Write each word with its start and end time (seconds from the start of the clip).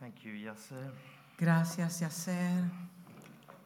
Thank 0.00 0.24
you, 0.24 0.32
Yasser. 0.32 0.90
Gracias, 1.38 2.00
Yacer. 2.00 2.64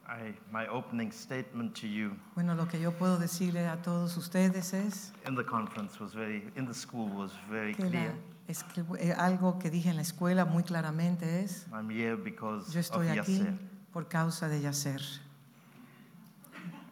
I, 0.07 0.35
my 0.51 0.67
opening 0.67 1.11
statement 1.11 1.73
to 1.81 1.87
you 1.87 2.11
Bueno, 2.35 2.53
lo 2.53 2.67
que 2.67 2.79
yo 2.79 2.91
puedo 2.91 3.17
decirle 3.17 3.65
a 3.67 3.81
todos 3.81 4.15
ustedes 4.17 4.71
es 4.73 5.11
in 5.27 5.35
the 5.35 5.43
conference 5.43 5.99
was 5.99 6.13
very, 6.13 6.43
in 6.55 6.67
the 6.67 6.73
school 6.75 7.09
was 7.09 7.31
very 7.49 7.73
que 7.73 7.83
la- 7.85 7.89
clear. 7.89 8.13
es 8.47 8.63
que, 8.63 8.83
eh, 8.99 9.13
algo 9.17 9.57
que 9.57 9.71
dije 9.71 9.89
en 9.89 9.95
la 9.95 10.03
escuela 10.03 10.45
muy 10.45 10.61
claramente 10.63 11.41
es, 11.43 11.65
I'm 11.73 11.89
here 11.89 12.15
because 12.17 12.71
yo 12.71 12.79
of 12.81 12.85
estoy 12.85 13.07
aquí 13.17 13.39
Yasser. 13.39 13.57
por 13.91 14.07
causa 14.07 14.47
de 14.47 14.61
Yacer. 14.61 15.01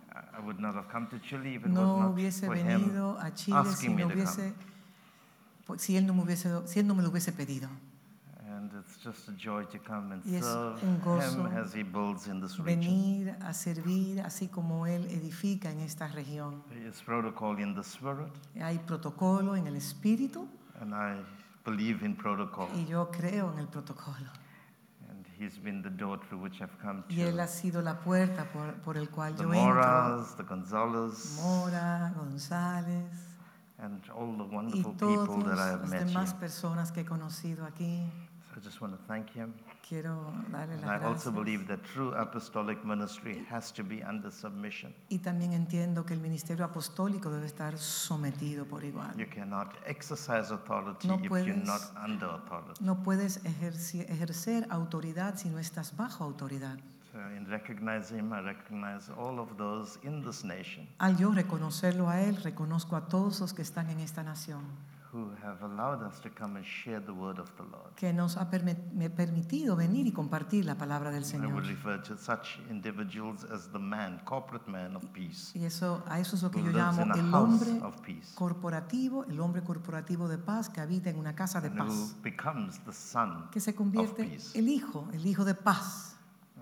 I- 0.10 0.40
would 0.44 0.60
not 0.60 0.74
have 0.76 0.88
come 0.92 1.06
to 1.10 1.20
Chile 1.20 1.54
if 1.56 1.62
it 1.62 1.68
was 1.68 1.74
No 1.74 2.00
not 2.00 2.14
hubiese 2.16 2.48
for 2.48 2.56
him 2.58 2.66
venido 2.66 3.20
a 3.20 3.32
Chile 3.36 3.58
si 3.76 3.90
no 3.90 4.08
hubiese, 4.08 4.54
pues, 5.68 5.82
si 5.84 5.96
él 5.98 6.08
no 6.08 6.16
me 6.16 6.24
hubiese, 6.24 6.50
si 6.68 6.80
él 6.80 6.88
no 6.88 6.96
me 6.96 7.04
lo 7.04 7.10
hubiese 7.10 7.32
pedido. 7.32 7.70
It's 8.86 8.98
just 9.04 9.30
a 9.30 9.32
joy 9.34 9.66
to 9.66 9.80
come 9.80 10.12
and 10.14 10.22
Y 10.26 10.36
es 10.36 10.44
serve 10.46 10.82
un 10.86 11.00
gozo 11.02 11.48
him 11.48 11.58
as 11.58 11.74
he 11.74 11.84
builds 11.84 12.28
in 12.28 12.42
this 12.42 12.58
region. 12.60 12.66
Venir 12.66 13.36
a 13.42 13.54
servir 13.54 14.22
así 14.22 14.50
como 14.50 14.86
él 14.88 15.06
edifica 15.10 15.72
en 15.72 15.80
esta 15.80 16.08
región. 16.10 16.62
There 16.70 16.88
is 16.88 17.02
protocol 17.02 17.60
in 17.60 17.74
the 17.76 17.82
spirit, 17.84 18.32
Hay 18.62 18.80
protocolo 18.80 19.56
en 19.56 19.68
el 19.68 19.76
espíritu 19.76 20.48
and 20.82 20.94
I 20.94 21.22
believe 21.66 22.06
in 22.06 22.16
protocol. 22.16 22.68
y 22.76 22.86
yo 22.86 23.10
creo 23.10 23.52
en 23.54 23.60
el 23.60 23.68
protocolo. 23.68 24.30
And 25.10 25.26
he's 25.40 25.58
been 25.58 25.82
the 25.82 25.90
door 25.90 26.20
through 26.28 26.42
which 26.44 26.62
I've 26.62 26.78
come 26.82 27.04
Y 27.10 27.22
él 27.22 27.36
to 27.38 27.42
ha 27.44 27.48
sido 27.48 27.82
la 27.82 28.00
puerta 28.00 28.46
por, 28.52 28.74
por 28.82 28.98
el 28.98 29.10
cual 29.10 29.36
the 29.36 29.44
yo 29.44 29.54
entro. 29.54 29.64
Moras, 29.76 30.36
the 30.36 30.44
Gonzalez, 30.44 31.40
Mora, 31.42 32.14
González 32.18 33.30
and 33.80 34.02
all 34.12 34.38
the 34.38 34.44
y 34.44 34.56
wonderful 34.56 34.94
people 34.94 35.44
that 35.44 35.58
I 35.58 35.70
have 35.72 35.82
las 35.82 35.90
met 35.90 36.06
demás 36.06 36.30
here. 36.32 36.40
personas 36.40 36.92
que 36.92 37.02
he 37.02 37.06
conocido 37.06 37.66
aquí. 37.66 38.04
I 38.56 38.60
just 38.60 38.80
want 38.82 38.94
to 38.96 39.00
thank 39.08 39.30
him. 39.32 39.54
Quiero 39.88 40.32
darle 40.52 40.74
And 40.76 40.82
las 40.86 41.02
I 41.02 41.06
also 41.06 41.32
gracias. 41.32 41.34
believe 41.34 41.68
that 41.68 41.82
true 41.94 42.14
apostolic 42.16 42.84
ministry 42.86 43.46
has 43.50 43.72
to 43.74 43.84
be 43.84 44.04
under 44.04 44.32
submission. 44.32 44.94
Y 45.10 45.20
también 45.20 45.54
entiendo 45.54 46.06
que 46.06 46.14
el 46.14 46.20
ministerio 46.20 46.64
apostólico 46.66 47.30
debe 47.32 47.46
estar 47.48 47.78
sometido 47.78 48.66
por 48.66 48.84
igual. 48.84 49.16
You 49.18 49.26
cannot 49.34 49.70
exercise 49.88 50.52
authority 50.54 51.08
No 51.08 51.16
if 51.16 51.22
you're 51.24 51.30
puedes- 51.30 51.66
not 51.66 51.82
under 52.04 52.28
authority. 52.30 52.84
No 52.84 53.02
puedes 53.04 53.44
ejerci- 53.44 54.06
ejercer 54.10 54.68
autoridad 54.70 55.36
si 55.38 55.50
no 55.50 55.58
estás 55.60 55.96
bajo 55.98 56.24
autoridad. 56.24 56.78
So 57.12 57.20
in 57.36 57.46
recognizing 57.48 58.18
him, 58.20 58.34
I 58.34 58.42
recognize 58.42 59.12
all 59.16 59.40
of 59.40 59.56
those 59.58 60.00
in 60.02 60.24
this 60.24 60.44
nation 60.44 60.88
Al 60.98 61.16
yo 61.16 61.32
reconocerlo 61.32 62.10
a 62.10 62.22
Él, 62.22 62.38
reconozco 62.44 62.96
a 62.96 63.08
todos 63.08 63.40
los 63.40 63.54
que 63.54 63.62
están 63.62 63.90
en 63.92 64.00
esta 64.00 64.24
nación, 64.24 64.64
who 65.14 65.32
have 65.44 65.62
allowed 65.64 66.02
us 66.02 66.20
to 66.22 66.30
come 66.30 66.56
and 66.58 66.66
share 66.66 67.00
the 67.00 67.12
word 67.14 67.38
of 67.40 67.50
the 67.58 67.64
Lord. 67.64 67.94
que 67.96 68.12
nos 68.12 68.36
ha 68.38 68.50
permitido 68.50 69.76
venir 69.76 70.08
y 70.08 70.12
compartir 70.12 70.66
la 70.66 70.76
palabra 70.76 71.12
del 71.12 71.22
I 71.22 71.26
Señor. 71.26 71.54
would 71.54 71.68
refer 71.68 72.02
to 72.02 72.18
such 72.18 72.60
individuals 72.70 73.44
as 73.46 73.68
the 73.72 73.78
man, 73.80 74.20
corporate 74.26 74.68
man 74.70 74.96
of 74.96 75.04
peace, 75.14 75.52
Y 75.58 75.66
eso, 75.66 76.04
a 76.08 76.20
eso 76.20 76.36
es 76.36 76.42
lo 76.44 76.50
que 76.52 76.64
yo 76.64 76.72
llamo 76.72 77.04
el 77.14 77.34
hombre 77.34 77.80
corporativo, 78.36 79.26
el 79.26 79.40
hombre 79.40 79.62
corporativo 79.64 80.28
de 80.28 80.38
paz 80.38 80.70
que 80.70 80.82
habita 80.82 81.10
en 81.10 81.18
una 81.20 81.36
casa 81.36 81.62
de 81.62 81.70
paz, 81.70 82.16
becomes 82.24 82.80
the 82.86 82.92
son 82.94 83.50
que 83.52 83.60
se 83.60 83.72
of 83.72 83.78
convierte 83.78 84.38
el 84.56 84.68
hijo, 84.68 85.08
el 85.14 85.26
hijo 85.26 85.46
de 85.46 85.54
paz. 85.56 86.10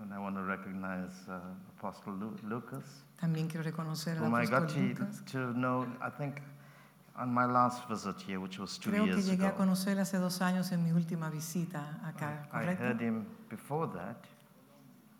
And 0.00 0.12
I 0.12 0.18
want 0.18 0.34
to 0.36 0.42
recognize 0.44 1.12
uh, 1.28 1.38
Apostle 1.78 2.14
Lu- 2.14 2.36
Lucas, 2.48 3.04
También 3.20 3.46
quiero 3.46 3.62
reconocer 3.62 4.18
al 4.18 4.24
I 4.24 4.46
apóstol 4.46 4.66
to, 4.66 4.80
Lucas. 4.80 5.24
to 5.26 5.52
know, 5.52 5.84
I 6.02 6.10
think, 6.10 6.36
on 7.16 7.32
my 7.32 7.44
last 7.44 7.86
visit 7.88 8.16
here, 8.26 8.38
which 8.40 8.58
was 8.58 8.78
two 8.78 8.90
Creo 8.90 9.04
que 9.04 9.12
years 9.14 9.28
a 9.28 9.32
ago. 9.48 9.56
conocer 9.56 9.98
hace 9.98 10.18
dos 10.18 10.40
años 10.40 10.72
en 10.72 10.82
mi 10.82 10.92
última 10.92 11.30
visita 11.30 12.00
acá, 12.04 12.48
I 12.52 12.64
heard 12.64 12.78
¿correcto? 12.78 13.04
him 13.04 13.24
before 13.50 13.86
that 13.92 14.16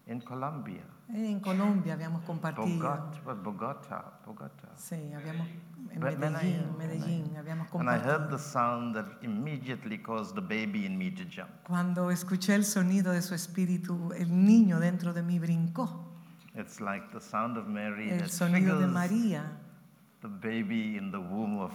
in 0.06 0.20
Colombia, 0.20 0.82
En 1.14 1.40
Colombia 1.40 1.92
habíamos 1.94 2.22
compartido. 2.24 2.66
Bogota, 2.66 3.34
Bogota, 3.42 4.04
Bogota. 4.24 4.68
Sí, 4.76 5.12
habíamos 5.12 5.46
en 5.90 5.98
I- 5.98 6.16
Medellín, 6.16 6.76
Medellín, 6.78 7.36
habíamos 7.36 7.68
And 7.74 7.88
I 7.88 7.92
heard 7.98 8.28
compartido. 8.28 8.28
the 8.30 8.38
sound 8.38 8.94
that 8.94 9.06
immediately 9.22 9.98
caused 9.98 10.34
the 10.34 10.40
baby 10.40 10.86
in 10.86 10.96
me 10.96 11.10
to 11.10 11.24
jump. 11.24 11.50
Cuando 11.66 12.10
escuché 12.10 12.54
el 12.54 12.64
sonido 12.64 13.12
de 13.12 13.20
su 13.20 13.34
espíritu, 13.34 14.12
el 14.16 14.30
niño 14.30 14.80
dentro 14.80 15.12
de 15.12 15.22
mí 15.22 15.38
brincó. 15.38 16.08
It's 16.54 16.80
like 16.80 17.08
the 17.12 17.20
sound 17.20 17.58
of 17.58 17.66
Mary 17.66 18.10
El 18.10 18.20
that 18.20 18.28
sonido 18.28 18.78
de 18.78 18.86
triggers 18.86 18.92
María, 18.92 19.52
the 20.22 20.28
baby 20.28 20.96
in 20.96 21.10
the 21.10 21.18
womb 21.18 21.58
of 21.60 21.72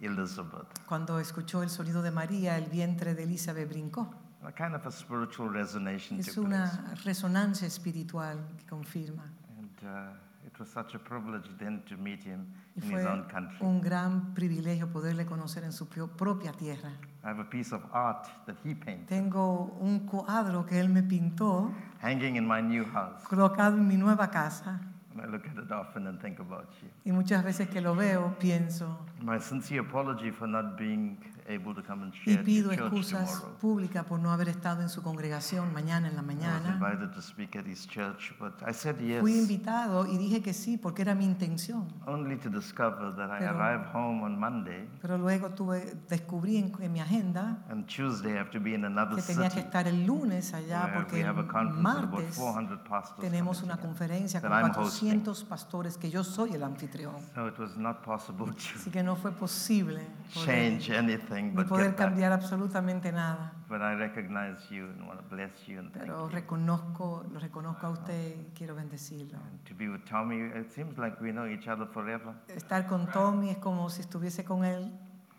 Elizabeth. 0.00 0.66
cuando 0.86 1.18
escuchó 1.18 1.62
el 1.62 1.70
sonido 1.70 2.02
de 2.02 2.10
María, 2.10 2.56
el 2.56 2.66
vientre 2.70 3.14
de 3.14 3.24
Elizabeth 3.24 3.68
brincó. 3.68 4.10
A 4.44 4.52
kind 4.52 4.74
of 4.74 4.86
a 4.86 4.90
spiritual 4.92 5.52
resonation 5.52 6.20
Es 6.20 6.36
una 6.38 6.94
resonancia 7.04 7.66
espiritual 7.66 8.38
que 8.56 8.64
confirma. 8.66 9.24
And 9.58 9.70
uh, 9.82 10.46
it 10.46 10.56
was 10.60 10.68
such 10.68 10.94
a 10.94 10.98
privilege 10.98 11.48
then 11.58 11.82
to 11.86 11.96
meet 11.96 12.22
him 12.22 12.46
Y 12.76 12.84
in 12.86 12.92
his 12.98 13.04
own 13.04 13.24
country. 13.24 13.58
un 13.60 13.80
gran 13.80 14.34
privilegio 14.34 14.92
poderle 14.92 15.26
conocer 15.26 15.64
en 15.64 15.72
su 15.72 15.88
propia 15.88 16.52
tierra. 16.52 16.90
I 17.24 17.26
have 17.30 17.40
a 17.40 17.50
piece 17.50 17.74
of 17.74 17.82
art 17.92 18.28
that 18.46 18.56
he 18.64 18.74
painted 18.76 19.08
Tengo 19.08 19.76
un 19.80 20.06
cuadro 20.06 20.64
que 20.64 20.78
él 20.78 20.88
me 20.88 21.02
pintó, 21.02 21.72
hanging 22.00 22.36
in 22.36 22.46
my 22.46 22.62
new 22.62 22.84
house. 22.84 23.24
colocado 23.28 23.76
en 23.76 23.88
mi 23.88 23.96
nueva 23.96 24.30
casa. 24.30 24.80
I 25.20 25.26
look 25.26 25.46
at 25.46 25.56
it 25.58 25.70
often 25.72 26.06
and 26.06 26.20
think 26.20 26.38
about 26.40 26.68
you. 26.82 26.88
Y 27.04 27.12
muchas 27.12 27.44
veces 27.44 27.68
que 27.68 27.80
lo 27.80 27.94
veo, 27.94 28.36
pienso 28.38 28.98
My 29.20 29.38
sincere 29.38 29.80
apology 29.80 30.30
for 30.30 30.48
not 30.48 30.76
being 30.76 31.18
able 31.48 31.74
to 31.74 31.82
come 31.82 32.02
and 32.04 32.12
y 32.26 32.36
pido 32.38 32.70
excusas 32.72 33.42
públicas 33.60 34.04
por 34.04 34.18
no 34.20 34.30
haber 34.30 34.48
estado 34.48 34.82
en 34.82 34.88
su 34.88 35.02
congregación 35.02 35.72
mañana 35.72 36.08
en 36.08 36.16
la 36.16 36.22
mañana. 36.22 36.78
invited 36.80 37.10
to 37.14 37.22
speak 37.22 37.56
at 37.56 37.64
his 37.66 37.86
church, 37.86 38.34
but 38.38 38.52
I 38.66 38.72
said 38.72 38.96
yes 39.00 39.20
Fui 39.20 39.32
invitado 39.38 40.06
y 40.06 40.18
dije 40.18 40.42
que 40.42 40.52
sí 40.52 40.76
porque 40.76 41.02
era 41.02 41.14
mi 41.14 41.24
intención. 41.24 41.88
only 42.06 42.36
to 42.36 42.50
discover 42.50 43.14
that 43.16 43.30
I 43.30 43.38
Pero- 43.38 43.58
arrive 43.58 43.86
home 43.94 44.22
on 44.22 44.38
Monday 44.38 44.88
Pero 45.00 45.16
luego 45.16 45.50
tuve, 45.50 45.94
descubrí 46.08 46.58
en, 46.58 46.72
en 46.80 46.92
mi 46.92 47.00
agenda 47.00 47.64
and 47.70 47.86
Tuesday 47.86 48.32
I 48.34 48.38
have 48.38 48.50
to 48.50 48.60
be 48.60 48.74
in 48.74 48.84
another 48.84 49.16
que 49.16 49.22
tenía 49.22 49.48
que 49.48 49.60
estar 49.60 49.86
el 49.88 50.04
lunes 50.06 50.52
allá 50.54 50.92
porque 50.94 51.14
we 51.16 51.20
el 51.22 51.28
have 51.28 51.40
a 51.40 51.46
conference 51.48 51.78
with 51.78 51.86
about 51.86 52.10
martes 52.12 52.36
400 52.36 52.78
pastors 52.88 53.20
tenemos 53.20 53.62
una 53.62 53.76
conferencia 53.78 54.40
con 54.40 54.50
that 54.50 54.64
I'm 54.64 54.74
400 54.74 55.44
pastores 55.44 55.96
que 55.96 56.10
yo 56.10 56.22
soy 56.24 56.52
el 56.54 56.62
anfitrión. 56.62 57.14
So 57.34 57.48
it 57.48 57.58
was 57.58 57.76
not 57.76 58.02
possible 58.04 58.52
Así 58.76 58.90
que 58.90 59.02
no 59.02 59.16
fue 59.16 59.32
posible 59.32 60.06
change 60.44 60.90
anything 60.90 61.37
ni 61.42 61.50
but 61.50 61.68
poder 61.68 61.88
back. 61.88 61.96
cambiar 61.96 62.32
absolutamente 62.32 63.12
nada. 63.12 63.52
But 63.68 63.80
I 63.82 63.94
recognize 63.94 64.58
you 64.70 64.86
and 64.86 65.06
want 65.06 65.20
to 65.20 65.26
bless 65.28 65.66
you 65.68 65.78
and 65.80 65.92
Pero 65.92 66.28
reconozco, 66.28 67.24
lo 67.32 67.38
reconozco 67.38 67.86
a 67.86 67.90
usted 67.90 68.36
y 68.38 68.50
quiero 68.54 68.74
bendecirlo. 68.74 69.38
And 69.38 69.60
to 69.64 69.74
be 69.74 69.88
with 69.88 70.04
Tommy, 70.08 70.40
it 70.58 70.70
seems 70.72 70.96
like 70.98 71.20
we 71.20 71.30
know 71.32 71.46
each 71.46 71.68
other 71.68 71.86
forever. 71.86 72.34
Estar 72.48 72.86
con 72.86 73.06
Tommy 73.10 73.50
es 73.50 73.58
como 73.58 73.88
si 73.90 74.00
estuviese 74.02 74.44
con 74.44 74.64
él 74.64 74.90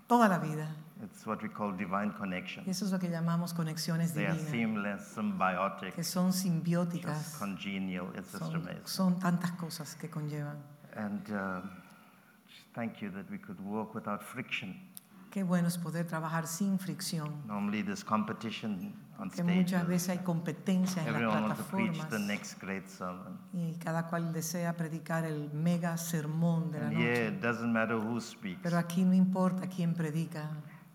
toda 0.08 0.28
la 0.28 0.38
vida. 0.40 0.68
It's 1.02 1.26
what 1.26 1.42
we 1.42 1.50
call 1.50 1.72
divine 1.78 2.12
connection. 2.12 2.68
Eso 2.70 2.84
es 2.86 2.92
lo 2.92 3.00
que 3.00 3.08
llamamos 3.10 3.54
conexiones 3.54 4.14
They 4.14 4.26
are 4.26 4.34
divinas, 4.38 4.52
seamless, 4.52 5.02
symbiotic, 5.16 5.94
que 5.96 6.04
son 6.04 6.28
just 6.28 6.40
simbióticas. 6.44 7.38
congenial. 7.40 8.08
It's 8.16 8.32
just 8.34 8.44
Son, 8.44 8.56
amazing. 8.56 8.82
son 8.86 9.20
tantas 9.20 9.52
cosas 9.54 9.96
que 9.96 10.10
conllevan. 10.10 10.58
And 10.98 11.22
uh, 11.32 11.62
just 12.50 12.68
thank 12.74 13.02
you 13.02 13.10
that 13.12 13.30
we 13.32 13.38
could 13.38 13.62
work 13.62 13.96
without 13.96 14.22
friction. 14.22 14.76
Qué 15.32 15.44
bueno 15.44 15.68
es 15.68 15.78
poder 15.78 16.08
trabajar 16.08 16.48
sin 16.48 16.80
fricción. 16.80 17.46
Normally, 17.46 17.84
there's 17.84 18.04
competition 18.04 18.94
on 19.20 19.30
Que 19.30 19.44
muchas 19.44 19.86
veces 19.88 20.10
hay 20.10 20.18
competencia 20.20 21.02
en 21.06 21.12
las 21.14 21.22
Everyone 21.22 21.42
wants 21.50 21.58
to 21.58 21.64
preach 21.66 21.92
plataformas 21.98 22.10
the 22.10 22.20
next 22.34 22.60
great 22.62 22.88
sermon. 22.88 23.38
y 23.54 23.74
cada 23.78 24.08
cual 24.08 24.34
desea 24.34 24.76
predicar 24.76 25.26
el 25.26 25.52
mega 25.54 25.98
sermón 25.98 26.72
de 26.72 26.80
la 26.80 26.88
And 26.88 26.98
yeah, 26.98 27.08
noche. 27.10 27.28
it 27.28 27.42
doesn't 27.42 27.72
matter 27.72 27.96
who 27.98 28.20
speaks. 28.20 28.60
Pero 28.64 28.78
aquí 28.80 29.04
no 29.04 29.14
importa 29.14 29.68
quién 29.68 29.94
predica. 29.94 30.50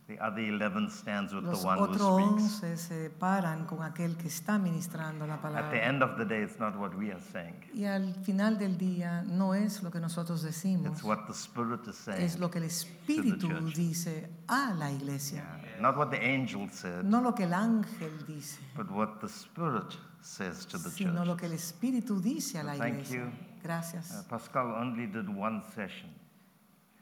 The 0.06 0.18
other 0.20 0.40
11 0.42 0.90
stands 0.90 1.32
with 1.32 1.44
Los 1.44 1.62
the 1.62 1.66
one 1.66 1.78
who 1.78 1.84
otros 1.84 1.96
speaks. 1.96 2.62
once 2.62 2.76
se 2.76 3.08
paran 3.08 3.64
con 3.64 3.82
aquel 3.82 4.18
que 4.18 4.28
está 4.28 4.58
ministrando 4.58 5.26
la 5.26 5.40
palabra. 5.40 5.68
At 5.68 5.70
the 5.72 5.82
end 5.82 6.02
of 6.02 6.18
the 6.18 6.26
day, 6.26 6.42
it's 6.42 6.58
not 6.58 6.76
what 6.76 6.94
we 6.94 7.10
are 7.10 7.22
saying. 7.32 7.54
Y 7.72 7.84
al 7.86 8.12
final 8.22 8.58
del 8.58 8.76
día 8.76 9.22
no 9.22 9.54
es 9.54 9.82
lo 9.82 9.90
que 9.90 10.00
nosotros 10.00 10.42
decimos, 10.42 10.92
It's 10.92 11.02
what 11.02 11.26
the 11.26 11.32
Spirit 11.32 11.88
is 11.88 11.96
saying. 11.96 12.20
es 12.22 12.38
lo 12.38 12.50
que 12.50 12.58
el 12.58 12.64
Espíritu 12.64 13.48
dice 13.74 14.28
a 14.46 14.74
la 14.74 14.90
iglesia. 14.92 15.42
Yeah, 15.62 15.80
Not 15.80 15.96
what 15.96 16.10
the 16.10 16.20
angel 16.22 16.68
said, 16.70 17.02
No 17.04 17.22
lo 17.22 17.34
que 17.34 17.44
el 17.44 17.54
ángel 17.54 18.26
dice, 18.26 18.58
but 18.76 18.90
what 18.90 19.20
the 19.22 19.28
Spirit 19.28 19.96
says 20.20 20.66
to 20.66 20.76
the 20.76 20.90
sino 20.90 21.14
church. 21.14 21.26
lo 21.28 21.36
que 21.38 21.46
el 21.46 21.52
Espíritu 21.54 22.20
dice 22.20 22.58
a 22.58 22.62
la 22.62 22.76
iglesia. 22.76 23.22
Thank 23.22 23.32
you. 23.32 23.32
Gracias. 23.62 24.10
Uh, 24.12 24.22
Pascal 24.28 24.74
only 24.74 25.06
did 25.06 25.30
one 25.30 25.62
session. 25.74 26.10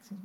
Sí. 0.07 0.15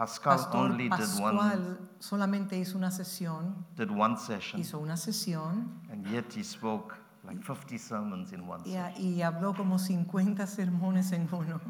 Pascal 0.00 0.38
Pastor 0.38 0.56
only 0.56 0.88
did 0.88 1.20
one, 1.20 1.36
Pascual 1.36 1.78
solamente 1.98 2.56
hizo 2.56 2.78
una 2.78 2.90
sesión, 2.90 3.66
did 3.76 3.90
one 3.90 4.16
session, 4.16 4.58
hizo 4.58 4.78
una 4.78 4.96
sesión 4.96 5.78
and 5.92 6.06
yet 6.06 6.24
he 6.34 6.42
spoke 6.42 6.96
like 7.22 7.44
50 7.44 7.76
sermons 7.76 8.32
in 8.32 8.48
one 8.48 8.62
y, 8.64 8.72
session. 8.72 9.04
y 9.04 9.20
habló 9.20 9.54
como 9.54 9.78
50 9.78 10.46
sermones 10.46 11.12
en 11.12 11.28
uno. 11.30 11.60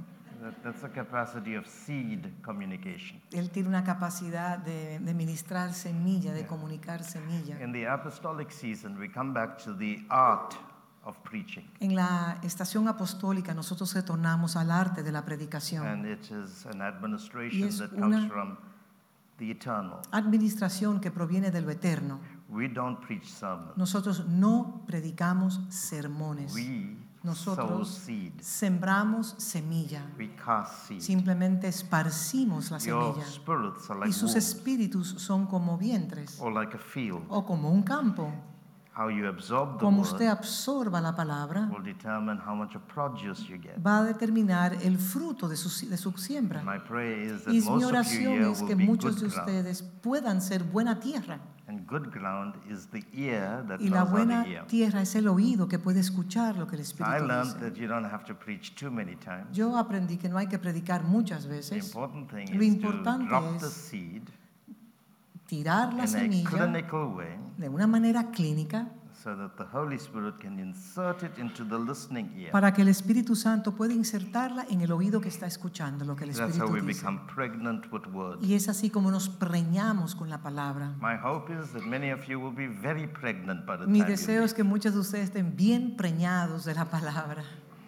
That, 0.40 0.62
that's 0.62 0.80
the 0.80 0.90
capacity 0.90 1.56
of 1.56 1.66
seed 1.66 2.32
communication. 2.42 3.20
Él 3.32 3.50
tiene 3.50 3.68
una 3.68 3.82
capacidad 3.82 4.58
de, 4.58 5.00
de 5.00 5.12
ministrar 5.12 5.74
semilla, 5.74 6.32
de 6.32 6.46
comunicar 6.46 7.02
semilla. 7.02 7.60
In 7.60 7.72
the 7.72 7.88
apostolic 7.88 8.52
season, 8.52 8.96
we 8.96 9.08
come 9.08 9.34
back 9.34 9.58
to 9.64 9.76
the 9.76 10.04
art 10.08 10.54
of 11.04 11.16
preaching. 11.22 11.64
En 11.80 11.94
la 11.94 12.38
estación 12.42 12.86
apostólica 12.88 13.54
nosotros 13.54 13.94
retornamos 13.94 14.56
al 14.56 14.70
arte 14.70 15.02
de 15.02 15.12
la 15.12 15.24
predicación. 15.24 15.86
And 15.86 16.06
it 16.06 16.30
is 16.30 16.66
an 16.66 16.82
administration 16.82 17.68
es 17.68 17.78
that 17.78 17.92
una- 17.92 18.18
comes 18.18 18.30
from 18.32 18.56
the 19.38 19.50
eternal. 19.50 20.00
Administración 20.12 21.00
que 21.00 21.10
proviene 21.10 21.50
de 21.50 21.60
lo 21.62 21.70
eterno. 21.70 22.20
We 22.48 22.68
don't 22.68 22.98
preach 23.00 23.24
sermons. 23.26 23.76
Nosotros 23.76 24.26
no 24.26 24.82
predicamos 24.86 25.60
sermones. 25.70 26.52
We 26.54 26.96
sow 27.22 27.54
Nosotros 27.56 27.88
seed. 27.88 28.32
sembramos 28.40 29.34
semilla. 29.38 30.02
We 30.18 30.34
cast 30.34 30.88
seed. 30.88 31.00
Simplemente 31.00 31.68
esparcimos 31.68 32.70
la 32.70 32.78
Your 32.78 33.14
semilla. 33.14 33.26
spirits 33.30 33.90
are 33.90 33.98
Y 34.00 34.02
like 34.06 34.12
sus 34.12 34.32
wombs 34.32 34.36
espíritus 34.36 35.08
son 35.18 35.46
como 35.46 35.78
vientres 35.78 36.38
or 36.40 36.52
like 36.52 36.74
a 36.76 36.78
field. 36.80 37.22
o 37.28 37.44
como 37.44 37.70
un 37.70 37.82
campo. 37.82 38.32
Como 39.78 40.02
usted 40.02 40.26
absorba 40.26 41.00
la 41.00 41.14
palabra, 41.14 41.68
will 41.72 41.82
determine 41.82 42.38
how 42.44 42.54
much 42.54 42.74
of 42.74 42.82
produce 42.82 43.44
you 43.48 43.56
get. 43.58 43.78
va 43.84 43.98
a 44.00 44.04
determinar 44.04 44.74
el 44.82 44.98
fruto 44.98 45.48
de 45.48 45.56
su, 45.56 45.88
de 45.88 45.96
su 45.96 46.12
siembra. 46.12 46.62
My 46.62 46.78
prayer 46.78 47.18
is 47.18 47.44
that 47.44 47.52
Y 47.52 47.60
mi 47.60 47.66
most 47.66 47.70
of 47.70 47.80
you 47.80 47.88
oración 47.88 48.52
es 48.52 48.62
que 48.62 48.76
muchos 48.76 49.20
de 49.20 49.28
ground. 49.28 49.38
ustedes 49.48 49.82
puedan 49.82 50.40
ser 50.42 50.64
buena 50.64 51.00
tierra. 51.00 51.40
And 51.66 51.86
good 51.86 52.10
ground 52.10 52.56
is 52.68 52.88
the 52.88 53.04
ear 53.12 53.64
that 53.68 53.80
Y 53.80 53.88
la 53.90 54.02
buena 54.04 54.44
tierra 54.66 55.02
es 55.02 55.14
el 55.14 55.28
oído 55.28 55.68
que 55.68 55.78
puede 55.78 56.00
escuchar 56.00 56.56
lo 56.56 56.66
que 56.66 56.74
el 56.74 56.80
I 56.80 56.82
Espíritu 56.82 57.26
learned 57.26 57.54
dice. 57.54 57.58
that 57.60 57.74
you 57.76 57.86
don't 57.86 58.04
have 58.12 58.24
to 58.24 58.34
preach 58.34 58.74
too 58.74 58.90
many 58.90 59.14
times. 59.14 59.46
Yo 59.52 59.76
aprendí 59.78 60.18
que 60.18 60.28
no 60.28 60.36
hay 60.36 60.48
que 60.48 60.58
predicar 60.58 61.04
muchas 61.04 61.46
veces, 61.46 61.94
Lo 61.94 62.62
importante 62.64 63.34
es 63.66 63.72
seed 63.72 64.22
tirar 65.50 65.92
la 65.94 66.04
in 66.04 66.04
a 66.04 66.06
semilla 66.06 66.48
clinical 66.48 67.06
way 67.16 67.36
de 67.58 67.68
una 67.68 67.86
manera 67.88 68.30
clínica 68.30 68.88
so 69.12 69.36
that 69.36 69.56
the 69.56 69.64
Holy 69.76 69.96
Spirit 69.96 70.38
can 70.40 70.58
insert 70.58 71.22
it 71.22 71.36
into 71.38 71.64
the 71.64 71.76
listening 71.78 72.32
ear. 72.38 72.52
para 72.52 72.72
que 72.72 72.82
el 72.82 72.88
Espíritu 72.88 73.34
Santo 73.34 73.72
pueda 73.72 73.92
insertarla 73.92 74.64
en 74.70 74.80
el 74.80 74.92
oído 74.92 75.20
que 75.20 75.28
está 75.28 75.46
escuchando 75.46 76.04
lo 76.06 76.14
que 76.16 76.24
el 76.24 76.30
That's 76.34 76.56
how 76.58 76.68
we 76.68 76.78
Espíritu 76.78 76.86
dice. 76.86 77.00
become 77.02 77.20
pregnant 77.26 77.92
with. 77.92 78.38
Y 78.40 78.54
es 78.54 78.68
así 78.68 78.88
como 78.88 79.10
nos 79.10 79.28
preñamos 79.28 80.14
con 80.14 80.30
la 80.30 80.38
palabra. 80.40 80.94
My 81.02 81.16
hope 81.22 81.52
is 81.52 81.72
that 81.72 81.82
many 81.82 82.10
of 82.12 82.24
you 82.28 82.38
will 82.40 82.54
be 82.54 82.68
very 82.68 83.06
pregnant 83.08 83.66
by 83.66 83.76
the 83.76 83.86
Mi 83.86 84.02
deseo 84.02 84.44
es 84.44 84.54
que 84.54 84.62
muchos 84.64 84.94
de 84.94 85.00
ustedes 85.00 85.24
estén 85.24 85.54
bien 85.56 85.96
preñados 85.96 86.64
de 86.64 86.74
la 86.74 86.86
palabra, 86.86 87.42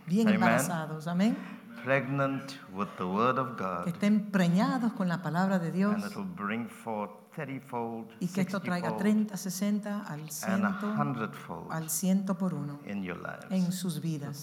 bien 0.06 0.26
Amen. 0.28 0.34
embarazados, 0.34 1.06
amén. 1.06 1.36
pregnant 1.82 2.58
with 2.74 2.88
the 2.98 3.04
word 3.04 3.38
of 3.38 3.56
Que 3.56 3.64
God, 3.64 3.88
estén 3.88 4.30
preñados 4.30 4.92
con 4.92 5.08
la 5.08 5.22
palabra 5.22 5.58
de 5.58 5.72
Dios 5.72 5.94
and 5.94 6.04
it 6.04 6.16
will 6.16 6.24
bring 6.26 6.68
forth 6.68 7.10
y 8.20 8.26
que 8.28 8.42
esto 8.42 8.60
traiga 8.60 8.88
sixty-fold, 8.90 8.98
30, 8.98 9.36
60 9.36 10.02
al 10.06 10.30
ciento, 10.30 10.94
al 11.70 11.88
ciento 11.90 12.36
por 12.36 12.52
uno 12.54 12.78
in 12.86 13.02
your 13.02 13.16
lives. 13.16 13.46
en 13.50 13.72
sus 13.72 14.00
vidas. 14.00 14.42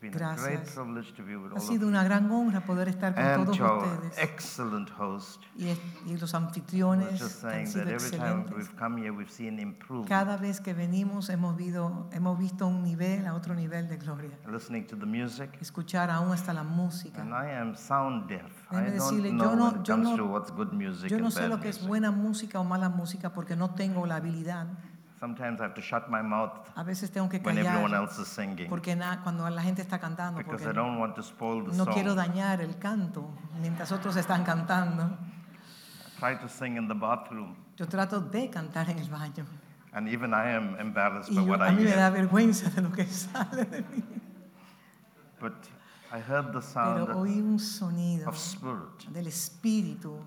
Gracias. 0.00 0.76
Ha 1.56 1.60
sido 1.60 1.88
una 1.88 2.04
gran 2.04 2.30
honra 2.30 2.60
poder 2.64 2.88
estar 2.88 3.14
con 3.14 3.44
todos 3.44 3.58
ustedes 3.60 4.18
excellent 4.18 4.90
host, 4.98 5.42
y, 5.56 5.66
y 6.06 6.16
los 6.16 6.34
anfitriones 6.34 7.20
just 7.20 7.40
que 7.42 7.46
han 7.48 7.52
saying 7.52 7.66
sido 7.66 7.84
that 7.84 7.92
every 7.94 8.10
time 8.10 8.22
excelentes. 8.42 8.56
we've 8.56 8.76
come 8.78 9.00
here, 9.00 9.10
we've 9.10 9.30
seen 9.32 9.58
improvement. 9.58 10.08
Cada 10.08 10.36
vez 10.36 10.60
que 10.60 10.72
venimos 10.72 11.28
hemos 11.30 11.56
visto, 11.56 12.08
hemos 12.12 12.38
visto 12.38 12.66
un 12.66 12.82
nivel 12.82 13.26
a 13.26 13.34
otro 13.34 13.54
nivel 13.54 13.88
de 13.88 13.96
gloria. 13.96 14.38
Listening 14.50 14.86
to 14.86 14.96
the 14.96 15.06
music, 15.06 15.50
Escuchar 15.60 16.10
aún 16.10 16.32
hasta 16.32 16.52
la 16.52 16.62
música. 16.62 17.20
and 17.22 17.32
I 17.32 17.50
am 17.56 17.74
sound 17.76 18.28
deaf. 18.28 18.52
Déjeme 18.70 18.88
I 18.88 18.90
decirle, 18.92 19.28
yo 19.30 19.56
no- 19.56 19.64
when 19.70 19.80
it 19.80 19.86
yo 19.86 19.96
no- 19.96 20.16
to 20.16 20.26
what's 20.26 20.50
good 20.52 20.72
music 20.72 21.10
Yo 21.10 21.18
no 21.18 21.30
sé 21.30 21.48
lo 21.48 21.58
que 21.60 21.68
es 21.70 21.78
music. 21.78 21.90
Buena 22.04 22.10
música 22.28 22.60
o 22.60 22.64
mala 22.64 22.88
música 22.88 23.30
porque 23.30 23.56
no 23.56 23.70
tengo 23.70 24.06
la 24.06 24.16
habilidad. 24.16 24.66
Sometimes 25.20 25.58
I 25.60 25.64
have 25.64 25.74
to 25.74 25.80
shut 25.80 26.08
my 26.10 26.20
mouth 26.22 26.50
A 26.76 26.82
veces 26.82 27.10
tengo 27.10 27.28
que 27.30 27.38
when 27.38 27.56
everyone 27.56 27.90
callar 27.90 28.02
else 28.02 28.20
is 28.20 28.28
singing 28.28 28.68
porque 28.68 28.94
na- 28.94 29.22
cuando 29.22 29.48
la 29.48 29.62
gente 29.62 29.80
está 29.80 29.98
cantando, 29.98 30.38
because 30.38 30.62
porque 30.64 30.70
I 30.70 30.74
don't 30.74 30.98
want 30.98 31.14
to 31.14 31.22
spoil 31.22 31.64
the 31.64 31.76
no 31.76 31.86
quiero 31.86 32.10
song. 32.14 32.18
dañar 32.18 32.60
el 32.60 32.76
canto 32.78 33.26
mientras 33.60 33.90
otros 33.92 34.16
están 34.16 34.44
cantando. 34.44 35.16
Try 36.20 36.36
to 36.40 36.48
sing 36.48 36.76
in 36.76 36.88
the 36.88 36.94
bathroom, 36.94 37.54
Yo 37.76 37.86
trato 37.88 38.20
de 38.20 38.50
cantar 38.50 38.88
en 38.90 38.98
el 38.98 39.08
baño 39.08 39.46
and 39.92 40.08
even 40.08 40.32
I 40.32 40.50
am 40.56 40.76
embarrassed 40.78 41.30
y 41.32 41.36
by 41.36 41.44
yo- 41.44 41.50
what 41.50 41.62
a 41.62 41.68
I 41.72 41.76
mí 41.76 41.84
me 41.84 41.90
da 41.92 42.08
hear. 42.08 42.12
vergüenza 42.12 42.68
de 42.70 42.82
lo 42.82 42.90
que 42.92 43.06
sale 43.06 43.64
de 43.64 43.80
mí. 43.82 44.02
But 45.40 45.54
I 46.12 46.20
heard 46.20 46.52
the 46.52 46.60
sound 46.60 47.06
Pero 47.06 47.18
oí 47.20 47.40
un 47.40 47.58
sonido 47.58 48.28
of 48.28 48.36
spirit. 48.36 49.08
del 49.10 49.26
espíritu. 49.28 50.18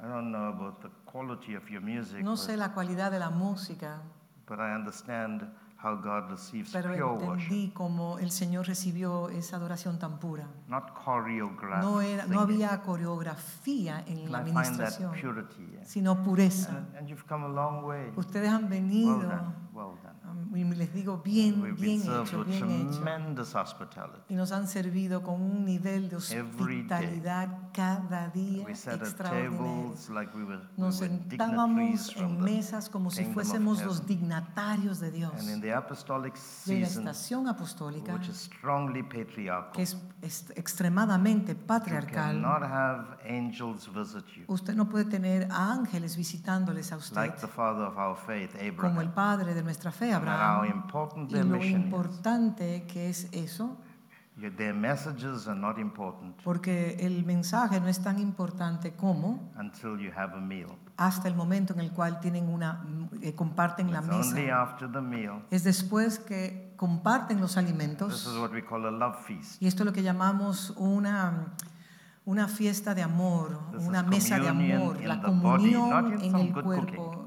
I 0.00 0.06
don't 0.06 0.30
know 0.30 0.46
about 0.48 0.80
the 0.80 0.90
quality 1.10 1.54
of 1.56 1.68
your 1.70 1.80
music, 1.82 2.22
No 2.22 2.32
but, 2.32 2.38
sé 2.40 2.56
la 2.56 2.72
cualidad 2.72 3.10
de 3.10 3.18
la 3.18 3.30
música, 3.30 4.02
but 4.46 4.58
I 4.58 4.74
understand 4.74 5.42
how 5.82 5.94
God 5.94 6.30
receives 6.30 6.70
pero 6.72 6.92
pure 6.92 7.04
worship, 7.04 7.44
entendí 7.52 7.70
cómo 7.72 8.18
el 8.18 8.30
Señor 8.32 8.66
recibió 8.66 9.28
esa 9.28 9.56
adoración 9.56 9.98
tan 9.98 10.18
pura. 10.18 10.48
not 10.66 10.90
choreographed. 11.04 11.82
No, 11.84 12.00
era, 12.00 12.26
no 12.26 12.40
había 12.40 12.80
coreografía 12.82 14.02
en 14.06 14.18
And 14.18 14.30
la 14.30 14.38
administración, 14.38 15.12
purity. 15.12 15.66
yeah. 15.72 15.84
sino 15.84 16.22
pureza. 16.24 16.70
And, 16.76 16.96
and 16.96 17.08
you've 17.08 17.24
come 17.28 17.44
a 17.44 17.48
long 17.48 17.84
way. 17.84 18.12
Ustedes 18.16 18.48
han 18.50 18.62
Well 18.62 18.70
venido, 18.70 19.18
done, 19.22 19.54
well 19.72 19.96
done. 20.02 20.17
Y 20.54 20.64
les 20.64 20.92
digo, 20.92 21.18
bien, 21.18 21.74
bien 21.76 22.00
hecho, 22.00 22.44
bien 22.44 22.88
hecho. 22.88 23.04
Y 24.28 24.34
nos 24.34 24.52
han 24.52 24.66
servido 24.66 25.22
con 25.22 25.40
un 25.40 25.64
nivel 25.64 26.08
de 26.08 26.16
hospitalidad 26.16 27.70
cada 27.72 28.28
día 28.28 28.64
extraordinario. 28.68 29.94
Nos 30.76 30.96
sentábamos 30.96 32.16
en 32.16 32.40
mesas 32.40 32.88
como 32.88 33.10
si 33.10 33.24
fuésemos 33.24 33.84
los 33.84 34.06
dignatarios 34.06 35.00
de 35.00 35.10
Dios. 35.10 35.32
And 35.38 35.50
in 35.50 35.60
the 35.60 35.72
apostolic 35.72 36.34
Y 36.66 36.72
en 36.72 36.80
la 36.82 36.86
estación 36.86 37.48
apostólica, 37.48 38.18
que 39.72 39.82
es, 39.82 39.96
extremadamente 40.56 41.54
patriarcal, 41.54 42.42
cannot 42.42 42.62
have 42.62 43.18
angels 43.24 43.88
visit 43.92 44.24
you, 44.36 44.44
usted 44.48 44.74
no 44.74 44.88
puede 44.88 45.04
tener 45.04 45.48
a 45.50 45.72
ángeles 45.72 46.16
visitándoles 46.16 46.92
a 46.92 46.96
usted, 46.96 47.16
like 47.16 47.40
the 47.40 47.46
father 47.46 47.84
of 47.86 47.96
our 47.96 48.16
faith, 48.16 48.50
como 48.76 49.00
el 49.00 49.10
padre 49.10 49.54
de 49.54 49.62
nuestra 49.62 49.90
fe, 49.92 50.12
Abraham. 50.18 50.64
important 50.76 51.30
Y 51.32 51.42
lo 51.42 51.62
importante 51.64 52.84
que 52.86 53.08
es 53.08 53.28
eso, 53.32 53.76
their 54.56 54.72
messages 54.74 55.48
are 55.48 55.58
not 55.58 55.78
important 55.78 56.36
porque 56.44 56.96
el 57.00 57.24
mensaje 57.24 57.80
no 57.80 57.88
es 57.88 58.00
tan 58.00 58.18
importante 58.20 58.92
como 58.92 59.50
until 59.58 59.98
you 59.98 60.12
have 60.16 60.32
a 60.34 60.40
meal. 60.40 60.68
hasta 60.96 61.26
el 61.28 61.34
momento 61.34 61.72
en 61.74 61.80
el 61.80 61.90
cual 61.90 62.20
tienen 62.20 62.48
una, 62.48 62.84
eh, 63.20 63.34
comparten 63.34 63.90
la 63.92 63.98
It's 63.98 64.08
mesa. 64.08 64.30
only 64.30 64.50
after 64.50 64.90
the 64.90 65.00
meal. 65.00 65.42
Es 65.50 65.64
después 65.64 66.18
que 66.20 66.72
comparten 66.76 67.40
los 67.40 67.50
This 67.54 67.58
alimentos. 67.58 68.26
is 68.26 68.38
what 68.38 68.52
we 68.52 68.62
call 68.64 68.84
a 68.86 68.90
love 68.92 69.16
feast. 69.26 69.60
Y 69.60 69.66
esto 69.66 69.82
es 69.82 69.86
lo 69.86 69.92
que 69.92 70.02
llamamos 70.04 70.72
una, 70.76 71.52
una 72.24 72.46
fiesta 72.46 72.94
de 72.94 73.02
amor, 73.02 73.58
This 73.72 73.86
una 73.86 74.02
mesa 74.04 74.38
de 74.38 74.48
amor, 74.48 75.00
la 75.02 75.16
body, 75.16 75.24
comunión 75.26 76.14
in 76.22 76.34
en 76.36 76.36
el 76.36 76.52
cuerpo. 76.62 77.17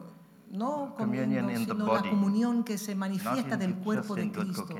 No 0.51 0.95
comiendo, 0.97 1.49
sino 1.57 1.93
la 1.93 2.01
comunión 2.01 2.63
que 2.63 2.77
se 2.77 2.95
manifiesta 2.95 3.57
del 3.57 3.75
cuerpo 3.75 4.15
de 4.15 4.31
Cristo. 4.31 4.75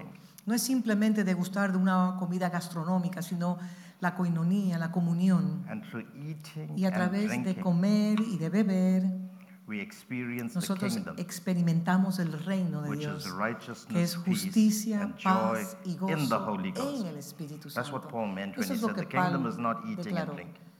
No 0.45 0.53
es 0.53 0.63
simplemente 0.63 1.23
degustar 1.23 1.71
de 1.71 1.77
una 1.77 2.15
comida 2.19 2.49
gastronómica, 2.49 3.21
sino 3.21 3.57
la 3.99 4.15
coinonía, 4.15 4.77
la 4.77 4.91
comunión. 4.91 5.63
Y 6.75 6.85
a 6.85 6.91
través 6.91 7.43
de 7.43 7.55
comer 7.59 8.19
y 8.19 8.37
de 8.37 8.49
beber, 8.49 9.03
we 9.67 9.79
experience 9.81 10.53
the 10.53 10.59
nosotros 10.59 10.93
kingdom, 10.93 11.15
experimentamos 11.17 12.19
el 12.19 12.33
reino 12.33 12.81
de 12.81 12.97
Dios, 12.97 13.25
que 13.87 14.03
es 14.03 14.17
justicia, 14.17 15.15
paz 15.23 15.77
y 15.85 15.95
gozo 15.95 16.57
en 17.01 17.07
el 17.07 17.17
Espíritu 17.17 17.69
That's 17.69 17.87
Santo. 17.87 17.93
what 17.93 18.09
Paul 18.09 18.33
meant 18.33 18.57
when 18.57 18.63
Eso 18.65 18.73
he 18.73 18.75
es 18.75 18.81
lo 18.81 18.89
said 18.89 18.95
que 18.95 19.01
the 19.03 19.07
kingdom 19.07 19.43
Pablo 19.43 19.49
is 19.49 19.57
not 19.57 19.77
eating 19.85 19.99
and 19.99 20.05
declaró, 20.05 20.33
drinking. 20.33 20.70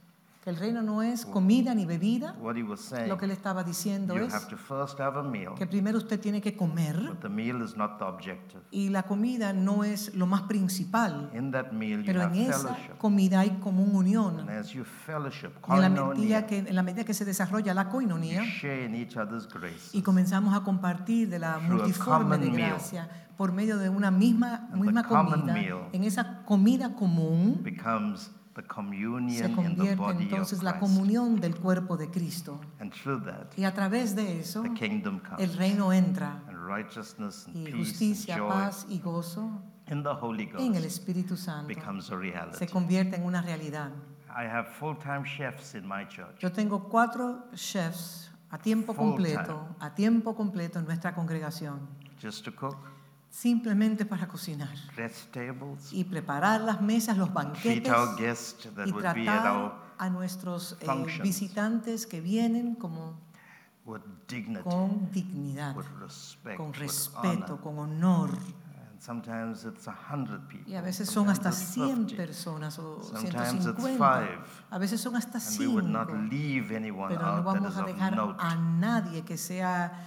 Que 0.42 0.50
el 0.50 0.56
reino 0.56 0.82
no 0.82 1.02
es 1.04 1.24
comida 1.24 1.72
ni 1.72 1.86
bebida. 1.86 2.34
What 2.40 2.56
he 2.56 2.64
was 2.64 2.80
saying, 2.80 3.08
Lo 3.08 3.16
que 3.16 3.26
él 3.26 3.30
estaba 3.30 3.62
diciendo 3.62 4.16
you 4.16 4.24
es 4.24 4.34
have 4.34 4.46
to 4.48 4.56
first 4.56 4.98
have 4.98 5.16
a 5.16 5.22
meal, 5.22 5.54
que 5.54 5.66
primero 5.68 5.98
usted 5.98 6.18
tiene 6.18 6.40
que 6.40 6.56
comer 6.56 6.96
but 7.00 7.20
the 7.20 7.28
meal 7.28 7.62
is 7.62 7.76
not 7.76 7.98
the 7.98 8.04
objective. 8.04 8.60
y 8.72 8.88
la 8.88 9.04
comida 9.04 9.52
no 9.52 9.84
es 9.84 10.12
lo 10.16 10.26
más 10.26 10.42
principal, 10.42 11.30
In 11.32 11.52
that 11.52 11.70
meal, 11.70 12.00
you 12.00 12.06
pero 12.06 12.22
en 12.22 12.26
have 12.30 12.42
esa 12.48 12.58
fellowship. 12.74 12.98
comida 12.98 13.38
hay 13.40 13.50
como 13.60 13.84
un 13.84 13.94
unión. 13.94 14.40
And 14.40 14.50
as 14.50 14.70
you 14.70 14.82
fellowship, 14.84 15.50
Y 15.68 15.72
en 15.74 15.80
la, 15.80 15.88
medida 15.88 16.46
que, 16.46 16.58
en 16.58 16.74
la 16.74 16.82
medida 16.82 17.04
que 17.04 17.14
se 17.14 17.24
desarrolla 17.24 17.72
la 17.72 17.88
coinonía 17.88 18.42
y 19.92 20.02
comenzamos 20.02 20.54
a 20.54 20.64
compartir 20.64 21.28
de 21.28 21.38
la 21.38 21.58
multiforme 21.60 22.38
de 22.38 22.50
meal. 22.50 22.70
gracia 22.70 23.08
por 23.36 23.52
medio 23.52 23.78
de 23.78 23.88
una 23.88 24.10
misma, 24.10 24.68
And 24.72 24.82
misma 24.82 25.04
comida, 25.04 25.52
meal 25.54 25.88
en 25.92 26.02
esa 26.04 26.42
comida 26.44 26.94
común 26.96 27.60
becomes 27.62 28.30
se 28.54 29.46
in 29.48 29.52
the 29.52 29.54
convierte 29.54 30.22
entonces 30.22 30.62
la 30.62 30.78
comunión 30.78 31.40
del 31.40 31.56
cuerpo 31.56 31.96
de 31.96 32.10
Cristo. 32.10 32.60
And 32.80 32.92
through 32.92 33.24
that, 33.24 33.46
Y 33.56 33.64
a 33.64 33.72
través 33.72 34.14
de 34.14 34.40
eso 34.40 34.62
the 34.62 34.74
kingdom 34.74 35.20
comes. 35.20 35.40
el 35.40 35.56
reino 35.56 35.92
entra 35.92 36.42
And 36.48 36.58
righteousness 36.66 37.46
and 37.46 37.56
y 37.56 37.64
peace 37.72 37.76
justicia, 37.78 38.34
and 38.34 38.42
joy 38.44 38.50
paz 38.50 38.86
y 38.88 38.98
gozo 39.00 39.62
in 39.90 40.02
the 40.02 40.10
Holy 40.10 40.44
en 40.58 40.74
el 40.74 40.82
Ghost 40.82 40.86
Espíritu 40.86 41.36
Santo 41.36 41.68
becomes 41.68 42.06
a 42.06 42.08
se 42.10 42.16
reality. 42.16 42.66
convierte 42.66 43.16
en 43.16 43.24
una 43.24 43.42
realidad. 43.42 43.90
I 44.28 44.44
have 44.46 44.68
full-time 44.78 45.24
chefs 45.24 45.74
in 45.74 45.86
my 45.86 46.06
church. 46.08 46.38
Yo 46.40 46.50
tengo 46.52 46.88
cuatro 46.88 47.44
chefs 47.54 48.30
a 48.50 48.58
tiempo 48.58 48.94
completo, 48.94 49.66
a 49.80 49.94
tiempo 49.94 50.34
completo 50.34 50.78
en 50.78 50.84
nuestra 50.86 51.14
congregación, 51.14 51.80
just 52.20 52.44
to 52.44 52.54
cook, 52.54 52.76
simplemente 53.32 54.04
para 54.04 54.28
cocinar 54.28 54.68
dress 54.94 55.26
tables, 55.32 55.90
y 55.90 56.04
preparar 56.04 56.60
las 56.60 56.82
mesas, 56.82 57.16
los 57.16 57.32
banquetes 57.32 57.90
y 58.84 58.92
tratar 58.92 59.72
a 59.96 60.10
nuestros 60.10 60.76
eh, 60.80 61.20
visitantes 61.22 62.06
que 62.06 62.20
vienen 62.20 62.74
como 62.74 63.18
with 63.86 64.02
dignity, 64.28 64.62
con 64.62 65.10
dignidad, 65.10 65.74
with 65.74 65.86
respect, 65.98 66.58
con 66.58 66.74
respeto, 66.74 67.58
con 67.60 67.78
honor. 67.78 68.30
Sometimes 69.00 69.64
it's 69.64 69.88
a 69.88 69.96
hundred 70.12 70.46
people. 70.46 70.70
Y 70.70 70.76
a 70.76 70.80
veces 70.82 71.08
son 71.10 71.28
hasta 71.28 71.50
sometimes 71.50 71.74
100 71.74 72.02
it's 72.02 72.12
50. 72.12 72.16
personas 72.16 72.78
o 72.78 73.02
Sometimes 73.02 73.66
it's 73.66 73.82
150. 73.82 73.98
five. 73.98 74.38
A 74.70 74.78
veces 74.78 75.00
son 75.00 75.16
hasta 75.16 75.38
And 75.38 75.58
we 75.58 75.66
would 75.66 75.86
not 75.88 76.06
5. 76.08 76.28
leave 76.30 76.76
anyone 76.76 77.08
Pero 77.16 77.36
no 77.38 77.42
vamos 77.42 77.76
a 77.76 77.82
dejar 77.82 78.14
a 78.38 78.54
nadie 78.54 79.22
que 79.24 79.36
sea, 79.36 80.06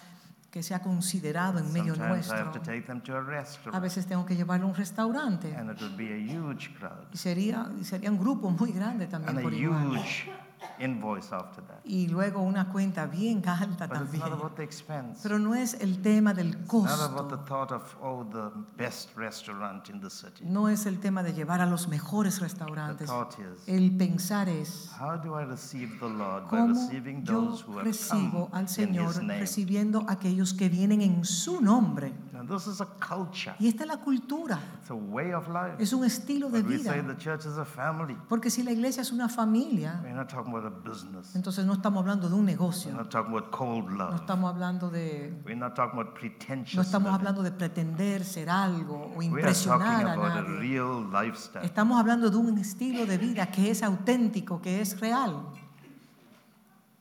que 0.55 0.63
sea 0.63 0.79
considerado 0.81 1.59
en 1.59 1.67
medio 1.73 1.93
Sometimes 1.95 2.29
nuestro. 2.29 2.37
a 2.37 3.75
A 3.75 3.79
veces 3.81 4.05
tengo 4.05 4.25
que 4.25 4.37
llevarlo 4.37 4.67
a 4.67 4.69
un 4.69 4.75
restaurante. 4.75 5.53
and 5.53 5.69
it 5.69 5.81
would 5.81 5.97
be 5.97 6.13
a 6.13 6.17
huge 6.17 6.73
crowd 6.79 7.03
Y 7.13 7.17
sería, 7.17 7.69
sería 7.83 8.09
un 8.09 8.17
grupo 8.17 8.49
muy 8.49 8.71
grande 8.71 9.03
and 9.03 9.11
también 9.11 9.37
a 9.37 9.41
por 9.41 9.53
igual. 9.53 9.87
huge 9.97 10.31
invoice 10.79 11.31
after 11.33 11.63
that. 11.65 11.79
Y 11.85 12.07
luego 12.07 12.41
una 12.41 12.69
cuenta 12.69 13.05
bien 13.05 13.43
alta 13.47 13.87
But 13.87 13.97
it's 14.01 14.11
también. 14.11 14.19
not 14.21 14.33
about 14.33 14.55
the 14.55 14.63
expense. 14.63 15.19
Pero 15.23 15.39
no 15.39 15.53
es 15.55 15.75
el 15.75 16.01
tema 16.01 16.33
del 16.33 16.49
It's 16.55 16.71
not 16.73 16.99
about 17.11 17.29
the 17.29 17.37
costo. 17.37 17.45
thought 17.45 17.71
of 17.71 17.95
oh 18.01 18.23
the 18.31 18.51
best 18.77 19.15
restaurant 19.15 19.89
in 19.89 19.99
the 20.01 20.09
city. 20.09 20.43
No 20.45 20.67
es 20.69 20.85
el 20.85 20.99
tema 20.99 21.23
de 21.23 21.33
llevar 21.33 21.61
a 21.61 21.65
los 21.65 21.87
mejores 21.87 22.35
The 22.37 22.41
restaurantes. 22.45 23.07
thought 23.07 23.35
is 23.39 23.67
El 23.67 23.91
pensar 23.97 24.49
es 24.49 24.89
how 24.99 25.17
do 25.17 25.39
I 25.39 25.43
receive 25.45 25.99
the 25.99 26.09
Lord 26.09 26.43
by 26.45 26.57
cómo 26.57 26.73
receiving 26.73 27.23
those 27.23 27.61
who 27.65 27.73
have 27.79 27.85
recibo 27.85 28.49
come 28.49 28.55
al 28.57 28.61
in 28.61 28.67
Señor 28.67 29.09
His 29.11 29.17
name. 29.21 29.39
recibiendo 29.39 30.05
aquellos 30.07 30.53
que 30.53 30.69
vienen 30.69 31.01
en 31.01 31.23
su 31.25 31.61
nombre. 31.61 32.13
And 32.37 32.49
this 32.49 32.67
is 32.67 32.81
a 32.81 32.85
culture. 32.99 33.55
Y 33.59 33.67
esta 33.67 33.83
es 33.83 33.87
la 33.89 33.97
cultura. 33.97 34.59
It's 34.81 34.91
a 34.91 34.93
way 34.93 35.31
of 35.33 35.47
life. 35.47 35.75
Es 35.79 35.93
un 35.93 36.03
estilo 36.05 36.49
de 36.49 36.61
But 36.61 36.69
we 36.69 36.77
say 36.79 37.01
vida. 37.01 37.13
the 37.13 37.17
church 37.17 37.45
is 37.45 37.57
a 37.57 37.65
family. 37.65 38.15
Porque 38.29 38.49
si 38.49 38.61
la 38.63 38.71
iglesia 38.71 39.01
es 39.01 39.11
una 39.11 39.29
familia, 39.29 39.99
We're 40.03 40.13
not 40.15 40.29
talking 40.29 40.51
about 40.55 40.65
a 40.71 40.89
business. 40.89 41.35
entonces 41.35 41.65
no 41.65 41.73
estamos 41.73 42.01
hablando 42.01 42.29
de 42.29 42.35
un 42.35 42.41
We're 42.45 42.51
negocio. 42.53 42.91
not 42.93 43.09
talking 43.09 43.31
about 43.35 43.51
cold 43.51 43.89
No 43.89 43.97
love. 44.05 44.15
estamos 44.15 44.49
hablando 44.53 44.89
de 44.89 45.33
We're 45.45 45.55
not 45.55 45.75
talking 45.75 45.99
about 45.99 46.13
pretentious 46.13 46.75
no 46.75 46.81
estamos 46.81 47.07
living. 47.11 47.15
hablando 47.19 47.43
de 47.43 47.51
pretender 47.51 48.23
ser 48.23 48.49
algo 48.49 48.95
o 48.95 49.07
We 49.17 49.25
are 49.25 49.39
impresionar 49.39 49.79
talking 49.79 50.07
a 50.07 50.13
about 50.13 50.31
a 50.31 50.41
nadie. 50.43 50.59
real 50.59 51.09
lifestyle. 51.11 51.65
Estamos 51.65 51.99
hablando 51.99 52.29
de 52.29 52.37
un 52.37 52.57
estilo 52.57 53.05
de 53.05 53.17
vida 53.17 53.47
que 53.51 53.69
es 53.71 53.83
auténtico, 53.83 54.61
que 54.61 54.81
es 54.81 54.99
real. 54.99 55.43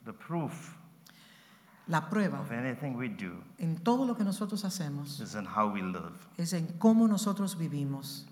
The 0.05 0.13
proof 0.13 0.75
La 1.87 2.09
prueba 2.09 2.41
of 2.41 2.51
anything 2.51 2.95
we 2.97 3.09
do 3.11 3.43
en 3.59 3.77
todo 3.77 4.07
lo 4.07 4.17
que 4.17 4.25
nosotros 4.25 4.65
hacemos 4.65 5.21
is 5.21 5.35
in 5.35 5.47
how 5.47 5.67
we 5.71 5.83
live. 5.83 6.13
es 6.39 6.53
en 6.55 6.67
cómo 6.79 7.07
nosotros 7.07 7.57
vivimos. 7.59 8.27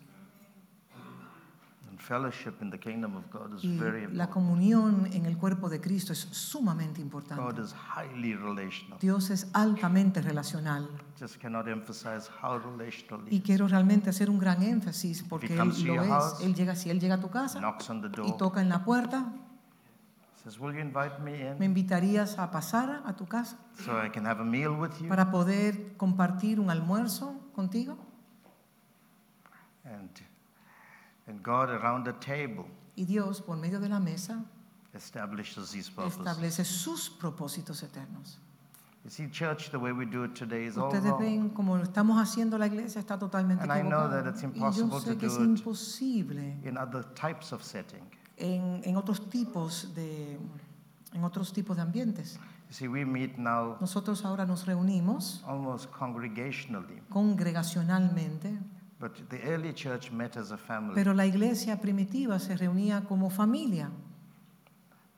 La 2.09 4.05
important. 4.05 4.31
comunión 4.31 5.09
en 5.13 5.27
el 5.27 5.37
cuerpo 5.37 5.69
de 5.69 5.81
Cristo 5.81 6.13
es 6.13 6.19
sumamente 6.19 7.01
God 7.01 7.05
importante. 7.05 7.63
is 7.63 7.75
highly 7.97 8.35
relational. 8.35 8.99
Dios 9.01 9.31
es 9.31 9.49
altamente 9.53 10.21
relacional. 10.23 10.89
Just 11.19 11.37
cannot 11.41 11.69
emphasize 11.69 12.29
how 12.43 12.59
relational 12.59 13.27
he 13.29 13.37
Y 13.37 13.41
quiero 13.41 13.69
realmente 13.69 14.11
hacer 14.11 14.29
un 14.31 14.39
gran 14.39 14.63
énfasis 14.63 15.23
porque 15.23 15.47
he 15.47 15.53
Él 15.53 15.59
lo 15.97 16.03
es. 16.03 16.09
house, 16.09 16.41
Él 16.43 16.55
llega, 16.55 16.75
si 16.75 16.91
Él 16.91 16.99
llega 17.01 17.15
a 17.15 17.21
tu 17.21 17.31
casa 17.31 17.59
Knocks 17.61 17.89
on 17.91 18.01
the 18.03 18.09
y 18.09 18.11
door. 18.11 18.37
toca 18.37 18.61
en 18.61 18.69
la 18.69 18.85
puerta, 18.85 19.33
Says, 20.43 20.59
"Will 20.59 20.75
you 20.75 20.81
invite 20.81 21.21
me 21.21 21.55
¿me 21.55 21.67
in 21.67 21.71
invitarías 21.71 22.37
a 22.37 22.51
pasar 22.51 23.03
a 23.07 23.15
tu 23.15 23.27
casa 23.27 23.57
so 23.85 23.93
I 24.05 24.11
can 24.11 24.27
have 24.27 24.41
a 24.41 24.45
meal 24.45 24.71
with 24.71 24.91
you?" 25.01 25.09
para 25.09 25.31
poder 25.31 25.97
compartir 25.97 26.59
un 26.59 26.69
almuerzo 26.69 27.39
contigo? 27.55 27.97
And 31.33 31.43
God 31.43 31.71
around 31.71 32.05
the 32.05 32.13
table 32.15 32.67
Y 32.95 33.05
Dios, 33.05 33.41
por 33.41 33.57
medio 33.57 33.81
de 33.81 33.89
la 33.89 33.99
mesa, 33.99 34.45
establishes 34.93 35.75
His 35.75 35.89
purpose. 35.89 36.19
establece 36.19 36.65
sus 36.65 37.09
propósitos 37.09 37.83
eternos. 37.83 38.39
You 39.05 39.11
see, 39.11 39.29
church, 39.31 39.71
the 39.71 39.79
way 39.79 39.91
we 39.93 40.05
do 40.05 40.25
it 40.25 40.35
today 40.37 40.67
is 40.67 40.77
all 40.77 40.89
Ustedes 40.89 41.11
wrong. 41.11 41.21
ven 41.21 41.49
como 41.51 41.77
lo 41.77 41.83
estamos 41.85 42.21
haciendo 42.21 42.59
la 42.59 42.67
iglesia 42.67 43.01
está 43.01 43.19
totalmente 43.19 43.63
And 43.65 43.73
I 43.73 43.81
know 43.83 44.09
that 44.11 44.27
it's 44.29 44.43
Y 44.43 44.47
yo 44.47 44.53
impossible 44.85 45.01
sé 45.01 45.15
to 45.15 45.19
que 45.19 45.27
es 45.27 45.37
do 45.39 45.43
it. 45.45 45.49
imposible 45.59 46.57
In 46.65 46.77
other 46.77 47.03
types 47.15 47.53
of 47.53 47.63
setting, 47.65 48.03
en, 48.37 48.83
en 48.85 48.97
otros 48.97 49.29
tipos 49.31 49.93
de 49.95 50.39
en 51.15 51.25
otros 51.25 51.53
tipos 51.53 51.77
de 51.77 51.83
ambientes. 51.83 52.39
you 52.69 52.75
see, 52.75 52.87
we 52.89 53.05
meet 53.05 53.39
now 53.39 53.77
Nosotros 53.81 54.25
ahora 54.25 54.45
nos 54.47 54.67
reunimos 54.67 55.43
almost 55.49 55.91
congregationally, 55.91 57.01
congregacionalmente, 57.09 58.59
but 59.03 59.29
the 59.31 59.41
early 59.53 59.73
church 59.75 60.13
met 60.13 60.37
as 60.37 60.53
a 60.53 60.57
family. 60.57 60.95
pero 60.95 61.13
la 61.13 61.27
iglesia 61.27 61.81
primitiva 61.81 62.39
se 62.39 62.57
reunía 62.57 63.05
como 63.05 63.29
familia, 63.31 63.91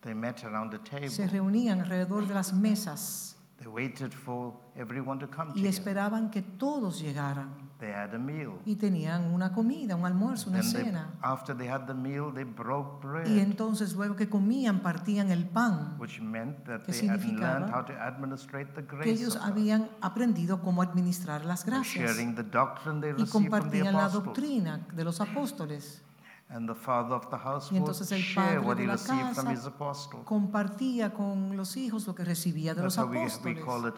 They 0.00 0.14
met 0.14 0.42
around 0.44 0.70
the 0.70 0.78
se 1.08 1.18
table. 1.22 1.30
reunían 1.30 1.80
alrededor 1.82 2.26
de 2.26 2.32
las 2.34 2.52
mesas 2.54 3.36
They 3.58 3.66
waited 3.68 4.12
for 4.12 4.54
everyone 4.74 5.18
to 5.20 5.28
come 5.28 5.52
y 5.54 5.66
esperaban 5.66 6.30
que 6.30 6.40
todos 6.42 7.00
llegaran 7.00 7.50
They 7.80 7.90
had 7.92 8.14
a 8.14 8.18
meal. 8.18 8.60
y 8.64 8.76
tenían 8.76 9.34
una 9.34 9.52
comida, 9.52 9.96
un 9.96 10.06
almuerzo, 10.06 10.48
una 10.48 10.60
Then 10.60 10.72
they, 10.72 10.84
cena. 10.84 11.14
after 11.22 11.56
they 11.56 11.68
had 11.68 11.86
the 11.86 11.92
meal, 11.94 12.32
they 12.32 12.44
broke 12.44 13.04
Y 13.04 13.06
bread, 13.08 13.38
entonces 13.38 13.94
luego 13.94 14.14
que 14.16 14.28
comían 14.28 14.80
partían 14.80 15.30
el 15.30 15.48
pan, 15.48 15.96
which 15.98 16.20
meant 16.20 16.64
that 16.66 16.80
¿Qué 16.82 16.92
they 16.92 17.00
significaba? 17.00 17.58
learned 17.58 17.74
how 17.74 17.84
to 17.84 17.92
administrate 18.00 18.72
the 18.74 18.86
que 18.86 18.96
grace 18.96 19.10
ellos 19.10 19.34
of 19.36 19.42
God. 19.42 19.50
habían 19.50 19.88
aprendido 20.00 20.60
cómo 20.62 20.82
administrar 20.82 21.44
las 21.44 21.64
gracias 21.66 22.10
sharing 22.16 22.34
the 22.36 22.44
doctrine 22.44 23.00
they 23.00 23.10
y 23.10 23.12
received 23.14 23.30
from 23.30 23.42
the 23.42 23.50
compartían 23.50 23.92
la 23.92 24.00
apostles. 24.06 24.24
doctrina 24.24 24.86
de 24.94 25.04
los 25.04 25.20
apóstoles. 25.20 26.02
And 26.50 26.68
the 26.68 26.74
father 26.74 27.14
of 27.14 27.30
the 27.30 27.38
house 27.38 27.72
Y 27.72 27.76
entonces 27.78 28.12
el 28.12 28.22
padre 28.34 28.58
what 28.60 28.76
de 28.76 28.84
he 28.84 28.86
la 28.86 28.92
received 28.92 29.32
from 29.34 29.46
casa 29.46 29.52
his 29.52 29.64
apostles. 29.66 30.24
Compartía 30.24 31.12
con 31.12 31.56
los 31.56 31.76
hijos 31.76 32.06
lo 32.06 32.14
que 32.14 32.22
recibía 32.22 32.74
de 32.74 32.82
That's 32.82 32.96
los 32.96 32.98
how 32.98 33.10
we, 33.10 33.16
we 33.18 33.24
apóstoles. 33.24 33.64
call 33.64 33.88
it. 33.88 33.94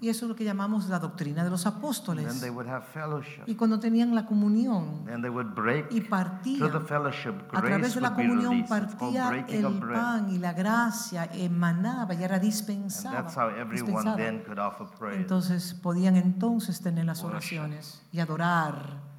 Y 0.00 0.08
eso 0.08 0.24
es 0.24 0.28
lo 0.30 0.34
que 0.34 0.42
llamamos 0.44 0.88
la 0.88 0.98
doctrina 0.98 1.44
de 1.44 1.50
los 1.50 1.64
And 1.66 1.74
then 1.74 1.80
apóstoles. 1.84 2.40
they 2.40 2.50
would 2.50 2.66
have 2.66 2.86
fellowship. 2.86 3.42
Y 3.46 3.54
cuando 3.54 3.78
tenían 3.78 4.14
la 4.14 4.26
comunión 4.26 5.04
Then 5.04 5.20
they 5.22 5.30
would 5.30 5.54
break 5.54 5.92
y 5.92 6.00
the 6.00 6.08
partían, 6.08 6.86
fellowship. 6.86 7.34
a 7.52 7.60
través 7.62 7.94
de 7.94 8.00
la 8.00 8.14
comunión 8.14 8.64
partía 8.66 9.44
el 9.48 9.78
pan 9.80 10.30
y 10.30 10.38
la 10.38 10.54
gracia 10.54 11.26
emanaba 11.34 12.14
y 12.14 12.22
era 12.24 12.36
And 12.36 12.44
dispensada. 12.44 13.22
that's 13.22 13.36
how 13.36 13.48
everyone 13.48 14.02
dispensada. 14.02 14.16
then 14.16 14.42
could 14.44 14.58
offer 14.58 14.86
praise. 14.98 15.18
Entonces 15.20 15.74
podían 15.74 16.16
entonces 16.16 16.80
tener 16.80 17.04
las 17.04 17.22
Worship. 17.22 17.58
oraciones 17.58 18.02
y 18.10 18.18
adorar. 18.20 19.11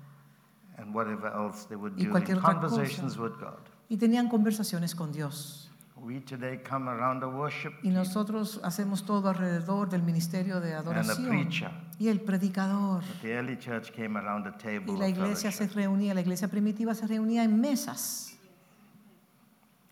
And 0.83 0.93
whatever 0.93 1.27
else 1.33 1.65
they 1.67 1.75
would 1.77 1.93
Y 1.97 2.03
do 2.03 2.05
in 2.05 2.11
cualquier 2.11 2.37
otra 2.37 2.53
conversations 2.59 3.15
cosa. 3.17 3.21
with 3.23 3.39
God. 3.39 3.59
Y 3.89 3.97
tenían 3.97 4.29
conversaciones 4.29 4.93
con 4.95 5.11
Dios. 5.11 5.69
We 5.95 6.19
today 6.19 6.57
come 6.61 6.89
around 6.89 7.21
the 7.21 7.27
worship 7.27 7.71
Y 7.81 7.89
nosotros 7.89 8.59
hacemos 8.63 9.05
todo 9.05 9.29
alrededor 9.29 9.89
del 9.89 10.01
ministerio 10.03 10.59
de 10.59 10.73
and 10.75 10.83
the 10.85 10.91
adoración. 10.91 11.27
preacher. 11.29 11.71
Y 11.97 12.09
el 12.09 12.19
predicador. 12.19 13.01
The 13.21 13.31
early 13.37 13.57
church 13.57 13.91
came 13.93 14.17
around 14.19 14.43
the 14.43 14.51
table 14.51 14.91
Y 14.91 14.93
of 14.95 14.99
la 14.99 15.07
iglesia 15.07 15.51
se 15.51 15.67
fellowship. 15.69 15.75
reunía, 15.77 16.13
la 16.13 16.19
iglesia 16.21 16.49
primitiva 16.49 16.93
se 16.93 17.07
reunía 17.07 17.43
en 17.45 17.59
mesas. 17.61 18.37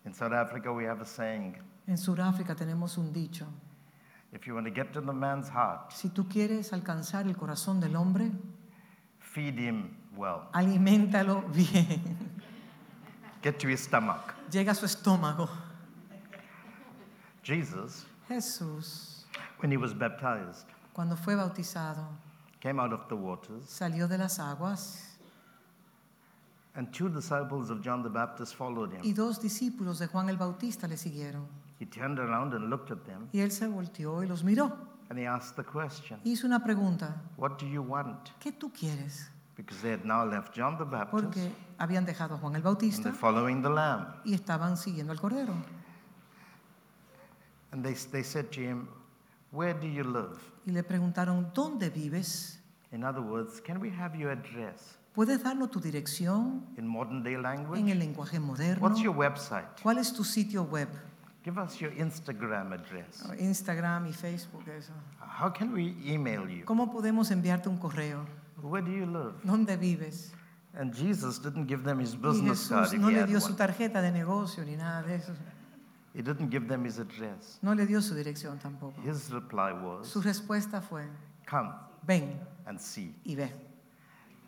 In 0.05 0.13
South 0.13 0.33
Africa, 0.33 0.71
we 0.71 0.85
have 0.85 1.01
a 1.01 1.05
saying: 1.05 1.55
En 1.87 1.97
Sudáfrica 1.97 2.55
tenemos 2.55 2.97
un 2.97 3.13
dicho. 3.13 3.45
if 4.33 4.45
you 4.47 4.53
want 4.55 4.65
to 4.65 4.71
get 4.73 4.91
to 4.93 5.01
the 5.01 5.13
man's 5.13 5.49
heart, 5.49 5.91
Si 5.91 6.09
tú 6.09 6.27
quieres 6.27 6.73
alcanzar 6.73 7.25
el 7.27 7.35
corazón 7.37 7.79
del 7.79 7.95
hombre, 7.95 8.31
feed 9.19 9.57
him 9.59 9.91
well. 10.15 10.47
aliméntalo 10.53 11.41
bien. 11.53 12.17
Get 13.41 13.59
to 13.59 13.67
his 13.67 13.81
stomach. 13.81 14.33
Llega 14.51 14.71
a 14.71 14.75
su 14.75 14.85
estómago. 14.85 15.49
Jesus, 17.43 18.05
Jesús, 18.29 19.23
when 19.59 19.71
he 19.71 19.77
was 19.77 19.93
baptized, 19.93 20.65
cuando 20.93 21.15
fue 21.15 21.35
bautizado, 21.35 22.05
came 22.59 22.79
out 22.79 22.93
of 22.93 23.07
the 23.07 23.15
waters, 23.15 23.63
salió 23.65 24.07
de 24.07 24.17
las 24.17 24.37
aguas 24.39 25.07
and 26.75 26.93
two 26.93 27.09
disciples 27.09 27.69
of 27.69 27.81
John 27.81 28.03
the 28.03 28.09
Baptist 28.09 28.55
followed 28.55 28.91
him. 28.93 29.01
y 29.03 29.11
dos 29.13 29.39
discípulos 29.41 29.97
de 29.99 30.07
Juan 30.07 30.29
el 30.29 30.37
Bautista 30.37 30.87
le 30.87 30.97
siguieron. 30.97 31.47
He 31.79 31.85
turned 31.87 32.19
around 32.19 32.53
and 32.53 32.69
looked 32.69 32.91
at 32.91 33.03
them, 33.05 33.27
Y 33.33 33.39
él 33.39 33.51
se 33.51 33.65
volteó 33.67 34.23
y 34.23 34.27
los 34.27 34.43
miró. 34.43 34.71
and 35.09 35.17
he 35.19 35.25
asked 35.25 35.55
the 35.55 35.63
question, 35.63 36.19
Hizo 36.23 36.45
una 36.45 36.59
pregunta. 36.63 37.15
What 37.37 37.57
do 37.57 37.65
you 37.65 37.81
want? 37.81 38.29
¿Qué 38.39 38.51
tú 38.51 38.71
quieres? 38.71 39.29
Because 39.61 39.81
they 39.81 39.91
had 39.91 40.03
now 40.05 40.25
left 40.25 40.55
John 40.55 40.77
the 40.77 40.85
Baptist 40.85 41.23
Porque 41.23 41.51
habían 41.77 42.05
dejado 42.05 42.35
a 42.35 42.37
Juan 42.37 42.53
el 42.53 42.57
and 42.57 42.63
Bautista 42.63 43.03
they're 43.03 43.13
following 43.17 43.61
the 43.61 43.69
Lamb. 43.69 44.07
y 44.25 44.33
estaban 44.33 44.75
siguiendo 44.75 45.11
al 45.11 45.19
Cordero. 45.19 45.53
And 47.71 47.83
they, 47.83 47.93
they 48.11 48.23
said 48.23 48.51
to 48.51 48.59
him, 48.59 48.87
Where 49.51 49.73
do 49.73 49.87
you 49.87 50.03
live? 50.03 50.39
Y 50.65 50.71
le 50.71 50.83
preguntaron, 50.83 51.51
¿dónde 51.53 51.89
vives? 51.89 52.59
In 52.91 53.03
other 53.03 53.21
words, 53.21 53.61
can 53.61 53.79
we 53.79 53.89
have 53.89 54.17
your 54.17 54.31
address 54.31 54.97
¿Puedes 55.13 55.43
darnos 55.43 55.69
tu 55.71 55.79
dirección 55.81 56.65
in 56.77 56.87
modern 56.87 57.21
day 57.21 57.33
en 57.33 57.41
language? 57.41 57.91
el 57.91 57.99
lenguaje 57.99 58.39
moderno? 58.39 58.81
What's 58.81 59.01
your 59.01 59.15
website? 59.15 59.65
¿Cuál 59.83 59.97
es 59.97 60.13
tu 60.13 60.23
sitio 60.23 60.63
web? 60.63 60.87
Give 61.43 61.57
us 61.57 61.79
your 61.79 61.91
Instagram 61.97 62.71
address. 62.71 63.23
Instagram 63.37 64.07
y 64.07 64.13
Facebook, 64.13 64.63
eso. 64.69 64.93
How 65.19 65.51
can 65.51 65.73
we 65.73 65.95
email 66.05 66.47
you? 66.47 66.63
¿Cómo 66.65 66.91
podemos 66.91 67.29
enviarte 67.31 67.67
un 67.67 67.77
correo? 67.77 68.25
Where 68.63 68.81
do 68.83 68.91
you 68.91 69.05
live? 69.05 69.33
¿Dónde 69.43 69.77
vives? 69.77 70.33
And 70.73 70.93
Jesus 70.93 71.39
didn't 71.39 71.67
give 71.67 71.83
them 71.83 71.99
his 71.99 72.13
Y 72.13 72.17
business 72.17 72.67
card 72.69 72.85
Jesús 72.89 72.99
no 72.99 73.09
he 73.09 73.13
le 73.13 73.25
dio 73.27 73.39
su 73.41 73.55
tarjeta 73.55 74.01
de 74.01 74.11
negocio 74.11 74.63
ni 74.63 74.75
nada 74.77 75.03
de 75.03 75.15
eso. 75.15 75.33
He 76.13 76.21
didn't 76.21 76.49
give 76.49 76.67
them 76.67 76.85
his 76.85 76.97
address. 76.99 77.57
No 77.61 77.73
le 77.73 77.85
dio 77.85 78.01
su 78.01 78.13
dirección 78.15 78.57
tampoco. 78.59 79.01
His 79.01 79.29
reply 79.31 79.71
was, 79.73 80.07
Su 80.07 80.21
respuesta 80.21 80.81
fue, 80.81 81.07
Come 81.49 81.71
ven 82.05 82.39
and 82.65 82.79
see. 82.79 83.13
y 83.25 83.35
ve. 83.35 83.51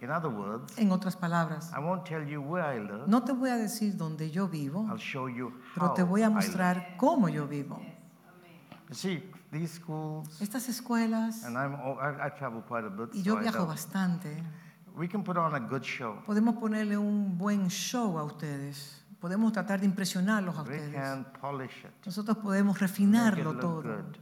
In 0.02 0.10
other 0.12 0.30
words, 0.30 0.78
En 0.78 0.92
otras 0.92 1.16
palabras, 1.16 1.72
I 1.74 1.80
won't 1.80 2.06
tell 2.06 2.26
you 2.28 2.42
where 2.42 2.62
I 2.64 2.80
live. 2.80 3.08
no 3.08 3.24
te 3.24 3.32
voy 3.32 3.50
a 3.50 3.58
decir 3.58 3.96
dónde 3.96 4.30
yo 4.32 4.48
vivo, 4.50 4.86
I'll 4.90 4.98
show 4.98 5.28
you 5.30 5.54
pero 5.74 5.88
how 5.88 5.94
te 5.94 6.04
voy 6.04 6.24
a 6.24 6.30
mostrar 6.30 6.96
cómo 6.98 7.30
yo 7.30 7.48
vivo. 7.48 7.82
You 8.90 8.96
see, 8.96 9.24
these 9.54 9.74
schools, 9.80 10.42
Estas 10.42 10.68
escuelas, 10.68 11.44
and 11.46 11.56
I'm, 11.58 11.76
oh, 11.76 11.98
I, 12.02 12.28
I 12.28 12.30
travel 12.38 12.62
quite 12.68 12.86
a 12.86 12.90
bit, 12.90 13.14
y 13.14 13.20
so 13.20 13.24
yo 13.24 13.38
I 13.38 13.44
viajo 13.44 13.60
know. 13.60 13.68
bastante, 13.68 14.44
we 14.98 15.08
can 15.08 15.24
put 15.24 15.38
on 15.38 15.56
a 15.56 15.60
good 15.60 15.84
show. 15.84 16.22
podemos 16.26 16.56
ponerle 16.58 16.98
un 16.98 17.38
buen 17.38 17.70
show 17.70 18.18
a 18.20 18.24
ustedes. 18.26 19.00
Podemos 19.22 19.54
tratar 19.54 19.80
de 19.80 19.86
impresionarlos 19.86 20.58
a 20.58 20.64
We 20.64 20.76
ustedes. 20.76 20.94
can 20.96 21.26
polish 21.40 21.86
it, 21.86 22.06
Nosotros 22.06 22.38
podemos 22.40 22.74
make 22.76 22.84
it 22.86 22.92
refinarlo 22.92 23.54
look 23.54 23.62
todo 23.62 23.82
good, 23.82 24.18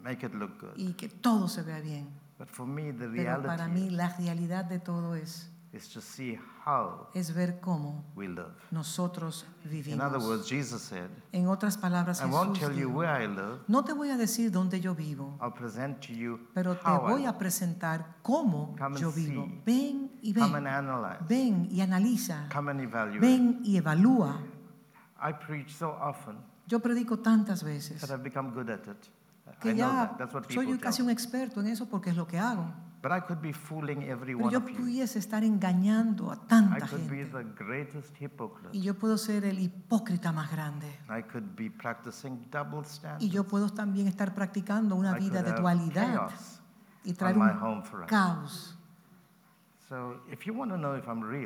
make 0.00 0.26
it 0.26 0.34
look 0.34 0.58
good. 0.60 0.72
y 0.76 0.94
que 0.94 1.08
todo 1.08 1.46
se 1.46 1.62
vea 1.62 1.78
bien. 1.80 2.08
But 2.36 2.48
for 2.48 2.66
me, 2.66 2.92
the 2.92 3.06
Pero 3.06 3.40
para 3.42 3.66
reality 3.66 3.70
mí 3.84 3.90
la 3.90 4.08
realidad 4.16 4.64
de 4.64 4.80
todo 4.80 5.14
es, 5.14 5.48
is 5.72 5.88
to 5.88 6.00
see 6.00 6.36
how 6.66 7.06
es 7.14 7.32
ver 7.32 7.60
cómo 7.60 8.04
we 8.16 8.26
live. 8.26 8.50
nosotros 8.72 9.46
In 9.86 10.00
other 10.00 10.18
words, 10.18 10.48
Jesus 10.48 10.82
said, 10.82 11.08
En 11.32 11.46
otras 11.46 11.76
palabras, 11.78 12.20
I 12.20 12.24
won't 12.26 12.56
Jesús 12.56 12.68
tell 12.68 12.76
you 12.76 12.88
where 12.90 13.08
I 13.08 13.26
live, 13.28 13.60
no 13.68 13.84
te 13.84 13.92
voy 13.92 14.10
a 14.10 14.16
decir 14.16 14.50
dónde 14.50 14.80
yo 14.80 14.94
vivo, 14.94 15.38
I'll 15.40 15.52
present 15.52 16.00
to 16.06 16.12
you 16.12 16.40
pero 16.54 16.74
te 16.76 16.82
how 16.84 17.06
I 17.06 17.10
voy 17.12 17.22
live. 17.22 17.34
presentar 17.38 18.16
cómo 18.22 18.74
Come 18.78 18.98
yo 18.98 19.12
vivo. 19.12 19.44
see. 19.46 19.62
Ven 19.64 20.10
y 20.22 20.32
Come 20.34 20.58
and 20.58 20.66
analyze. 20.66 21.24
ven 21.28 21.68
y 21.70 21.80
analiza, 21.80 22.48
Come 22.52 22.72
and 22.72 22.80
evaluate. 22.80 23.20
ven 23.20 23.60
y 23.62 23.76
evalúa. 23.76 24.40
I 25.22 25.32
preach 25.34 25.70
so 25.70 25.90
often 26.00 26.36
Yo 26.66 26.78
predico 26.80 27.18
tantas 27.18 27.62
veces 27.62 28.00
that 28.00 28.10
I've 28.10 28.22
become 28.24 28.50
good 28.52 28.70
at 28.70 28.86
it. 28.88 29.08
I 29.52 29.56
que 29.60 29.74
know 29.74 29.76
ya 29.90 30.16
that. 30.18 30.50
Soy 30.50 30.78
casi 30.78 31.02
un 31.02 31.10
experto 31.10 31.60
en 31.60 31.68
eso 31.68 31.88
porque 31.88 32.10
es 32.10 32.16
lo 32.16 32.26
que 32.26 32.38
hago. 32.38 32.72
But 33.02 33.12
I 33.12 33.20
could 33.26 33.40
be 33.40 33.54
fooling 33.54 34.02
every 34.02 34.34
Pero 34.34 34.44
one 34.48 34.52
yo 34.52 34.58
of 34.58 34.68
you. 34.68 34.76
pudiese 34.76 35.18
estar 35.18 35.42
engañando 35.42 36.30
a 36.30 36.34
I 36.34 36.38
tanta 36.48 36.86
could 36.86 37.08
be 37.08 37.24
gente 37.24 37.30
the 37.56 37.64
greatest 37.64 38.14
hypocrite. 38.20 38.76
y 38.76 38.82
yo 38.82 38.94
puedo 38.98 39.16
ser 39.16 39.44
el 39.46 39.58
hipócrita 39.58 40.32
más 40.32 40.50
grande. 40.50 40.86
I 41.08 41.22
could 41.22 41.56
be 41.56 41.70
practicing 41.70 42.46
double 42.50 42.84
standards. 42.84 43.24
Y 43.24 43.30
yo 43.30 43.44
puedo 43.44 43.70
también 43.70 44.06
estar 44.06 44.34
practicando 44.34 44.96
una 44.96 45.16
I 45.16 45.20
vida 45.20 45.40
could 45.40 45.44
de 45.44 45.50
have 45.52 45.60
dualidad 45.62 46.14
chaos 46.14 46.60
y 47.02 47.14
traer 47.14 47.36
on 47.38 47.42
my 47.46 47.50
un 47.52 47.62
home 47.62 47.82
caos. 48.06 48.76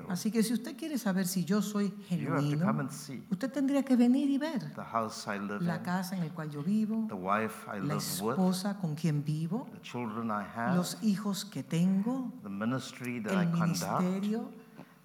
Así 0.09 0.31
que 0.31 0.43
si 0.43 0.53
usted 0.53 0.77
quiere 0.77 0.99
saber 0.99 1.27
si 1.27 1.45
yo 1.47 1.63
soy 1.63 1.95
genuino, 2.09 2.89
usted 3.31 3.51
tendría 3.51 3.83
que 3.83 3.97
venir 3.97 4.29
y 4.29 4.37
ver 4.37 4.71
the 4.75 4.83
house 4.83 5.27
I 5.27 5.39
live 5.39 5.65
la 5.65 5.83
casa 5.83 6.15
en 6.15 6.27
la 6.27 6.35
cual 6.35 6.51
yo 6.51 6.63
vivo, 6.63 7.07
the 7.09 7.15
wife 7.15 7.67
I 7.67 7.81
la 7.81 7.95
esposa 7.95 8.79
con 8.79 8.95
quien 8.95 9.25
vivo, 9.25 9.67
the 9.73 9.81
children 9.81 10.29
I 10.29 10.45
have, 10.55 10.77
los 10.77 10.99
hijos 11.03 11.47
que 11.47 11.63
tengo, 11.63 12.33
the 12.43 12.51
ministry 12.51 13.23
that 13.23 13.33
I 13.33 13.47
el 13.47 13.51
conduct, 13.51 14.01
ministerio, 14.03 14.51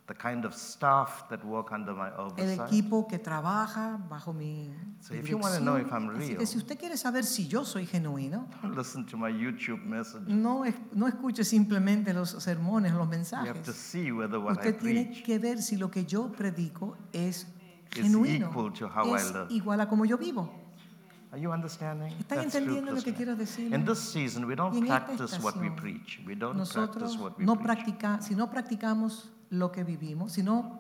the 0.10 0.16
kind 0.16 0.44
of 0.44 0.56
staff 0.56 1.28
that 1.30 1.44
work 1.46 1.72
under 1.72 1.94
my 1.94 2.08
el 2.18 2.32
oversight. 2.32 2.68
equipo 2.68 3.08
que 3.08 3.20
trabaja 3.20 4.00
bajo 4.10 4.34
mi 4.34 4.74
So 5.02 5.14
if 5.14 5.30
you 5.30 5.38
wanna 5.38 5.60
know 5.60 5.78
if 5.78 5.92
I'm. 5.94 6.10
Así 6.10 6.30
real- 6.30 6.38
que 6.40 6.46
si 6.48 6.58
usted 6.58 6.78
quiere 6.80 6.98
saber 6.98 7.24
si 7.24 7.48
yo 7.48 7.64
soy 7.64 7.86
genuino, 7.86 8.48
Don't 8.64 8.76
listen 8.78 9.06
to 9.06 9.16
my 9.18 9.30
YouTube 9.32 9.86
message. 9.86 10.24
no, 10.28 10.66
es- 10.66 10.74
no 10.94 11.08
escuche 11.08 11.44
simplemente 11.46 12.12
los 12.14 12.32
sermones, 12.32 12.92
los 12.92 13.08
You 13.08 13.14
have 13.14 13.14
to 13.14 13.18
mensajes. 13.18 13.76
see 13.76 14.12
whether 14.12 14.40
what 14.40 14.56
I 14.58 14.70
Usted 14.70 14.80
tiene 14.80 15.06
preach 15.06 15.24
que 15.24 15.38
ver 15.40 15.62
si 15.62 15.78
lo 15.78 15.90
que 15.92 16.04
yo 16.06 16.32
predico 16.32 16.98
es 17.14 17.46
is 17.46 17.48
genuino, 17.92 18.50
equal 18.50 18.74
to 18.74 18.88
how 18.88 19.14
I 19.16 19.18
es 19.20 19.32
live. 19.32 19.48
igual 19.52 19.80
a 19.82 19.88
como 19.88 20.06
yo 20.06 20.18
vivo. 20.18 20.50
Are 21.32 21.40
you 21.40 21.52
understanding? 21.52 22.12
¿Están 22.20 22.40
That's 22.40 22.52
true 22.54 22.62
entendiendo 22.64 22.92
lo 22.92 23.04
que 23.04 23.14
quiero 23.14 23.36
decir? 23.36 23.72
In 23.72 23.86
this 23.86 24.00
season, 24.00 24.46
we 24.46 24.54
Y 24.54 24.56
don't 24.56 24.76
en 24.76 24.84
esta 24.86 25.06
practice 25.06 25.40
what 25.44 25.56
we 25.58 25.68
estación, 25.68 25.76
preach. 25.76 26.20
We 26.26 26.36
don't 26.36 26.58
Nosotros 26.58 27.16
practice 27.16 27.18
what 27.22 27.38
we 27.38 27.46
no 27.46 27.54
preach. 27.56 27.66
practica, 27.68 28.20
si 28.24 28.34
no 28.34 28.50
practicamos 28.50 29.30
lo 29.50 29.72
que 29.72 29.84
vivimos, 29.84 30.34
si 30.34 30.44
no 30.44 30.80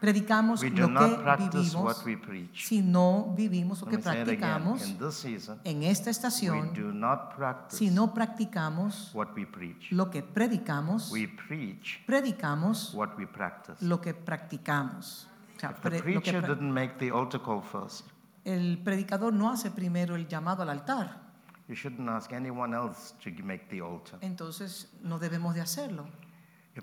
predicamos 0.00 0.62
We 0.62 0.70
do 0.70 0.82
lo 0.82 0.88
not 0.88 1.38
que 1.38 1.48
vivimos, 1.58 1.74
what 1.74 2.04
we 2.06 2.16
preach. 2.16 2.66
si 2.66 2.82
no 2.82 3.32
vivimos 3.36 3.80
lo 3.80 3.90
Let 3.90 4.02
que 4.02 4.08
again. 4.08 4.24
practicamos 4.26 4.86
In 4.88 4.98
this 4.98 5.14
season, 5.14 5.58
en 5.64 5.82
esta 5.82 6.06
we 6.06 6.10
estación, 6.10 6.74
do 6.74 6.92
not 6.92 7.34
practice 7.34 7.78
si 7.78 7.90
no 7.90 8.12
practicamos 8.12 9.10
what 9.14 9.28
we 9.34 9.46
preach. 9.46 9.90
lo 9.90 10.10
que 10.10 10.22
predicamos, 10.22 11.10
We 11.10 11.28
preach 11.28 12.04
predicamos 12.06 12.92
what 12.94 13.16
we 13.16 13.26
practice. 13.26 13.82
lo 13.84 14.00
que 14.00 14.12
practicamos. 14.14 15.28
O 15.56 15.60
sea, 15.60 15.70
If 15.70 15.80
the 15.80 15.88
pre- 15.88 15.98
lo 15.98 16.04
que 16.04 16.20
preacher 16.20 16.42
pra- 16.42 16.48
didn't 16.54 16.72
make 16.72 16.98
the 16.98 17.10
altar 17.10 17.40
call 17.42 17.62
first, 17.62 18.06
el 18.44 18.78
predicador 18.84 19.32
no 19.32 19.50
hace 19.50 19.70
primero 19.70 20.14
el 20.14 20.28
llamado 20.28 20.62
al 20.62 20.68
altar, 20.68 21.22
you 21.68 21.74
shouldn't 21.74 22.08
ask 22.10 22.30
anyone 22.34 22.76
else 22.76 23.14
to 23.24 23.30
make 23.42 23.66
the 23.70 23.80
altar. 23.80 24.18
entonces 24.20 24.92
no 25.02 25.18
debemos 25.18 25.54
de 25.54 25.62
hacerlo, 25.62 26.04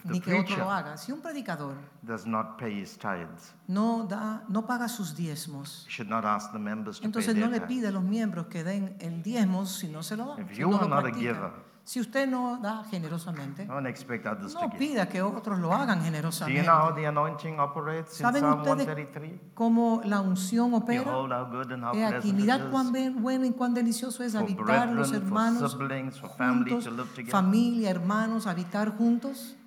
ni 0.05 0.19
que 0.19 0.33
otro 0.39 0.57
lo 0.57 0.71
haga. 0.71 0.97
Si 0.97 1.11
un 1.11 1.21
predicador 1.21 1.75
does 2.01 2.25
not 2.25 2.57
pay 2.57 2.81
his 2.81 2.97
tithes, 2.97 3.53
no 3.67 4.05
da, 4.07 4.43
no 4.49 4.65
paga 4.65 4.87
sus 4.87 5.15
diezmos, 5.15 5.85
should 5.89 6.09
not 6.09 6.25
ask 6.25 6.51
the 6.51 6.59
members 6.59 6.97
to 6.97 7.01
pay 7.01 7.05
entonces 7.07 7.35
no 7.35 7.49
their 7.49 7.61
le 7.61 7.67
pide 7.67 7.87
a 7.87 7.91
los 7.91 8.03
miembros 8.03 8.47
que 8.47 8.63
den 8.63 8.95
el 8.99 9.21
diezmo 9.23 9.65
si 9.65 9.87
no 9.87 10.01
se 10.03 10.17
lo 10.17 10.35
da. 10.35 10.41
If 10.41 10.49
si 10.51 10.61
you 10.61 10.69
no 10.69 10.77
are 10.77 10.87
lo 10.89 10.95
not 10.95 11.05
a 11.05 11.11
giver, 11.13 11.73
Si 11.85 11.99
usted 11.99 12.29
no 12.29 12.59
da 12.61 12.85
generosamente, 12.89 13.65
don't 13.65 13.85
expect 13.87 14.25
others 14.25 14.53
to 14.53 14.61
no 14.61 14.69
give. 14.69 14.79
pida 14.79 15.09
que 15.09 15.21
otros 15.21 15.59
lo 15.59 15.73
hagan 15.73 15.99
Do 15.99 16.05
you 16.05 16.11
generosamente. 16.11 16.63
know 16.63 16.75
how 16.79 16.95
the 16.95 17.05
anointing 17.05 17.59
operates 17.59 18.21
in 18.21 18.25
¿Saben 18.25 18.39
Psalm 18.39 18.61
ustedes 18.61 18.85
133? 18.85 19.41
cómo 19.53 20.01
la 20.05 20.21
unción 20.21 20.73
opera? 20.75 21.03
Behold 21.03 21.33
how 21.33 21.43
good 21.51 21.71
and 21.73 21.83
how 21.83 21.93
He 21.93 22.01
aquí, 22.05 22.31
pleasant 22.31 22.39
mirad 22.39 22.59
it 22.67 22.71
cuán 22.71 22.85
is 22.85 22.91
ben- 22.93 23.21
bueno 23.21 23.45
y 23.45 23.51
cuán 23.51 23.73
delicioso 23.73 24.23
es 24.23 24.31
for 24.31 24.43
habitar 24.43 24.93
los 24.93 25.09
for 25.09 25.17
hermanos 25.17 25.71
siblings, 25.73 26.17
for 26.21 26.29
family 26.29 26.71
juntos, 26.71 26.85
to 26.85 26.91
live 26.91 27.09
together. 27.09 27.31
familia, 27.31 27.89
hermanos, 27.89 28.47
habitar 28.47 28.95
juntos. 28.97 29.57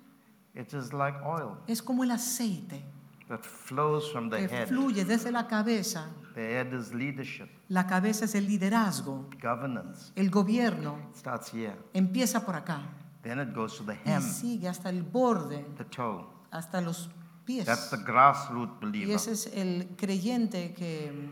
It 0.59 0.73
is 0.73 0.91
like 0.91 1.17
oil 1.23 1.57
Es 1.67 1.81
como 1.81 2.03
el 2.03 2.11
aceite 2.11 2.83
that 3.29 3.43
flows 3.43 4.11
from 4.11 4.29
the 4.29 4.37
que 4.47 4.55
head. 4.55 4.67
fluye 4.67 5.05
desde 5.05 5.31
la 5.31 5.47
cabeza. 5.47 6.07
The 6.33 6.59
head 6.59 6.73
is 6.73 6.93
leadership, 6.93 7.49
La 7.69 7.85
cabeza 7.85 8.25
es 8.25 8.35
el 8.35 8.45
liderazgo, 8.47 9.29
governance. 9.41 10.11
el 10.15 10.29
gobierno. 10.29 10.97
It 11.11 11.15
starts 11.17 11.51
here. 11.53 11.75
Empieza 11.93 12.45
por 12.45 12.55
acá 12.55 12.81
Then 13.23 13.39
it 13.39 13.53
goes 13.53 13.77
to 13.77 13.83
the 13.83 13.93
y 13.93 13.99
hem, 14.11 14.21
sigue 14.21 14.67
hasta 14.69 14.89
el 14.89 15.03
borde, 15.03 15.65
the 15.77 15.83
toe. 15.85 16.25
hasta 16.51 16.79
los 16.81 17.09
pies. 17.45 17.65
That's 17.65 17.89
the 17.89 17.97
grassroots 17.97 18.77
Y 18.81 18.85
believer. 18.85 19.15
ese 19.15 19.31
es 19.33 19.47
el 19.53 19.95
creyente 19.97 20.73
que, 20.73 21.29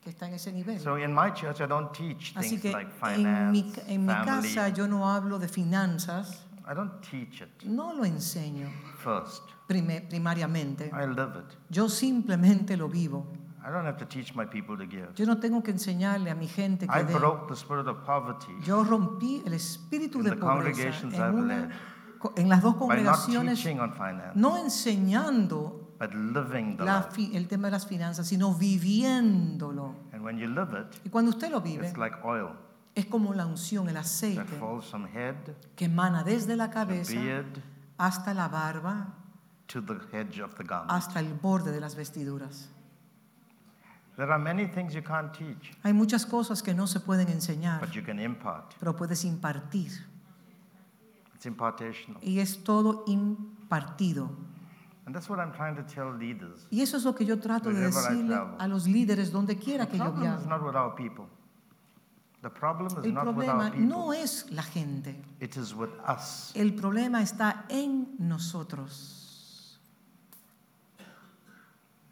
que 0.00 0.10
está 0.10 0.26
en 0.26 0.34
ese 0.34 0.52
nivel. 0.52 0.80
So 0.80 0.98
in 0.98 1.14
my 1.14 1.30
church, 1.32 1.60
I 1.60 1.66
don't 1.66 1.92
teach 1.92 2.32
Así 2.36 2.58
things 2.58 2.62
que 2.62 2.72
like 2.72 2.90
en 3.14 3.52
mi, 3.52 3.62
finance, 3.62 3.84
en 3.94 4.06
mi 4.06 4.12
family. 4.12 4.54
casa 4.54 4.68
yo 4.70 4.88
no 4.88 5.08
hablo 5.08 5.38
de 5.38 5.46
finanzas, 5.48 6.45
I 6.68 6.74
don't 6.74 7.00
teach 7.00 7.40
it 7.42 7.64
no 7.64 7.92
lo 7.94 8.04
enseño 8.04 8.68
first. 8.98 9.42
prime- 9.68 10.00
primariamente. 10.08 10.90
I 10.92 11.06
live 11.06 11.36
it. 11.38 11.56
Yo 11.70 11.88
simplemente 11.88 12.76
lo 12.76 12.88
vivo. 12.88 13.26
I 13.64 13.70
don't 13.70 13.84
have 13.86 13.98
to 13.98 14.04
teach 14.06 14.34
my 14.34 14.44
people 14.46 14.76
to 14.76 14.84
give. 14.86 15.08
Yo 15.16 15.26
no 15.26 15.38
tengo 15.38 15.62
que 15.62 15.72
enseñarle 15.72 16.30
a 16.30 16.34
mi 16.34 16.46
gente 16.46 16.86
que 16.86 16.92
I 17.00 17.02
dé. 17.04 17.12
broke 17.14 17.48
the 17.48 17.54
spirit 17.56 17.86
of 17.88 18.04
poverty 18.04 18.52
Yo 18.64 18.84
rompí 18.84 19.42
el 19.44 19.54
espíritu 19.54 20.18
In 20.18 20.24
de 20.24 20.30
the 20.30 20.36
pobreza 20.36 20.54
congregations 20.72 21.14
en, 21.14 21.20
I've 21.20 21.34
una- 21.34 21.66
led. 21.66 21.70
en 22.36 22.48
las 22.48 22.62
dos 22.62 22.74
by 22.74 22.78
not 22.80 22.88
congregaciones, 22.88 23.62
teaching 23.62 23.80
on 23.80 23.92
no 24.34 24.56
enseñando 24.56 25.94
but 25.98 26.12
living 26.14 26.76
the 26.76 26.84
la 26.84 27.08
el 27.32 27.48
tema 27.48 27.68
de 27.68 27.72
las 27.72 27.86
finanzas, 27.86 28.26
sino 28.26 28.52
viviéndolo. 28.54 29.94
And 30.12 30.22
when 30.24 30.38
you 30.38 30.48
live 30.48 30.72
it, 30.78 31.00
Y 31.04 31.10
cuando 31.10 31.30
usted 31.30 31.50
lo 31.50 31.60
vive, 31.60 31.86
it's 31.88 31.96
like 31.96 32.16
oil 32.24 32.50
es 32.96 33.04
como 33.06 33.34
la 33.34 33.44
unción, 33.44 33.88
el 33.90 33.96
aceite 33.98 34.58
que 35.76 35.84
emana 35.84 36.24
desde 36.24 36.56
la 36.56 36.70
cabeza 36.70 37.20
hasta 37.98 38.32
la 38.32 38.48
barba, 38.48 39.14
to 39.66 39.82
the 39.82 39.98
edge 40.12 40.40
of 40.40 40.54
the 40.54 40.64
garment. 40.64 40.90
hasta 40.90 41.20
el 41.20 41.34
borde 41.34 41.70
de 41.72 41.80
las 41.80 41.94
vestiduras. 41.94 42.70
There 44.16 44.32
are 44.32 44.42
many 44.42 44.66
things 44.66 44.94
you 44.94 45.02
can't 45.02 45.30
teach, 45.36 45.76
Hay 45.82 45.92
muchas 45.92 46.24
cosas 46.24 46.62
que 46.62 46.72
no 46.72 46.86
se 46.86 47.00
pueden 47.00 47.28
enseñar, 47.28 47.80
but 47.80 47.90
you 47.90 48.02
can 48.02 48.18
impart. 48.18 48.74
pero 48.80 48.96
puedes 48.96 49.24
impartir. 49.26 49.92
It's 51.34 51.44
impartational. 51.44 52.18
Y 52.22 52.40
es 52.40 52.64
todo 52.64 53.04
impartido. 53.06 54.30
And 55.04 55.14
that's 55.14 55.28
what 55.28 55.38
I'm 55.38 55.52
trying 55.52 55.76
to 55.76 55.82
tell 55.82 56.16
leaders. 56.18 56.66
Y 56.70 56.80
eso 56.80 56.96
es 56.96 57.04
lo 57.04 57.14
que 57.14 57.26
yo 57.26 57.38
trato 57.38 57.68
de 57.70 57.78
decirle 57.78 58.34
a 58.58 58.66
los 58.66 58.86
líderes 58.86 59.30
donde 59.30 59.56
quiera 59.58 59.86
que 59.86 59.98
yo 59.98 60.12
viaje. 60.12 60.48
not 60.48 60.62
with 60.62 60.74
our 60.74 60.94
people. 60.94 61.26
The 62.42 62.50
problem 62.50 62.86
is 62.98 63.04
El 63.04 63.12
not 63.12 63.26
with 63.26 63.34
problema 63.46 63.64
our 63.64 63.70
people. 63.72 63.86
no 63.86 64.12
es 64.12 64.46
la 64.50 64.62
gente, 64.62 65.16
It 65.40 65.56
is 65.56 65.74
with 65.74 65.90
us. 66.06 66.52
el 66.54 66.74
problema 66.74 67.22
está 67.22 67.64
en 67.68 68.14
nosotros. 68.18 69.78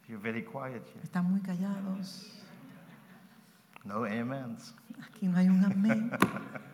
You're 0.08 0.18
very 0.22 0.42
quiet 0.44 0.82
here. 0.92 1.02
Están 1.02 1.30
muy 1.30 1.40
callados. 1.40 2.26
No 3.84 4.04
amens. 4.04 4.74
Aquí 5.06 5.28
no 5.28 5.38
hay 5.38 5.48
un 5.48 5.64
amén. 5.64 6.10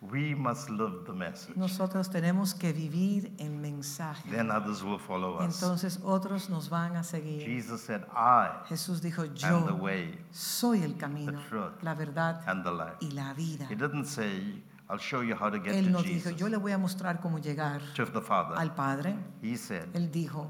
We 0.00 0.34
must 0.36 0.70
live 0.70 1.04
the 1.06 1.12
message. 1.12 1.56
Nosotros 1.56 2.08
tenemos 2.08 2.54
que 2.54 2.72
vivir 2.72 3.32
el 3.38 3.50
mensaje. 3.50 4.30
Then 4.30 4.50
others 4.50 4.82
will 4.84 5.00
follow 5.00 5.38
us. 5.38 5.54
Entonces 5.54 5.98
otros 6.04 6.48
nos 6.48 6.68
van 6.68 6.94
a 6.94 7.02
seguir. 7.02 7.44
Jesus 7.44 7.80
said, 7.80 8.02
I 8.14 8.64
Jesús 8.68 9.02
dijo, 9.02 9.22
am 9.22 9.66
the 9.66 9.72
yo 9.72 9.74
way 9.74 10.16
soy 10.30 10.84
el 10.84 10.96
camino, 10.96 11.32
the 11.32 11.48
truth, 11.48 11.82
la 11.82 11.94
verdad 11.94 12.40
and 12.46 12.64
the 12.64 12.70
life. 12.70 12.96
y 13.00 13.10
la 13.10 13.34
vida. 13.34 13.66
He 13.68 13.74
didn't 13.74 14.04
say, 14.04 14.62
I'll 14.88 14.98
show 14.98 15.20
you 15.20 15.34
how 15.34 15.50
to 15.50 15.58
get 15.58 15.74
Él 15.74 15.86
to 15.86 15.90
no 15.90 16.02
dijo, 16.02 16.30
Jesus, 16.30 16.36
yo 16.36 16.48
le 16.48 16.58
voy 16.58 16.70
a 16.70 16.78
mostrar 16.78 17.20
cómo 17.20 17.40
llegar 17.40 17.80
to 17.94 18.06
the 18.06 18.20
Father. 18.20 18.56
al 18.56 18.74
Padre. 18.76 19.16
He 19.42 19.56
said, 19.56 19.88
Él 19.94 20.12
dijo, 20.12 20.46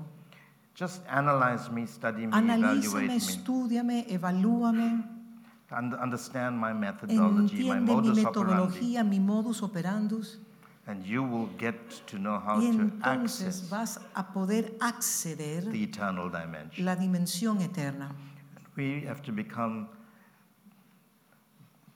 just 0.74 1.02
analyze 1.08 1.70
me, 1.70 1.86
study 1.86 2.26
me, 2.26 2.36
evaluate 2.36 3.82
me, 3.82 4.06
evalúame, 4.10 5.17
and 5.70 5.94
understand 5.94 6.58
my 6.58 6.72
methodology, 6.72 7.68
my 7.68 7.78
mi 7.80 7.86
modus 7.94 8.24
operandi, 8.24 8.24
metodología, 8.24 9.04
mi 9.08 9.18
modus 9.20 9.62
operandus, 9.62 10.38
and 10.86 11.04
you 11.04 11.22
will 11.22 11.48
get 11.58 11.76
to 12.06 12.16
know 12.18 12.38
how 12.38 12.58
y 12.58 12.70
to 12.70 12.80
entonces 12.82 13.42
access 13.62 13.68
vas 13.70 14.00
a 14.14 14.32
poder 14.32 14.74
acceder 14.80 15.70
the 15.70 15.82
eternal 15.82 16.30
dimension. 16.30 16.84
la 16.84 16.96
dimensión 16.96 17.60
eterna. 17.60 18.10
We 18.76 19.04
have 19.06 19.22
to 19.22 19.32
become 19.32 19.88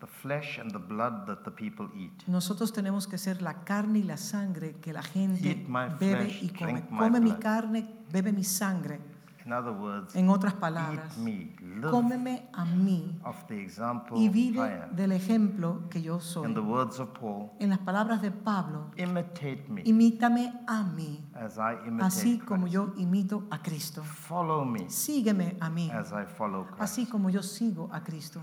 the 0.01 0.07
flesh 0.09 0.59
and 0.59 0.71
the 0.73 0.81
blood 0.81 1.27
that 1.29 1.45
the 1.45 1.51
people 1.51 1.89
eat. 1.97 2.27
Nosotros 2.27 2.73
tenemos 2.73 3.07
que 3.07 3.17
ser 3.19 3.41
la 3.41 3.63
carne 3.65 4.01
y 4.01 4.03
la 4.03 4.17
sangre 4.17 4.75
que 4.83 4.93
la 4.93 5.03
gente 5.03 5.49
Eat 5.49 5.69
my 5.69 5.89
bebe 5.89 6.25
flesh, 6.27 6.43
y 6.43 6.49
come. 6.49 6.73
drink 6.73 6.91
my 6.91 6.99
Come 6.99 7.21
mi 7.21 7.31
blood. 7.31 7.41
carne, 7.41 7.89
bebe 8.13 8.33
mi 8.33 8.43
sangre. 8.45 8.99
In 9.45 9.53
other 9.53 9.73
words, 9.73 10.15
En 10.15 10.29
otras 10.29 10.55
palabras, 10.55 11.17
me, 11.19 11.55
cómeme 11.91 12.49
a 12.53 12.65
mí 12.65 13.19
of 13.25 13.45
the 13.49 13.61
example 13.61 14.17
y 14.17 14.29
vive 14.29 14.87
del 14.95 15.11
ejemplo 15.13 15.89
que 15.91 16.01
yo 16.01 16.15
In 16.17 16.21
soy. 16.21 16.55
the 16.55 16.61
words 16.61 17.01
of 17.01 17.09
Paul, 17.19 17.51
En 17.59 17.71
las 17.71 17.81
palabras 17.81 18.23
de 18.23 18.31
Pablo, 18.31 18.91
imitate 18.97 19.65
me 19.69 19.83
imítame 19.85 20.53
a 20.69 20.85
mí, 20.85 21.25
as 21.35 21.57
I 21.59 21.75
imitate 21.89 22.07
así 22.07 22.39
como 22.39 22.63
Christ. 22.67 22.75
yo 22.75 22.93
imito 22.97 23.45
a 23.51 23.59
Cristo. 23.63 24.03
Follow 24.05 24.65
me 24.65 24.89
Sígueme 24.89 25.57
a 25.61 25.69
mí, 25.69 25.91
as 25.91 26.13
I 26.13 26.25
follow 26.25 26.65
Christ. 26.67 26.81
así 26.81 27.07
como 27.07 27.29
yo 27.29 27.43
sigo 27.43 27.89
a 27.93 28.01
Cristo. 28.05 28.41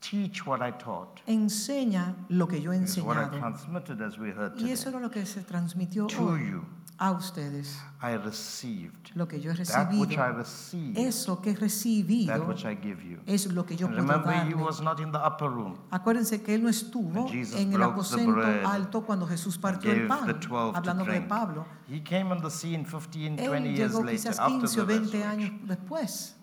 Teach 0.00 0.44
what 0.46 0.60
I 0.66 0.72
taught. 0.72 1.20
Enseña 1.28 2.16
lo 2.28 2.48
que 2.48 2.60
yo 2.60 2.72
he 2.72 2.76
Is 2.82 2.98
what 2.98 3.16
I 3.16 3.20
enseñado. 3.24 3.38
transmitted 3.38 4.02
as 4.02 4.18
we 4.18 4.30
heard 4.32 4.58
Y 4.60 4.70
eso 4.72 4.88
era 4.88 4.98
lo 4.98 5.10
que 5.10 5.24
se 5.26 5.42
transmitió 5.42 6.08
To 6.08 6.24
hoy 6.30 6.50
you, 6.50 6.64
a 7.04 7.10
ustedes. 7.10 7.76
I 8.00 8.16
received 8.16 9.10
Lo 9.14 9.26
que 9.26 9.40
yo 9.40 9.50
he 9.52 9.64
that 9.64 9.92
which 9.92 10.12
I 10.16 10.28
recibido, 10.30 10.38
received, 10.38 10.98
eso 10.98 11.40
que 11.40 11.50
he 11.50 11.54
that 11.54 11.62
recibido, 11.62 12.46
which 12.46 12.64
I 12.64 12.74
give 12.76 13.02
you. 13.04 13.18
es 13.26 13.46
lo 13.46 13.64
que 13.66 13.76
yo 13.76 13.86
And 13.88 13.96
puedo 13.96 14.06
remember, 14.08 14.32
he 14.32 14.50
darle. 14.50 14.64
was 14.64 14.80
not 14.80 15.00
in 15.00 15.10
the 15.12 15.18
upper 15.18 15.48
room. 15.48 15.76
Acuérdense 15.90 16.42
que 16.42 16.54
él 16.54 16.62
no 16.62 16.68
estuvo 16.68 17.28
Jesus 17.28 17.56
en 17.60 17.72
el 17.72 17.78
broke 17.78 17.94
the 17.94 18.00
aposento 18.00 18.32
bread 18.34 18.64
alto 18.64 19.02
cuando 19.04 19.26
Jesús 19.26 19.58
partió 19.58 19.90
el 19.92 20.06
pan, 20.06 20.26
12 20.26 20.34
to 20.48 20.72
hablando 20.76 21.04
de 21.04 21.10
drink. 21.10 21.28
Pablo. 21.28 21.66
He 21.88 22.00
came 22.02 22.30
on 22.32 22.40
the 22.40 22.50
scene 22.50 22.84
15, 22.84 23.36
20 23.36 23.44
Él 23.44 23.64
years 23.76 23.92
llegó 23.92 24.04
later 24.04 24.12
quizás 24.18 24.38
after 24.38 24.60
15 24.60 24.74
the 24.76 24.80
o 24.80 24.86
20 24.86 25.04
resurrection. 25.04 25.30
años 25.30 25.50
después. 25.68 26.36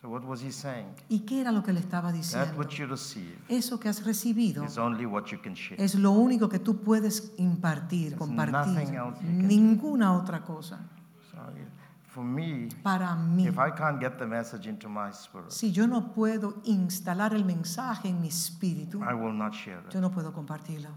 So 0.00 0.08
what 0.08 0.22
was 0.24 0.40
he 0.40 0.52
saying? 0.52 0.86
¿Y 1.08 1.20
qué 1.20 1.40
era 1.40 1.50
lo 1.50 1.62
que 1.62 1.72
le 1.72 1.80
estaba 1.80 2.10
That 2.12 2.16
diciendo? 2.18 2.56
which 2.58 2.78
you 2.78 2.86
receive 2.86 3.36
Eso 3.48 3.80
que 3.80 3.88
has 3.88 4.04
recibido 4.04 4.64
is 4.64 4.78
only 4.78 5.06
what 5.06 5.26
you 5.32 5.38
can 5.42 5.54
share. 5.54 5.76
es 5.82 5.94
lo 5.96 6.12
único 6.12 6.48
que 6.48 6.60
tú 6.60 6.80
puedes 6.82 7.32
impartir, 7.36 8.10
There's 8.10 8.18
compartir. 8.18 8.52
nothing 8.52 8.94
else 8.94 9.18
you 9.20 9.26
can 9.26 9.48
Ninguna 9.48 10.12
otra 10.14 10.40
cosa. 10.44 10.78
So 11.32 11.38
for 12.06 12.22
me, 12.24 12.68
Para 12.82 13.16
mí, 13.16 13.48
if 13.48 13.58
I 13.58 13.70
can't 13.72 13.98
get 14.00 14.18
the 14.18 14.26
message 14.26 14.68
into 14.68 14.88
my 14.88 15.10
spirit, 15.10 15.50
si 15.50 15.72
yo 15.72 15.86
no 15.88 16.12
puedo 16.12 16.60
instalar 16.64 17.32
el 17.34 17.44
mensaje 17.44 18.08
en 18.08 18.20
mi 18.20 18.28
espíritu, 18.28 19.00
I 19.02 19.14
will 19.14 19.32
not 19.36 19.52
share 19.52 19.82
yo 19.90 19.98
it. 19.98 20.00
no 20.00 20.10
puedo 20.12 20.32
compartirlo. 20.32 20.90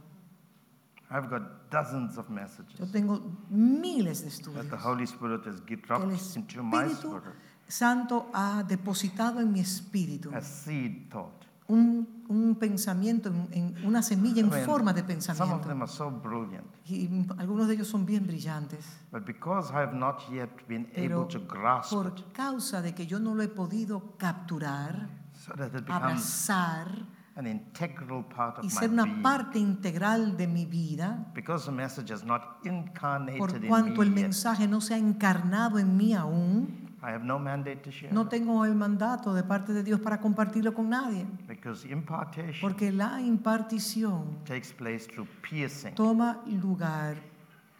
I've 1.09 1.27
got 1.27 1.41
dozens 1.71 2.17
of 2.17 2.27
Yo 2.29 2.35
messages 2.35 2.91
tengo 2.91 3.19
miles 3.49 4.21
de 4.23 4.29
that 4.29 4.69
the 4.69 4.75
estudios 4.77 4.85
Holy 4.85 5.03
Spirit 5.05 5.45
has 5.45 5.59
que 5.61 5.73
el 5.73 6.35
into 6.37 6.63
my 6.63 6.83
Espíritu 6.85 7.17
spirit 7.17 7.35
Santo 7.71 8.29
ha 8.33 8.63
depositado 8.63 9.39
en 9.39 9.51
mi 9.51 9.59
espíritu 9.61 10.29
as 10.35 10.45
seed 10.45 11.09
thought. 11.09 11.45
un, 11.67 12.25
un 12.27 12.55
pensamiento, 12.55 13.29
en, 13.29 13.47
en 13.51 13.85
una 13.87 14.01
semilla 14.03 14.41
en 14.41 14.47
I 14.47 14.49
mean, 14.51 14.65
forma 14.65 14.91
de 14.93 14.99
Some 15.01 15.13
of 15.13 15.25
pensamiento. 15.25 15.67
them 15.69 15.81
are 15.81 15.91
so 15.91 16.11
brilliant, 16.11 16.65
Y 16.85 17.07
algunos 17.37 17.67
de 17.67 17.75
ellos 17.75 17.87
son 17.87 18.05
bien 18.05 18.27
brillantes. 18.27 18.85
but 19.11 19.25
because 19.25 19.71
I 19.71 19.77
have 19.77 19.93
not 19.95 20.19
yet 20.29 20.49
been 20.67 20.85
Pero 20.93 21.21
able 21.23 21.39
to 21.39 21.47
grasp 21.47 21.91
por 21.93 22.13
causa 22.33 22.81
de 22.81 22.93
que 22.93 23.07
yo 23.07 23.19
no 23.19 23.33
lo 23.33 23.41
he 23.41 23.47
podido 23.47 24.17
capturar, 24.17 25.07
so 25.33 25.53
that 25.55 25.67
it 25.67 25.85
becomes 25.85 26.03
abrazar 26.03 27.05
an 27.35 27.47
integral 27.47 28.25
part 28.27 28.57
y 28.61 28.67
of 28.67 28.73
ser 28.73 28.89
my 28.89 28.93
una 28.95 29.03
being, 29.05 29.21
parte 29.21 29.57
integral 29.59 30.35
de 30.35 30.47
mi 30.47 30.65
vida, 30.65 31.25
because 31.33 31.65
the 31.65 31.71
message 31.71 32.11
not 32.25 32.59
por 32.61 32.67
incarnated 32.73 33.63
in 33.63 33.69
cuanto 33.69 34.01
el 34.03 34.09
me 34.09 34.15
yet, 34.17 34.23
mensaje 34.25 34.67
no 34.67 34.81
se 34.81 34.95
ha 34.95 34.97
encarnado 34.97 35.79
en 35.79 35.95
mí 35.95 36.13
aún, 36.13 36.80
I 37.03 37.11
have 37.13 37.23
no 37.23 37.39
mandate 37.39 37.77
to 37.83 37.91
share 37.91 38.11
no 38.13 38.27
tengo 38.27 38.63
el 38.63 38.75
mandato 38.75 39.33
de 39.33 39.41
parte 39.43 39.73
de 39.73 39.81
Dios 39.83 39.99
para 39.99 40.19
compartirlo 40.19 40.73
con 40.73 40.89
nadie. 40.89 41.25
because 41.47 41.87
impartation 41.87 42.61
Porque 42.61 42.91
la 42.91 43.19
impartición 43.21 44.37
takes 44.45 44.71
place 44.71 45.07
through 45.07 45.27
piercing, 45.41 45.95
toma 45.95 46.41
lugar 46.45 47.17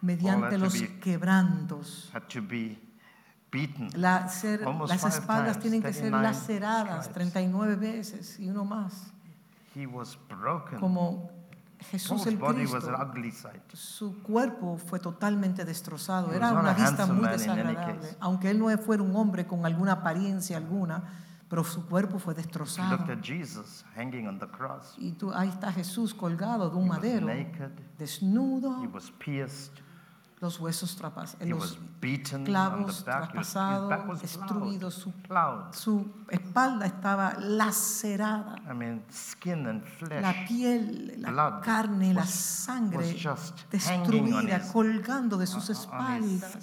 mediante 0.00 0.56
to 0.56 0.58
los 0.58 0.72
be- 0.80 0.98
quebrantos. 1.00 2.10
had 2.12 2.22
to 2.28 2.42
be 2.42 2.76
beaten. 3.52 3.90
La 3.94 4.28
ser- 4.28 4.64
Almost 4.64 4.90
las 4.92 5.00
five 5.02 5.14
espaldas 5.14 5.52
times, 5.58 5.62
tienen 5.62 5.82
que 5.82 5.92
ser 5.92 6.10
39 6.10 6.22
laceradas 6.22 7.04
stripes. 7.06 7.12
39 7.14 7.76
veces 7.76 8.40
y 8.40 8.48
uno 8.48 8.64
más. 8.64 9.12
He 9.76 9.86
was 9.86 10.18
broken. 10.28 10.78
Como 10.80 11.30
Jesús 11.82 12.26
el 12.26 12.38
Cristo, 12.38 12.80
su 13.72 14.22
cuerpo 14.22 14.78
fue 14.78 14.98
totalmente 14.98 15.64
destrozado. 15.64 16.32
Era 16.32 16.52
una 16.52 16.72
vista 16.72 17.06
muy 17.06 17.28
desagradable. 17.28 18.16
Aunque 18.20 18.50
él 18.50 18.58
no 18.58 18.76
fuera 18.78 19.02
un 19.02 19.14
hombre 19.16 19.46
con 19.46 19.64
alguna 19.66 19.92
apariencia 19.92 20.56
alguna, 20.56 21.02
pero 21.52 21.64
su 21.64 21.86
cuerpo 21.86 22.18
fue 22.18 22.34
destrozado. 22.34 23.04
Y 24.96 25.12
tú, 25.12 25.32
ahí 25.34 25.48
está 25.50 25.70
Jesús 25.70 26.14
colgado 26.14 26.70
de 26.70 26.76
un 26.76 26.88
madero, 26.88 27.28
desnudo, 27.98 28.82
he 28.82 28.86
was 28.86 29.10
pierced, 29.18 29.74
los 30.42 30.58
huesos 30.58 30.96
trapas, 30.96 31.36
los 31.40 31.78
clavos 32.44 33.04
traspasados, 33.04 34.36
plowed. 35.28 35.72
su, 35.72 35.80
su 35.80 36.10
espalda 36.28 36.86
estaba 36.86 37.34
lacerada. 37.38 38.56
I 38.68 38.74
mean, 38.74 39.04
skin 39.08 39.66
and 39.68 39.82
La 39.84 40.08
flesh 40.32 40.48
piel, 40.48 41.14
la 41.22 41.30
blood 41.30 41.62
carne, 41.62 42.12
la 42.12 42.22
was- 42.22 42.30
sangre 42.30 42.98
hanging 43.04 43.24
on 43.24 43.46
destruida, 43.70 44.56
his- 44.58 44.72
colgando 44.72 45.36
de 45.38 45.46
sus 45.46 45.70
espaldas, 45.70 46.58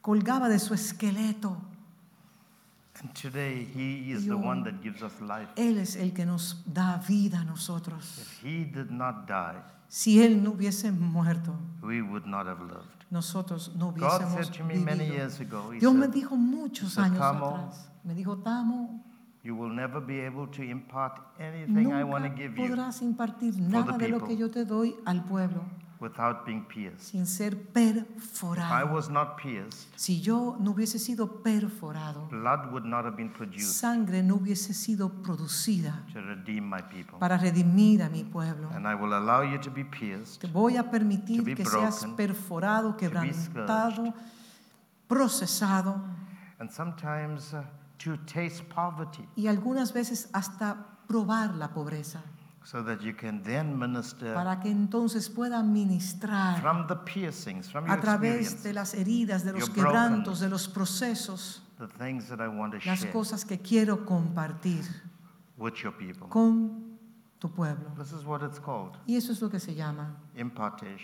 colgaba 0.00 0.48
de 0.48 0.60
su 0.60 0.72
esqueleto. 0.72 1.60
And 3.02 3.12
today, 3.14 3.64
he 3.74 4.12
is 4.12 4.26
the 4.26 4.34
one 4.36 4.62
that 4.62 4.80
gives 4.80 5.02
us 5.02 5.20
life. 5.20 5.50
Él 5.56 5.78
es 5.78 5.96
el 5.96 6.12
que 6.12 6.24
nos 6.24 6.62
da 6.64 6.98
vida 6.98 7.40
a 7.40 7.44
nosotros. 7.44 8.18
If 8.20 8.44
he 8.44 8.64
did 8.64 8.90
not 8.92 9.26
die, 9.26 9.60
Si 9.94 10.22
Él 10.22 10.42
no 10.42 10.52
hubiese 10.52 10.90
muerto, 10.90 11.52
we 11.82 12.00
would 12.00 12.24
not 12.24 12.46
have 12.46 12.62
lived. 12.62 13.04
nosotros 13.10 13.72
no 13.76 13.90
God 13.92 14.22
hubiésemos 14.22 14.46
said 14.46 14.54
to 14.56 14.64
me 14.64 14.76
many 14.76 15.00
vivido. 15.04 15.14
years 15.14 15.38
ago, 15.40 15.70
He 15.70 15.80
Dios 15.80 15.92
me 15.94 16.06
said, 16.06 16.14
dijo 16.14 16.34
muchos 16.36 16.94
said, 16.94 17.04
años 17.04 17.18
"Tamo, 17.18 17.46
atrás, 17.56 17.90
me 18.02 18.14
dijo, 18.14 18.38
Tamo, 18.38 19.04
You 19.44 19.54
will 19.54 19.74
never 19.74 20.00
be 20.00 20.24
able 20.24 20.46
to 20.46 20.62
impart 20.62 21.18
anything 21.38 21.92
I 21.92 22.04
want 22.04 22.24
to 22.24 22.30
nunca 22.30 22.42
give 22.42 22.56
you 22.56 22.68
podrás 22.68 23.02
impartir 23.02 23.58
nada 23.58 23.98
de 23.98 24.08
lo 24.08 24.18
people. 24.20 24.28
que 24.28 24.36
yo 24.38 24.50
te 24.50 24.64
doy 24.64 24.94
al 25.04 25.24
pueblo 25.24 25.62
without 26.02 26.44
being 26.44 26.64
pierced. 26.66 27.10
sin 27.12 27.26
ser 27.26 27.52
If 27.54 27.68
I 27.68 27.72
perforado. 27.72 28.92
was 28.92 29.08
not 29.08 29.36
pierced, 29.40 29.88
Si 29.96 30.20
yo 30.20 30.56
no 30.60 30.72
hubiese 30.72 30.98
sido 30.98 31.42
perforado, 31.42 32.28
blood 32.28 32.70
would 32.72 32.84
not 32.84 33.04
have 33.04 33.16
been 33.16 33.32
produced 33.32 33.78
sangre 33.78 34.22
no 34.22 34.36
hubiese 34.36 34.74
sido 34.74 35.08
producida 35.22 36.04
to 36.12 36.20
redeem 36.20 36.64
my 36.68 36.82
people. 36.82 37.18
para 37.18 37.38
redimir 37.38 38.02
a 38.02 38.08
mi 38.08 38.24
pueblo. 38.24 38.68
And 38.74 38.86
I 38.86 38.94
will 38.94 39.14
allow 39.14 39.42
you 39.42 39.58
to 39.60 39.70
be 39.70 39.84
pierced 39.84 40.40
Te 40.40 40.48
voy 40.48 40.76
a 40.76 40.82
To 40.82 40.90
permitir 40.90 41.44
be 41.44 41.54
que 41.54 41.64
seas 41.64 42.04
perforado, 42.16 42.96
quebrantado, 42.96 44.12
procesado 45.08 46.02
and 46.58 46.70
sometimes 46.70 47.52
uh, 47.54 47.62
to 47.98 48.16
taste 48.26 48.62
poverty. 48.74 49.26
y 49.36 49.46
algunas 49.46 49.92
veces 49.92 50.28
hasta 50.32 50.76
probar 51.06 51.54
la 51.54 51.68
pobreza. 51.72 52.20
So 52.64 52.82
that 52.82 53.00
you 53.02 53.14
can 53.14 53.42
then 53.42 53.78
minister 53.78 54.34
para 54.34 54.60
que 54.60 54.70
entonces 54.70 55.28
pueda 55.28 55.62
ministrar 55.62 56.60
from 56.60 56.86
the 56.86 56.96
piercings, 56.96 57.68
from 57.70 57.86
your 57.86 57.98
a 57.98 58.00
través 58.00 58.62
de 58.62 58.72
las 58.72 58.94
heridas, 58.94 59.44
de 59.44 59.52
los 59.52 59.68
quebrantos, 59.70 60.40
de 60.40 60.48
los 60.48 60.68
procesos, 60.68 61.62
the 61.78 61.88
things 61.98 62.28
that 62.28 62.40
I 62.40 62.48
want 62.48 62.72
to 62.72 62.78
las 62.88 63.00
share 63.00 63.12
cosas 63.12 63.44
que 63.44 63.58
quiero 63.58 64.04
compartir 64.04 64.84
with 65.56 65.74
your 65.82 65.92
people. 65.92 66.28
con 66.28 66.80
tu 67.40 67.50
pueblo. 67.52 67.90
This 67.98 68.12
is 68.12 68.24
what 68.24 68.42
it's 68.44 68.60
called 68.60 68.96
Y 69.04 69.16
eso 69.16 69.32
es 69.32 69.42
lo 69.42 69.50
que 69.50 69.58
se 69.58 69.74
llama 69.74 70.14
impartición. 70.36 71.00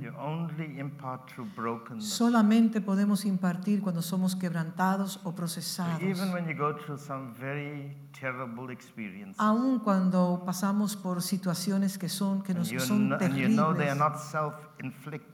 You 0.00 0.12
only 0.18 0.78
impart 0.78 1.30
through 1.32 1.48
brokenness. 1.56 2.06
Solamente 2.08 2.82
podemos 2.82 3.24
impartir 3.24 3.80
cuando 3.80 4.02
somos 4.02 4.36
quebrantados 4.36 5.16
o 5.24 5.30
So 5.30 5.34
procesados. 5.34 6.02
even 6.02 6.30
when 6.32 6.46
you 6.46 6.54
go 6.54 6.74
through 6.76 6.98
some 6.98 7.32
very 7.40 7.96
terrible 8.20 8.72
experiences, 8.72 9.36
Aun 9.38 9.78
cuando 9.80 10.42
pasamos 10.44 10.96
por 10.96 11.22
situaciones 11.22 11.98
que 11.98 12.08
son, 12.08 12.42
que 12.42 12.54
nos 12.54 12.68
son 12.68 13.10
you 13.36 13.48
know 13.48 13.74
they 13.74 13.88
are 13.88 13.98
not 13.98 14.16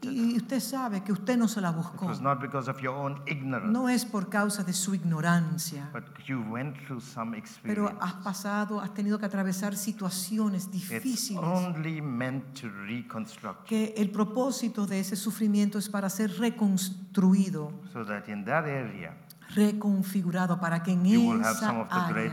Y 0.03 0.37
usted 0.37 0.61
sabe 0.61 1.03
que 1.03 1.12
usted 1.12 1.37
no 1.37 1.49
se 1.49 1.61
la 1.61 1.70
it 1.70 1.77
buscó. 1.77 2.07
was 2.07 2.20
not 2.20 2.40
because 2.40 2.68
of 2.70 2.81
your 2.81 2.94
own 2.94 3.20
ignorance, 3.27 3.70
No 3.70 3.88
es 3.88 4.05
por 4.05 4.29
causa 4.31 4.64
de 4.64 4.73
su 4.73 4.94
ignorancia. 4.94 5.90
but 5.92 6.05
you 6.27 6.40
went 6.51 6.77
through 6.87 7.01
some 7.01 7.33
Pero 7.33 7.87
experience. 7.88 7.97
has 8.01 8.14
pasado, 8.25 8.81
has 8.81 8.94
tenido 8.94 9.18
que 9.18 9.27
atravesar 9.27 9.77
situaciones 9.77 10.64
It's 10.64 10.73
difíciles. 10.88 11.42
only 11.42 12.01
meant 12.01 12.59
to 12.61 12.68
reconstruct 12.70 13.66
Que 13.66 13.94
el 13.97 14.11
propósito 14.11 14.87
de 14.87 15.01
ese 15.01 15.16
sufrimiento 15.16 15.79
es 15.79 15.88
para 15.88 16.09
ser 16.09 16.31
reconstruido, 16.38 17.70
so 17.92 18.05
that 18.05 18.29
in 18.29 18.44
that 18.44 18.64
area 18.64 19.14
reconfigurado, 19.54 20.59
para 20.61 20.83
que 20.83 20.92
en 20.92 21.04
you 21.04 21.40
esa 21.40 21.87
área 21.90 22.33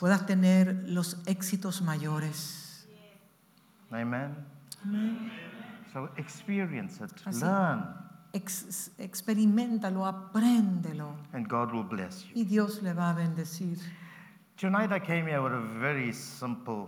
puedas 0.00 0.26
tener 0.26 0.84
los 0.88 1.22
éxitos 1.26 1.82
mayores. 1.82 2.86
Amen. 3.90 4.34
So 5.92 6.08
experience 6.16 7.00
it, 7.04 7.10
Así. 7.26 7.40
learn, 7.40 7.84
Ex- 8.32 8.90
experimentalo, 8.98 10.06
apréndelo 10.06 11.14
and 11.34 11.46
God 11.46 11.70
will 11.72 11.84
bless 11.84 12.24
you. 12.24 12.32
y 12.34 12.44
Dios 12.44 12.82
le 12.82 12.94
va 12.94 13.10
a 13.10 13.12
bendecir. 13.14 13.78
Tonight 14.56 14.90
I 14.92 15.00
came 15.00 15.26
here 15.26 15.42
with 15.42 15.52
a 15.52 15.60
very 15.80 16.12
simple 16.14 16.86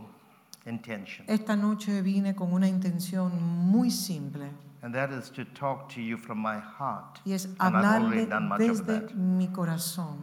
intention, 0.65 1.27
Esta 1.29 1.55
noche 1.55 2.01
vine 2.01 2.35
con 2.35 2.53
una 2.55 2.67
intención 2.67 3.31
muy 3.43 3.91
simple 3.91 4.51
and 4.85 4.95
that 4.95 5.11
is 5.11 5.31
to 5.31 5.45
talk 5.47 5.89
to 5.95 6.01
you 6.03 6.19
from 6.19 6.39
my 6.39 6.59
heart. 6.59 7.21
y 7.25 7.33
es 7.33 7.47
And 7.59 7.75
I've 7.75 7.75
already 8.03 8.25
hablarle 8.25 8.27
done 8.29 8.49
much 8.49 8.61
of 8.61 8.67
desde 8.87 9.01
that. 9.01 9.15
mi 9.15 9.49
corazón. 9.49 10.19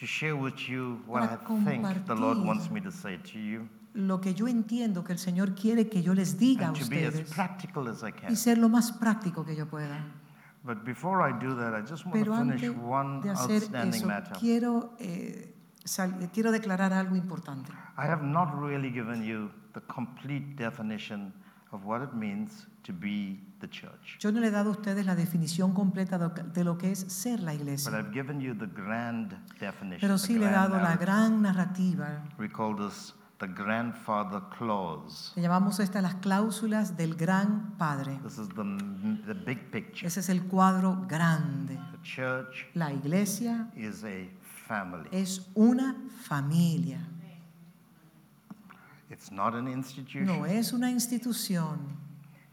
To 0.00 0.06
share 0.06 0.36
with 0.36 0.68
you 0.68 1.00
what 1.06 1.22
I 1.22 1.36
think 1.64 2.06
the 2.06 2.14
Lord 2.14 2.38
wants 2.44 2.70
me 2.70 2.80
to 2.82 2.90
say 2.90 3.16
to 3.32 3.38
you, 3.38 3.68
Lo 3.94 4.20
que 4.20 4.32
yo 4.34 4.46
entiendo 4.48 5.04
que 5.04 5.12
el 5.12 5.18
Señor 5.18 5.54
quiere 5.54 5.88
que 5.88 6.02
yo 6.02 6.14
les 6.14 6.38
diga 6.38 6.66
a 6.66 6.68
and 6.68 6.78
to 6.78 6.86
be 6.88 7.04
as 7.04 7.20
practical 7.30 7.88
as 7.88 8.02
I 8.02 8.08
y 8.08 8.12
can. 8.12 8.36
ser 8.36 8.56
lo 8.58 8.68
más 8.68 8.92
práctico 8.92 9.44
que 9.44 9.54
yo 9.54 9.66
pueda. 9.66 9.98
But 10.64 10.84
before 10.84 11.22
I 11.22 11.32
do 11.32 11.54
that, 11.56 11.74
I 11.74 11.82
just 11.82 12.04
want 12.06 12.14
Pero 12.14 12.32
to 12.32 12.38
finish 12.38 12.62
antes 12.64 12.82
one 12.82 13.20
de 13.22 13.30
hacer 13.30 13.62
outstanding 13.62 13.94
eso, 14.00 14.06
matter. 14.06 14.36
quiero, 14.38 14.94
eh, 14.98 15.54
quiero 16.32 16.52
declarar 16.52 16.92
algo 16.92 17.16
importante. 17.16 17.72
I 17.98 18.06
have 18.06 18.22
not 18.22 18.54
really 18.54 18.90
given 18.90 19.22
you 19.24 19.50
the 19.74 19.80
complete 19.82 20.54
definition 20.56 21.32
of 21.72 21.84
what 21.84 22.02
it 22.02 22.12
means 22.12 22.66
to 22.84 22.92
be 22.92 23.40
the 23.60 23.68
church. 23.68 24.18
Yo 24.20 24.30
no 24.30 24.40
le 24.40 24.48
he 24.48 24.50
dado 24.50 24.70
a 24.70 24.72
ustedes 24.72 25.04
la 25.06 25.14
definición 25.14 25.72
completa 25.72 26.18
de 26.18 26.64
lo 26.64 26.76
que- 26.78 26.92
es 26.92 27.00
ser 27.08 27.40
la 27.40 27.52
But 27.52 27.60
iglesia, 27.60 27.92
I've 27.98 28.12
given 28.12 28.40
you 28.40 28.54
the 28.54 28.66
grand 28.66 29.32
definition. 29.58 30.00
pero 30.00 30.18
sí 30.18 30.38
le 30.38 30.46
he 30.46 30.50
dado 30.50 30.76
la 30.78 30.96
gran 30.96 31.40
narrativa. 31.42 32.22
We 32.38 32.48
call 32.50 32.76
this 32.76 33.14
the 33.38 33.46
grandfather 33.48 34.40
clause. 34.56 35.32
Le 35.34 35.42
llamamos 35.42 35.80
estas 35.80 36.02
las 36.02 36.14
cláusulas 36.16 36.96
del 36.96 37.14
gran 37.16 37.72
padre. 37.78 38.20
This 38.22 38.38
is 38.38 38.48
the, 38.50 39.24
the 39.26 39.34
big 39.34 39.70
picture. 39.72 40.06
Ese 40.06 40.20
es 40.20 40.28
el 40.28 40.42
cuadro 40.46 41.04
grande. 41.08 41.74
The 41.92 42.02
church 42.02 42.66
La 42.74 42.92
iglesia 42.92 43.68
is 43.74 44.04
a 44.04 44.28
family. 44.68 45.08
es 45.10 45.50
una 45.54 45.96
familia, 46.24 47.00
It's 49.12 49.30
not 49.30 49.54
an 49.54 49.68
institution. 49.68 50.26
no 50.26 50.46
es 50.46 50.72
una 50.72 50.90
institución, 50.90 51.78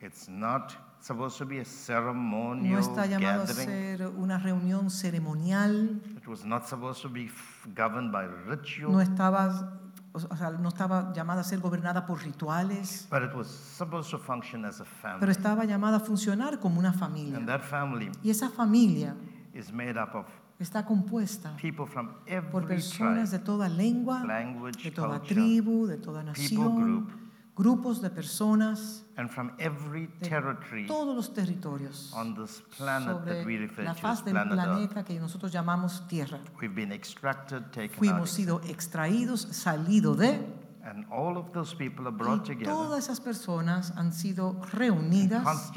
It's 0.02 0.28
not 0.28 0.74
supposed 1.02 1.38
to 1.38 1.46
be 1.46 1.56
a 1.58 1.64
no 1.64 1.66
ceremonial 1.66 2.80
está 2.80 3.06
llamado 3.06 3.44
a 3.44 3.48
ser 3.48 4.08
una 4.18 4.38
reunión 4.38 4.90
ceremonial, 4.90 6.02
It 6.18 6.28
was 6.28 6.44
not 6.46 6.68
supposed 6.68 7.02
to 7.02 7.10
be 7.10 7.30
governed 7.76 8.12
by 8.12 8.26
ritual. 8.48 8.92
no 8.92 9.02
estaba, 9.02 9.74
o 10.12 10.20
sea, 10.20 10.50
no 10.52 10.68
estaba 10.70 11.14
llamada 11.14 11.42
a 11.42 11.44
ser 11.46 11.60
gobernada 11.60 12.06
por 12.06 12.20
rituales, 12.22 13.08
But 13.10 13.24
it 13.24 13.34
was 13.34 13.48
supposed 13.48 14.12
to 14.12 14.18
function 14.20 14.66
as 14.66 14.82
a 14.82 14.86
family. 14.86 15.20
pero 15.22 15.32
estaba 15.32 15.64
llamada 15.66 15.98
a 15.98 16.00
funcionar 16.02 16.60
como 16.60 16.80
una 16.80 16.90
And 16.90 17.00
familia. 17.00 17.46
that 17.46 17.62
family 17.64 18.12
Y 18.22 18.30
esa 18.32 18.50
familia 18.50 19.16
is 19.54 19.72
made 19.72 19.98
up 19.98 20.14
of 20.14 20.26
está 20.60 20.86
compuesta 20.86 21.56
people 21.56 21.86
from 21.86 22.10
por 22.52 22.68
personas 22.68 23.30
tribe, 23.30 23.40
de 23.40 23.46
toda 23.46 23.70
lengua, 23.70 24.24
language, 24.26 24.84
de 24.84 24.92
toda 24.92 25.20
culture, 25.20 25.36
tribu, 25.36 25.88
de 25.88 25.98
toda 25.98 26.24
nación, 26.24 26.76
group, 26.76 27.12
grupos 27.56 28.02
de 28.02 28.10
personas 28.10 29.04
and 29.18 29.30
from 29.30 29.52
every 29.58 30.08
de 30.20 30.30
territory 30.30 30.86
todos 30.86 31.16
los 31.16 31.34
territorios 31.34 32.12
on 32.14 32.36
this 32.36 32.62
planet 32.78 33.26
that 33.26 33.46
we 33.46 33.56
sobre 33.56 33.58
refer 33.58 33.84
la 33.84 33.94
faz 33.94 34.24
del 34.24 34.36
Earth. 34.36 34.50
planeta 34.50 35.04
que 35.04 35.20
nosotros 35.20 35.52
llamamos 35.52 36.08
Tierra. 36.08 36.40
We've 36.62 36.76
been 36.76 36.92
extracted, 36.92 37.72
taken 37.72 37.98
Fuimos 37.98 38.30
sido 38.30 38.62
extraídos, 38.68 39.42
salido 39.52 40.16
de, 40.16 40.46
and 40.84 41.06
all 41.12 41.38
of 41.38 41.52
those 41.54 41.76
people 41.76 42.08
are 42.08 42.16
brought 42.16 42.46
y 42.50 42.54
together 42.54 42.74
todas 42.74 43.06
esas 43.06 43.20
personas 43.22 43.92
han 43.96 44.12
sido 44.12 44.60
reunidas 44.74 45.72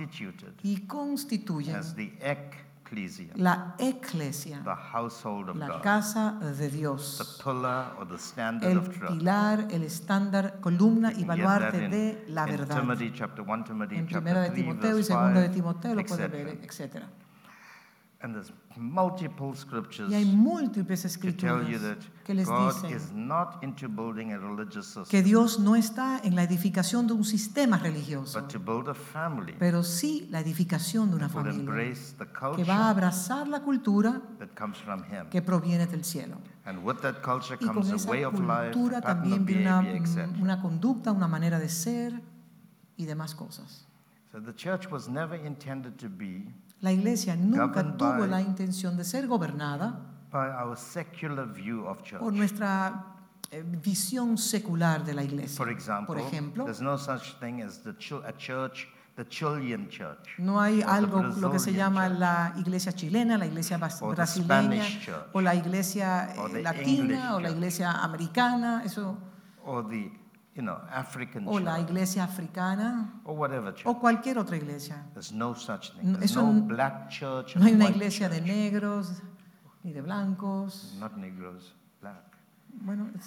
y 0.63 0.87
constituyen 0.87 1.77
as 1.77 1.95
the 1.95 2.13
ecclesia, 2.93 3.33
la 3.37 3.75
eclesia, 3.79 4.63
the 4.65 4.75
household 4.93 5.49
of 5.49 5.57
la 5.57 5.69
God, 5.69 5.83
casa 5.83 6.39
de 6.41 6.53
the 6.53 6.69
Dios, 6.69 7.41
pillar 7.43 7.95
or 7.99 8.07
the 8.07 8.19
standard 8.19 8.71
el 8.71 8.79
of 8.79 8.89
truth. 8.91 9.19
pilar, 9.19 9.67
el 9.71 9.83
estándar, 9.83 10.61
columna 10.61 11.13
y 11.13 11.25
baluarte 11.25 11.89
de 11.89 12.25
la 12.29 12.45
verdad. 12.47 12.83
1 12.83 12.93
En 12.93 13.13
chapter 13.13 13.45
primera 13.45 14.41
de 14.43 14.51
3 14.51 14.55
Timoteo 14.55 14.91
y 14.91 14.95
verse 14.95 15.13
segunda 15.13 15.41
de 15.41 15.47
5, 15.49 15.55
Timoteo 15.55 15.95
lo 15.95 16.05
puede 16.05 16.29
ver, 16.29 16.49
etc. 16.63 17.05
And 18.23 18.35
there's 18.35 18.53
multiple 18.77 19.53
scriptures 19.57 20.09
Y 20.09 20.15
hay 20.15 20.25
múltiples 20.25 21.05
escrituras 21.05 21.67
that 21.83 21.99
que 22.25 22.35
les 22.35 22.47
God 22.47 22.73
dicen 22.73 22.97
is 22.97 23.11
not 23.13 23.59
into 23.65 23.89
building 23.89 24.33
a 24.33 24.39
religious 24.39 24.87
system, 24.87 25.07
que 25.11 25.23
Dios 25.23 25.59
no 25.59 25.75
está 25.75 26.21
en 26.23 26.37
la 26.37 26.45
edificación 26.45 27.09
de 27.09 27.15
un 27.15 27.25
sistema 27.25 27.79
religioso, 27.79 28.41
but 28.41 28.49
to 28.49 28.61
build 28.61 28.89
a 28.89 28.95
family 28.95 29.55
pero 29.59 29.83
sí 29.83 30.29
la 30.31 30.39
edificación 30.39 31.11
de 31.11 31.17
una 31.17 31.29
familia 31.29 31.65
que 31.65 32.27
culture 32.27 32.65
va 32.65 32.87
a 32.87 32.91
abrazar 32.91 33.49
la 33.49 33.61
cultura 33.61 34.23
that 34.39 34.51
comes 34.57 34.79
from 34.79 35.03
Him. 35.03 35.29
que 35.29 35.43
proviene 35.43 35.89
del 35.89 36.05
cielo. 36.05 36.37
And 36.65 36.85
with 36.85 37.01
that 37.03 37.23
culture 37.23 37.57
Y 37.61 37.67
con 37.67 37.75
comes 37.75 37.91
a 37.91 37.97
esa 37.97 38.09
way 38.09 38.23
of 38.23 38.35
life, 38.35 38.71
cultura 38.73 38.99
a 38.99 39.01
of 39.01 39.05
también 39.05 39.45
viene 39.45 39.69
una, 39.69 39.83
una 40.41 40.63
conducta, 40.63 41.11
una 41.11 41.27
manera 41.27 41.59
de 41.59 41.69
ser 41.69 42.23
y 42.97 43.05
demás 43.05 43.35
cosas. 43.35 43.89
So 44.31 44.41
the 44.41 44.55
church 44.55 44.89
was 44.91 45.09
never 45.09 45.35
intended 45.35 45.99
to 45.99 46.09
be 46.09 46.47
La 46.83 46.91
iglesia 46.93 47.37
nunca 47.37 47.67
Governed 47.69 47.97
tuvo 47.97 48.19
by- 48.19 48.29
la 48.29 48.41
intención 48.41 48.97
de 48.97 49.05
ser 49.05 49.27
gobernada 49.27 49.99
by 50.33 50.49
our 50.51 50.77
secular 50.77 51.47
view 51.47 51.87
of 51.87 52.03
church. 52.03 52.21
por 52.21 52.33
nuestra 52.33 53.05
eh, 53.51 53.63
visión 53.83 54.37
secular 54.37 55.05
de 55.05 55.15
la 55.15 55.23
iglesia. 55.23 55.57
For 55.57 55.69
example, 55.71 56.07
Por 56.07 56.19
ejemplo, 56.19 56.65
there's 56.65 56.81
no 56.81 56.99
such 56.99 57.39
thing 57.39 57.63
as 57.63 57.83
the 57.83 57.91
a 58.27 58.33
church, 58.37 58.89
the 59.15 59.25
Chilean 59.29 59.89
church, 59.91 60.39
no 60.39 60.59
hay 60.61 60.83
algo, 60.83 61.23
lo 61.23 61.51
que 61.53 61.59
se 61.59 61.73
llama 61.73 62.09
church, 62.09 62.19
la 62.19 62.53
iglesia 62.57 62.93
chilena, 62.93 63.37
la 63.39 63.47
iglesia 63.47 63.77
brasileña, 63.79 64.83
church, 65.05 65.29
o 65.35 65.41
la 65.41 65.55
iglesia 65.55 66.33
eh, 66.35 66.63
latina, 66.63 67.37
o 67.37 67.41
la 67.41 67.51
iglesia 67.51 67.93
americana, 68.03 68.83
eso, 68.85 69.19
or 69.65 69.87
the 69.89 70.11
you 70.55 70.63
know 70.63 70.79
African 70.91 71.47
o 71.49 71.53
la 71.59 71.77
church, 71.79 71.89
iglesia 71.91 72.23
africana, 72.23 73.21
or 73.25 73.35
whatever 73.37 73.73
church. 73.73 73.87
o 73.87 73.95
cualquier 73.99 74.37
otra 74.39 74.57
iglesia. 74.57 75.03
There's 75.15 75.33
no 75.33 75.55
such 75.55 75.93
thing. 75.95 76.13
No, 76.13 76.19
There's 76.19 76.31
eso 76.33 76.43
no 76.43 76.61
black 76.61 77.09
church. 77.11 77.57
No 77.57 77.63
hay 77.65 77.73
una 77.75 77.89
iglesia 77.89 78.29
de 78.29 78.41
negros 78.41 79.23
ni 79.83 79.93
de 79.93 80.03
blancos. 80.03 80.95
Not 81.01 81.17
Negroes, 81.17 81.73
black. 82.01 82.37
Bueno, 82.85 83.05
in 83.13 83.21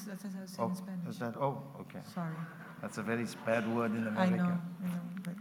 Oh, 0.59 0.71
is 1.09 1.19
that? 1.19 1.35
Oh, 1.37 1.61
okay. 1.79 1.99
Sorry. 2.13 2.33
That's 2.81 2.97
a 2.97 3.03
very 3.03 3.25
bad 3.45 3.67
word 3.75 3.91
in 3.95 4.07
I 4.07 4.25
America. 4.25 4.43
know, 4.43 4.59
I 4.83 4.87
know. 4.87 5.01
but 5.23 5.33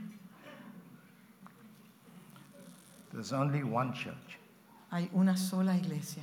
There's 3.12 3.32
only 3.32 3.62
one 3.62 3.92
church. 3.92 4.38
hay 4.90 5.08
una 5.14 5.36
sola 5.36 5.74
iglesia, 5.74 6.22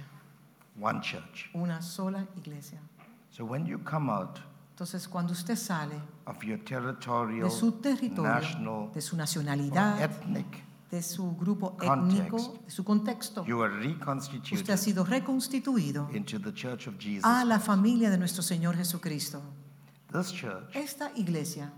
One 0.79 1.01
church. 1.01 1.49
una 1.55 1.81
sola 1.81 2.25
iglesia. 2.37 2.79
So 3.29 3.45
when 3.45 3.65
you 3.65 3.77
come 3.79 4.09
out 4.09 4.39
Entonces, 4.81 5.07
cuando 5.07 5.33
usted 5.33 5.55
sale 5.55 6.01
of 6.25 6.43
your 6.43 6.57
territorial, 6.57 7.47
de 7.47 7.51
su 7.51 7.73
territorio, 7.73 8.33
national, 8.33 8.91
de 8.91 8.99
su 8.99 9.15
nacionalidad, 9.15 10.01
ethnic, 10.01 10.63
de 10.89 11.03
su 11.03 11.35
grupo 11.35 11.77
context, 11.77 12.17
étnico, 12.17 12.59
de 12.65 12.71
su 12.71 12.83
contexto, 12.83 13.45
you 13.45 13.61
are 13.61 13.95
usted 14.51 14.73
ha 14.73 14.77
sido 14.77 15.03
reconstituido 15.03 16.09
into 16.11 16.39
the 16.39 16.51
church 16.51 16.87
of 16.87 16.95
Jesus. 16.97 17.23
a 17.23 17.45
la 17.45 17.59
familia 17.59 18.09
de 18.09 18.17
nuestro 18.17 18.41
Señor 18.41 18.75
Jesucristo. 18.75 19.43
This 20.11 20.33
church 20.33 20.75
Esta 20.75 21.11
iglesia 21.15 21.71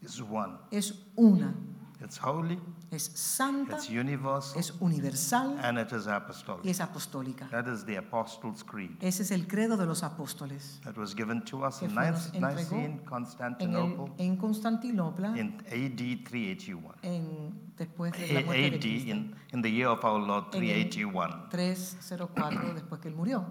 is 0.00 0.20
one. 0.20 0.54
es 0.72 0.94
una, 1.14 1.54
It's 2.04 2.18
holy, 2.18 2.58
es 2.90 3.10
santa, 3.14 3.76
it's 3.76 3.88
universal, 3.88 4.58
es 4.58 4.72
universal 4.80 5.56
and 5.62 5.78
it 5.78 5.92
is 5.92 6.06
y 6.06 6.10
apostolic. 6.10 6.66
es 6.66 6.80
apostólica. 6.80 7.48
That 7.50 7.66
is 7.68 7.84
the 7.84 7.96
Apostles' 7.96 8.64
Creed. 8.64 8.90
Ese 9.00 9.22
es 9.22 9.30
el 9.30 9.46
credo 9.46 9.76
de 9.76 9.86
los 9.86 10.02
apóstoles. 10.02 10.80
That 10.84 10.96
was 10.96 11.14
given 11.14 11.44
to 11.44 11.64
us 11.64 11.80
in 11.82 11.94
Nicene, 11.94 12.38
En, 12.38 12.92
el- 12.94 13.04
Constantinople, 13.04 14.12
en 14.18 14.36
Constantinopla, 14.36 15.38
in 15.38 15.54
AD 15.66 16.24
381. 16.28 16.94
en, 17.02 17.72
después 17.76 18.12
de 18.12 18.32
la 18.32 18.40
muerte 18.42 18.60
de 18.62 18.66
AD, 18.76 18.80
Cristo. 18.80 19.10
in, 19.10 19.34
in 19.52 19.62
the 19.62 19.70
year 19.70 19.88
of 19.88 20.04
our 20.04 20.20
Lord, 20.20 20.54
En 20.54 20.62
el 20.64 20.88
381. 20.90 21.48
304 21.50 22.74
después 22.74 23.00
que 23.00 23.08
él 23.08 23.14
murió. 23.14 23.46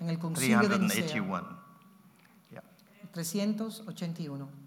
En 0.00 0.08
el 0.10 0.18
concilio 0.18 0.60
de 0.60 0.78
Nicea, 0.78 1.06
381. 1.06 1.58
Yeah. 2.50 2.62
381. 3.12 4.65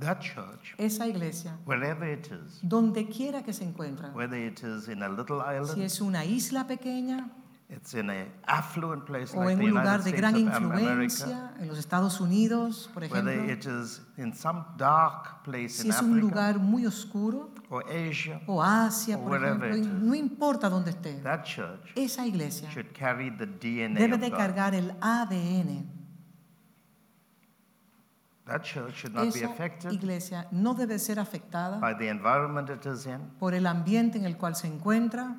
That 0.00 0.20
church, 0.20 0.74
Esa 0.78 1.06
iglesia, 1.06 1.56
wherever 1.66 2.10
it 2.10 2.26
is, 2.26 2.60
donde 2.62 3.08
quiera 3.08 3.42
que 3.42 3.52
se 3.52 3.64
encuentra, 3.64 4.12
whether 4.14 4.38
it 4.38 4.62
is 4.62 4.88
in 4.88 5.02
a 5.02 5.08
little 5.08 5.40
si 5.40 5.56
island, 5.56 5.82
es 5.82 6.00
una 6.00 6.24
isla 6.24 6.66
pequeña 6.66 7.30
it's 7.70 7.94
in 7.94 8.10
an 8.10 8.30
affluent 8.46 9.04
place 9.06 9.34
o 9.34 9.40
like 9.40 9.52
en 9.52 9.58
the 9.58 9.64
un 9.64 9.70
United 9.70 9.80
lugar 9.80 10.02
de 10.02 10.10
States 10.10 10.20
gran 10.20 10.34
America, 10.34 10.58
influencia, 10.60 11.54
en 11.58 11.68
los 11.68 11.78
Estados 11.78 12.20
Unidos, 12.20 12.90
por 12.92 13.02
whether 13.04 13.32
ejemplo, 13.32 13.52
it 13.52 13.66
is 13.66 14.00
in 14.18 14.34
some 14.34 14.64
dark 14.76 15.42
place 15.44 15.70
si 15.70 15.88
in 15.88 15.94
es 15.94 16.02
un 16.02 16.20
lugar 16.20 16.58
muy 16.58 16.86
oscuro, 16.86 17.50
or 17.70 17.84
Asia, 17.88 18.40
o 18.46 18.62
Asia, 18.62 19.16
Or 19.16 19.28
por 19.28 19.44
ejemplo, 19.44 19.68
it 19.76 19.80
is. 19.80 19.86
no 19.86 20.14
importa 20.14 20.68
dónde 20.68 20.90
esté, 20.90 21.22
that 21.22 21.44
church 21.44 21.92
esa 21.96 22.26
iglesia 22.26 22.68
should 22.70 22.92
carry 22.92 23.30
the 23.30 23.46
DNA 23.46 23.98
debe 23.98 24.18
de 24.18 24.30
cargar 24.30 24.74
el 24.74 24.94
ADN. 25.00 25.93
That 28.46 28.62
church 28.62 28.96
should 28.96 29.14
not 29.14 29.32
be 29.32 29.38
Esa 29.40 29.46
affected 29.46 29.92
iglesia 29.92 30.46
no 30.50 30.74
debe 30.74 30.98
ser 30.98 31.18
afectada 31.18 31.80
by 31.80 31.94
the 31.94 32.08
environment 32.08 32.68
it 32.68 32.84
is 32.84 33.06
in 33.06 33.18
por 33.38 33.54
el 33.54 33.66
ambiente 33.66 34.18
en 34.18 34.26
el 34.26 34.36
cual 34.36 34.54
se 34.54 34.66
encuentra 34.66 35.34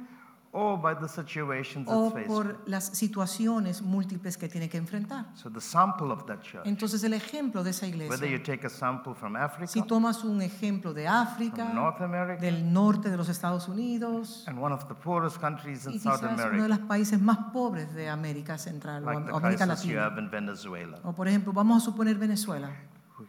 or 0.57 0.77
by 0.81 0.95
the 0.95 1.07
situations 1.07 1.85
o 1.87 2.17
it's 2.17 2.27
por 2.27 2.63
las 2.65 2.85
situaciones 2.97 3.81
múltiples 3.81 4.37
que 4.37 4.47
tiene 4.47 4.69
que 4.69 4.77
enfrentar. 4.77 5.25
So 5.35 5.49
the 5.51 5.59
sample 5.59 6.11
of 6.13 6.25
that 6.27 6.41
church, 6.41 6.65
Entonces 6.65 7.03
el 7.03 7.13
ejemplo 7.13 7.61
de 7.61 7.71
esa 7.71 7.85
whether 7.85 8.05
iglesia, 8.05 8.27
you 8.29 8.39
take 8.41 8.65
a 8.65 8.69
sample 8.69 9.13
from 9.13 9.35
Africa, 9.35 9.67
si 9.67 9.81
tomas 9.81 10.23
un 10.23 10.41
ejemplo 10.41 10.93
de 10.93 11.07
África, 11.09 11.65
from 11.65 11.75
North 11.75 12.01
America, 12.01 12.41
del 12.41 12.71
norte 12.71 13.09
de 13.09 13.17
los 13.17 13.27
Estados 13.27 13.67
Unidos, 13.67 14.45
and 14.47 14.57
one 14.57 14.73
of 14.73 14.87
the 14.87 14.95
poorest 14.95 15.39
countries 15.41 15.85
y 15.85 15.95
in 15.95 15.99
South 15.99 16.21
quizás 16.21 16.23
uno 16.23 16.37
de 16.37 16.43
America, 16.43 16.67
los 16.69 16.79
países 16.87 17.19
más 17.21 17.37
pobres 17.51 17.93
de 17.93 18.09
América 18.09 18.57
Central 18.57 19.03
o 19.03 19.11
like 19.11 19.25
the 19.25 19.31
o 19.33 19.37
América 19.37 19.65
crisis 19.65 19.83
you 19.83 19.95
Latina. 19.95 20.05
have 20.05 20.17
in 20.19 20.31
Venezuela. 20.31 20.99
O 21.03 21.11
por 21.13 21.27
ejemplo, 21.27 21.51
vamos 21.51 21.83
a 21.83 21.85
suponer 21.85 22.17
Venezuela. 22.17 22.71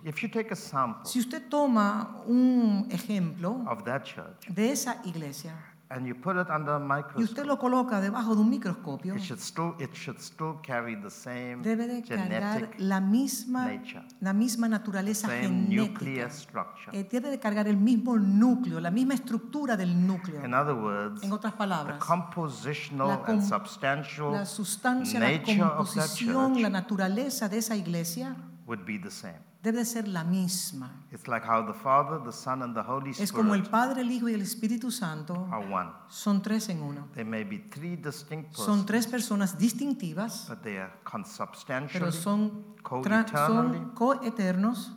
If 0.05 0.23
you 0.23 0.29
take 0.29 0.51
a 0.53 0.57
sample 0.57 1.05
Si 1.05 1.19
usted 1.21 1.49
toma 1.49 2.23
un 2.27 2.87
ejemplo 2.91 3.65
of 3.69 3.85
that 3.85 4.03
church 4.05 4.47
de 4.49 4.73
esa 4.73 5.01
iglesia 5.05 5.55
and 5.89 6.05
you 6.05 6.17
put 6.17 6.35
it 6.37 6.49
under 6.51 6.73
a 6.73 6.79
y 6.81 7.23
usted 7.23 7.45
microscope, 7.45 7.47
lo 7.47 7.59
coloca 7.61 8.01
debajo 8.01 8.35
de 8.35 8.41
un 8.41 8.51
microscopio, 8.51 9.15
it 9.15 9.23
should 9.23 9.39
still, 9.41 9.75
it 9.79 9.95
should 9.95 10.19
still 10.19 10.59
carry 10.61 10.97
the 11.01 11.09
same 11.11 11.63
debe 11.63 11.87
de 11.87 12.03
cargar 12.03 12.59
genetic 12.59 12.75
la 12.81 13.01
misma, 13.01 13.67
nature, 13.67 14.03
la 14.21 14.33
misma 14.33 14.69
naturaleza 14.69 15.29
same 15.29 15.43
genética. 15.43 16.29
structure. 16.31 16.91
Eh, 16.99 17.05
debe 17.09 17.31
de 17.31 17.39
cargar 17.39 17.69
el 17.69 17.77
mismo 17.77 18.17
núcleo, 18.19 18.81
la 18.81 18.91
misma 18.91 19.15
estructura 19.15 19.77
del 19.77 20.05
núcleo. 20.05 20.45
In 20.45 20.55
other 20.55 20.75
words, 20.75 21.23
En 21.23 21.31
otras 21.33 21.53
the 21.53 21.59
palabras, 21.59 21.99
compositional 22.05 23.07
la 23.09 23.23
com- 23.23 23.35
and 23.37 23.43
substantial 23.45 24.33
la 24.33 24.45
sustancia, 24.45 25.21
la 25.21 25.29
nature 25.29 25.63
of 25.63 25.95
that 25.95 26.09
la 26.09 26.09
church 26.09 26.71
naturaleza 26.73 27.49
de 27.49 27.59
esa 27.59 27.77
iglesia 27.77 28.35
would 28.67 28.85
be 28.85 28.99
the 28.99 29.11
same. 29.13 29.39
Debe 29.63 29.79
de 29.79 29.85
ser 29.85 30.07
la 30.09 30.23
misma. 30.25 30.91
It's 31.13 31.27
like 31.27 31.45
how 31.47 31.65
the 31.67 31.73
Father, 31.75 32.19
the 32.25 32.33
Son, 32.33 32.63
and 32.63 32.75
the 32.75 32.83
Holy 32.83 33.11
Es 33.19 33.33
como 33.33 33.55
el 33.55 33.63
Spirit 33.63 33.71
Padre, 33.71 34.01
el 34.03 34.11
Hijo 34.13 34.29
y 34.29 34.35
el 34.35 34.43
Espíritu 34.43 34.91
Santo 34.91 35.49
are 35.51 35.67
one. 35.73 35.91
son 36.09 36.41
tres 36.43 36.69
en 36.69 36.83
uno. 36.83 37.09
May 37.17 37.45
be 37.45 37.59
three 37.71 37.97
distinct 37.97 38.55
Son 38.55 38.87
tres 38.87 39.07
personas 39.07 39.59
distintivas, 39.59 40.47
but 40.49 40.63
they 40.63 40.77
are 40.79 40.91
pero 40.91 41.11
consubstantially 41.11 42.13
son, 42.13 42.51
tra- 42.83 42.83
co-eternally 42.83 43.79
son 43.79 43.91
coeternos 43.95 44.93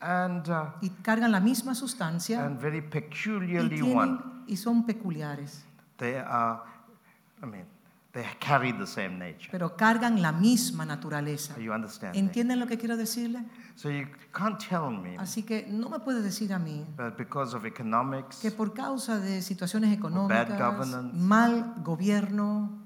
and, 0.00 0.48
uh, 0.48 0.66
y 0.80 0.90
cargan 1.02 1.30
la 1.32 1.40
misma 1.40 1.74
sustancia 1.74 2.44
and 2.44 2.58
very 2.60 2.78
y, 2.78 2.82
peculiarly 2.82 3.80
tienen- 3.80 3.96
one. 3.96 4.18
y 4.46 4.56
son 4.56 4.84
peculiares, 4.84 5.64
They 5.98 6.16
are, 6.16 6.60
I 7.42 7.46
mean, 7.46 7.66
they 8.12 8.24
carry 8.40 8.72
the 8.72 8.86
same 8.86 9.18
nature. 9.18 9.48
pero 9.50 9.76
cargan 9.76 10.20
la 10.20 10.32
misma 10.32 10.84
naturaleza. 10.84 11.58
You 11.58 11.72
understanding? 11.72 12.24
¿Entienden 12.24 12.58
lo 12.58 12.66
que 12.66 12.76
quiero 12.76 12.96
decirle? 12.96 13.44
So 13.76 13.90
you 13.90 14.06
can't 14.32 14.58
tell 14.58 14.90
me 14.90 15.16
Así 15.18 15.42
que 15.42 15.66
no 15.68 15.88
me 15.88 16.00
puede 16.00 16.22
decir 16.22 16.52
a 16.52 16.58
mí 16.58 16.84
because 17.16 17.56
of 17.56 17.64
economics, 17.64 18.38
que 18.40 18.50
por 18.50 18.74
causa 18.74 19.18
de 19.18 19.42
situaciones 19.42 19.92
económicas, 19.92 20.48
governance, 20.58 21.16
mal 21.16 21.74
gobierno 21.84 22.78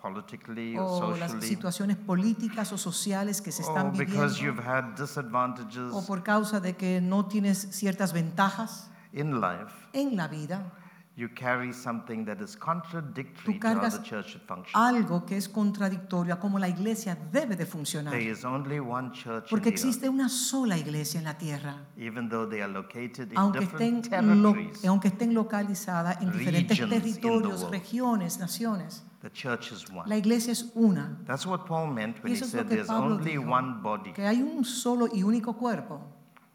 politically 0.00 0.76
or 0.76 1.14
o 1.14 1.16
las 1.16 1.32
situaciones 1.40 1.96
políticas 1.96 2.72
o 2.72 2.76
sociales 2.76 3.40
que 3.40 3.50
se 3.50 3.62
or 3.62 3.68
están 3.68 3.92
because 3.96 4.38
viviendo, 4.38 4.60
you've 4.60 4.60
had 4.60 4.94
disadvantages 4.98 5.92
o 5.92 6.04
por 6.06 6.22
causa 6.22 6.60
de 6.60 6.74
que 6.76 7.00
no 7.00 7.26
tienes 7.26 7.68
ciertas 7.70 8.12
ventajas 8.12 8.90
in 9.12 9.40
life, 9.40 9.72
en 9.94 10.16
la 10.16 10.28
vida, 10.28 10.72
you 11.16 11.28
carry 11.32 11.72
something 11.72 12.24
that 12.24 12.40
is 12.40 12.56
contradictory 12.56 13.54
Tú 13.54 13.60
to 13.60 13.68
how 13.68 13.74
cargas 13.74 13.98
the 13.98 14.02
church 14.02 14.30
should 14.32 14.42
function. 14.46 14.72
algo 14.74 15.24
que 15.24 15.36
es 15.36 15.48
contradictorio 15.48 16.34
a 16.34 16.40
cómo 16.40 16.58
la 16.58 16.68
iglesia 16.68 17.16
debe 17.32 17.54
de 17.56 17.66
funcionar. 17.66 18.12
There 18.12 18.30
is 18.30 18.44
only 18.44 18.80
one 18.80 19.12
church 19.12 19.48
Porque 19.48 19.68
in 19.68 19.74
the 19.76 19.80
earth, 19.80 19.84
existe 19.84 20.08
una 20.08 20.28
sola 20.28 20.76
iglesia 20.76 21.18
en 21.18 21.24
la 21.24 21.38
tierra, 21.38 21.86
even 21.96 22.28
though 22.28 22.48
they 22.48 22.60
are 22.62 22.72
located 22.72 23.30
in 23.30 23.38
aunque 23.38 23.60
estén, 23.64 24.02
different 24.02 24.26
lo- 24.42 24.52
territories. 24.54 24.84
aunque 24.84 25.08
estén 25.08 25.34
localizadas 25.34 26.20
en 26.20 26.32
diferentes 26.32 26.78
regions 26.78 26.92
in 26.92 27.00
the 27.14 27.20
territorios, 27.20 27.60
world. 27.62 27.72
regiones, 27.72 28.38
naciones. 28.38 29.04
The 29.22 29.30
church 29.30 29.72
is 29.72 29.88
one. 29.90 30.06
La 30.08 30.16
iglesia 30.18 30.52
es 30.52 30.70
una, 30.74 31.16
That's 31.26 31.46
what 31.46 31.64
Paul 31.66 31.94
meant 31.94 32.22
when 32.22 32.32
Y 32.32 32.34
he 32.34 32.38
eso 32.38 32.44
es 32.46 32.52
lo 32.54 32.58
said 32.60 32.68
que 32.68 32.74
there's 32.74 32.88
Pablo 32.88 33.14
only 33.16 33.30
dijo, 33.36 33.50
one 33.50 33.80
body, 33.82 34.12
que 34.12 34.26
hay 34.26 34.42
un 34.42 34.64
solo 34.64 35.06
y 35.10 35.22
único 35.22 35.56
cuerpo. 35.56 36.00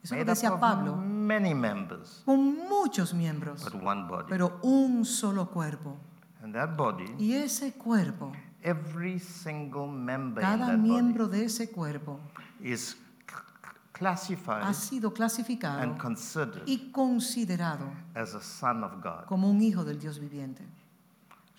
Eso 0.02 0.14
es 0.14 0.20
lo 0.20 0.24
made 0.24 0.24
que 0.24 0.30
up 0.30 0.34
decía 0.34 0.60
Pablo, 0.60 0.96
many 0.96 1.54
members, 1.54 2.22
con 2.24 2.56
muchos 2.68 3.12
miembros, 3.14 3.62
but 3.64 3.74
one 3.82 4.06
body. 4.08 4.26
pero 4.28 4.58
un 4.62 5.04
solo 5.04 5.46
cuerpo. 5.50 5.96
And 6.42 6.54
that 6.54 6.76
body, 6.76 7.04
Y 7.18 7.34
ese 7.34 7.74
cuerpo, 7.74 8.32
every 8.62 9.18
single 9.18 9.86
member 9.88 10.42
in 10.42 10.48
cada 10.48 10.66
that 10.68 10.78
miembro 10.78 11.28
de 11.28 11.44
ese 11.44 11.70
cuerpo 11.70 12.18
is 12.62 12.96
classified 13.92 14.62
ha 14.62 14.72
sido 14.72 15.12
clasificado 15.12 15.80
and 15.82 15.98
considered 15.98 16.62
y 16.66 16.90
considerado 16.90 17.84
as 18.14 18.34
a 18.34 18.40
son 18.40 18.82
of 18.82 19.02
God. 19.02 19.26
como 19.26 19.50
un 19.50 19.60
hijo 19.60 19.84
del 19.84 19.98
Dios 19.98 20.18
viviente. 20.18 20.64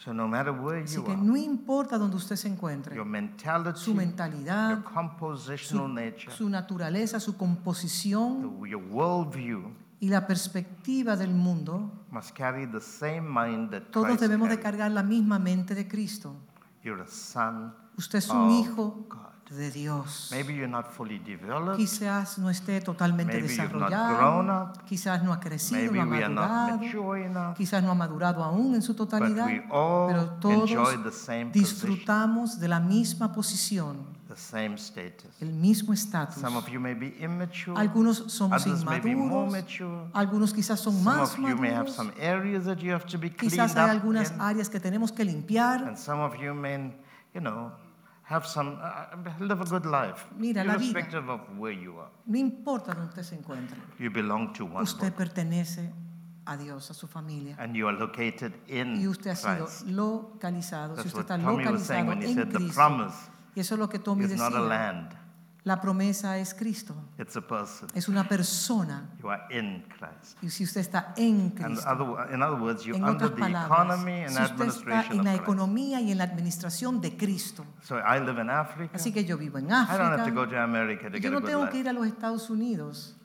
So 0.04 0.14
no 0.14 0.28
matter 0.28 0.52
where 0.52 0.84
Así 0.84 0.96
you 0.96 1.04
que 1.04 1.12
are, 1.12 1.22
no 1.22 1.38
importa 1.38 1.98
donde 2.00 2.16
usted 2.18 2.36
se 2.36 2.48
encuentre, 2.48 2.96
your 2.96 3.06
mentality, 3.06 3.80
su 3.80 3.94
mentalidad, 3.94 4.70
your 4.72 4.84
compositional 4.84 5.94
nature, 5.94 6.32
su 6.32 6.50
naturaleza, 6.50 7.20
su 7.20 7.38
composición 7.38 8.42
the- 8.64 8.70
your 8.70 8.82
worldview 8.90 9.72
y 10.00 10.10
la 10.10 10.26
perspectiva 10.26 11.16
del 11.16 11.32
mundo, 11.36 11.92
must 12.10 12.36
carry 12.36 12.66
the 12.66 12.82
same 12.82 13.22
mind 13.22 13.70
that 13.70 13.84
todos 13.92 14.08
Christ 14.08 14.22
debemos 14.22 14.50
de 14.50 14.56
carried. 14.56 14.64
cargar 14.80 14.92
la 14.92 15.04
misma 15.04 15.38
mente 15.38 15.76
de 15.76 15.88
Cristo. 15.88 16.36
You're 16.84 17.04
a 17.04 17.08
son 17.08 17.76
Usted 17.98 18.18
es 18.20 18.30
un 18.30 18.38
of 18.48 18.52
hijo 18.54 19.06
God. 19.08 19.31
De 19.56 19.70
Dios. 19.72 20.30
Maybe 20.32 20.54
you're 20.54 20.68
not 20.68 20.92
fully 20.92 21.20
developed. 21.20 21.78
Quizás 21.78 22.38
no 22.38 22.50
esté 22.50 22.82
totalmente 22.82 23.34
Maybe 23.34 23.48
you've 23.48 23.74
not 23.74 23.90
desarrollado, 23.90 24.18
grown 24.18 24.50
up. 24.50 24.84
quizás 24.88 25.24
no 25.24 25.34
ha 25.34 25.40
crecido, 25.40 25.92
Maybe 25.92 25.98
no 26.30 26.42
ha 26.42 26.78
madurado, 26.78 27.54
quizás 27.56 27.84
no 27.84 27.92
ha 27.92 27.96
madurado 27.96 28.44
aún 28.44 28.76
en 28.76 28.82
su 28.82 28.94
But 28.94 29.10
totalidad, 29.10 29.48
we 29.48 29.64
all 29.70 30.08
pero 30.08 30.30
todos 30.40 30.70
enjoy 30.72 31.04
the 31.04 31.12
same 31.12 31.52
position, 31.52 31.52
disfrutamos 31.54 32.60
de 32.60 32.68
la 32.68 32.80
misma 32.80 33.34
posición, 33.34 33.98
the 34.30 34.38
same 34.38 34.76
status. 34.78 35.30
el 35.42 35.52
mismo 35.52 35.94
estatus. 35.94 36.42
Some 36.42 36.58
of 36.58 36.68
you 36.70 36.80
may 36.80 36.94
be 36.94 37.14
immature. 37.20 37.74
Algunos 37.76 38.24
somos 38.28 38.66
inmaduros, 38.66 39.54
algunos 40.14 40.54
quizás 40.54 40.80
son 40.80 40.94
Some 40.94 41.04
más 41.04 41.34
of 41.34 41.38
you 41.38 41.58
may 41.58 41.72
have 41.72 41.90
maduros, 41.90 41.96
some 41.96 42.14
areas 42.20 42.64
that 42.66 42.78
you 42.78 42.94
have 42.94 43.06
to 43.06 43.18
be 43.18 43.30
quizás 43.30 43.76
hay 43.76 43.90
algunas 43.90 44.34
áreas 44.40 44.70
que 44.70 44.80
tenemos 44.80 45.12
que 45.12 45.26
limpiar. 45.26 45.84
And 45.84 45.98
some 45.98 46.22
of 46.22 46.36
you 46.42 46.54
may, 46.54 46.94
you 47.34 47.42
know, 47.42 47.72
have 48.32 48.46
some, 48.48 48.78
uh, 48.82 49.15
live 49.39 49.62
a 49.62 49.65
good 49.65 49.86
life, 49.86 50.26
Mira, 50.38 50.63
la 50.63 50.78
vida. 50.78 50.91
irrespective 51.00 51.30
of 51.30 51.41
where 51.58 51.74
you 51.74 52.00
are. 52.00 52.10
No 52.25 52.38
importa 52.38 52.94
donde 52.94 53.10
usted 53.10 53.23
se 53.23 53.36
encuentre, 53.36 53.77
You 54.00 54.10
belong 54.10 54.54
to 54.54 54.65
one 54.65 54.84
usted 54.84 55.12
body, 55.13 55.25
pertenece 55.25 55.92
a 56.46 56.58
Dios, 56.58 56.90
a 56.90 56.94
su 56.94 57.08
familia. 57.08 57.56
and 57.60 57.75
you 57.75 57.88
are 57.88 57.98
located 57.98 58.54
in 58.67 58.96
Y 59.02 59.08
usted 59.08 59.32
ha 59.32 59.36
sido 59.36 59.65
Christ. 59.65 59.88
localizado. 59.88 60.96
Si 60.96 61.04
That's 61.04 61.08
usted 61.08 61.17
what 61.17 61.25
está 61.25 61.38
Tommy 61.46 61.63
localizado 61.63 62.12
en 62.13 62.19
Cristo. 62.19 63.12
Y 63.54 63.60
eso 63.60 63.75
es 63.75 63.79
lo 63.79 63.90
que 63.90 64.00
Tommy 64.00 64.23
is 64.25 64.38
not 64.38 64.54
a 64.54 64.62
decía. 64.62 64.69
La 65.64 65.80
promesa 65.80 66.40
es 66.40 66.56
Cristo. 66.56 66.96
It's 67.20 67.36
a 67.36 67.42
person. 67.42 67.88
Es 67.94 68.10
una 68.10 68.28
persona. 68.28 69.12
You 69.22 69.30
are 69.30 69.44
in 69.52 69.84
Christ. 69.90 70.36
Y 70.42 70.50
si 70.50 70.64
usted 70.64 70.82
está 70.82 71.14
en 71.16 71.52
Cristo. 71.52 71.88
other, 71.88 72.34
in 72.34 72.42
other 72.42 72.60
words, 72.60 72.84
you're 72.84 72.98
En 72.98 73.04
under 73.04 73.28
otras 73.28 73.36
the 73.36 73.42
palabras, 73.42 73.80
economy 73.80 74.22
and 74.24 74.32
si 74.32 74.42
usted 74.42 74.68
está 74.70 75.06
en 75.14 75.24
la 75.24 75.36
economía 75.36 76.02
y 76.02 76.12
en 76.12 76.18
la 76.18 76.24
administración 76.24 77.00
de 77.00 77.16
Cristo. 77.16 77.64
So 77.84 77.98
I 78.00 78.20
live 78.20 78.42
in 78.42 78.50
Africa. 78.50 78.96
Así 78.96 79.12
que 79.14 79.24
yo 79.24 79.38
vivo 79.38 79.60
en 79.60 79.66
I 79.66 79.70
don't 79.70 80.00
have 80.00 80.26
to 80.26 80.34
go 80.34 80.42
África. 80.42 80.50
to 80.58 80.64
America 80.64 81.12
to 81.12 81.18
Yo 81.18 81.30
get 81.30 81.38
a 81.38 81.40
no 81.40 81.42
tengo 81.44 81.70
que 81.70 81.78
ir 81.78 81.88
a 81.88 81.94
los 81.94 82.08
Estados 82.08 82.50
Unidos. 82.50 83.16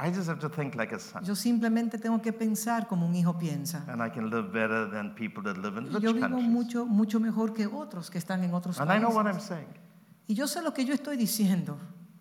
I 0.00 0.10
just 0.10 0.28
have 0.30 0.38
to 0.40 0.48
think 0.48 0.76
like 0.76 0.94
a 0.94 0.98
son. 0.98 1.24
Yo 1.24 1.34
simplemente 1.34 1.98
tengo 1.98 2.22
que 2.22 2.32
pensar 2.32 2.86
como 2.86 3.04
un 3.06 3.14
hijo 3.14 3.36
piensa. 3.38 3.84
And 3.86 4.00
I 4.00 4.08
can 4.08 4.30
live 4.30 4.50
better 4.50 4.88
than 4.90 5.14
people 5.14 5.42
that 5.42 5.58
live 5.58 5.76
in 5.76 5.92
rich 5.92 6.00
yo 6.00 6.14
vivo 6.14 6.26
countries. 6.28 6.48
mucho, 6.48 6.86
mucho 6.86 7.20
mejor 7.20 7.52
que 7.52 7.66
otros 7.66 8.08
que 8.08 8.16
están 8.16 8.42
en 8.44 8.54
otros 8.54 8.80
And 8.80 8.90
I 8.90 8.98
know 8.98 9.10
what 9.10 9.26
I'm 9.26 9.32
países. 9.34 9.48
saying. 9.48 9.87
Y 10.28 10.34
yo 10.34 10.46
sé 10.46 10.62
lo 10.62 10.72
que 10.72 10.84
yo 10.84 10.94
estoy 10.94 11.16
diciendo. 11.16 11.76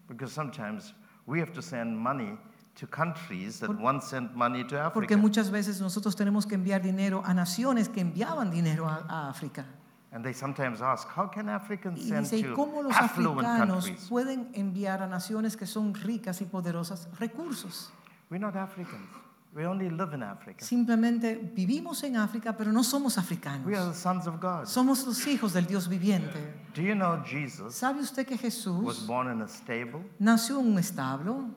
Because 0.08 0.34
sometimes 0.34 0.93
we 1.28 1.39
have 1.39 1.51
to 1.53 1.62
send 1.62 1.95
money 1.95 2.38
to 2.76 2.88
countries 2.88 3.60
that 3.60 3.70
once 3.70 4.05
sent 4.08 4.34
money 4.34 4.64
to 4.64 4.78
Porque 4.93 5.14
Africa. 5.14 5.18
muchas 5.18 5.51
veces 5.51 5.82
nosotros 5.82 6.16
tenemos 6.16 6.45
que 6.47 6.55
enviar 6.55 6.82
dinero 6.82 7.22
a 7.26 7.34
naciones 7.34 7.89
que 7.89 7.99
enviaban 8.01 8.49
dinero 8.49 8.88
a, 8.88 9.05
a 9.10 9.30
África. 9.30 9.66
And 10.14 10.24
they 10.24 10.34
sometimes 10.34 10.82
ask, 10.82 11.05
how 11.10 11.28
can 11.30 11.49
Africans 11.49 11.99
Y 11.99 12.08
send 12.10 12.24
dice, 12.24 12.38
¿y 12.39 12.43
to 12.43 12.55
cómo 12.55 12.82
los 12.82 12.95
affluent 12.95 13.45
africanos 13.45 13.86
countries? 13.86 14.08
pueden 14.08 14.49
enviar 14.53 15.01
a 15.03 15.08
naciones 15.08 15.58
que 15.58 15.66
son 15.66 15.93
ricas 15.93 16.39
y 16.41 16.45
poderosas 16.45 17.10
recursos? 17.20 17.91
We're 18.30 18.39
not 18.39 18.55
Africans. 18.55 19.10
We 19.58 19.66
only 19.66 19.89
live 19.89 20.14
in 20.14 20.22
Africa. 20.22 20.64
Simplemente 20.64 21.34
vivimos 21.36 22.03
en 22.03 22.16
África, 22.16 22.55
pero 22.55 22.72
no 22.72 22.84
somos 22.84 23.18
We 23.18 23.22
are 23.22 23.26
africanos. 23.26 23.66
the 23.66 23.93
sons 23.99 24.28
of 24.28 24.39
God. 24.39 24.68
Somos 24.68 25.03
los 25.08 25.26
hijos 25.26 25.53
del 25.53 25.66
Dios 25.66 25.88
viviente. 25.88 26.38
Do 26.76 26.84
you 26.84 26.93
know 26.93 27.24
Jesus 27.26 27.74
¿Sabe 27.74 28.01
usted 28.01 28.28
que 28.28 28.36
was 28.36 28.41
Jesús 28.41 29.08
born 29.08 29.32
in 29.32 29.41
a 29.41 29.47
stable 29.47 30.03
nació 30.20 30.60
en 30.60 30.68
un 30.74 30.78
establo 30.78 31.49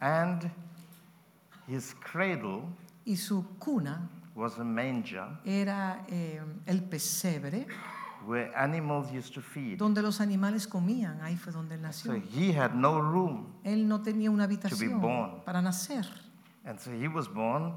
and 0.00 0.50
his 1.68 1.94
cradle 2.00 2.64
y 3.06 3.14
su 3.14 3.44
cuna 3.60 4.08
was 4.34 4.58
a 4.58 4.64
manger 4.64 5.38
era 5.44 6.04
eh, 6.08 6.40
el 6.66 6.82
pesebre 6.82 7.68
where 8.30 8.52
animals 8.56 9.10
used 9.12 9.34
to 9.34 9.40
feed? 9.40 9.76
donde 9.78 10.02
los 10.02 10.20
animales 10.20 10.66
comían? 10.66 11.20
Ahí 11.22 11.36
fue 11.36 11.52
donde 11.52 11.74
él 11.74 11.80
So 11.92 12.12
nació. 12.12 12.22
he 12.34 12.52
had 12.56 12.72
no 12.74 13.00
room. 13.00 13.46
Él 13.64 13.88
no 13.88 14.00
tenía 14.02 14.30
una 14.30 14.46
born. 14.46 14.56
habitación 14.56 15.42
para 15.44 15.60
nacer, 15.60 16.06
And 16.64 16.78
so 16.78 16.90
he 16.92 17.08
was 17.08 17.26
born 17.32 17.74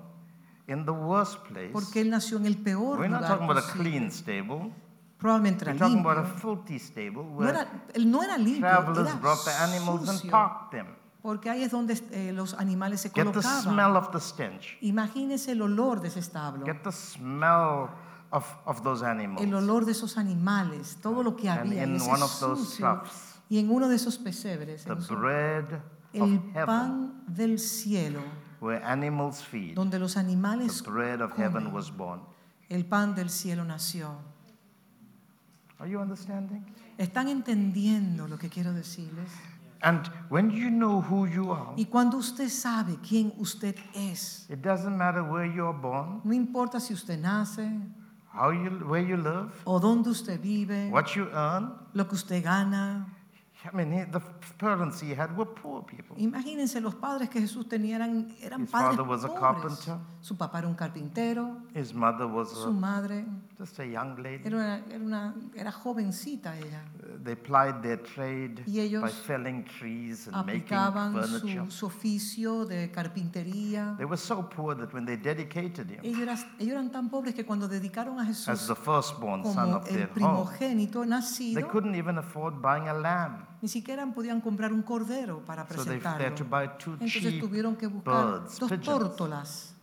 in 0.67 0.85
the 0.85 0.91
worst 0.91 1.39
place. 1.47 1.71
porque 1.73 2.01
él 2.01 2.09
nació 2.09 2.37
en 2.37 2.45
el 2.45 2.57
peor 2.57 2.99
We're 2.99 3.09
not 3.09 3.21
lugar 3.21 3.37
talking 3.39 3.49
about 3.49 3.63
a 3.63 3.71
clean 3.73 4.11
stable. 4.11 4.71
Probablemente 5.17 5.65
We're 5.65 5.77
talking 5.79 5.99
about 5.99 6.17
a 6.17 6.21
limpio. 6.23 6.39
filthy 6.41 6.79
stable 6.79 7.23
No 7.23 7.37
where 7.37 7.49
era, 7.51 7.67
él 7.93 8.11
no 8.11 8.21
era 8.23 8.37
limpio, 8.37 8.59
travelers 8.61 9.07
era 9.07 9.15
brought 9.19 9.43
the 9.45 9.51
animals 9.63 10.09
and 10.09 10.17
sucio, 10.19 10.31
parked 10.31 10.71
them. 10.71 10.87
porque 11.21 11.49
ahí 11.49 11.63
es 11.63 11.71
donde 11.71 11.93
eh, 12.11 12.33
los 12.33 12.53
animales 12.55 12.99
se 12.99 13.09
Get 13.09 13.31
the 13.31 13.41
smell 13.41 13.95
of 13.95 14.11
the 14.11 14.19
stench. 14.19 14.77
Imagínese 14.81 15.53
el 15.53 15.61
olor 15.61 16.01
de 16.01 16.09
ese 16.09 16.19
establo, 16.19 16.65
Get 16.65 16.83
the 16.83 16.91
smell 16.91 17.87
of, 18.33 18.57
of 18.65 18.83
those 18.83 19.03
animals. 19.03 19.45
el 19.45 19.53
olor 19.53 19.85
de 19.85 19.91
esos 19.91 20.17
animales, 20.17 20.97
todo 21.01 21.23
lo 21.23 21.35
que 21.35 21.47
And 21.47 21.71
había, 21.71 21.81
y 21.81 21.83
in 21.83 21.95
ese 21.95 22.09
one 22.09 22.23
of 22.23 22.39
those 22.39 22.75
sucio. 22.75 23.03
Y 23.47 23.59
en 23.59 23.69
uno 23.69 23.87
de 23.87 23.95
esos 23.95 24.17
pesebres, 24.17 24.83
the 24.85 24.95
bread 24.95 25.65
of 25.71 25.81
el 26.13 26.39
heaven, 26.53 26.65
pan 26.65 27.23
del 27.27 27.59
cielo, 27.59 28.21
where 28.59 28.83
animals 28.83 29.43
feed, 29.43 29.75
donde 29.75 29.99
los 29.99 30.17
animales 30.17 30.81
the 30.81 30.89
bread 30.89 31.21
of 31.21 31.31
heaven 31.37 31.65
comen, 31.65 31.73
was 31.73 31.91
born. 31.95 32.21
el 32.69 32.85
pan 32.85 33.13
del 33.13 33.29
cielo 33.29 33.63
nació. 33.63 34.17
Are 35.79 35.87
you 35.89 35.99
understanding? 35.99 36.65
¿Están 36.97 37.27
entendiendo 37.27 38.27
lo 38.27 38.37
que 38.37 38.49
quiero 38.49 38.73
decirles? 38.73 39.29
And 39.83 40.07
when 40.29 40.49
you 40.49 40.69
know 40.69 41.01
who 41.01 41.27
you 41.27 41.51
are, 41.51 41.73
Y 41.75 41.85
cuando 41.85 42.17
usted 42.17 42.49
sabe 42.49 42.97
quién 43.07 43.33
usted 43.37 43.75
es, 43.93 44.47
it 44.49 44.61
doesn't 44.61 44.97
matter 44.97 45.21
where 45.21 45.45
you 45.45 45.65
are 45.65 45.77
born, 45.77 46.21
no 46.23 46.33
importa 46.33 46.79
si 46.79 46.93
usted 46.93 47.19
nace 47.19 47.69
how 48.33 48.49
you, 48.51 48.69
where 48.87 49.01
you 49.01 49.15
live, 49.17 49.51
o 49.65 49.79
dónde 49.79 50.09
usted 50.09 50.39
vive, 50.41 50.89
what 50.91 51.15
you 51.15 51.27
earn. 51.33 51.71
lo 51.93 52.05
que 52.05 52.15
usted 52.15 52.43
gana. 52.43 53.05
I 53.65 53.73
mean, 53.73 53.93
he- 53.93 54.05
the 54.11 54.19
parents 54.57 54.99
he 55.01 55.15
had 55.15 55.31
were 55.37 55.49
poor 55.49 55.85
people. 55.85 56.15
Imagínense 56.17 56.81
los 56.81 56.95
padres 56.95 57.29
que 57.29 57.39
Jesús 57.39 57.67
tenía 57.69 57.95
eran, 57.95 58.27
eran 58.41 58.63
His 58.63 58.69
padres 58.69 58.97
father 58.97 59.07
was 59.09 59.23
a 59.23 59.27
pobres. 59.27 59.39
carpenter. 59.39 59.97
Su 60.19 60.35
papá 60.37 60.59
era 60.59 60.67
un 60.67 60.75
carpintero, 60.75 61.57
His 61.73 61.93
mother 61.93 62.27
was 62.27 62.49
su 62.51 62.67
a, 62.67 62.71
madre 62.71 63.25
just 63.57 63.79
a 63.79 63.85
young 63.85 64.17
lady. 64.21 64.43
era 64.45 64.57
una, 64.57 64.77
era 64.89 65.03
una- 65.03 65.35
era 65.55 65.71
jovencita 65.71 66.57
ella. 66.57 66.83
They 67.23 67.35
plied 67.37 67.81
their 67.81 68.01
trade 68.03 68.63
Y 68.67 68.81
ellos 68.81 69.01
by 69.01 69.09
felling 69.11 69.63
trees 69.63 70.27
and 70.27 70.45
making 70.45 70.63
Aplicaban 70.75 71.13
furniture. 71.13 71.65
su, 71.65 71.71
su 71.71 71.85
oficio 71.85 72.65
de 72.65 72.91
carpintería. 72.91 73.95
They 73.97 74.05
were 74.05 74.17
so 74.17 74.49
poor 74.49 74.75
that 74.75 74.93
when 74.93 75.05
they 75.05 75.15
dedicated 75.15 75.89
him 75.89 75.99
Ellos, 76.03 76.19
eras- 76.19 76.45
ellos 76.59 76.73
eran 76.73 76.91
tan 76.91 77.09
pobres 77.09 77.33
que 77.33 77.45
cuando 77.45 77.67
dedicaron 77.69 78.19
a 78.19 78.23
as 78.23 78.27
Jesús 78.45 78.67
the 78.67 78.75
firstborn 78.75 79.43
son 79.45 79.53
como 79.53 79.75
of 79.77 79.87
el 79.87 79.93
their 79.95 80.05
home, 80.07 80.13
primogénito 80.15 80.99
they 81.01 81.09
nacido, 81.09 81.67
couldn't 81.69 81.95
even 81.95 82.17
afford 82.17 82.61
buying 82.61 82.87
a 82.89 82.93
lamb. 82.93 83.45
Ni 83.63 83.69
siquiera 83.69 84.05
podían 84.13 84.41
comprar 84.41 84.73
un 84.73 84.81
cordero 84.81 85.39
para 85.45 85.65
So 85.69 85.85
they, 85.85 85.97
they 85.97 86.05
had 86.05 86.35
presentarlo. 86.35 86.77
two 86.77 86.91
Entonces 86.99 87.39
tuvieron 87.39 87.77
que 87.77 87.87
buscar 87.87 88.41
birds, 88.41 88.59
dos 88.59 88.69
tórtolas. 88.81 89.73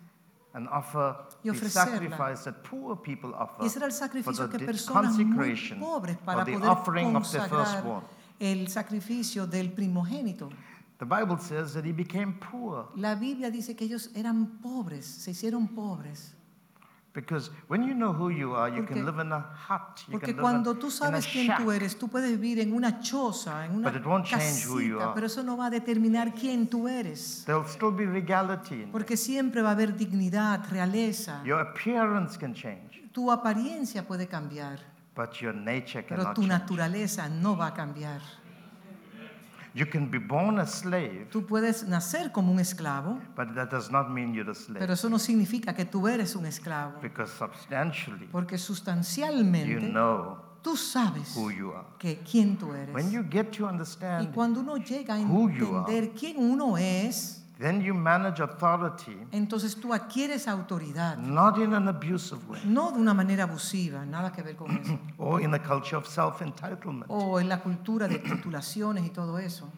and 0.52 0.68
offer 0.68 1.16
y 1.42 1.48
ofrecerla. 1.48 2.18
sacrifice 2.18 2.44
that 2.44 2.62
poor 2.62 3.00
people 3.00 3.30
offer 3.34 3.64
Y 3.64 3.68
ese 3.68 3.78
era 3.78 3.86
el 3.86 3.92
sacrificio 3.92 4.50
que 4.50 4.58
personas 4.58 5.16
muy 5.16 5.56
pobres 5.78 6.18
para 6.18 6.44
poder 6.44 7.12
consagrar 7.12 8.02
el 8.38 8.68
sacrificio 8.68 9.46
del 9.46 9.72
primogénito. 9.72 10.50
The 10.98 11.06
Bible 11.06 11.38
says 11.38 11.72
that 11.72 11.86
he 11.86 11.92
became 11.92 12.34
poor 12.34 12.90
La 12.96 13.14
Biblia 13.14 13.50
dice 13.50 13.74
que 13.74 13.86
ellos 13.86 14.10
eran 14.14 14.60
pobres, 14.60 15.06
se 15.06 15.30
hicieron 15.30 15.68
pobres. 15.68 16.34
Because 17.12 17.50
when 17.68 17.82
you 17.82 17.92
know 17.94 18.12
who 18.12 18.30
you 18.30 18.54
are, 18.54 18.68
you 18.70 18.82
Porque- 18.82 18.94
can 18.94 19.04
live 19.04 19.18
in 19.20 19.32
a 19.32 19.38
hut, 19.68 19.98
you 20.06 20.12
Porque 20.12 20.26
can 20.26 20.36
live 20.36 20.40
cuando 20.42 20.74
tú 20.76 20.90
sabes 20.90 21.26
quién 21.26 21.46
shack. 21.48 21.58
tú 21.62 21.72
eres, 21.72 21.98
tú 21.98 22.08
puedes 22.08 22.30
vivir 22.38 22.60
en 22.60 22.72
una 22.72 23.00
choza, 23.00 23.66
en 23.66 23.74
una 23.76 23.90
change 23.92 24.30
casita, 24.30 25.04
are. 25.04 25.12
pero 25.14 25.26
eso 25.26 25.42
no 25.42 25.56
va 25.56 25.66
a 25.66 25.70
determinar 25.70 26.32
quién 26.34 26.68
tú 26.68 26.86
eres. 26.88 27.44
Still 27.66 27.92
be 27.92 28.06
regality. 28.06 28.86
Porque 28.92 29.16
siempre 29.16 29.60
va 29.62 29.70
a 29.70 29.72
haber 29.72 29.96
dignidad, 29.96 30.60
realeza. 30.70 31.42
Your 31.44 31.60
appearance 31.60 32.38
can 32.38 32.54
change, 32.54 33.08
Tu 33.12 33.30
apariencia 33.30 34.06
puede 34.06 34.28
cambiar, 34.28 34.78
but 35.16 35.32
your 35.40 35.52
nature 35.54 36.04
pero 36.08 36.32
tu 36.32 36.42
change. 36.42 36.46
naturaleza 36.48 37.28
no 37.28 37.56
va 37.56 37.68
a 37.68 37.74
cambiar. 37.74 38.20
You 39.74 39.86
can 39.86 40.10
be 40.10 40.18
born 40.18 40.58
a 40.58 40.66
slave, 40.66 41.28
Tú 41.30 41.46
puedes 41.46 41.86
nacer 41.86 42.32
como 42.32 42.50
un 42.52 42.58
esclavo, 42.58 43.20
but 43.36 43.54
that 43.54 43.70
does 43.70 43.90
not 43.90 44.10
mean 44.10 44.34
you're 44.34 44.50
a 44.50 44.54
slave. 44.54 44.80
pero 44.80 44.94
eso 44.94 45.08
no 45.08 45.18
significa 45.18 45.74
que 45.74 45.84
tú 45.84 46.08
eres 46.08 46.34
un 46.34 46.44
esclavo. 46.46 47.00
Because 47.00 47.32
substantially, 47.32 48.26
Porque 48.32 48.56
you 48.56 48.58
sustancialmente 48.58 49.80
know 49.92 50.38
tú 50.62 50.76
sabes 50.76 51.34
who 51.36 51.50
you 51.50 51.72
are. 51.72 51.86
que 51.98 52.18
quién 52.28 52.58
tú 52.58 52.72
eres. 52.74 52.94
When 52.94 53.10
you 53.10 53.22
get 53.30 53.52
to 53.52 53.64
Y 53.64 53.68
understand, 53.68 54.34
cuando 54.34 54.60
uno 54.60 54.76
llega 54.76 55.14
a 55.14 55.20
who 55.20 55.48
you 55.50 55.76
are, 55.76 55.78
entender 55.92 56.10
quién 56.18 56.36
uno 56.38 56.76
es, 56.76 57.39
then 57.60 57.80
you 57.82 57.92
manage 57.94 58.40
authority 58.40 59.16
entonces 59.32 59.76
tú 59.76 59.92
adquieres 59.92 60.48
autoridad. 60.48 61.18
not 61.18 61.58
in 61.58 61.74
an 61.74 61.86
abusive 61.88 62.40
way 62.48 62.60
No 62.64 62.90
de 62.90 62.98
una 62.98 63.12
manera 63.14 63.44
abusiva, 63.44 64.04
nada 64.06 64.32
que 64.32 64.42
ver 64.42 64.56
con 64.56 64.70
eso. 64.78 64.98
or 65.18 65.40
in 65.42 65.52
a 65.54 65.58
culture 65.58 65.96
of 65.96 66.06
self 66.06 66.40
entitlement. 66.40 67.04
O 67.08 67.38
en 67.38 67.48
la 67.48 67.60
cultura 67.60 68.08
de 68.08 68.18
titulaciones 68.18 69.04
y 69.04 69.10
todo 69.10 69.38
eso. 69.38 69.70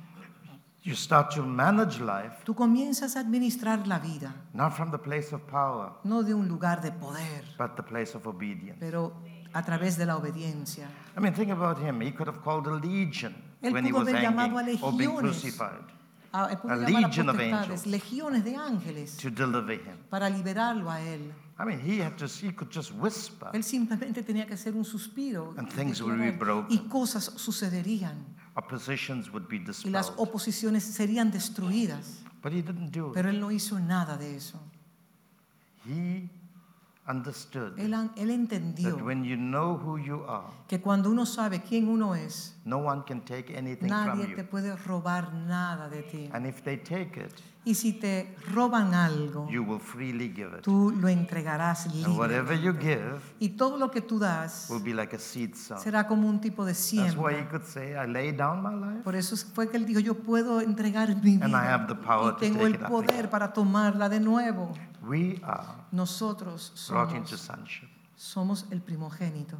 You 0.84 0.94
start 0.96 1.32
to 1.36 1.44
manage 1.44 2.00
life 2.00 2.42
Tú 2.44 2.54
comienzas 2.54 3.14
a 3.16 3.20
administrar 3.20 3.86
la 3.86 4.00
vida, 4.00 4.34
not 4.52 4.72
from 4.72 4.90
the 4.90 4.98
place 4.98 5.32
of 5.32 5.42
power, 5.42 5.92
no 6.02 6.22
de 6.24 6.34
un 6.34 6.48
lugar 6.48 6.80
de 6.80 6.90
poder, 6.90 7.44
but 7.56 7.76
the 7.76 7.82
place 7.84 8.16
of 8.16 8.26
obedience. 8.26 8.78
pero 8.80 9.12
a 9.54 9.62
través 9.62 9.96
de 9.96 10.06
la 10.06 10.16
obediencia. 10.16 10.88
I 11.16 11.20
mean, 11.20 11.34
think 11.34 11.50
about 11.52 11.78
him. 11.78 12.00
He 12.00 12.10
could 12.10 12.26
have 12.26 12.42
called 12.42 12.66
a 12.66 12.74
legion 12.74 13.34
Él 13.62 13.72
when 13.72 13.84
he 13.84 13.90
pudo 13.92 14.00
was 14.00 14.08
haber 14.08 14.22
llamado 14.22 14.58
a 14.58 14.62
hanging 14.64 14.82
or 14.82 14.92
legiones. 14.92 15.20
crucified 15.20 15.84
A 16.32 16.54
llamar 16.54 16.78
a 16.84 16.88
legion 16.88 17.28
of 17.28 17.38
angels. 17.38 17.86
legiones 17.86 18.44
de 18.44 18.56
ángeles 18.56 19.16
to 19.18 19.30
deliver 19.30 19.74
him. 19.74 19.98
para 20.08 20.30
liberarlo 20.30 20.90
a 20.90 21.00
él. 21.00 21.32
I 21.58 21.64
mean, 21.64 21.80
he 21.80 22.02
had 22.02 22.16
to. 22.16 22.26
He 22.26 22.52
could 22.52 22.72
just 22.72 22.92
whisper, 22.92 23.50
Él 23.52 23.62
simplemente 23.62 24.22
tenía 24.22 24.46
que 24.46 24.54
hacer 24.54 24.74
un 24.74 24.84
suspiro 24.84 25.54
And 25.58 25.68
things 25.68 26.00
would 26.02 26.18
be 26.18 26.30
broken. 26.30 26.74
y 26.74 26.88
cosas 26.88 27.24
sucederían 27.36 28.24
oppositions 28.54 29.30
would 29.32 29.46
be 29.48 29.62
y 29.84 29.90
las 29.90 30.12
oposiciones 30.16 30.84
serían 30.84 31.30
destruidas. 31.30 32.22
But 32.42 32.52
he 32.52 32.62
didn't 32.62 32.90
do 32.90 33.08
it. 33.08 33.14
Pero 33.14 33.30
él 33.30 33.38
no 33.38 33.50
hizo 33.50 33.78
nada 33.78 34.16
de 34.16 34.36
eso. 34.36 34.58
He 35.86 36.28
understood 37.08 37.76
Él, 37.78 38.30
entendió 38.30 38.94
that 38.96 39.04
when 39.04 39.24
you 39.24 39.36
know 39.36 39.76
who 39.76 39.98
you 39.98 40.22
are, 40.28 40.46
que 40.68 40.80
cuando 40.80 41.10
uno 41.10 41.26
sabe 41.26 41.60
quién 41.60 41.88
uno 41.88 42.14
es, 42.14 42.56
no 42.64 42.78
one 42.78 43.02
can 43.06 43.20
take 43.24 43.56
anything 43.56 43.88
from 43.88 44.18
nadie 44.18 44.26
te 44.34 44.42
you. 44.42 44.48
puede 44.48 44.76
robar 44.76 45.32
nada 45.34 45.88
de 45.88 46.02
ti. 46.02 46.30
And 46.32 46.46
if 46.46 46.62
they 46.62 46.76
take 46.76 47.16
it, 47.20 47.32
Y 47.64 47.74
si 47.74 47.92
te 47.92 48.34
roban 48.52 48.92
algo, 48.92 49.48
you 49.48 49.62
will 49.62 49.78
freely 49.78 50.28
give 50.34 50.52
it. 50.56 50.62
tú 50.62 50.90
lo 50.90 51.08
entregarás 51.08 51.86
And 51.86 52.16
whatever 52.18 52.54
you 52.56 52.72
libremente. 52.72 52.80
give 52.82 53.20
Y 53.40 53.50
todo 53.50 53.76
lo 53.78 53.90
que 53.90 54.00
tú 54.00 54.18
das 54.18 54.68
will 54.70 54.82
be 54.82 54.92
like 54.94 55.14
a 55.14 55.18
seed 55.18 55.54
sown. 55.54 55.80
será 55.80 56.06
como 56.08 56.28
un 56.28 56.40
tipo 56.40 56.64
de 56.64 56.72
That's 56.72 56.92
why 57.16 57.32
he 57.32 57.36
siembra. 57.36 57.48
could 57.50 57.64
say, 57.64 57.94
I 57.96 58.06
lay 58.06 58.32
down 58.32 58.62
my 58.62 58.74
life 58.74 59.02
Por 59.04 59.14
eso 59.16 59.36
fue 59.54 59.68
que 59.70 59.76
él 59.76 59.86
dijo, 59.86 60.00
yo 60.00 60.14
puedo 60.14 60.60
entregar 60.60 61.08
mi 61.22 61.34
And 61.34 61.44
I 61.44 61.46
vida 61.46 61.72
have 61.74 61.86
the 61.88 61.94
power 61.94 62.30
y 62.30 62.34
to 62.34 62.36
tengo 62.38 62.58
take 62.60 62.66
el 62.66 62.74
it 62.74 62.82
up 62.82 62.88
poder 62.88 63.30
para 63.30 63.52
tomarla 63.52 64.08
de 64.08 64.18
nuevo. 64.20 64.72
We 65.02 65.40
are 65.42 65.86
Nosotros 65.90 66.72
brought 66.88 67.14
into 67.14 67.36
somos, 67.36 67.40
sonship. 67.40 67.88
somos 68.14 68.66
el 68.70 68.80
primogénito. 68.80 69.58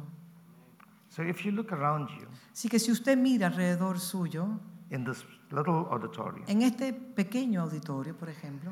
So 1.09 1.21
if 1.21 1.43
you 1.45 1.51
look 1.51 1.71
around 1.71 2.09
you 2.09 2.27
Así 2.51 2.69
que 2.69 2.79
si 2.79 2.91
usted 2.91 3.17
mira 3.17 3.47
alrededor 3.47 3.99
suyo, 3.99 4.59
in 4.89 5.03
this 5.03 5.23
little 5.51 5.85
auditorium, 5.91 6.45
en 6.47 6.61
este 6.61 6.93
pequeño 6.93 7.61
auditorio, 7.61 8.15
por 8.17 8.29
ejemplo, 8.29 8.71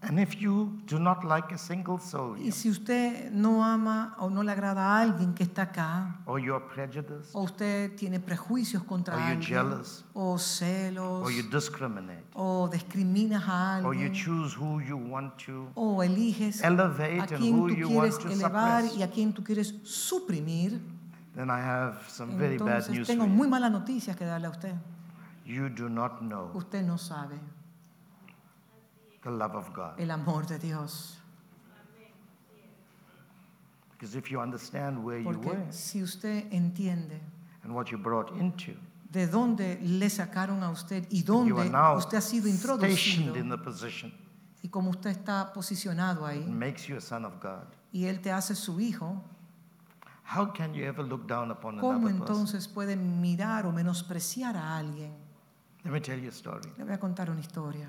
and 0.00 0.20
if 0.20 0.40
you 0.40 0.78
do 0.86 0.98
not 1.00 1.24
like 1.24 1.52
a 1.52 1.58
single 1.58 1.98
soul 1.98 2.36
y 2.38 2.52
si 2.52 2.70
usted 2.70 3.32
no 3.32 3.64
ama 3.64 4.14
o 4.20 4.30
no 4.30 4.42
le 4.44 4.52
agrada 4.52 4.80
a 4.96 5.00
alguien 5.02 5.34
que 5.34 5.42
está 5.42 5.62
acá, 5.62 6.20
or 6.26 6.38
you're 6.38 6.64
prejudiced, 6.72 7.30
o 7.34 7.42
usted 7.42 7.96
tiene 7.96 8.20
prejuicios 8.20 8.84
contra 8.84 9.14
Or 9.16 9.20
you're 9.20 9.32
alguien, 9.32 9.48
jealous. 9.48 10.04
o 10.14 10.38
celos, 10.38 11.24
or 11.24 11.32
you 11.32 11.42
discriminate, 11.50 12.22
o 12.34 12.68
discriminas 12.70 13.42
a 13.48 13.80
or 13.84 13.92
you 13.94 14.06
alguien, 14.08 14.12
choose 14.14 14.54
who 14.56 14.80
you 14.80 14.96
want 14.96 15.32
to 15.44 15.68
o 15.74 16.00
eliges 16.02 16.62
elevate 16.62 17.18
a 17.18 17.22
and 17.34 17.38
quien 17.38 17.54
who 17.56 17.68
tú 17.68 17.76
you 17.76 17.88
want 17.88 18.12
quieres 18.12 18.18
to 18.18 18.28
elevar 18.30 18.82
suppress, 18.82 18.96
y 18.98 19.02
a 19.02 19.10
quien 19.10 19.32
tú 19.32 19.42
quieres 19.42 19.74
suprimir, 19.82 20.80
then 21.34 21.50
I 21.50 21.58
have 21.60 21.96
some 22.08 22.36
very 22.38 22.56
bad 22.56 22.82
entonces 22.86 22.90
news 22.90 23.06
for 23.08 23.14
tengo 23.16 23.24
you. 23.26 23.32
muy 23.32 23.48
malas 23.48 23.72
noticias 23.72 24.16
que 24.16 24.24
darle 24.24 24.46
a 24.46 24.50
usted. 24.50 24.74
You 25.44 25.68
do 25.70 25.88
not 25.88 26.20
know 26.20 26.50
Usted 26.54 26.82
no 26.84 26.98
sabe 26.98 27.36
the 29.30 29.36
love 29.36 29.54
of 29.54 29.72
God. 29.74 29.98
el 30.00 30.10
amor 30.10 30.46
de 30.46 30.58
Dios. 30.58 31.14
Because 33.92 34.14
if 34.14 34.30
you 34.30 34.40
understand 34.40 35.02
where 35.02 35.18
you 35.18 35.24
Porque 35.24 35.46
were 35.48 35.72
si 35.72 36.02
usted 36.02 36.44
entiende 36.52 37.18
and 37.64 37.74
what 37.74 37.90
you 37.90 37.98
brought 37.98 38.30
into, 38.38 38.72
de 39.10 39.26
dónde 39.26 39.78
le 39.82 40.08
sacaron 40.08 40.62
a 40.62 40.70
usted 40.70 41.04
y 41.10 41.22
you 41.24 41.34
are 41.58 41.64
dónde 41.64 41.70
now 41.72 41.96
usted 41.96 42.18
ha 42.18 42.20
sido 42.20 42.46
stationed 42.48 43.34
introducido 43.34 43.36
in 43.36 43.48
the 43.48 43.58
position, 43.58 44.12
y 44.62 44.68
cómo 44.68 44.90
usted 44.90 45.10
está 45.10 45.52
posicionado 45.52 46.30
it 46.30 46.44
ahí 46.44 46.46
makes 46.46 46.86
you 46.88 46.96
a 46.96 47.00
son 47.00 47.24
of 47.24 47.40
God. 47.40 47.66
y 47.92 48.04
Él 48.04 48.20
te 48.20 48.30
hace 48.30 48.54
su 48.54 48.78
hijo, 48.80 49.20
How 50.36 50.52
can 50.52 50.74
you 50.74 50.84
ever 50.84 51.02
look 51.02 51.26
down 51.26 51.50
upon 51.50 51.78
¿cómo 51.78 51.92
another 52.06 52.18
person? 52.18 52.36
entonces 52.36 52.68
puede 52.68 52.94
mirar 52.96 53.66
o 53.66 53.72
menospreciar 53.72 54.56
a 54.56 54.76
alguien? 54.76 55.12
Let 55.84 55.90
me 55.90 56.00
tell 56.00 56.20
you 56.20 56.28
a 56.28 56.32
story. 56.32 56.70
Le 56.76 56.84
voy 56.84 56.92
a 56.92 56.98
contar 57.00 57.30
una 57.30 57.40
historia. 57.40 57.88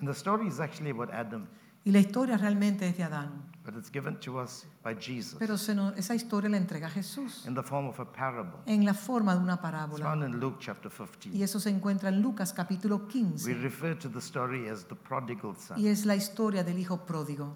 And 0.00 0.08
the 0.08 0.14
story 0.14 0.46
is 0.48 0.60
actually 0.60 0.90
about 0.90 1.10
Adam, 1.12 1.46
Y 1.84 1.90
la 1.92 2.00
historia 2.00 2.36
realmente 2.36 2.86
es 2.88 2.96
de 2.96 3.04
Adán, 3.04 3.30
but 3.64 3.74
it's 3.74 3.90
given 3.90 4.18
to 4.20 4.38
us 4.38 4.66
by 4.84 4.94
Jesus 4.94 5.36
pero 5.38 5.56
se 5.56 5.74
nos- 5.74 5.96
esa 5.96 6.14
historia 6.14 6.50
la 6.50 6.56
entrega 6.58 6.90
Jesús 6.90 7.46
in 7.46 7.54
the 7.54 7.62
form 7.62 7.86
of 7.86 7.98
a 7.98 8.04
parable. 8.04 8.58
en 8.66 8.84
la 8.84 8.92
forma 8.94 9.34
de 9.34 9.40
una 9.40 9.54
It's 9.54 9.62
parábola. 9.62 10.04
found 10.04 10.24
in 10.24 10.38
Luke 10.38 10.58
chapter 10.60 10.90
Y 10.90 11.06
15. 11.30 11.42
eso 11.44 11.58
se 11.60 11.70
encuentra 11.70 12.10
en 12.10 12.20
Lucas 12.20 12.52
capítulo 12.52 12.96
We 13.06 13.12
15 13.12 13.54
refer 13.54 13.98
to 13.98 14.08
the 14.10 14.18
story 14.18 14.68
as 14.68 14.84
the 14.86 14.94
prodigal 14.96 15.56
son. 15.56 15.78
y 15.78 15.86
es 15.88 16.04
la 16.04 16.14
historia 16.16 16.62
del 16.62 16.78
hijo 16.78 17.04
pródigo. 17.06 17.54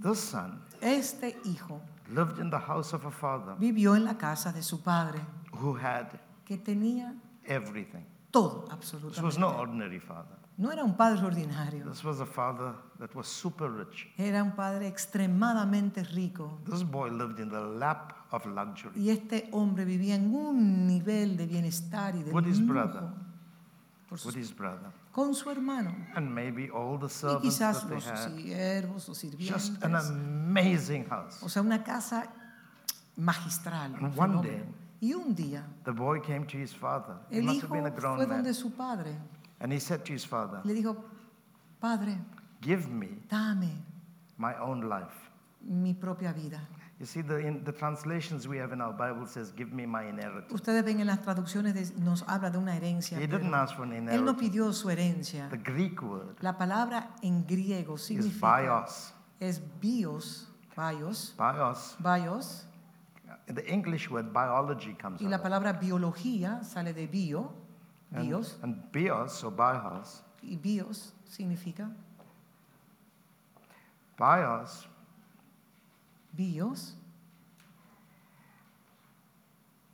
This 0.00 0.18
son 0.20 0.60
Este 0.82 1.38
hijo 1.44 1.80
lived 2.12 2.38
in 2.38 2.50
the 2.50 2.58
house 2.58 2.92
of 2.92 3.06
a 3.06 3.10
father 3.10 3.54
vivió 3.58 3.96
en 3.96 4.04
la 4.04 4.18
casa 4.18 4.52
de 4.52 4.62
su 4.62 4.82
padre, 4.82 5.20
who 5.52 5.74
had 5.78 6.08
que 6.44 6.58
tenía 6.58 7.14
everything. 7.44 8.04
todo, 8.30 8.64
This 8.78 8.92
was 8.92 9.02
absolutamente. 9.04 9.38
no 9.40 9.48
ordinary 9.58 9.98
father. 9.98 10.36
No 10.58 10.72
era 10.72 10.82
un 10.84 10.96
padre 10.96 11.22
ordinario, 11.24 11.84
This 11.90 12.02
was 12.02 12.18
a 12.20 12.24
father 12.26 12.72
that 12.98 13.14
was 13.14 13.26
super 13.28 13.70
rich. 13.70 14.08
era 14.16 14.42
un 14.42 14.52
padre 14.52 14.86
extremadamente 14.88 16.02
rico. 16.02 16.60
This 16.64 16.82
boy 16.82 17.10
lived 17.10 17.38
in 17.40 17.50
the 17.50 17.60
lap 17.60 18.14
of 18.30 18.46
luxury. 18.46 18.92
Y 18.98 19.10
este 19.10 19.48
hombre 19.52 19.84
vivía 19.84 20.14
en 20.14 20.34
un 20.34 20.86
nivel 20.86 21.36
de 21.36 21.46
bienestar 21.46 22.14
y 22.16 22.22
de 22.22 22.32
With 22.32 22.46
his 22.46 22.60
brother. 22.66 23.02
por 24.08 24.18
sus- 24.18 24.34
with 24.34 24.40
his 24.40 24.50
brother 24.56 24.90
con 25.12 25.34
su 25.34 25.50
hermano. 25.50 25.94
and 26.14 26.30
maybe 26.34 26.70
all 26.70 26.98
the 26.98 27.06
Y 27.06 27.10
servants 27.10 27.42
quizás 27.42 27.80
that 27.80 27.88
they 27.88 27.96
los 27.96 28.04
siervos, 28.42 29.08
los 29.08 29.20
Just 29.22 29.82
an 29.84 29.92
sirvientes. 29.92 30.10
amazing 30.10 31.04
house. 31.06 31.42
O 31.42 31.48
sea, 31.50 31.60
una 31.60 31.82
casa 31.84 32.28
magistral. 33.16 33.94
And 33.94 34.16
one 34.18 34.40
day, 34.42 34.64
Y 35.02 35.12
un 35.12 35.34
día, 35.34 35.62
The 35.84 35.90
boy 35.92 36.20
came 36.22 36.46
to 36.46 36.56
his 36.56 36.74
father. 36.74 37.16
He 37.30 37.38
el 37.38 37.44
must 37.44 37.62
have 37.62 37.70
been 37.72 37.84
a 37.86 37.90
grown 37.90 38.16
fue 38.16 38.26
donde 38.26 38.54
su 38.54 38.70
padre. 38.72 39.14
And 39.60 39.72
he 39.72 39.78
said 39.80 40.04
to 40.04 40.12
his 40.12 40.24
father, 40.24 40.60
Le 40.64 40.74
dijo, 40.74 40.96
Padre, 41.80 42.18
Give 42.60 42.88
me 42.88 43.08
dame 43.30 43.82
my 44.38 44.54
own 44.60 44.88
life. 44.88 45.30
mi 45.62 45.94
propia 45.94 46.32
vida. 46.32 46.60
You 46.98 47.04
see, 47.04 47.20
the, 47.20 47.36
in 47.38 47.62
the 47.64 47.72
translations 47.72 48.48
we 48.48 48.56
have 48.56 48.72
in 48.72 48.80
our 48.80 48.92
Bible 48.92 49.26
says, 49.26 49.52
Give 49.52 49.70
me 49.72 49.84
my 49.86 50.04
inheritance. 50.08 50.50
Ustedes 50.52 50.82
ven 50.84 51.00
en 51.00 51.06
las 51.06 51.20
traducciones, 51.20 51.74
de- 51.74 52.00
nos 52.00 52.22
habla 52.26 52.50
de 52.50 52.56
una 52.58 52.74
herencia. 52.76 53.18
He 53.18 53.26
didn't 53.26 53.52
ask 53.54 53.76
for 53.76 53.82
an 53.84 53.92
él 53.92 54.04
no 54.04 54.12
inheritance. 54.32 54.40
pidió 54.40 54.72
su 54.72 54.88
herencia. 54.90 55.48
The 55.50 55.58
Greek 55.58 56.02
word 56.02 56.36
La 56.40 56.56
palabra 56.56 57.10
en 57.22 57.44
griego 57.46 57.96
is 57.96 58.02
significa 58.02 58.60
bios. 58.62 59.12
es 59.40 59.60
bios, 59.80 60.48
bios, 60.74 61.34
Bios. 61.36 61.96
bios, 61.98 62.66
The 63.46 63.70
English 63.72 64.10
word 64.10 64.32
biology 64.32 64.94
comes 64.94 65.20
y 65.20 65.28
la 65.28 65.42
palabra 65.42 65.74
biología 65.74 66.64
sale 66.64 66.92
de 66.94 67.06
bio, 67.06 67.52
And, 68.12 68.28
bios, 68.28 68.56
and 68.62 68.92
bios 68.92 69.42
or 69.42 69.50
bios, 69.50 70.22
y 70.42 70.56
bios 70.56 71.12
significa 71.26 71.90
bios 74.16 74.86
bios, 76.36 76.94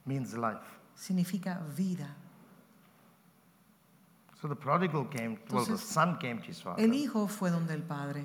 means 0.05 0.35
life. 0.35 0.59
significa 0.95 1.61
vida. 1.77 2.09
So 4.41 4.49
the 4.49 4.57
prodigal 4.57 5.05
came, 5.05 5.39
well, 5.51 5.65
the 5.65 5.79
son 5.79 6.19
came 6.19 6.41
to 6.41 6.47
his 6.47 6.61
father 6.61 6.83
El 6.83 6.93
hijo 6.95 7.29
fue 7.29 7.51
donde 7.51 7.73
el 7.75 7.83
padre 7.83 8.25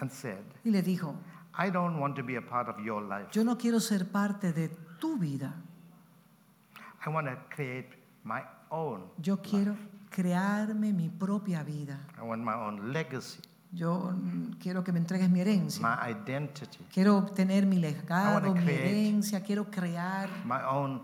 and 0.00 0.10
said, 0.10 0.44
y 0.64 0.70
le 0.70 0.82
dijo, 0.82 1.16
I 1.58 1.70
don't 1.70 1.98
want 1.98 2.16
to 2.16 2.22
be 2.22 2.36
a 2.36 2.42
part 2.42 2.68
of 2.68 2.78
your 2.80 3.02
life. 3.02 3.28
yo 3.32 3.42
no 3.42 3.56
quiero 3.56 3.80
ser 3.80 4.04
parte 4.12 4.52
de 4.52 4.68
tu 5.00 5.16
vida, 5.18 5.54
I 7.04 7.08
want 7.08 7.26
to 7.26 7.36
create 7.48 7.88
my 8.24 8.42
own. 8.76 9.02
yo 9.22 9.40
quiero 9.40 9.74
crearme 10.10 10.92
mi 10.92 11.08
propia 11.08 11.62
vida. 11.62 11.98
I 12.18 12.22
want 12.22 12.42
my 12.44 12.52
own 12.54 12.92
legacy, 12.92 13.40
Yo 13.72 14.12
mm, 14.12 14.58
quiero 14.60 14.82
que 14.84 14.92
me 14.92 14.98
entregues 15.00 15.28
mi 15.28 15.40
herencia. 15.40 15.82
my 15.82 16.10
identity, 16.10 16.78
Quiero 16.92 17.16
obtener 17.18 17.66
mi 17.66 17.78
legado, 17.78 18.54
mi 18.54 18.70
herencia, 18.72 19.40
quiero 19.42 19.64
crear, 19.70 20.28
my 20.44 20.60
own 20.70 21.02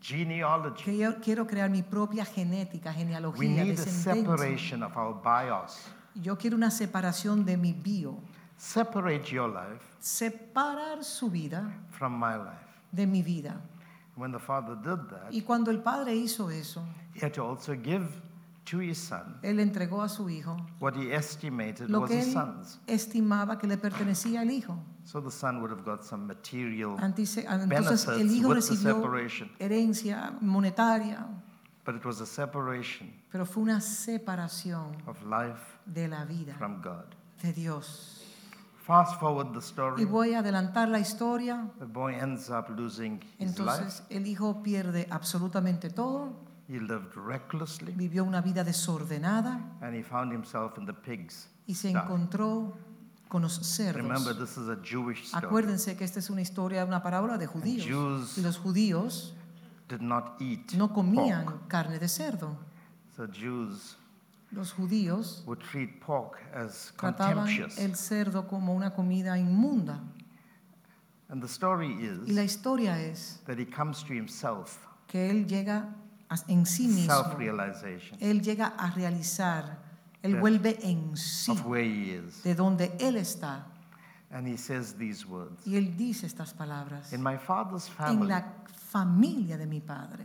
genealogy. 0.00 0.82
quiero, 0.84 1.20
quiero 1.20 1.46
crear 1.46 1.70
mi 1.70 1.82
propia 1.82 2.24
genética, 2.24 2.90
We 2.90 2.96
genealogía, 2.96 3.64
need 3.64 3.78
a 3.78 3.86
separation 3.86 4.82
of 4.82 4.96
our 4.96 5.14
bios. 5.22 5.80
Yo 6.14 6.36
quiero 6.36 6.56
una 6.56 6.70
separación 6.70 7.44
de 7.44 7.56
mi 7.56 7.72
bio, 7.72 8.18
Separate 8.56 9.24
your 9.32 9.48
life 9.50 9.82
separar 9.98 11.02
su 11.02 11.28
vida 11.30 11.72
from 11.90 12.12
my 12.18 12.36
life. 12.36 12.60
de 12.92 13.06
mi 13.06 13.22
vida. 13.22 13.60
When 14.16 14.30
the 14.32 14.38
father 14.38 14.76
did 14.76 15.08
that, 15.10 15.32
Y 15.32 15.40
cuando 15.42 15.70
el 15.70 15.80
padre 15.82 16.14
hizo 16.14 16.48
eso, 16.50 16.84
he 17.14 17.20
had 17.24 17.32
to 17.32 17.44
also 17.44 17.74
give 17.74 18.06
to 18.66 18.78
his 18.80 18.96
son 18.96 19.36
él 19.42 19.58
entregó 19.60 20.00
a 20.02 20.08
su 20.08 20.28
hijo 20.30 20.56
what 20.80 20.94
he 20.94 21.12
estimated 21.14 21.90
lo 21.90 22.00
was 22.00 22.10
que 22.10 22.18
his 22.18 22.28
él 22.28 22.32
son's. 22.32 22.78
estimaba 22.86 23.58
que 23.58 23.66
le 23.66 23.76
pertenecía 23.76 24.40
al 24.40 24.50
hijo. 24.50 24.78
So 25.04 25.20
the 25.20 25.30
son 25.30 25.60
would 25.60 25.70
have 25.70 25.84
got 25.84 26.02
some 26.04 26.26
material, 26.26 26.96
Antice- 26.98 27.44
Entonces 27.46 28.08
el 28.08 28.30
hijo 28.30 28.48
with 28.48 28.54
the 28.54 28.60
recibió 28.72 28.94
separation. 29.02 29.50
herencia 29.58 30.32
monetaria, 30.40 31.26
but 31.84 31.94
it 31.94 32.04
was 32.06 32.20
a 32.22 32.26
separation 32.26 33.12
pero 33.30 33.44
fue 33.44 33.62
una 33.64 33.80
separación 33.80 34.96
of 35.06 35.20
life 35.24 35.78
de 35.84 36.08
la 36.08 36.24
vida 36.24 36.54
from 36.56 36.80
God. 36.80 37.04
de 37.42 37.52
Dios. 37.52 38.13
Fast 38.86 39.18
forward 39.18 39.52
the 39.52 39.58
Y 39.58 39.62
story. 39.62 40.04
voy 40.04 40.34
a 40.34 40.40
adelantar 40.40 40.88
la 40.88 40.98
historia. 41.00 41.70
The 41.78 41.86
boy 41.86 42.12
ends 42.14 42.50
up 42.50 42.68
losing 42.68 43.20
his 43.38 43.58
life. 43.58 43.80
Entonces 43.80 44.02
el 44.10 44.26
hijo 44.26 44.62
pierde 44.62 45.06
absolutamente 45.10 45.88
todo, 45.90 46.32
He 46.68 46.78
lived 46.80 47.14
recklessly 47.16 47.92
vivió 47.92 48.24
una 48.24 48.40
vida 48.40 48.64
desordenada 48.64 49.60
and 49.80 49.94
he 49.94 50.02
found 50.02 50.32
himself 50.32 50.76
in 50.78 50.86
the 50.86 50.92
pigs. 50.92 51.48
y 51.66 51.74
se 51.74 51.90
encontró 51.90 52.76
con 53.28 53.42
los 53.42 53.78
Remember, 53.78 54.34
cerdos. 54.34 54.38
this 54.38 54.56
is 54.58 54.68
a 54.68 54.76
Jewish 54.82 55.24
story. 55.24 55.46
Acuérdense 55.46 55.96
que 55.96 56.04
esta 56.04 56.18
es 56.18 56.28
una 56.30 56.40
historia, 56.42 56.84
una 56.84 57.02
parábola 57.02 57.38
de 57.38 57.46
judíos. 57.46 57.86
Jews 57.86 58.38
Y 58.38 58.42
los 58.42 58.58
judíos 58.58 59.34
Did 59.88 60.00
not 60.00 60.40
eat 60.40 60.72
no 60.74 60.92
comían 60.92 61.44
pork. 61.44 61.68
carne 61.68 61.98
de 61.98 62.08
cerdo. 62.08 62.56
So 63.16 63.26
Jews 63.28 63.96
Los 64.54 64.72
judíos 64.72 65.42
would 65.46 65.60
treat 65.60 66.00
pork 66.00 66.38
as 66.54 66.92
trataban 66.96 67.44
contemptuous. 67.44 67.78
el 67.78 67.96
cerdo 67.96 68.46
como 68.46 68.72
una 68.72 68.94
comida 68.94 69.36
inmunda. 69.38 70.00
And 71.28 71.42
the 71.42 71.48
story 71.48 71.88
Y 72.26 72.32
la 72.32 72.42
is 72.44 72.52
historia 72.52 73.00
es 73.00 73.40
that 73.46 73.58
he 73.58 73.66
comes 73.66 74.04
to 74.04 74.12
himself 74.12 74.78
que 75.08 75.30
él 75.30 75.46
llega 75.46 75.94
Mas 76.28 76.44
en 76.48 76.66
sí 76.66 76.86
mismo, 76.88 77.12
self-realization 77.12 78.18
Él 78.20 78.42
llega 78.42 78.68
a 78.78 78.90
realizar, 78.90 79.78
Él 80.22 80.38
vuelve 80.40 80.78
en 80.82 81.16
sí 81.16 81.50
of 81.50 81.66
where 81.66 81.84
he 81.84 82.14
is. 82.16 82.42
de 82.42 82.54
donde 82.54 82.92
Él 82.98 83.16
está. 83.16 83.66
And 84.30 84.48
he 84.48 84.56
says 84.56 84.94
these 84.94 85.24
words. 85.26 85.64
Y 85.66 85.76
Él 85.76 85.96
dice 85.96 86.26
estas 86.26 86.52
palabras. 86.54 87.12
In 87.12 87.22
my 87.22 87.36
father's 87.36 87.88
En 87.88 87.94
family, 87.94 88.28
la 88.28 88.44
familia 88.72 89.56
de 89.56 89.66
mi 89.66 89.80
Padre, 89.80 90.24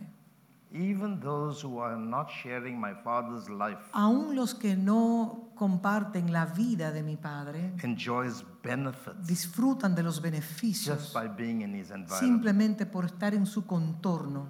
even 0.71 1.19
those 1.19 1.61
who 1.61 1.79
are 1.79 1.97
not 1.97 2.29
sharing 2.29 2.79
my 2.79 2.93
father's 2.93 3.49
life 3.49 3.79
aún 3.91 4.35
los 4.35 4.53
que 4.53 4.75
no 4.75 5.49
comparten 5.55 6.31
la 6.31 6.45
vida 6.45 6.91
de 6.91 7.01
mi 7.01 7.15
Padre, 7.15 7.73
enjoys 7.83 8.43
benefits 8.63 9.25
disfrutan 9.27 9.95
de 9.95 10.03
los 10.03 10.15
just 10.15 10.23
beneficios 10.23 11.13
by 11.13 11.27
being 11.27 11.61
in 11.61 11.73
his 11.73 11.89
environment. 11.89 12.19
simplemente 12.19 12.85
por 12.85 13.05
estar 13.05 13.33
en 13.33 13.45
su 13.45 13.65
contorno. 13.65 14.47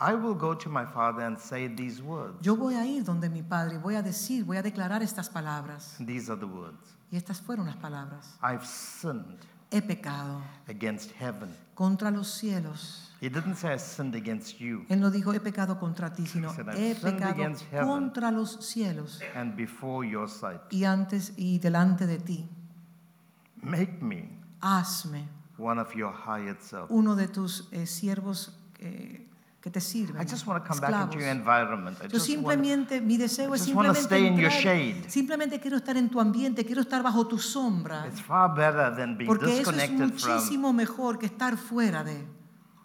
I 0.00 0.14
will 0.14 0.34
go 0.36 0.54
to 0.56 0.68
my 0.68 0.84
father 0.84 1.22
and 1.24 1.38
say 1.38 1.66
these 1.66 2.00
words. 2.00 2.36
Yo 2.40 2.54
voy 2.54 2.74
a 2.74 2.86
ir 2.86 3.02
donde 3.02 3.28
mi 3.28 3.42
Padre, 3.42 3.78
voy 3.78 3.96
a 3.96 4.02
decir, 4.02 4.44
voy 4.44 4.56
a 4.56 4.62
declarar 4.62 5.02
estas 5.02 5.28
palabras. 5.28 5.96
These 5.98 6.30
are 6.30 6.38
the 6.38 6.46
words. 6.46 6.96
Y 7.10 7.16
estas 7.16 7.40
fueron 7.40 7.66
las 7.66 7.76
palabras. 7.76 8.38
I've 8.40 8.64
sinned 8.64 9.40
He 9.70 9.80
pecado 9.82 10.42
against 10.68 11.12
heaven. 11.20 11.54
contra 11.74 12.10
los 12.10 12.28
cielos. 12.28 13.04
He 13.20 13.28
didn't 13.28 13.56
say 13.56 13.74
I 13.74 13.78
sinned 13.78 14.14
against 14.14 14.58
you 14.60 14.84
Él 14.88 15.00
no 15.00 15.10
dijo 15.10 15.32
he 15.34 15.40
pecado 15.40 15.78
contra 15.78 16.12
ti, 16.12 16.24
sino 16.26 16.50
He 16.52 16.54
said, 16.56 16.68
"I've 16.68 16.78
he 16.78 16.94
sinned 16.94 17.14
pecado 17.16 17.32
against 17.34 17.64
heaven." 17.72 17.86
contra 17.88 18.30
los 18.30 18.58
cielos 18.64 19.20
and 19.34 19.54
before 19.56 20.06
your 20.08 20.28
sight. 20.28 20.60
y 20.70 20.84
antes 20.84 21.32
y 21.36 21.58
delante 21.58 22.06
de 22.06 22.18
ti. 22.18 22.48
Make 23.62 24.00
me 24.02 24.30
Hazme 24.60 25.28
one 25.56 25.80
of 25.80 25.94
your 25.94 26.12
hired 26.14 26.60
servants. 26.62 26.90
uno 26.92 27.14
de 27.16 27.28
tus 27.28 27.68
eh, 27.72 27.86
siervos 27.86 28.56
eh, 28.78 29.27
que 29.68 29.72
te 29.72 29.80
sirven. 29.80 30.22
I 30.22 30.24
just 30.26 30.46
want 30.46 30.62
to 30.62 30.68
come 30.68 30.80
back 30.80 31.04
into 31.04 31.18
your 31.18 31.28
environment. 31.28 31.98
I 32.00 32.04
Yo 32.04 32.08
just 32.12 32.26
simplemente, 32.26 33.00
mi 33.02 33.16
deseo 33.18 33.52
I 33.52 33.56
es 33.56 33.60
just 33.60 33.64
simplemente 33.66 34.00
stay 34.00 34.26
in 34.26 34.36
your 34.38 34.50
entrar- 34.50 34.62
shade. 34.62 35.10
simplemente 35.10 35.60
quiero 35.60 35.76
estar 35.76 35.96
en 35.96 36.08
tu 36.08 36.20
ambiente, 36.20 36.64
quiero 36.64 36.80
estar 36.80 37.02
bajo 37.02 37.26
tu 37.26 37.38
sombra, 37.38 38.06
it's 38.06 38.22
far 38.22 38.54
better 38.54 38.94
than 38.96 39.16
being 39.18 39.26
porque 39.28 39.44
eso 39.60 39.70
es 39.70 39.76
disconnected 39.76 40.18
from, 40.18 40.34
muchísimo 40.36 40.72
mejor 40.72 41.18
que 41.18 41.26
estar 41.26 41.56
fuera 41.58 42.02
de, 42.02 42.24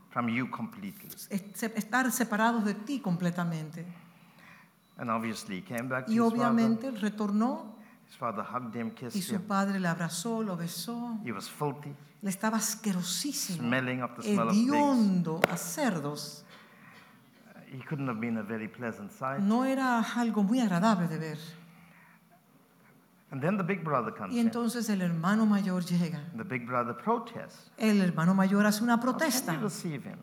from 0.10 0.28
you 0.28 0.50
completely. 0.52 1.10
estar 1.30 2.12
separados 2.12 2.66
de 2.66 2.74
ti 2.74 3.00
completamente. 3.00 3.86
And 4.98 5.10
obviously, 5.10 5.58
he 5.58 5.64
came 5.64 5.88
back 5.90 6.06
to 6.06 6.12
Y 6.12 6.16
his 6.16 6.22
obviamente 6.22 6.92
retornó. 6.92 7.74
His 8.10 8.18
father 8.18 8.44
hugged 8.44 8.76
him, 8.76 8.88
y 8.90 8.92
kissed 8.92 9.24
su 9.24 9.36
him. 9.36 9.42
padre 9.48 9.80
le 9.80 9.88
abrazó, 9.88 10.44
lo 10.44 10.56
besó, 10.56 11.18
He 11.26 11.32
was 11.32 11.50
filthy, 11.50 11.96
le 12.22 12.30
estaba 12.30 12.58
asquerosísimo, 12.58 13.74
hediondo 14.22 15.40
a 15.50 15.58
cerdos. 15.58 16.43
He 17.74 17.80
couldn't 17.80 18.08
have 18.08 18.20
been 18.22 18.38
a 18.38 18.44
very 18.44 18.68
pleasant 18.68 19.12
sight. 19.12 19.40
No 19.40 19.66
era 19.66 20.00
algo 20.16 20.44
muy 20.44 20.60
agradable 20.60 21.08
de 21.08 21.18
ver. 21.18 21.38
And 23.32 23.42
then 23.42 23.58
the 23.58 23.64
big 23.64 23.84
brother 23.84 24.12
comes 24.14 24.36
Y 24.36 24.40
entonces 24.40 24.88
el 24.90 25.02
hermano 25.02 25.48
mayor 25.48 25.84
llega. 25.84 26.20
The 26.38 26.44
big 26.44 26.68
brother 26.68 26.94
protests. 26.96 27.72
El 27.80 28.00
hermano 28.00 28.36
mayor 28.36 28.64
hace 28.68 28.84
una 28.84 28.94
How 28.94 29.02
can 29.02 29.10
protesta. 29.16 29.54
you 29.56 29.60
receive 29.62 30.04
him? 30.06 30.20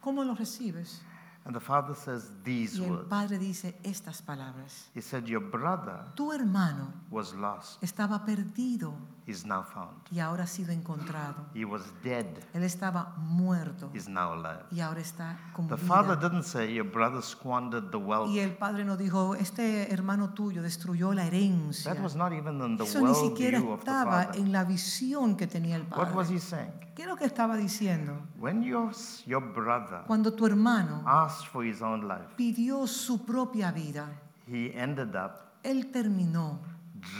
¿Cómo 0.00 0.24
lo 0.24 0.34
recibes? 0.34 1.02
And 1.44 1.54
the 1.56 1.60
father 1.60 1.94
says 1.96 2.30
these 2.44 2.78
Y 2.78 2.84
el 2.84 2.90
words. 2.92 3.08
padre 3.08 3.36
dice 3.38 3.74
estas 3.82 4.22
palabras. 4.22 4.88
He 4.94 5.00
said, 5.02 5.24
Your 5.26 5.40
brother 5.42 6.04
Tu 6.14 6.30
hermano 6.32 6.92
was 7.10 7.34
lost. 7.34 7.82
estaba 7.82 8.24
perdido 8.24 8.94
He's 9.26 9.44
now 9.44 9.62
found. 9.64 9.90
y 10.10 10.18
ahora 10.20 10.44
ha 10.44 10.46
sido 10.46 10.70
encontrado. 10.72 11.46
He 11.54 11.64
was 11.64 11.82
dead. 12.04 12.26
Él 12.54 12.62
estaba 12.62 13.14
muerto 13.18 13.90
He's 13.92 14.08
now 14.08 14.32
alive. 14.34 14.62
y 14.70 14.80
ahora 14.80 15.00
está 15.00 15.36
con 15.52 15.66
The 15.68 15.76
father 15.76 16.16
vida. 16.16 16.28
didn't 16.28 16.44
say, 16.44 16.72
Your 16.72 16.88
brother 16.88 17.22
squandered 17.22 17.90
the 17.90 17.98
wealth. 17.98 18.30
Y 18.30 18.38
el 18.38 18.52
padre 18.56 18.84
no 18.84 18.96
dijo, 18.96 19.34
este 19.34 19.92
hermano 19.92 20.30
tuyo 20.34 20.62
destruyó 20.62 21.12
la 21.12 21.24
herencia. 21.26 21.92
That 21.92 22.02
was 22.02 22.14
not 22.14 22.32
even 22.32 22.60
in 22.62 22.76
the 22.76 22.84
Eso 22.84 23.00
ni 23.00 23.06
world 23.06 23.30
siquiera 23.30 23.58
view 23.58 23.72
of 23.72 23.80
the 23.84 23.90
estaba 23.90 24.24
father. 24.26 24.40
en 24.40 24.52
la 24.52 24.64
visión 24.64 25.36
que 25.36 25.46
tenía 25.48 25.74
el 25.76 25.82
What 25.90 26.14
was 26.14 26.26
padre. 26.28 26.36
he 26.36 26.40
saying? 26.40 26.72
¿Qué 26.94 27.02
es 27.04 27.08
lo 27.08 27.16
que 27.16 27.24
estaba 27.24 27.56
diciendo? 27.56 28.12
When 28.38 28.62
your, 28.62 28.92
your 29.24 29.40
brother 29.40 30.02
Cuando 30.06 30.34
tu 30.34 30.44
hermano 30.46 31.02
asked 31.06 31.31
for 31.50 31.64
his 31.64 31.80
own 31.82 32.06
life, 32.08 32.34
pidió 32.36 32.86
su 32.86 33.24
propia 33.24 33.70
vida, 33.72 34.08
he 34.46 34.72
ended 34.74 35.14
up 35.16 35.52
él 35.62 35.90
terminó 35.92 36.58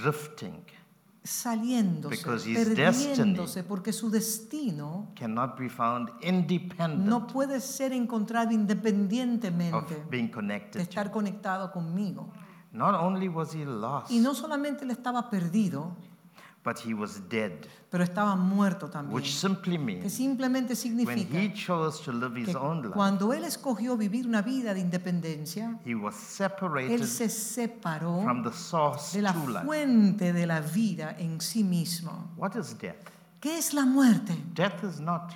drifting, 0.02 0.64
saliéndose, 1.22 2.16
Because 2.16 2.48
his 2.48 2.56
perdiéndose, 2.58 3.62
porque 3.62 3.92
su 3.92 4.10
destino 4.10 5.08
cannot 5.14 5.56
be 5.58 5.68
found 5.68 6.10
independent 6.20 7.06
no 7.08 7.26
puede 7.26 7.60
ser 7.60 7.92
encontrado 7.92 8.48
of 8.48 8.54
independientemente 8.54 10.04
being 10.10 10.26
de 10.26 10.32
connected. 10.32 10.72
to 10.72 10.82
estar 10.82 11.10
conectado 11.10 11.70
conmigo. 11.72 12.28
Not 12.72 12.94
only 12.94 13.28
was 13.28 13.54
he 13.54 13.64
lost, 13.64 14.10
Y 14.10 14.18
no 14.18 14.34
solamente 14.34 14.84
él 14.84 14.90
estaba 14.90 15.28
perdido, 15.30 15.94
but 16.64 16.78
he 16.86 16.94
was 16.94 17.20
dead, 17.28 17.66
pero 17.90 18.04
estaba 18.04 18.36
muerto 18.36 18.88
también. 18.88 19.14
which 19.14 19.34
simply 19.34 19.76
Que 19.76 19.78
means 19.84 20.12
simplemente 20.12 20.68
when 20.74 20.76
significa 20.76 21.38
he 21.40 21.52
chose 21.54 22.00
to 22.04 22.12
live 22.12 22.36
his 22.38 22.46
que 22.48 22.56
own 22.56 22.82
life, 22.82 22.94
cuando 22.94 23.32
él 23.32 23.44
escogió 23.44 23.96
vivir 23.96 24.26
una 24.26 24.42
vida 24.42 24.72
de 24.72 24.80
independencia, 24.80 25.78
he 25.84 25.94
was 25.94 26.14
él 26.14 26.20
separated 26.20 27.02
se 27.04 27.28
separó 27.28 28.22
from 28.22 28.42
the 28.44 28.52
source 28.52 29.16
de 29.16 29.22
la 29.22 29.32
fuente 29.32 30.32
de 30.32 30.46
la 30.46 30.60
vida 30.60 31.16
en 31.18 31.40
sí 31.40 31.64
mismo. 31.64 32.30
What 32.36 32.56
is 32.56 32.76
death? 32.78 33.08
¿Qué 33.40 33.58
es 33.58 33.74
la 33.74 33.84
muerte? 33.84 34.36
Death 34.54 34.84
is 34.84 35.00
not 35.00 35.32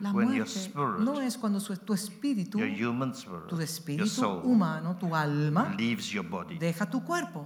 La 0.00 0.10
when 0.10 0.28
your 0.28 0.46
muerte 0.46 0.58
spirit, 0.58 0.98
no 1.00 1.20
es 1.20 1.36
cuando 1.36 1.60
su- 1.60 1.76
tu 1.76 1.92
espíritu, 1.92 2.58
your 2.58 2.68
human 2.88 3.12
spirit, 3.14 3.46
tu 3.46 3.56
your 3.56 3.62
espíritu 3.62 4.06
soul, 4.08 4.40
humano, 4.42 4.96
tu 4.98 5.14
alma, 5.14 5.74
leaves 5.78 6.10
your 6.10 6.24
body. 6.26 6.58
deja 6.58 6.86
tu 6.90 7.04
cuerpo. 7.04 7.44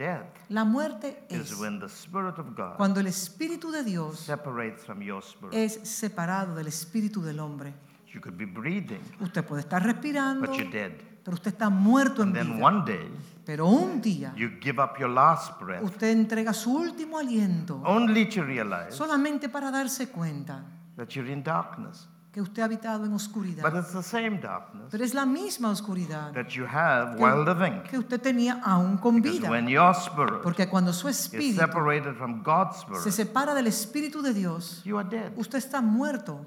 Death 0.00 0.48
La 0.48 0.64
muerte 0.64 1.24
is 1.28 1.52
es 1.52 1.58
when 1.60 1.78
the 1.78 1.84
Spirit 1.86 2.38
of 2.38 2.56
God 2.56 2.76
cuando 2.78 3.00
el 3.00 3.06
espíritu 3.06 3.70
de 3.70 3.84
Dios 3.84 4.18
separates 4.20 4.82
from 4.86 5.02
your 5.02 5.22
spirit. 5.22 5.52
es 5.54 5.74
separado 5.86 6.54
del 6.54 6.68
espíritu 6.68 7.20
del 7.22 7.38
hombre. 7.38 7.74
You 8.14 8.20
could 8.22 8.38
be 8.38 8.46
breathing, 8.46 9.00
Usted 9.20 9.44
puede 9.44 9.60
estar 9.60 9.82
respirando, 9.84 10.46
but 10.46 10.56
you're 10.56 10.70
dead. 10.70 10.92
pero 11.22 11.34
usted 11.34 11.52
está 11.52 11.68
muerto 11.68 12.22
en 12.22 12.28
And 12.28 12.34
then 12.36 12.52
vida. 12.54 12.64
one 12.66 12.82
day, 12.86 13.10
Pero 13.44 13.66
un 13.66 14.00
día 14.00 14.32
you 14.36 14.48
give 14.62 14.80
up 14.82 14.98
your 14.98 15.10
last 15.10 15.60
breath 15.60 15.82
usted 15.84 16.08
entrega 16.08 16.54
su 16.54 16.72
último 16.74 17.18
aliento 17.18 17.82
only 17.84 18.26
to 18.26 18.42
realize 18.42 18.92
solamente 18.96 19.50
para 19.50 19.70
darse 19.70 20.08
cuenta 20.08 20.64
that 20.96 21.08
you're 21.10 21.30
in 21.30 21.42
darkness. 21.42 22.08
Que 22.32 22.40
usted 22.40 22.62
ha 22.62 22.66
habitado 22.66 23.04
en 23.04 23.10
But 23.10 23.20
oscuridad. 23.20 23.74
it's 23.76 23.92
the 23.92 24.02
same 24.02 24.38
darkness 24.40 24.86
Pero 24.90 25.04
es 25.04 25.14
la 25.14 25.26
misma 25.26 25.70
oscuridad 25.70 26.32
that 26.32 26.48
you 26.50 26.64
have 26.64 27.16
que, 27.16 27.22
while 27.24 27.44
living. 27.44 27.82
que 27.90 27.98
usted 27.98 28.20
tenía 28.20 28.60
aún 28.64 28.98
con 28.98 29.16
Because 29.20 29.38
vida. 29.40 29.50
when 29.50 29.66
your 29.68 29.92
spirit 29.94 30.42
Porque 30.42 30.68
cuando 30.68 30.92
su 30.92 31.08
is 31.08 31.18
espíritu 31.20 31.58
separated 31.60 32.14
from 32.16 32.42
God's 32.42 32.76
se 33.02 33.08
spirit, 33.10 33.12
separa 33.12 33.54
del 33.54 33.66
espíritu 33.66 34.22
de 34.22 34.32
Dios, 34.32 34.82
you 34.84 34.96
are 34.98 35.08
dead. 35.08 35.32
usted 35.36 35.58
está 35.58 35.80
muerto. 35.82 36.46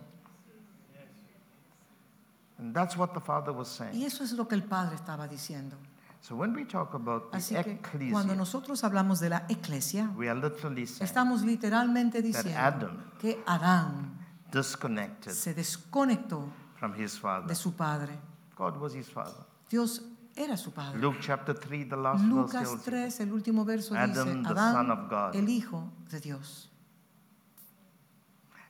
And 2.57 2.73
that's 2.73 2.95
what 2.95 3.13
the 3.13 3.19
Father 3.19 3.51
was 3.51 3.67
saying. 3.67 3.93
Y 3.95 4.05
eso 4.05 4.23
es 4.23 4.31
lo 4.33 4.47
que 4.47 4.55
el 4.55 4.63
Padre 4.63 4.95
estaba 4.95 5.27
diciendo. 5.27 5.75
So 6.21 6.35
when 6.37 6.55
we 6.55 6.63
talk 6.63 6.93
about 6.93 7.29
Así 7.33 7.53
the 7.55 7.63
que 7.63 7.71
ecclesia, 7.73 8.13
cuando 8.13 8.35
nosotros 8.35 8.81
hablamos 8.85 9.19
de 9.19 9.29
la 9.29 9.43
iglesia, 9.49 10.09
we 10.15 10.29
are 10.29 10.39
literally 10.39 10.87
saying 10.87 11.03
estamos 11.03 11.41
literalmente 11.41 12.21
diciendo 12.21 12.57
Adam 12.57 12.97
que 13.19 13.43
Adán 13.45 14.19
disconnected 14.53 15.31
se 15.31 15.53
desconectó 15.53 16.47
from 16.75 16.93
his 16.93 17.17
Father. 17.17 17.47
de 17.47 17.55
su 17.55 17.71
padre. 17.73 18.17
God 18.55 18.77
was 18.77 18.93
his 18.93 19.09
Father. 19.09 19.45
Dios 19.69 20.01
era 20.35 20.55
su 20.57 20.71
padre. 20.71 20.99
Luke 20.99 21.17
chapter 21.21 21.53
3, 21.55 21.89
the 21.89 21.95
last 21.95 22.23
verse 22.23 22.33
Lucas 22.33 22.71
you. 22.71 22.77
3, 22.91 23.19
el 23.21 23.33
último 23.33 23.65
verso 23.65 23.95
Adam, 23.95 24.09
dice, 24.09 24.25
the 24.25 24.55
son 24.55 24.57
Adán, 24.57 24.91
of 24.91 25.09
God. 25.09 25.35
el 25.35 25.49
hijo 25.49 25.91
de 26.09 26.19
Dios. 26.19 26.69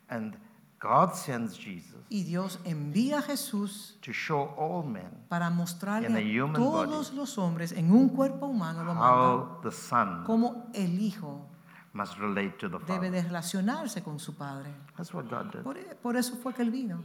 And 0.09 0.37
God 0.79 1.15
sends 1.15 1.57
Jesus 1.57 1.95
Y 2.09 2.23
Dios 2.23 2.59
envía 2.65 3.19
a 3.19 3.21
Jesús 3.21 3.97
to 4.01 4.11
show 4.11 4.53
all 4.57 4.83
men 4.83 5.09
para 5.29 5.49
mostrarle 5.49 6.09
In 6.09 6.15
a 6.15 6.19
a 6.19 6.21
human 6.21 6.61
todos 6.61 7.07
body 7.09 7.17
los 7.17 7.37
hombres 7.37 7.71
en 7.71 7.89
un 7.91 8.09
cuerpo 8.09 8.47
humano 8.47 8.83
lo 8.83 8.93
manda, 8.93 9.61
the 9.63 9.71
Son 9.71 10.23
cómo 10.25 10.69
el 10.73 10.99
hijo 10.99 11.47
must 11.93 12.17
relate 12.17 12.57
to 12.57 12.67
the 12.69 12.77
debe 12.79 12.87
Father. 13.07 13.11
de 13.11 13.21
relacionarse 13.21 14.01
con 14.03 14.19
su 14.19 14.35
padre. 14.35 14.71
That's 14.97 15.13
what 15.13 15.29
God 15.29 15.51
did. 15.51 15.61
Por, 15.63 15.77
por 16.01 16.15
eso 16.17 16.35
fue 16.37 16.53
que 16.53 16.63
él 16.63 16.71
vino. 16.71 17.01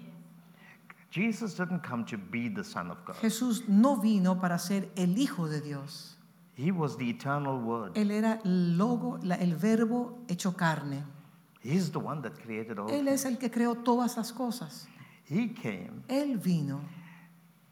Jesus 1.10 1.54
didn't 1.56 1.82
come 1.82 2.04
to 2.04 2.18
be 2.18 2.48
the 2.50 2.62
Son 2.64 2.90
of 2.90 2.98
God. 3.06 3.16
Jesús 3.16 3.66
no 3.68 3.96
vino 3.96 4.40
para 4.40 4.58
ser 4.58 4.90
el 4.96 5.16
hijo 5.16 5.48
de 5.48 5.60
Dios. 5.60 6.16
He 6.54 6.70
was 6.72 6.96
the 6.98 7.08
eternal 7.08 7.58
Word. 7.62 7.92
Él 7.96 8.10
era 8.10 8.40
el 8.44 8.76
logo, 8.76 9.18
la- 9.22 9.36
el 9.36 9.54
verbo 9.56 10.18
hecho 10.28 10.54
carne. 10.56 11.04
He's 11.62 11.90
the 11.92 11.98
one 11.98 12.20
that 12.22 12.32
created 12.42 12.78
all 12.78 12.90
Él 12.90 13.08
es 13.08 13.24
el 13.24 13.38
que 13.38 13.50
creó 13.50 13.74
todas 13.76 14.16
las 14.16 14.32
cosas. 14.32 14.86
He 15.28 15.52
came 15.54 16.02
Él 16.08 16.38
vino 16.38 16.80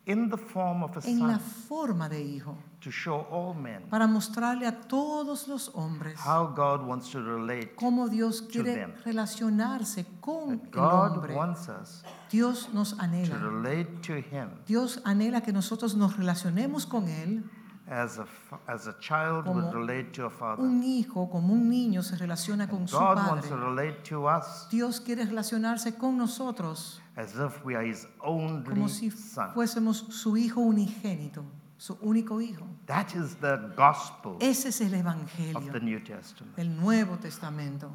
in 0.07 0.29
the 0.31 0.37
form 0.37 0.83
of 0.83 0.97
a 0.97 1.01
en 1.09 1.27
la 1.27 1.39
son. 1.39 1.51
forma 1.69 2.09
de 2.09 2.23
hijo. 2.23 2.57
To 2.81 2.91
show 2.91 3.27
all 3.31 3.55
men 3.55 3.83
para 3.91 4.07
mostrarle 4.07 4.67
a 4.67 4.81
todos 4.83 5.49
los 5.49 5.71
hombres 5.75 6.19
how 6.25 6.47
God 6.47 6.87
wants 6.87 7.11
to 7.11 7.21
relate. 7.23 7.75
cómo 7.75 8.09
Dios 8.09 8.43
quiere 8.43 8.75
them. 8.75 8.93
relacionarse 9.05 10.07
con 10.21 10.59
That 10.59 10.65
el 10.67 10.71
God 10.71 11.13
hombre. 11.17 11.35
wants 11.35 11.69
us 11.69 12.03
Dios 12.31 12.69
nos 12.73 12.91
to 12.97 13.03
anhela. 13.03 13.39
relate 13.39 14.01
to 14.03 14.15
Him 14.17 14.51
Dios 14.67 15.01
anhela 15.05 15.41
que 15.43 15.53
nosotros 15.53 15.95
nos 15.97 16.17
relacionemos 16.17 16.87
con 16.87 17.09
Él. 17.09 17.43
as 17.89 18.19
a, 18.19 18.27
fa- 18.27 18.59
as 18.67 18.89
a 18.89 18.99
child 18.99 19.45
Como 19.45 19.61
would 19.63 19.73
relate 19.73 20.11
to 20.13 20.25
a 20.27 20.31
father. 20.31 20.61
Un 20.65 20.83
hijo, 20.83 21.31
como 21.31 21.53
un 21.55 21.69
niño, 21.71 22.03
se 22.03 22.17
relaciona 22.17 22.69
con 22.69 22.89
su 22.89 22.97
God 22.99 23.17
wants 23.17 23.49
to 23.49 23.55
padre. 23.55 23.65
relate 23.65 24.03
to 24.09 24.27
us 24.29 24.67
Dios 24.71 25.01
quiere 25.01 25.25
relacionarse 25.25 25.95
con 25.97 26.17
nosotros 26.19 27.01
as 27.17 27.35
if 27.37 27.65
we 27.65 27.75
are 27.77 27.89
His 27.89 28.07
only 28.21 28.65
como 28.65 28.89
si 28.89 29.11
fuésemos 29.11 29.99
su 30.11 30.37
hijo 30.37 30.61
unigénito, 30.61 31.45
su 31.79 31.95
único 32.01 32.41
hijo. 32.41 32.67
That 32.87 33.15
is 33.15 33.37
the 33.37 33.57
gospel 33.77 34.37
Ese 34.41 34.69
es 34.69 34.81
el 34.81 34.95
of 34.95 35.01
Evangelio 35.01 35.73
the 35.73 35.81
New 35.81 36.01
Testament. 36.03 36.57
del 36.57 36.75
Nuevo 36.77 37.17
Testamento. 37.19 37.91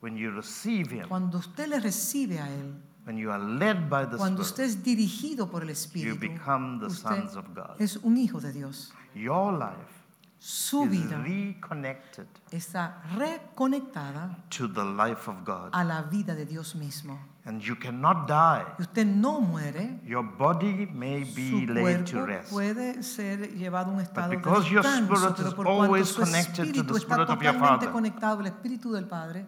When 0.00 0.16
you 0.16 0.30
receive 0.30 0.90
Him, 0.92 1.08
Cuando 1.08 1.38
usted 1.38 1.68
le 1.68 1.80
recibe 1.80 2.38
a 2.40 2.46
Él, 2.48 2.74
when 3.06 3.16
you 3.16 3.30
are 3.30 3.42
led 3.42 3.88
by 3.88 4.04
the 4.04 4.16
cuando 4.16 4.42
Spirit, 4.42 4.50
usted 4.50 4.64
es 4.64 4.82
dirigido 4.82 5.50
por 5.50 5.62
el 5.62 5.68
you 5.68 5.72
Espíritu, 5.72 6.18
become 6.20 6.78
the 6.80 6.86
usted 6.86 7.08
sons 7.08 7.36
of 7.36 7.46
God. 7.54 7.76
es 7.80 7.96
un 7.96 8.16
hijo 8.16 8.40
de 8.40 8.52
Dios. 8.52 8.92
Your 9.14 9.52
life 9.52 10.02
Su 10.38 10.84
is 10.84 10.90
vida 10.90 11.22
reconnected 11.22 12.26
está 12.50 13.00
reconectada 13.16 14.36
to 14.50 14.68
the 14.68 14.84
life 14.84 15.28
of 15.30 15.42
God. 15.44 15.70
a 15.72 15.82
la 15.84 16.02
vida 16.02 16.34
de 16.34 16.44
Dios 16.44 16.74
mismo. 16.74 17.18
And 17.46 17.60
you 17.62 17.76
cannot 17.78 18.26
die. 18.26 18.64
Y 18.78 18.82
usted 18.84 19.04
no 19.06 19.38
muere, 19.40 20.00
Your 20.06 20.22
body 20.24 20.86
may 20.92 21.24
be 21.24 21.50
su 21.50 21.66
laid 21.66 22.06
to 22.10 22.24
rest. 22.24 22.50
puede 22.50 23.02
ser 23.02 23.52
llevado 23.54 23.90
a 23.90 23.94
un 23.94 24.00
estado 24.00 24.30
de 24.30 24.36
because 24.38 24.70
your 24.70 24.82
descanso, 24.82 25.14
spirit 25.14 25.36
pero 25.36 25.48
is 25.48 25.54
por 25.54 25.64
cuanto 25.66 25.82
always 25.84 26.08
su 26.08 26.20
connected 26.22 26.54
to 26.54 26.62
espíritu 26.62 26.92
the 26.94 26.98
está 27.00 27.14
spirit 27.14 27.28
of 27.30 27.42
your 27.42 27.52
totalmente 27.52 27.66
Father. 27.86 27.90
conectado 27.92 28.40
al 28.40 28.46
espíritu 28.46 28.92
del 28.92 29.06
Padre, 29.06 29.46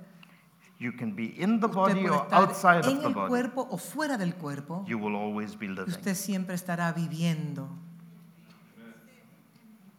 You 0.79 0.93
can 0.95 1.15
be 1.17 1.33
in 1.39 1.59
the 1.59 1.69
usted 1.69 1.75
body 1.75 2.07
or 2.07 2.27
outside 2.35 2.85
en 2.85 2.97
of 2.97 3.01
the 3.01 3.07
el 3.09 3.15
body. 3.15 3.29
cuerpo 3.29 3.67
o 3.71 3.79
fuera 3.79 4.19
del 4.19 4.35
cuerpo, 4.35 4.85
You 4.87 4.99
will 4.99 5.17
always 5.17 5.59
be 5.59 5.67
living. 5.69 5.89
usted 5.89 6.15
siempre 6.15 6.55
estará 6.55 6.93
viviendo. 6.93 7.67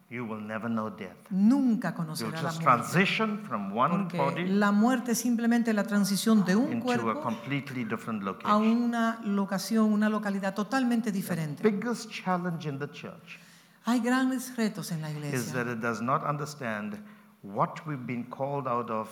You 0.10 0.24
will 0.26 0.40
never 0.40 0.70
know 0.70 0.90
death. 0.90 1.18
Nunca 1.32 1.94
conocerá 1.94 2.32
la 2.42 2.52
muerte. 2.52 2.64
transition 2.64 3.40
from 3.46 3.74
one 3.76 3.90
Porque 4.06 4.18
body 4.18 4.48
la 4.48 4.72
muerte 4.72 5.12
es 5.12 5.18
simplemente 5.18 5.74
la 5.74 5.84
transición 5.84 6.46
de 6.46 6.56
un 6.56 6.72
into 6.72 6.84
a 6.94 6.96
cuerpo 6.98 7.22
completely 7.22 7.84
different 7.84 8.22
a 8.22 8.26
location. 8.28 8.62
una 8.86 9.20
locación, 9.26 9.92
una 9.92 10.08
localidad 10.08 10.54
totalmente 10.56 11.12
diferente. 11.12 11.62
Biggest 11.62 12.10
challenge 12.10 12.70
in 12.70 12.80
the 12.80 12.88
church 12.90 13.38
Hay 13.86 14.00
grandes 14.00 14.56
retos 14.56 14.92
en 14.94 15.02
la 15.02 15.10
is 15.10 15.16
iglesia. 15.18 15.54
that 15.54 15.68
it 15.68 15.82
does 15.82 16.02
not 16.02 16.24
understand 16.24 16.98
what 17.44 17.86
we've 17.86 18.06
been 18.06 18.24
called 18.30 18.66
out 18.66 18.90
of 18.90 19.10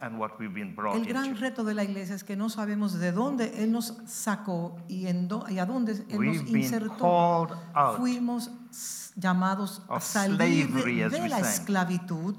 and 0.00 0.18
what 0.18 0.32
we've 0.40 0.52
been 0.52 0.74
brought 0.74 0.96
El 0.96 1.04
gran 1.06 1.26
into. 1.26 1.40
reto 1.40 1.62
de 1.62 1.74
la 1.74 1.84
iglesia 1.84 2.16
es 2.16 2.24
que 2.24 2.34
no 2.34 2.48
sabemos 2.48 2.94
de 2.98 3.12
dónde 3.12 3.62
Él 3.62 3.70
nos 3.70 3.94
sacó 4.08 4.76
y, 4.88 5.06
en 5.06 5.28
do- 5.28 5.44
y 5.48 5.60
a 5.60 5.64
dónde 5.64 5.92
Él 5.92 6.06
nos 6.08 6.18
We've 6.18 6.42
been 6.42 6.56
insertó. 6.62 7.48
Fuimos 7.98 8.50
llamados 9.16 9.82
a 9.88 10.00
salir 10.00 10.66
slavery, 10.68 11.08
de, 11.08 11.28
la 11.28 11.40
esclavitud 11.40 12.36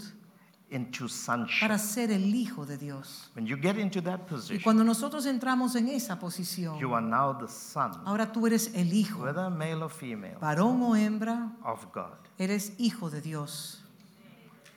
into 0.70 1.08
sonship. 1.08 1.62
para 1.62 1.78
ser 1.78 2.12
el 2.12 2.34
Hijo 2.34 2.66
de 2.66 2.78
Dios. 2.78 3.30
When 3.36 3.46
you 3.46 3.58
get 3.58 3.78
into 3.78 4.02
that 4.02 4.22
Y 4.22 4.30
position, 4.30 4.64
cuando 4.64 4.84
nosotros 4.84 5.26
entramos 5.26 5.76
en 5.76 5.88
esa 5.90 6.20
posición, 6.20 6.80
you 6.80 6.94
are 6.96 7.06
now 7.06 7.38
the 7.38 7.48
son, 7.48 7.92
ahora 8.06 8.32
tú 8.32 8.48
eres 8.48 8.72
el 8.74 8.92
Hijo, 8.92 9.24
whether 9.24 9.50
male 9.50 9.84
or 9.84 9.92
female, 9.92 10.38
varón 10.40 10.82
o 10.82 10.96
hembra, 10.96 11.52
of 11.64 11.86
God. 11.94 12.18
eres 12.38 12.74
Hijo 12.80 13.10
de 13.10 13.22
Dios. 13.22 13.83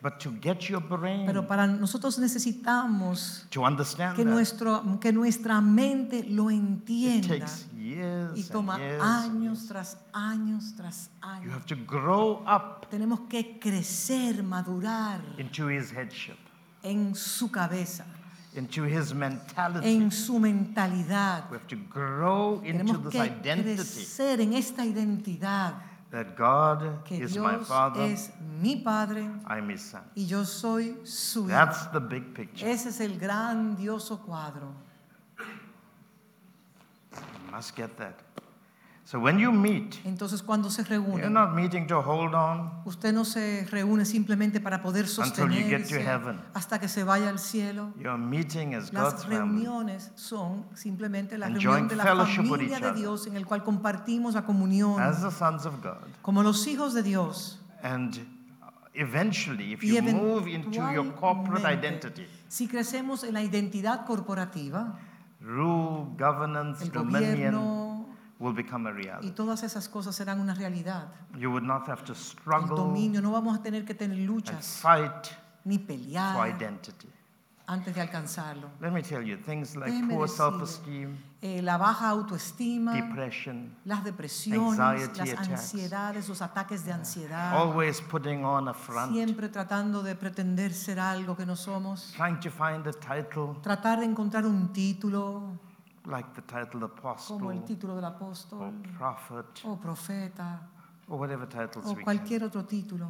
But 0.02 0.18
to 0.20 0.30
get 0.40 0.68
your 0.68 0.80
brain 0.82 1.26
Pero 1.26 1.46
para 1.46 1.66
nosotros 1.66 2.18
necesitamos 2.18 3.46
to 3.50 3.64
understand 3.64 4.14
que, 4.16 4.24
that, 4.24 4.30
nuestro, 4.30 4.98
que 5.00 5.12
nuestra 5.12 5.60
mente 5.60 6.22
lo 6.28 6.50
it 6.50 6.54
entienda. 6.58 7.28
takes 7.28 7.66
years 7.74 8.36
Y 8.36 8.42
and 8.42 8.50
toma 8.50 8.78
years. 8.78 9.02
años 9.02 9.66
tras 9.66 9.96
años 10.12 10.74
tras 10.76 11.08
You 11.22 11.28
años. 11.28 11.52
have 11.54 11.66
to 11.66 11.76
grow 11.76 12.42
up 12.46 12.88
Tenemos 12.90 13.20
que 13.28 13.58
crecer, 13.58 14.42
madurar 14.42 15.20
into 15.38 15.68
his 15.68 15.90
headship, 15.90 16.36
en 16.82 17.14
su 17.14 17.50
cabeza, 17.50 18.04
into 18.54 18.84
his 18.84 19.12
mentality. 19.14 19.96
en 19.96 20.10
su 20.12 20.38
mentalidad. 20.38 21.50
We 21.50 21.56
have 21.56 21.66
to 21.68 21.76
grow 21.90 22.60
into 22.64 22.84
Tenemos 22.84 23.02
this 23.04 23.12
que 23.12 23.18
identity 23.24 23.76
crecer 23.76 24.40
en 24.40 24.52
esta 24.52 24.84
identidad 24.84 25.74
that 26.16 26.34
God 26.34 27.04
que 27.04 27.20
is 27.20 27.36
my 27.36 27.58
father, 27.58 28.00
es 28.00 28.30
mi 28.40 28.76
Padre 28.76 29.28
I'm 29.46 29.68
his 29.68 29.82
son. 29.82 30.02
y 30.16 30.24
yo 30.24 30.44
soy 30.44 30.96
su 31.04 31.40
hijo. 31.40 31.48
That's 31.48 31.86
the 31.92 32.00
big 32.00 32.34
picture. 32.34 32.66
Ese 32.66 32.88
es 32.88 33.00
el 33.00 33.18
grandioso 33.18 34.18
cuadro. 34.24 34.72
You 35.38 35.44
must 37.50 37.76
get 37.76 37.98
that. 37.98 38.14
So 39.08 39.20
when 39.20 39.38
you 39.38 39.52
meet, 39.52 40.00
Entonces 40.04 40.42
cuando 40.42 40.68
se 40.68 40.82
you're 40.82 40.98
reúnen, 41.00 41.32
not 41.32 41.54
meeting 41.54 41.86
to 41.86 42.02
hold 42.02 42.34
on. 42.34 42.72
usted 42.84 43.12
no 43.12 43.24
se 43.24 43.64
reúne 43.70 44.04
simplemente 44.04 44.58
para 44.60 44.82
poder 44.82 45.06
Until 45.18 45.48
you 45.52 45.68
get 45.68 45.82
to 45.82 45.94
sostenerse 45.94 46.02
heaven. 46.02 46.40
hasta 46.54 46.80
que 46.80 46.88
se 46.88 47.04
vaya 47.04 47.28
al 47.28 47.38
cielo. 47.38 47.92
Your 48.00 48.18
meeting 48.18 48.74
as 48.74 48.92
Las 48.92 49.12
God's 49.14 49.24
family. 49.26 49.64
reuniones 49.64 50.10
son 50.16 50.64
simplemente 50.74 51.38
la 51.38 51.46
reunión 51.46 51.86
de 51.86 51.94
la 51.94 52.04
familia 52.26 52.80
de. 52.80 52.94
Dios 52.94 53.28
en 53.28 53.36
el 53.36 53.46
cual 53.46 53.62
compartimos 53.62 54.34
la 54.34 54.44
comunión 54.44 55.00
as 55.00 55.22
the 55.22 55.30
sons 55.30 55.66
of 55.66 55.80
God. 55.80 56.02
como 56.22 56.42
los 56.42 56.66
hijos 56.66 56.92
de 56.92 57.04
Dios. 57.04 57.60
And 57.84 58.18
eventually, 58.94 59.72
if 59.72 59.84
Y 59.84 59.94
you 59.94 60.02
move 60.02 60.48
into 60.48 60.80
your 60.92 61.14
corporate 61.14 61.64
identity, 61.64 62.26
si 62.48 62.66
crecemos 62.66 63.22
en 63.22 63.34
la 63.34 63.42
identidad 63.42 64.04
corporativa, 64.04 64.98
rule, 65.40 66.08
governance, 66.18 66.82
el 66.82 66.90
dominion 66.90 67.30
gobierno 67.34 67.85
will 68.38 68.54
become 68.54 68.86
a 68.88 68.92
y 68.92 69.02
reality. 69.02 69.30
todas 69.30 69.62
esas 69.62 69.88
cosas 69.88 70.14
serán 70.14 70.40
una 70.40 70.54
realidad. 70.54 71.08
You 71.38 71.50
would 71.50 71.64
not 71.64 71.88
have 71.88 72.02
to 72.04 72.12
El 72.12 72.18
struggle 72.18 72.76
dominio, 72.76 73.20
no 73.22 73.30
vamos 73.32 73.58
a 73.58 73.62
tener 73.62 73.84
que 73.84 73.94
tener 73.94 74.18
and 74.18 74.26
luchas 74.28 74.78
fight 74.80 75.28
ni 75.64 75.78
for 75.78 75.86
pelear 75.86 76.36
identity. 76.48 77.08
antes 77.68 77.94
de 77.94 78.00
alcanzarlo. 78.00 78.68
Let 78.80 78.92
me 78.92 79.02
tell 79.02 79.24
you, 79.24 79.36
things 79.38 79.74
like 79.74 79.90
Déjeme 79.90 80.14
poor 80.14 80.28
self-esteem, 80.28 81.16
Eh, 81.42 81.60
la 81.62 81.76
baja 81.76 82.08
autoestima, 82.08 82.92
depression, 82.94 83.76
las 83.84 84.02
depresiones, 84.04 84.78
anxiety 84.78 85.18
las 85.18 85.28
attacks. 85.30 85.48
ansiedades, 85.48 86.28
los 86.28 86.42
ataques 86.42 86.84
de 86.84 86.92
ansiedad, 86.92 87.52
always 87.54 88.00
putting 88.00 88.44
on 88.44 88.68
a 88.68 88.74
front, 88.74 89.12
siempre 89.12 89.48
tratando 89.48 90.02
de 90.02 90.14
pretender 90.14 90.72
ser 90.72 90.98
algo 91.00 91.36
que 91.36 91.44
no 91.46 91.54
somos, 91.56 92.12
trying 92.16 92.38
to 92.40 92.50
find 92.50 92.86
a 92.86 92.92
title 92.92 93.56
tratar 93.62 93.98
de 94.00 94.06
encontrar 94.06 94.44
un 94.46 94.72
título 94.72 95.58
like 96.06 96.28
the 96.34 96.42
title 96.42 96.80
como 96.80 96.84
el 96.86 96.90
apostle 96.92 97.60
título 97.66 97.94
del 97.96 98.04
or 98.04 98.12
apóstol 98.14 98.72
prophet 98.96 99.46
o 99.64 99.76
profeta 99.76 100.60
or 101.08 101.18
whatever 101.18 101.46
titles 101.46 101.84
o 101.86 101.90
we 101.90 101.94
can. 101.96 102.04
cualquier 102.04 102.44
otro 102.44 102.64
título. 102.64 103.08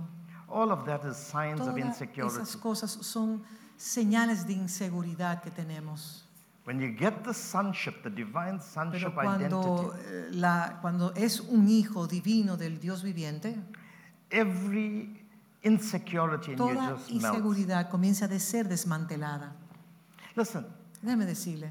All 0.49 0.71
of 0.71 0.85
that 0.87 1.05
is 1.05 1.17
signs 1.17 1.61
of 1.61 1.75
Todas 1.75 1.85
insecurity. 1.85 2.37
esas 2.43 2.57
cosas 2.57 2.91
son 2.91 3.43
señales 3.77 4.47
de 4.47 4.53
inseguridad 4.55 5.43
que 5.43 5.51
tenemos. 5.51 6.23
When 6.65 6.81
you 6.81 6.89
get 6.89 7.23
the 7.23 7.33
sonship, 7.35 8.03
the 8.03 8.11
divine 8.11 8.59
Pero 8.59 8.63
sonship 8.63 9.15
cuando, 9.15 9.93
identity, 9.93 10.09
eh, 10.09 10.29
la, 10.33 10.79
cuando 10.81 11.13
es 11.15 11.41
un 11.41 11.69
hijo 11.69 12.07
divino 12.09 12.57
del 12.57 12.81
Dios 12.81 13.03
viviente, 13.03 13.57
every 14.31 15.25
insecurity 15.63 16.53
in 16.53 16.59
you 16.59 16.65
toda 16.69 16.75
melts. 16.89 17.09
inseguridad 17.11 17.89
comienza 17.89 18.25
a 18.27 18.39
ser 18.39 18.69
desmantelada. 18.69 19.53
Listen, 20.35 20.67
Déjeme 21.03 21.25
decirle, 21.27 21.71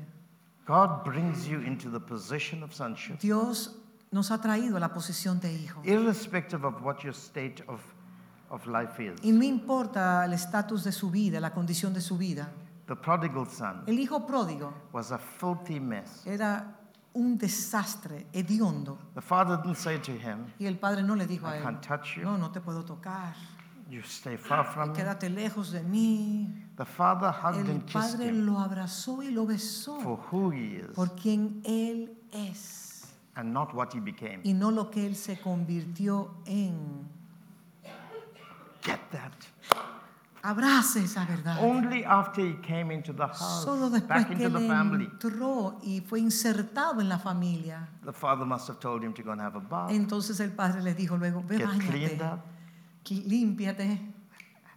God 0.65 1.03
brings 1.03 1.47
you 1.47 1.59
into 1.59 1.89
the 1.89 1.99
position 1.99 2.63
of 2.63 2.73
sonship, 2.73 3.19
Dios 3.19 3.75
nos 4.11 4.29
ha 4.31 4.39
traído 4.39 4.77
a 4.77 4.79
la 4.79 4.89
posición 4.93 5.39
de 5.39 5.53
hijo. 5.53 5.81
irrespective 5.83 6.65
of 6.65 6.81
what 6.83 7.03
your 7.03 7.13
state 7.13 7.63
of, 7.67 7.81
of 8.49 8.65
life 8.67 8.99
is. 8.99 9.19
Y 9.23 9.31
no 9.31 9.43
importa 9.43 10.25
el 10.25 10.33
estatus 10.33 10.83
de 10.83 10.91
su 10.91 11.09
vida, 11.11 11.39
la 11.39 11.51
condición 11.51 11.93
de 11.93 12.01
su 12.01 12.17
vida. 12.17 12.49
The 12.87 12.95
prodigal 12.95 13.47
son 13.47 13.83
El 13.87 13.99
hijo 13.99 14.25
pródigo 14.27 14.73
was 14.93 15.11
a 15.11 15.17
filthy 15.17 15.79
mess. 15.79 16.25
era 16.25 16.75
un 17.13 17.37
desastre 17.37 18.27
hediondo. 18.33 18.97
The 19.15 19.21
father 19.21 19.57
didn't 19.57 19.77
say 19.77 19.97
to 19.99 20.11
him, 20.11 20.47
Y 20.59 20.65
el 20.65 20.77
padre 20.77 21.01
no 21.03 21.15
le 21.15 21.25
dijo 21.27 21.47
a 21.47 21.55
I 21.55 21.57
él, 21.59 21.63
can't 21.63 21.81
touch 21.81 22.17
you. 22.17 22.23
no, 22.23 22.37
no 22.37 22.51
te 22.51 22.59
puedo 22.61 22.83
tocar, 22.85 23.33
You 23.87 24.01
stay 24.01 24.35
far 24.35 24.65
from 24.65 24.89
me. 24.89 24.95
quédate 24.95 25.29
lejos 25.29 25.71
de 25.71 25.81
mí. 25.81 26.49
The 26.75 26.85
father 26.85 27.31
hugged 27.31 27.65
El 27.65 27.71
and 27.71 27.85
kissed 27.85 28.17
padre 28.17 28.29
him 28.29 28.45
lo 28.45 28.59
abrazó 28.59 29.21
y 29.21 29.29
lo 29.29 29.45
besó 29.45 30.01
for 30.01 30.19
who 30.31 30.51
he 30.51 30.77
is 30.77 30.95
por 30.95 31.15
quien 31.15 31.61
él 31.63 32.09
es 32.31 33.13
and 33.35 33.53
not 33.53 33.73
what 33.75 33.93
he 33.93 33.99
became. 33.99 34.41
y 34.43 34.53
no 34.53 34.71
lo 34.71 34.89
que 34.89 35.05
él 35.05 35.15
se 35.15 35.37
convirtió 35.39 36.31
en. 36.45 37.07
Get 38.81 38.99
that. 39.11 39.31
Abrace 40.43 40.97
esa 41.03 41.25
verdad. 41.25 41.57
Only 41.63 42.03
after 42.03 42.41
he 42.41 42.53
came 42.61 42.91
into 42.91 43.13
the 43.13 43.25
house, 43.25 43.63
Solo 43.63 43.89
después 43.89 44.07
back 44.07 44.27
que 44.27 44.33
into 44.33 44.45
él 44.45 44.53
the 44.53 44.67
family, 44.67 45.05
entró 45.05 45.79
y 45.81 46.01
fue 46.01 46.19
insertado 46.19 47.01
en 47.01 47.09
la 47.09 47.17
familia, 47.17 47.87
the 48.03 48.13
father 48.13 48.45
must 48.45 48.67
have 48.67 48.79
told 48.79 49.03
him 49.03 49.13
to 49.13 49.23
go 49.23 49.31
and 49.31 49.41
have 49.41 49.55
a 49.55 49.59
bath, 49.59 49.91
entonces 49.91 50.39
el 50.39 50.51
padre 50.51 50.83
le 50.83 50.93
dijo 50.93 51.17
luego, 51.17 51.43
ve 51.47 51.57
get 51.57 51.67
bañate, 51.67 51.87
cleaned 51.87 52.21
up. 52.21 52.39
Límpiate. 53.11 54.13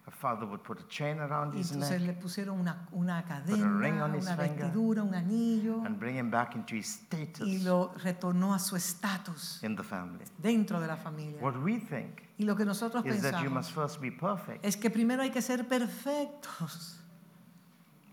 The 0.04 0.10
father 0.10 0.46
would 0.46 0.62
put 0.62 0.80
a 0.80 0.88
chain 0.88 1.18
around 1.20 1.54
Y 1.54 1.58
his 1.60 1.70
entonces 1.72 2.00
neck 2.00 2.16
le 2.16 2.20
pusieron 2.22 2.58
una, 2.58 2.88
una 2.92 3.20
ring 3.20 3.28
cadena, 3.28 4.04
on 4.06 4.14
his 4.14 4.24
una 4.24 4.36
finger. 4.36 4.56
vestidura, 4.66 5.02
un 5.02 5.14
anillo 5.14 5.84
and 5.84 5.98
bring 5.98 6.16
him 6.16 6.30
back 6.30 6.54
into 6.54 6.74
his 6.74 6.86
y 6.86 7.04
status 7.04 7.62
lo 7.62 7.92
retornó 8.02 8.54
a 8.54 8.58
su 8.58 8.74
estatus 8.76 9.62
in 9.62 9.76
the 9.76 9.82
family. 9.84 10.24
dentro 10.38 10.80
de 10.80 10.86
la 10.86 10.96
familia. 10.96 11.40
What 11.42 11.56
we 11.62 11.78
think 11.78 12.22
Y 12.38 12.44
lo 12.44 12.56
que 12.56 12.64
nosotros 12.64 13.04
is 13.04 13.20
that 13.20 13.32
you 13.42 13.50
pensamos 13.50 13.52
must 13.52 13.72
first 13.72 14.00
be 14.00 14.10
perfect, 14.10 14.64
es 14.64 14.76
que 14.76 14.88
primero 14.90 15.22
hay 15.22 15.30
que 15.30 15.42
ser 15.42 15.68
perfectos. 15.68 16.96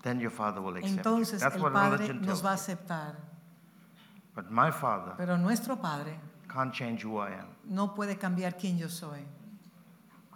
then 0.03 0.20
your 0.20 0.32
father 0.32 0.61
will 0.61 0.76
accept 0.76 0.91
you. 0.91 0.97
Entonces 0.97 1.39
That's 1.39 1.55
el 1.55 1.61
what 1.61 1.72
Padre 1.74 1.97
religion 2.07 2.26
nos 2.26 2.43
va 2.43 2.49
a 2.51 2.55
you. 2.55 2.61
aceptar. 2.61 3.16
But 4.36 4.51
my 4.51 4.70
father 4.70 5.13
Pero 5.16 5.38
nuestro 5.38 5.78
Padre 5.78 6.20
can't 6.49 6.74
change 6.74 7.05
who 7.05 7.18
I 7.20 7.32
am. 7.39 7.47
no 7.63 7.93
puede 7.95 8.18
cambiar 8.18 8.57
quién 8.57 8.78
yo 8.78 8.89
soy. 8.89 9.22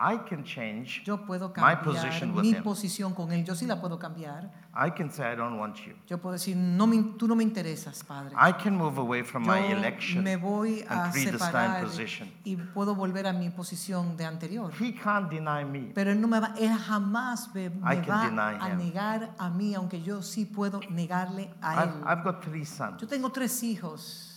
I 0.01 0.17
can 0.29 0.45
change. 0.45 1.03
Yo 1.03 1.17
puedo 1.25 1.49
My 1.49 1.75
cambiar 1.75 1.83
position 1.83 2.33
with 2.33 2.41
mi 2.43 2.49
him. 2.53 2.63
posición 2.63 3.13
con 3.13 3.33
Él. 3.33 3.43
Yo 3.43 3.53
sí 3.53 3.65
la 3.67 3.81
puedo 3.81 3.99
cambiar. 3.99 4.49
I 4.73 4.91
can 4.91 5.11
say 5.11 5.29
I 5.29 5.35
don't 5.35 5.59
want 5.59 5.75
you. 5.85 5.93
Yo 6.07 6.17
puedo 6.19 6.33
decir, 6.33 6.55
no 6.55 6.87
me, 6.87 7.03
tú 7.17 7.27
no 7.27 7.35
me 7.35 7.43
interesas, 7.43 8.01
Padre. 8.03 8.33
I 8.37 8.53
can 8.53 8.77
move 8.77 8.97
away 8.97 9.23
from 9.23 9.43
my 9.45 9.59
Yo 9.59 9.75
election 9.77 10.23
me 10.23 10.37
voy 10.37 10.85
a 10.87 11.05
and 11.05 11.13
separar 11.13 11.81
position. 11.83 12.31
y 12.45 12.55
puedo 12.55 12.95
volver 12.95 13.27
a 13.27 13.33
mi 13.33 13.49
posición 13.49 14.15
de 14.15 14.23
anterior. 14.25 14.71
He 14.79 14.93
can't 14.93 15.29
deny 15.29 15.65
me. 15.65 15.91
Pero 15.93 16.11
él, 16.11 16.21
no 16.21 16.29
me 16.29 16.39
va, 16.39 16.53
él 16.57 16.71
jamás 16.77 17.53
me, 17.53 17.69
me 17.69 17.93
I 17.93 17.97
can 18.01 18.09
va 18.09 18.25
deny 18.29 18.57
a 18.61 18.69
him. 18.71 18.77
negar 18.77 19.31
a 19.37 19.49
mí, 19.49 19.75
aunque 19.75 20.01
yo 20.01 20.21
sí 20.21 20.45
puedo 20.45 20.79
negarle 20.89 21.49
a 21.61 21.83
él. 21.83 21.89
I've, 21.89 22.19
I've 22.19 22.23
got 22.23 22.41
three 22.41 22.63
sons. 22.63 23.01
Yo 23.01 23.07
tengo 23.07 23.29
tres 23.33 23.61
hijos. 23.63 24.27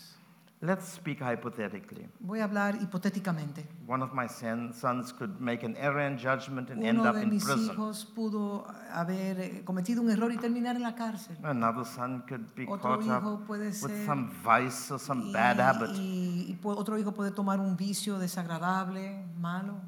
Let's 0.65 0.87
speak 0.95 1.21
hypothetically. 1.21 2.09
Voy 2.21 2.39
a 2.39 2.45
hablar 2.45 2.77
hipotéticamente. 2.81 3.67
One 3.89 4.01
of 4.01 4.13
my 4.15 4.29
son- 4.29 4.73
sons 4.73 5.13
could 5.13 5.41
make 5.41 5.65
an 5.67 5.77
error 5.77 6.07
in 6.07 6.17
judgment 6.17 6.71
and 6.71 6.85
end 6.85 7.01
Uno 7.01 7.09
up 7.11 7.17
de 7.17 7.23
in 7.25 7.31
mis 7.31 7.43
prison. 7.43 7.75
hijos 7.75 8.05
pudo 8.15 8.65
haber 8.93 9.41
eh, 9.41 9.63
cometido 9.65 10.01
un 10.03 10.11
error 10.11 10.31
y 10.31 10.37
terminar 10.37 10.77
en 10.77 10.83
la 10.83 10.95
cárcel. 10.95 11.37
Another 11.43 11.85
son 11.85 12.23
could 12.29 12.47
be 12.55 12.65
Otro 12.69 12.79
caught 12.97 13.03
hijo 13.05 13.35
up 13.35 13.47
puede 13.49 13.71
with 13.71 13.75
ser 13.75 14.07
some 14.07 14.31
vice 14.45 14.93
or 14.93 15.01
some 15.01 15.25
y, 15.31 15.33
bad 15.33 15.59
habit. 15.59 15.97
y- 15.97 16.47
y 16.57 16.59
otro 16.63 16.97
hijo 16.97 17.11
puede 17.13 17.33
tomar 17.33 17.59
un 17.59 17.77
vicio 17.77 18.21
desagradable, 18.21 19.25
malo. 19.41 19.81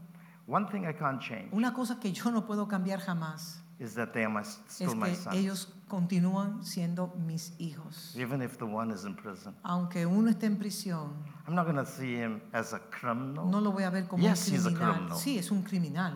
One 0.48 0.66
thing 0.72 0.82
I 0.88 0.92
can't 0.92 1.20
change 1.22 1.50
Una 1.52 1.72
cosa 1.72 2.00
que 2.00 2.10
yo 2.12 2.32
no 2.32 2.44
puedo 2.46 2.66
cambiar 2.66 2.98
jamás 2.98 3.60
is 3.78 3.94
that 3.94 4.12
they 4.12 4.24
are 4.24 4.32
my, 4.32 4.40
es 4.40 4.58
still 4.68 4.96
my 4.96 5.10
que 5.10 5.14
sons, 5.16 5.36
ellos 5.36 5.72
continúan 5.94 6.62
siendo 6.64 7.14
mis 7.26 7.54
hijos. 7.58 8.14
even 8.16 8.42
if 8.42 8.56
the 8.58 8.64
one 8.64 8.92
is 8.92 9.04
in 9.04 9.14
prison. 9.14 9.54
Aunque 9.62 10.04
uno 10.06 10.30
esté 10.30 10.46
en 10.46 10.56
prisión, 10.58 11.12
I'm 11.46 11.54
not 11.54 11.64
going 11.66 11.76
to 11.76 11.86
see 11.86 12.16
him 12.16 12.40
as 12.52 12.72
a 12.72 12.80
criminal. 12.90 13.46
no 13.48 13.60
lo 13.60 13.70
voy 13.72 13.84
a 13.84 13.90
ver 13.90 14.06
como 14.08 14.22
Yes, 14.22 14.48
un 14.48 14.54
he's 14.54 14.66
a 14.66 14.70
criminal. 14.70 14.94
criminal. 14.94 15.18
Sí, 15.18 15.38
es 15.38 15.50
un 15.50 15.62
criminal. 15.62 16.12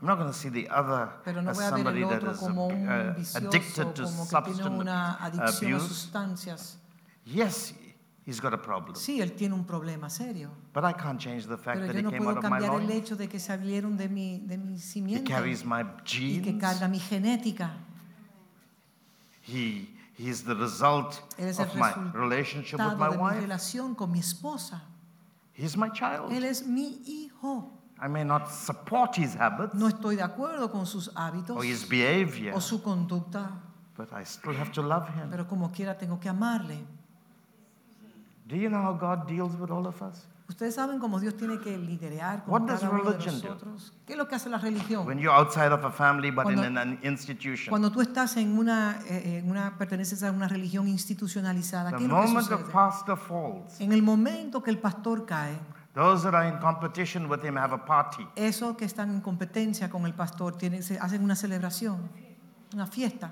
I'm 0.00 0.06
not 0.08 0.18
going 0.18 0.28
to 0.30 0.36
see 0.36 0.50
the 0.50 0.68
other 0.68 1.08
Pero 1.24 1.40
no 1.42 1.50
as 1.50 1.56
voy 1.56 1.64
a 1.64 1.70
ver 1.70 1.76
somebody 1.78 2.02
el 2.02 2.08
that 2.08 2.16
otro 2.18 2.32
is 2.32 2.38
como 2.38 2.66
un 2.66 2.88
uh, 2.88 3.14
vicioso, 3.16 3.48
addicted 3.48 3.94
to 3.94 4.02
como 4.04 4.24
que 4.24 4.30
tiene 4.30 4.56
substance 4.56 4.68
una 4.80 5.14
adicción 5.14 5.72
a 5.72 5.76
abuse. 5.76 5.88
sustancias. 5.88 6.78
Yes, 7.24 7.72
he's 8.26 8.40
got 8.40 8.52
a 8.52 8.60
problem. 8.60 8.96
Sí, 8.96 9.20
él 9.20 9.32
tiene 9.36 9.54
un 9.54 9.64
problema 9.64 10.10
serio. 10.10 10.50
But 10.74 10.84
I 10.84 10.92
can't 10.92 11.20
change 11.20 11.46
the 11.46 11.56
fact 11.56 11.78
Pero 11.80 11.86
that 11.86 11.92
yo 11.94 11.98
he 12.00 12.02
no 12.02 12.10
came 12.10 12.24
puedo 12.24 12.36
out 12.38 12.44
of 12.44 12.50
my 12.50 12.58
cambiar 12.58 12.74
el 12.74 12.86
loins. 12.88 12.90
hecho 12.94 13.16
de 13.16 13.28
que 13.28 13.38
salieron 13.38 13.96
de 13.96 14.08
mi, 14.08 14.38
de 14.40 14.58
mi 14.58 14.74
He 14.74 14.78
simiente 14.78 15.30
carries 15.32 15.64
my 15.64 15.82
y 15.82 16.40
que 16.40 16.42
genes. 16.50 16.60
carga 16.60 16.88
mi 16.88 16.98
genética. 16.98 17.70
He, 19.42 19.88
he 20.14 20.28
is 20.28 20.44
the 20.44 20.54
result 20.54 21.20
Él 21.38 21.48
es 21.48 21.58
el 21.58 21.66
of 21.66 21.74
my 21.76 21.92
relationship 22.14 22.78
with 22.78 22.86
resultado 22.86 22.98
my 22.98 23.10
de 23.10 23.16
mi 23.16 23.22
wife. 23.22 23.40
relación 23.46 23.94
con 23.96 24.10
mi 24.12 24.20
esposa. 24.20 24.82
He's 25.52 25.76
my 25.76 25.90
child. 25.90 26.32
Él 26.32 26.44
es 26.44 26.64
mi 26.66 27.00
hijo. 27.04 27.70
I 28.00 28.08
may 28.08 28.24
not 28.24 28.48
support 28.50 29.14
his 29.16 29.34
habits 29.34 29.74
No 29.74 29.86
estoy 29.88 30.16
de 30.16 30.22
acuerdo 30.22 30.70
con 30.72 30.86
sus 30.86 31.08
hábitos 31.14 31.56
or 31.56 31.64
his 31.64 31.88
behavior, 31.88 32.54
o 32.56 32.60
su 32.60 32.82
conducta, 32.82 33.50
but 33.96 34.08
I 34.12 34.24
still 34.24 34.56
have 34.56 34.72
to 34.72 34.82
love 34.82 35.08
him. 35.08 35.30
pero 35.30 35.46
como 35.46 35.70
quiera 35.70 35.96
tengo 35.96 36.18
que 36.18 36.28
amarle. 36.28 36.84
Do 38.46 38.56
you 38.56 38.68
know 38.68 38.82
how 38.82 38.92
God 38.92 39.26
deals 39.28 39.54
with 39.56 39.70
all 39.70 39.86
of 39.86 40.00
us? 40.02 40.26
Ustedes 40.52 40.74
saben 40.74 40.98
cómo 40.98 41.18
Dios 41.18 41.34
tiene 41.34 41.58
que 41.58 41.78
liderar 41.78 42.44
con 42.44 42.52
What 42.52 42.60
does 42.68 42.80
cada 42.80 42.92
uno 42.92 43.04
de 43.04 43.10
religion 43.12 43.40
do? 43.40 43.48
nosotros. 43.48 43.92
¿Qué 44.06 44.12
es 44.12 44.18
lo 44.18 44.28
que 44.28 44.34
hace 44.34 44.50
la 44.50 44.58
religión? 44.58 45.06
When 45.06 45.18
you're 45.18 45.34
outside 45.34 45.72
of 45.72 45.82
a 45.82 45.90
family 45.90 46.30
but 46.30 46.44
in 46.50 46.56
Cuando- 46.58 46.66
an, 46.66 46.76
an 46.78 46.98
institution, 47.02 47.70
Cuando 47.70 47.90
tú 47.90 48.02
estás 48.02 48.36
en 48.36 48.58
una, 48.58 48.98
eh, 49.08 49.38
en 49.38 49.50
una 49.50 49.78
perteneces 49.78 50.22
a 50.22 50.30
una 50.30 50.48
religión 50.48 50.86
institucionalizada, 50.88 51.90
the 51.90 51.96
¿qué 51.96 52.02
es 52.04 52.08
lo 52.10 52.16
que 52.16 52.22
moment 52.28 52.48
the 52.48 52.54
sucede? 52.56 52.70
pastor 52.72 53.18
falls, 53.18 53.80
En 53.80 53.92
el 53.92 54.02
momento 54.02 54.62
que 54.62 54.70
el 54.70 54.78
pastor 54.78 55.24
cae, 55.24 55.58
those 55.94 56.22
that 56.22 56.34
are 56.34 56.46
in 56.46 56.58
competition 56.58 57.30
with 57.30 57.42
him 57.42 57.56
have 57.56 57.72
a 57.74 57.82
party. 57.82 58.28
esos 58.36 58.76
que 58.76 58.84
están 58.84 59.08
en 59.10 59.22
competencia 59.22 59.88
con 59.88 60.04
el 60.04 60.12
pastor 60.12 60.58
tienen, 60.58 60.82
se- 60.82 60.98
hacen 60.98 61.24
una 61.24 61.34
celebración, 61.34 62.10
una 62.74 62.86
fiesta, 62.86 63.30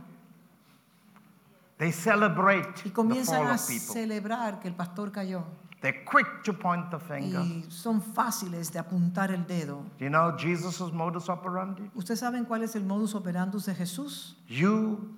They 1.76 1.92
celebrate 1.92 2.80
y 2.80 2.88
the 2.88 2.92
comienzan 2.92 3.38
fall 3.42 3.50
a 3.52 3.54
of 3.56 3.60
people. 3.66 3.92
celebrar 3.94 4.58
que 4.60 4.68
el 4.68 4.74
pastor 4.74 5.12
cayó. 5.12 5.44
They're 5.80 6.04
quick 6.04 6.42
to 6.44 6.52
point 6.52 6.90
the 6.90 6.98
finger. 6.98 7.40
Y 7.40 7.64
son 7.70 8.02
fáciles 8.02 8.70
de 8.70 8.78
apuntar 8.78 9.30
el 9.30 9.46
dedo. 9.46 9.82
Do 9.98 10.04
you 10.04 10.10
know 10.10 10.36
Jesus' 10.36 10.92
modus 10.92 11.28
operandi? 11.30 11.90
¿Ustedes 11.94 12.20
saben 12.20 12.44
cuál 12.44 12.62
es 12.62 12.76
el 12.76 12.84
modus 12.84 13.14
operandus 13.14 13.64
de 13.64 13.74
Jesús? 13.74 14.36
You 14.46 15.14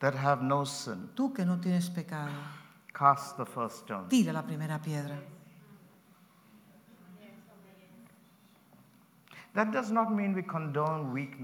that 0.00 0.14
have 0.16 0.42
no 0.42 0.64
sin, 0.64 1.08
Tú 1.14 1.32
que 1.32 1.44
no 1.44 1.60
tienes 1.60 1.88
pecado, 1.88 2.32
cast 2.92 3.36
the 3.36 3.46
first 3.46 3.82
stone. 3.84 4.08
tira 4.08 4.32
la 4.32 4.42
primera 4.42 4.80
piedra. 4.82 5.14
That 5.14 6.80
does 6.88 6.98
not 6.98 7.20
mean 7.20 7.30
we 7.36 7.42
condone 7.46 7.78
weaknesses. 7.94 9.41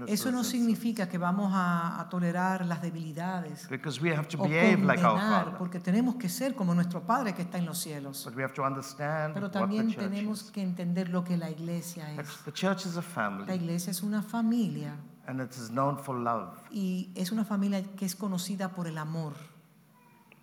Eso 0.07 0.31
no 0.31 0.43
significa 0.43 1.07
que 1.07 1.17
vamos 1.19 1.51
a, 1.53 1.99
a 2.01 2.09
tolerar 2.09 2.65
las 2.65 2.81
debilidades 2.81 3.67
Because 3.69 4.01
we 4.01 4.11
have 4.11 4.27
to 4.27 4.41
o 4.41 4.47
behave 4.47 4.77
like 4.83 5.03
our 5.03 5.11
condenar, 5.13 5.43
Father. 5.45 5.57
porque 5.59 5.79
tenemos 5.79 6.15
que 6.15 6.27
ser 6.27 6.55
como 6.55 6.73
nuestro 6.73 7.01
Padre 7.03 7.33
que 7.35 7.43
está 7.43 7.59
en 7.59 7.65
los 7.67 7.77
cielos. 7.77 8.25
But 8.25 8.35
we 8.35 8.43
have 8.43 8.53
to 8.55 8.63
understand 8.63 9.35
Pero 9.35 9.45
what 9.45 9.51
the 9.53 9.59
también 9.59 9.89
church 9.91 9.99
tenemos 9.99 10.41
is. 10.45 10.51
que 10.51 10.61
entender 10.63 11.09
lo 11.09 11.23
que 11.23 11.37
la 11.37 11.51
iglesia 11.51 12.11
es. 12.13 12.27
The 12.45 12.51
church 12.51 12.85
is 12.87 12.93
a 12.97 13.01
La 13.01 13.01
family, 13.03 13.53
iglesia 13.53 13.91
es 13.91 14.01
una 14.01 14.23
familia 14.23 14.95
and 15.27 15.39
it 15.41 15.51
is 15.51 15.69
known 15.69 15.97
for 15.99 16.15
love. 16.15 16.57
y 16.71 17.11
es 17.15 17.31
una 17.31 17.45
familia 17.45 17.83
que 17.95 18.05
es 18.05 18.15
conocida 18.15 18.69
por 18.69 18.87
el 18.87 18.97
amor. 18.97 19.33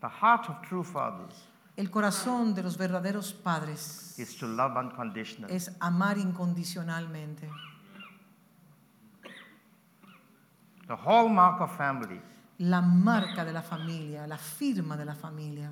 The 0.01 0.09
heart 0.09 0.49
of 0.49 0.61
true 0.69 0.85
fathers 0.85 1.49
El 1.77 1.91
corazón 1.91 2.55
de 2.55 2.63
los 2.63 2.79
verdaderos 2.79 3.35
padres 3.35 4.15
is 4.19 4.35
to 4.37 4.47
love 4.47 4.77
unconditionally. 4.77 5.55
es 5.55 5.71
amar 5.79 6.17
incondicionalmente. 6.17 7.49
The 10.87 10.97
hallmark 10.97 11.61
of 11.61 11.77
family 11.77 12.21
La 12.59 12.81
marca 12.81 13.45
de 13.45 13.53
la 13.53 13.61
familia, 13.61 14.27
la 14.27 14.39
firma 14.39 14.97
de 14.97 15.05
la 15.05 15.15
familia 15.15 15.71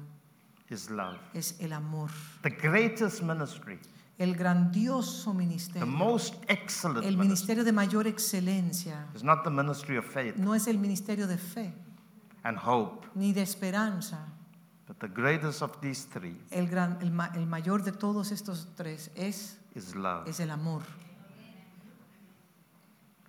is 0.68 0.90
love. 0.90 1.18
es 1.32 1.58
el 1.60 1.72
amor. 1.72 2.10
The 2.42 2.50
greatest 2.50 3.22
ministry, 3.22 3.78
El 4.18 4.34
grandioso 4.34 5.32
the 5.32 5.38
ministerio, 5.38 5.86
most 5.86 6.34
excellent 6.48 7.06
el 7.06 7.16
ministry, 7.16 7.28
ministerio 7.28 7.64
de 7.64 7.72
mayor 7.72 8.06
excelencia, 8.06 9.06
is 9.14 9.24
not 9.24 9.42
the 9.42 9.50
ministry 9.50 9.96
of 9.96 10.04
faith 10.04 10.36
no 10.36 10.54
es 10.54 10.66
el 10.68 10.76
ministerio 10.78 11.26
de 11.26 11.38
fe 11.38 11.72
and 12.42 12.58
hope, 12.58 13.06
ni 13.14 13.32
de 13.32 13.40
esperanza. 13.40 14.18
But 14.86 14.98
the 15.00 15.08
greatest 15.08 15.62
of 15.62 15.80
these 15.80 16.04
three 16.04 16.36
El, 16.50 16.66
gran, 16.66 16.98
el, 17.00 17.10
ma- 17.10 17.30
el 17.34 17.46
mayor 17.46 17.82
de 17.82 17.92
todos 17.92 18.30
estos 18.32 18.66
tres 18.76 19.10
es, 19.16 19.56
is 19.74 19.94
love. 19.94 20.28
es 20.28 20.40
el 20.40 20.50
amor. 20.50 20.82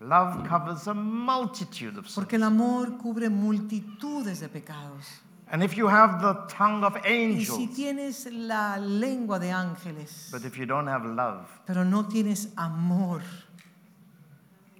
Love 0.01 0.45
covers 0.47 0.87
a 0.87 0.93
multitude 0.93 1.97
of 1.97 2.05
Porque 2.13 2.31
sins. 2.31 2.41
el 2.41 2.43
amor 2.43 2.97
cubre 2.97 3.29
multitudes 3.29 4.41
de 4.41 4.49
pecados. 4.49 5.05
And 5.49 5.63
if 5.63 5.77
you 5.77 5.87
have 5.87 6.21
the 6.21 6.33
tongue 6.53 6.83
of 6.83 6.95
Y 7.05 7.43
si 7.45 7.53
angels, 7.53 7.75
tienes 7.75 8.25
la 8.31 8.77
lengua 8.77 9.39
de 9.39 9.51
ángeles, 9.51 10.29
but 10.31 10.43
if 10.43 10.57
you 10.57 10.65
don't 10.65 10.87
have 10.87 11.05
love, 11.05 11.47
pero 11.65 11.83
no 11.85 12.03
tienes 12.07 12.49
amor, 12.57 13.21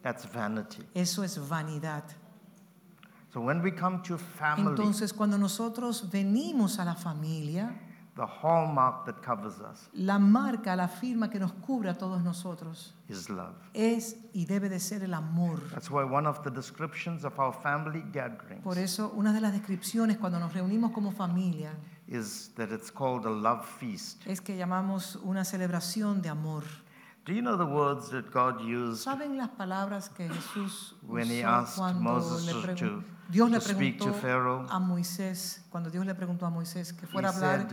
that's 0.02 0.26
vanity. 0.26 0.84
eso 0.94 1.24
es 1.24 1.38
vanidad. 1.38 2.04
So 3.36 3.42
when 3.42 3.62
we 3.62 3.70
come 3.70 4.02
to 4.04 4.18
family, 4.18 4.70
Entonces, 4.70 5.12
cuando 5.12 5.38
nosotros 5.38 6.10
venimos 6.10 6.80
a 6.80 6.86
la 6.86 6.96
familia, 6.96 7.70
the 8.16 8.26
hallmark 8.26 9.04
that 9.06 9.22
covers 9.22 9.60
us 9.60 9.90
la 9.94 10.18
marca, 10.18 10.74
la 10.74 10.88
firma 10.88 11.30
que 11.30 11.38
nos 11.38 11.52
cubre 11.52 11.90
a 11.90 11.98
todos 11.98 12.24
nosotros 12.24 12.94
is 13.10 13.30
love. 13.30 13.54
es 13.74 14.16
y 14.32 14.46
debe 14.46 14.70
de 14.70 14.80
ser 14.80 15.04
el 15.04 15.14
amor. 15.14 15.60
That's 15.74 15.92
why 15.92 16.06
one 16.06 16.26
of 16.26 16.44
the 16.44 16.50
descriptions 16.50 17.26
of 17.26 17.38
our 17.38 17.52
family 17.52 18.06
gatherings 18.14 18.64
Por 18.64 18.78
eso, 18.78 19.12
una 19.18 19.34
de 19.34 19.42
las 19.42 19.52
descripciones 19.52 20.18
cuando 20.18 20.40
nos 20.40 20.54
reunimos 20.54 20.94
como 20.94 21.12
familia 21.12 21.74
is 22.08 22.54
that 22.56 22.72
it's 22.72 22.90
called 22.90 23.26
a 23.26 23.30
love 23.30 23.66
feast. 23.66 24.26
es 24.26 24.40
que 24.40 24.56
llamamos 24.56 25.18
una 25.26 25.44
celebración 25.44 26.22
de 26.22 26.30
amor. 26.30 26.64
Do 27.26 27.34
you 27.34 27.42
know 27.42 27.58
the 27.58 27.66
words 27.66 28.12
that 28.12 28.32
God 28.32 28.62
used 28.62 29.04
¿Saben 29.04 29.36
las 29.36 29.50
palabras 29.50 30.08
que 30.08 30.30
Jesús 30.30 30.94
when 31.06 31.28
he 31.28 31.42
usó 31.42 31.50
asked 31.50 31.78
cuando 31.80 32.00
Moses 32.02 32.46
le 32.46 32.76
to- 32.76 33.04
Dios 33.30 33.50
le 33.50 33.60
preguntó 33.60 34.16
a 34.70 34.80
Moisés, 34.80 35.66
cuando 35.70 35.90
Dios 35.90 36.06
le 36.06 36.16
preguntó 36.16 36.46
a 36.46 36.50
Moisés 36.50 36.94
que 36.94 37.08
fuera 37.08 37.30
a 37.30 37.32
hablar 37.32 37.68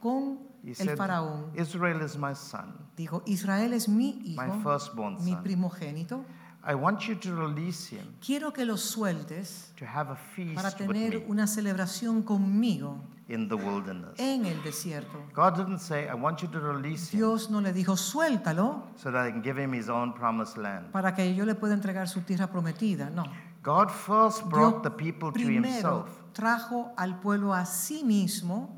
con 0.00 0.38
el 0.64 0.96
faraón? 0.96 1.50
Israel 1.54 2.02
is 2.02 2.16
my 2.16 2.34
son, 2.34 2.74
Dijo, 2.96 3.22
Israel 3.26 3.72
es 3.72 3.88
mi 3.88 4.20
hijo, 4.24 5.16
mi 5.20 5.36
primogénito. 5.36 6.24
I 6.64 6.74
want 6.74 7.08
you 7.08 7.14
to 7.14 7.34
release 7.34 7.88
him 7.88 8.04
Quiero 8.20 8.52
que 8.52 8.64
lo 8.64 8.76
sueltes 8.76 9.72
to 9.76 9.86
have 9.86 10.10
a 10.10 10.16
feast 10.16 10.54
para 10.54 10.68
with 10.68 10.76
tener 10.76 11.20
me 11.20 11.26
una 11.28 11.46
celebración 11.46 12.22
conmigo 12.22 13.00
in 13.28 13.48
the 13.48 13.54
wilderness. 13.54 14.18
en 14.18 14.44
el 14.44 14.60
desierto. 14.62 15.22
God 15.34 15.56
didn't 15.56 15.78
say, 15.78 16.08
I 16.08 16.14
want 16.14 16.42
you 16.42 16.48
to 16.48 16.60
release 16.60 17.10
him 17.12 17.20
Dios 17.20 17.48
no 17.48 17.60
le 17.60 17.72
dijo, 17.72 17.96
suéltalo 17.96 18.82
so 18.96 19.10
that 19.12 19.26
I 19.26 19.30
can 19.30 19.42
give 19.42 19.56
him 19.56 19.72
his 19.72 19.88
own 19.88 20.12
promised 20.12 20.58
land. 20.58 20.90
para 20.90 21.14
que 21.14 21.32
yo 21.34 21.44
le 21.46 21.54
pueda 21.54 21.74
entregar 21.74 22.08
su 22.08 22.22
tierra 22.22 22.48
prometida. 22.48 23.08
No. 23.08 23.24
God 23.68 23.90
first 23.90 24.38
Dios 24.38 24.50
brought 24.50 24.82
the 24.82 24.90
people 24.90 25.30
to 25.30 25.38
primero 25.38 25.68
himself 25.68 26.08
trajo 26.32 26.90
al 26.96 27.20
pueblo 27.20 27.52
a 27.52 27.66
sí 27.66 28.02
mismo 28.02 28.70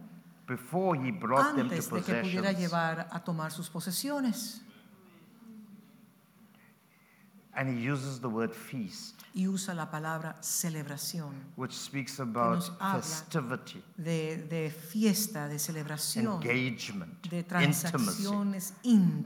before 0.48 0.96
he 0.96 1.12
brought 1.12 1.54
them 1.54 1.68
to 1.68 1.74
antes 1.74 1.88
de 1.88 2.02
que 2.02 2.14
pudiera 2.14 2.50
possessions. 2.50 2.58
llevar 2.58 3.08
a 3.12 3.20
tomar 3.22 3.52
sus 3.52 3.70
posesiones. 3.70 4.62
And 7.52 7.68
he 7.68 7.90
uses 7.90 8.20
the 8.20 8.28
word 8.28 8.52
feast, 8.54 9.16
Y 9.34 9.46
usa 9.48 9.74
la 9.74 9.90
palabra 9.90 10.36
celebración, 10.40 11.32
which 11.56 11.72
speaks 11.72 12.20
about 12.20 12.56
nos 12.56 12.72
habla 12.80 13.02
festivity, 13.02 13.82
de, 13.96 14.36
de 14.48 14.70
fiesta, 14.70 15.48
de 15.48 15.58
celebración, 15.58 16.34
engagement, 16.42 17.28
de 17.28 17.38
intimacy. 17.40 18.22
transacciones 18.24 18.74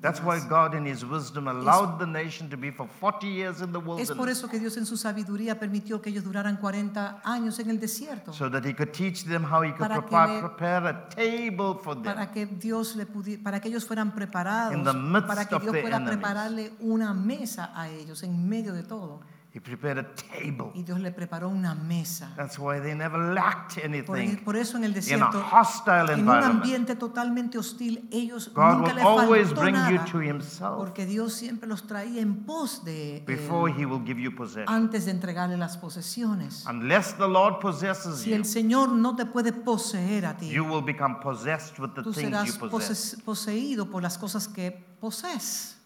That's 0.01 0.21
why. 0.23 0.41
God, 0.49 0.75
in 0.75 0.87
his 0.87 1.05
wisdom, 1.05 1.49
allowed 1.49 1.99
the 1.99 2.07
nation 2.07 2.49
to 2.51 2.57
be 2.57 2.71
for 2.71 2.87
40 3.01 3.27
years 3.27 3.61
in 3.61 3.73
the 3.73 3.79
Es 3.79 3.85
por 3.85 3.97
wilderness 4.29 4.39
eso 4.39 4.49
que 4.49 4.59
Dios 4.59 4.77
en 4.77 4.85
su 4.87 4.97
sabiduría 4.97 5.59
permitió 5.59 6.01
que 6.03 6.11
ellos 6.11 6.25
duraran 6.25 6.57
40 6.57 7.21
años 7.25 7.59
en 7.59 7.71
el 7.71 7.79
desierto, 7.81 8.33
so 8.33 8.51
that 8.51 8.65
he 8.65 8.75
could 8.75 8.93
teach 8.93 9.25
them 9.25 9.43
how 9.45 9.63
he 9.63 9.73
could 9.73 9.87
que 9.89 10.01
prepare, 10.01 10.35
le- 10.35 10.41
prepare 10.49 10.89
a 10.89 11.09
table 11.09 11.79
for 11.83 11.95
them. 11.95 12.05
para 12.05 12.31
que 12.31 12.47
Dios 12.47 12.97
le 12.97 13.07
pudi- 13.07 13.43
para 13.43 13.61
que 13.61 13.69
ellos 13.69 13.85
fueran 13.87 14.15
preparados, 14.15 14.75
In 14.75 14.83
the 14.85 14.93
midst 14.93 15.27
para 15.27 15.45
que 15.47 15.55
of 15.55 15.63
Dios 15.63 15.77
pueda 15.81 16.05
prepararle 16.05 16.73
una 16.81 17.13
mesa 17.15 17.71
a 17.75 17.89
ellos 17.89 18.14
en 18.23 18.49
medio 18.49 18.73
de 18.73 18.83
todo. 18.83 19.21
He 19.55 19.61
prepared 19.61 19.99
a 19.99 20.15
table. 20.17 20.73
Y 20.75 20.83
Dios 20.83 20.99
le 20.99 21.13
preparó 21.13 21.49
una 21.49 21.77
mesa. 21.77 22.33
That's 22.37 22.59
why 22.59 22.81
they 22.81 22.93
never 22.93 23.33
lacked 23.33 23.79
anything 23.85 24.43
por 24.45 24.57
eso 24.57 24.77
en 24.77 24.83
el 24.83 24.91
in 24.91 24.97
a 24.97 25.01
desierto, 25.01 25.47
hostile 25.53 26.13
en 26.13 26.29
un 26.29 26.43
ambiente 26.43 26.97
totalmente 26.97 27.57
hostil, 27.57 28.09
ellos 28.11 28.51
God 28.53 28.79
nunca 28.79 28.95
les 28.95 29.05
faltó 29.05 29.61
bring 29.61 29.77
you 29.77 29.95
nada, 29.95 30.05
to 30.11 30.21
himself 30.21 30.77
porque 30.79 31.07
Dios 31.07 31.35
siempre 31.35 31.69
los 31.69 31.87
traía 31.87 32.21
en 32.21 32.45
pos 32.45 32.85
de 32.85 33.19
él, 33.19 33.25
before 33.27 33.73
he 33.73 33.87
will 33.87 34.05
give 34.05 34.21
you 34.21 34.35
possession. 34.35 34.69
antes 34.69 35.05
de 35.05 35.13
entregarle 35.13 35.57
las 35.57 35.77
posesiones. 35.77 36.67
Unless 36.67 37.15
the 37.17 37.29
Lord 37.29 37.61
possesses 37.61 38.23
Si 38.23 38.31
you, 38.31 38.37
el 38.37 38.47
Señor 38.47 38.89
no 38.89 39.15
te 39.15 39.25
puede 39.25 39.53
poseer 39.53 40.27
a 40.27 40.37
ti, 40.37 40.51
you 40.51 40.65
will 40.65 40.83
become 40.83 41.21
possessed 41.21 41.79
with 41.79 41.91
the 41.95 42.03
tú 42.03 42.13
things 42.13 42.27
serás 42.27 42.49
you 42.49 42.69
possess. 42.69 43.23
poseído 43.25 43.89
por 43.89 44.03
las 44.03 44.19
cosas 44.19 44.49
que 44.49 44.73
posees. 45.01 45.77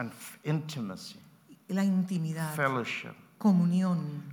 And 0.00 0.12
intimacy, 0.44 1.18
La 1.68 1.84
intimidad, 1.84 2.54
fellowship, 2.54 3.12
comunión, 3.36 4.24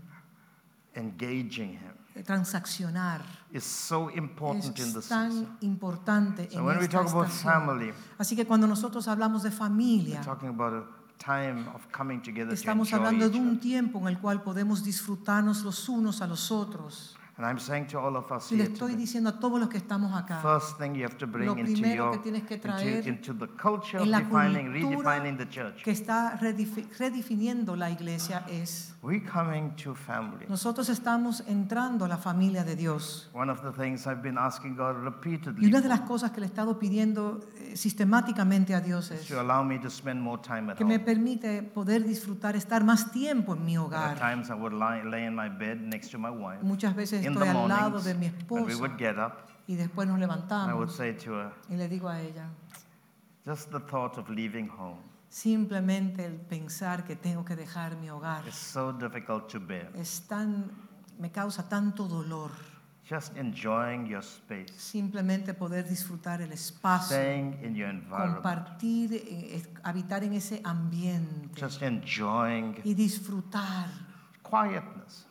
engaging 0.95 1.73
him 1.73 2.23
transaccionar 2.23 3.21
is 3.51 3.65
so 3.65 4.09
important 4.15 4.79
in 4.79 4.85
es 4.85 4.93
this 4.93 5.05
season. 5.05 5.45
tan 5.45 5.57
importante 5.59 6.49
So 6.49 6.59
en 6.59 6.65
when 6.65 6.77
we 6.77 6.85
esta 6.85 6.99
talk 6.99 7.09
about 7.09 7.27
family, 7.27 7.93
Así 8.17 8.37
que 8.37 8.45
cuando 8.45 8.65
nosotros 8.65 9.09
hablamos 9.09 9.43
de 9.43 9.51
familia, 9.51 10.21
estamos 12.51 12.93
hablando 12.93 13.29
de 13.29 13.37
un 13.37 13.59
tiempo 13.59 13.99
en 13.99 14.07
el 14.07 14.19
cual 14.19 14.41
podemos 14.43 14.85
disfrutarnos 14.85 15.63
los 15.65 15.89
unos 15.89 16.21
a 16.21 16.27
los 16.27 16.49
otros. 16.49 17.16
And 17.37 17.45
I'm 17.45 17.59
saying 17.59 17.85
to 17.89 17.99
all 17.99 18.15
of 18.15 18.31
us 18.31 18.51
Y 18.51 18.55
le 18.55 18.63
estoy 18.63 18.93
today, 18.93 18.95
diciendo 18.95 19.29
a 19.29 19.39
todos 19.39 19.59
los 19.59 19.69
que 19.69 19.77
estamos 19.77 20.11
acá, 20.15 20.41
first 20.41 20.79
thing 20.79 20.95
you 20.95 21.05
have 21.05 21.17
to 21.17 21.27
bring 21.27 21.45
Lo 21.45 21.55
into 21.55 21.71
primero 21.73 22.05
your 22.05 22.11
que 22.13 22.17
tienes 22.17 22.43
que 22.47 22.55
into, 22.55 22.67
traer 22.67 23.07
into 23.07 23.33
the 23.35 23.47
culture 23.61 24.01
en 24.01 24.09
la 24.09 24.21
defining, 24.21 24.73
redefining 24.73 25.37
the 25.37 25.47
church. 25.47 25.83
que 25.83 25.91
está 25.91 26.35
redefiniendo 26.35 27.75
la 27.75 27.91
iglesia 27.91 28.43
es, 28.49 28.95
We're 29.03 29.23
coming 29.23 29.69
to 29.83 29.93
family. 29.93 30.47
nosotros 30.49 30.89
estamos 30.89 31.43
entrando 31.47 32.05
a 32.05 32.07
la 32.07 32.17
familia 32.17 32.63
de 32.63 32.75
Dios. 32.75 33.29
One 33.33 33.51
of 33.51 33.61
the 33.61 33.71
things 33.71 34.07
I've 34.07 34.23
been 34.23 34.39
asking 34.39 34.75
God 34.75 34.95
Y 34.99 35.03
repeatedly 35.05 35.67
una 35.67 35.79
de 35.81 35.89
las 35.89 36.01
cosas 36.01 36.31
que 36.31 36.39
le 36.39 36.47
he 36.47 36.49
estado 36.49 36.79
pidiendo 36.79 37.39
eh, 37.57 37.77
sistemáticamente 37.77 38.73
a 38.73 38.81
Dios 38.81 39.11
es 39.11 39.27
to 39.27 39.39
allow 39.39 39.63
me 39.63 39.77
to 39.77 39.91
spend 39.91 40.19
more 40.19 40.41
time 40.41 40.71
at 40.71 40.77
que 40.77 40.85
me 40.85 40.97
permite 40.97 41.61
poder 41.61 42.03
disfrutar, 42.03 42.55
estar 42.55 42.83
más 42.83 43.11
tiempo 43.11 43.53
en 43.53 43.63
mi 43.63 43.77
hogar. 43.77 44.17
Muchas 46.63 46.95
veces 46.95 47.26
in 47.27 47.33
estoy 47.33 47.43
the 47.43 47.49
al 47.49 47.67
lado 47.67 47.89
mornings, 47.89 48.03
de 48.05 48.13
mi 48.15 48.25
and 48.27 48.67
we 48.67 48.75
would 48.75 48.97
get 48.97 49.17
up. 49.17 49.49
y 49.67 49.75
después 49.75 50.07
nos 50.07 50.15
And 50.15 50.23
I 50.23 50.73
would 50.73 50.89
levantamos 50.89 50.95
say 50.95 51.13
to 51.13 51.33
her, 51.33 51.51
y 51.69 51.75
le 51.75 51.87
digo 51.87 52.09
a 52.09 52.19
ella, 52.21 52.49
just 53.45 53.69
the 53.71 53.79
thought 53.79 54.17
of 54.17 54.29
leaving 54.29 54.67
home 54.69 54.99
simplemente 55.29 56.25
el 56.25 56.35
pensar 56.39 57.03
que 57.03 57.15
tengo 57.15 57.43
que 57.43 57.55
dejar 57.55 57.95
mi 57.97 58.09
hogar 58.09 58.47
is 58.47 58.55
so 58.55 58.91
difficult 58.93 59.47
to 59.49 59.59
bear. 59.59 59.91
es 59.95 60.21
tan, 60.27 60.71
me 61.19 61.31
causa 61.31 61.67
tanto 61.67 62.07
dolor. 62.07 62.51
Just 63.09 63.37
enjoying 63.37 64.05
your 64.05 64.21
space, 64.21 64.73
Simplemente 64.77 65.53
poder 65.53 65.87
disfrutar 65.87 66.41
el 66.41 66.51
espacio, 66.51 67.15
staying 67.15 67.57
in 67.63 67.73
your 67.73 67.89
environment, 67.89 68.41
compartir, 68.43 69.13
eh, 69.13 69.55
eh, 69.55 69.73
habitar 69.83 70.23
en 70.25 70.33
ese 70.33 70.59
ambiente 70.63 71.49
just 71.59 71.81
enjoying 71.81 72.75
y 72.83 72.93
disfrutar 72.93 73.87
quietness, 74.43 75.25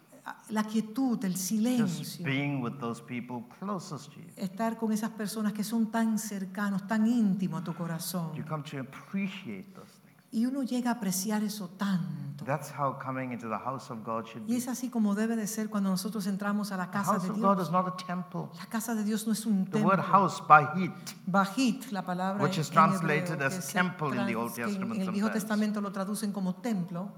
la 0.51 0.65
quietud, 0.65 1.25
el 1.25 1.37
silencio. 1.37 2.25
being 2.25 2.61
with 2.63 2.79
those 2.81 3.03
people 3.03 3.45
closest 3.59 4.13
to 4.13 4.21
you. 4.21 4.27
Estar 4.37 4.77
con 4.77 4.93
esas 4.93 5.11
personas 5.11 5.53
que 5.53 5.63
son 5.65 5.91
tan 5.91 6.19
cercanos, 6.19 6.87
tan 6.87 7.07
íntimos 7.07 7.61
a 7.61 7.65
tu 7.65 7.73
You 7.73 7.77
corazón. 7.79 8.31
come 8.49 8.63
to 8.65 8.79
appreciate 8.81 9.73
those 9.75 9.91
things. 9.91 10.03
Y 10.33 10.45
uno 10.45 10.65
llega 10.65 10.91
a 10.91 10.95
apreciar 10.95 11.43
eso 11.45 11.69
tanto. 11.79 12.45
That's 12.45 12.71
how 12.77 12.99
coming 12.99 13.33
into 13.33 13.49
the 13.49 13.57
house 13.59 13.91
of 13.91 14.05
God 14.05 14.27
should 14.27 14.47
Y 14.51 14.57
es 14.57 14.67
así 14.69 14.91
como 14.91 15.15
debe 15.15 15.37
de 15.37 15.47
ser 15.47 15.71
cuando 15.71 15.89
nosotros 15.89 16.27
entramos 16.27 16.73
a 16.73 16.77
la 16.77 16.87
The 16.87 16.91
casa 16.93 17.13
house 17.13 17.23
de 17.23 17.31
of 17.31 17.39
God 17.41 17.55
Dios. 17.57 17.69
is 17.69 17.73
not 17.73 17.87
a 17.89 17.97
temple. 17.97 18.49
La 18.59 18.67
casa 18.67 18.95
de 18.95 19.05
Dios 19.05 19.27
no 19.27 19.33
es 19.33 19.47
un 19.47 19.65
The 19.67 19.81
word 19.83 19.97
templo. 20.01 20.13
house, 20.13 20.43
bahit, 20.47 20.93
Bajit, 21.27 21.91
la 21.93 22.03
palabra 22.05 22.43
Which 22.43 22.59
is 22.59 22.69
en 22.69 22.75
translated 22.75 23.41
hebreo, 23.41 23.47
as 23.47 23.69
temple 23.73 24.17
in 24.21 24.27
the 24.27 24.35
Old 24.37 24.51
en- 24.59 24.65
Testament 24.67 25.01
En 25.01 25.03
el 25.09 25.11
Viejo. 25.13 25.31
Testamento 25.31 25.81
lo 25.81 25.93
traducen 25.93 26.33
como 26.33 26.57
templo, 26.57 27.09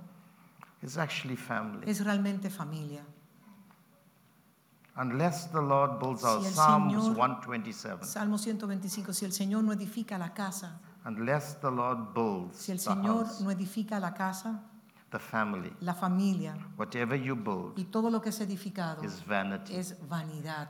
is 0.83 0.97
actually 0.99 1.37
family. 1.37 1.89
es 1.89 2.05
realmente 2.05 2.51
familia. 2.51 3.05
Unless 4.97 5.53
the 5.53 5.61
Lord 5.63 6.01
builds 6.01 6.25
our 6.25 6.43
Si 6.43 6.53
Psalms 6.55 6.93
Señor- 6.93 7.15
127. 7.17 8.05
Salmo 8.05 8.37
125, 8.37 9.13
si 9.13 9.25
el 9.25 9.33
Señor 9.33 9.63
no 9.63 9.73
edifica 9.73 10.19
la 10.19 10.35
casa, 10.35 10.81
Unless 11.05 11.61
the 11.61 11.71
Lord 11.71 12.13
builds 12.15 12.57
si 12.59 12.73
el 12.73 12.79
the 12.79 12.85
Señor 12.85 13.27
house, 13.27 13.41
no 13.41 13.51
edifica 13.53 14.01
la 14.01 14.13
casa, 14.13 14.61
the 15.11 15.19
family, 15.21 15.73
la 15.81 15.95
familia 15.95 16.55
whatever 16.77 17.17
you 17.17 17.35
build 17.37 17.79
y 17.79 17.85
todo 17.85 18.11
lo 18.11 18.21
que 18.21 18.31
es 18.31 18.41
edificado 18.41 19.03
is 19.05 19.25
vanity. 19.25 19.75
es 19.77 19.95
vanidad. 20.09 20.69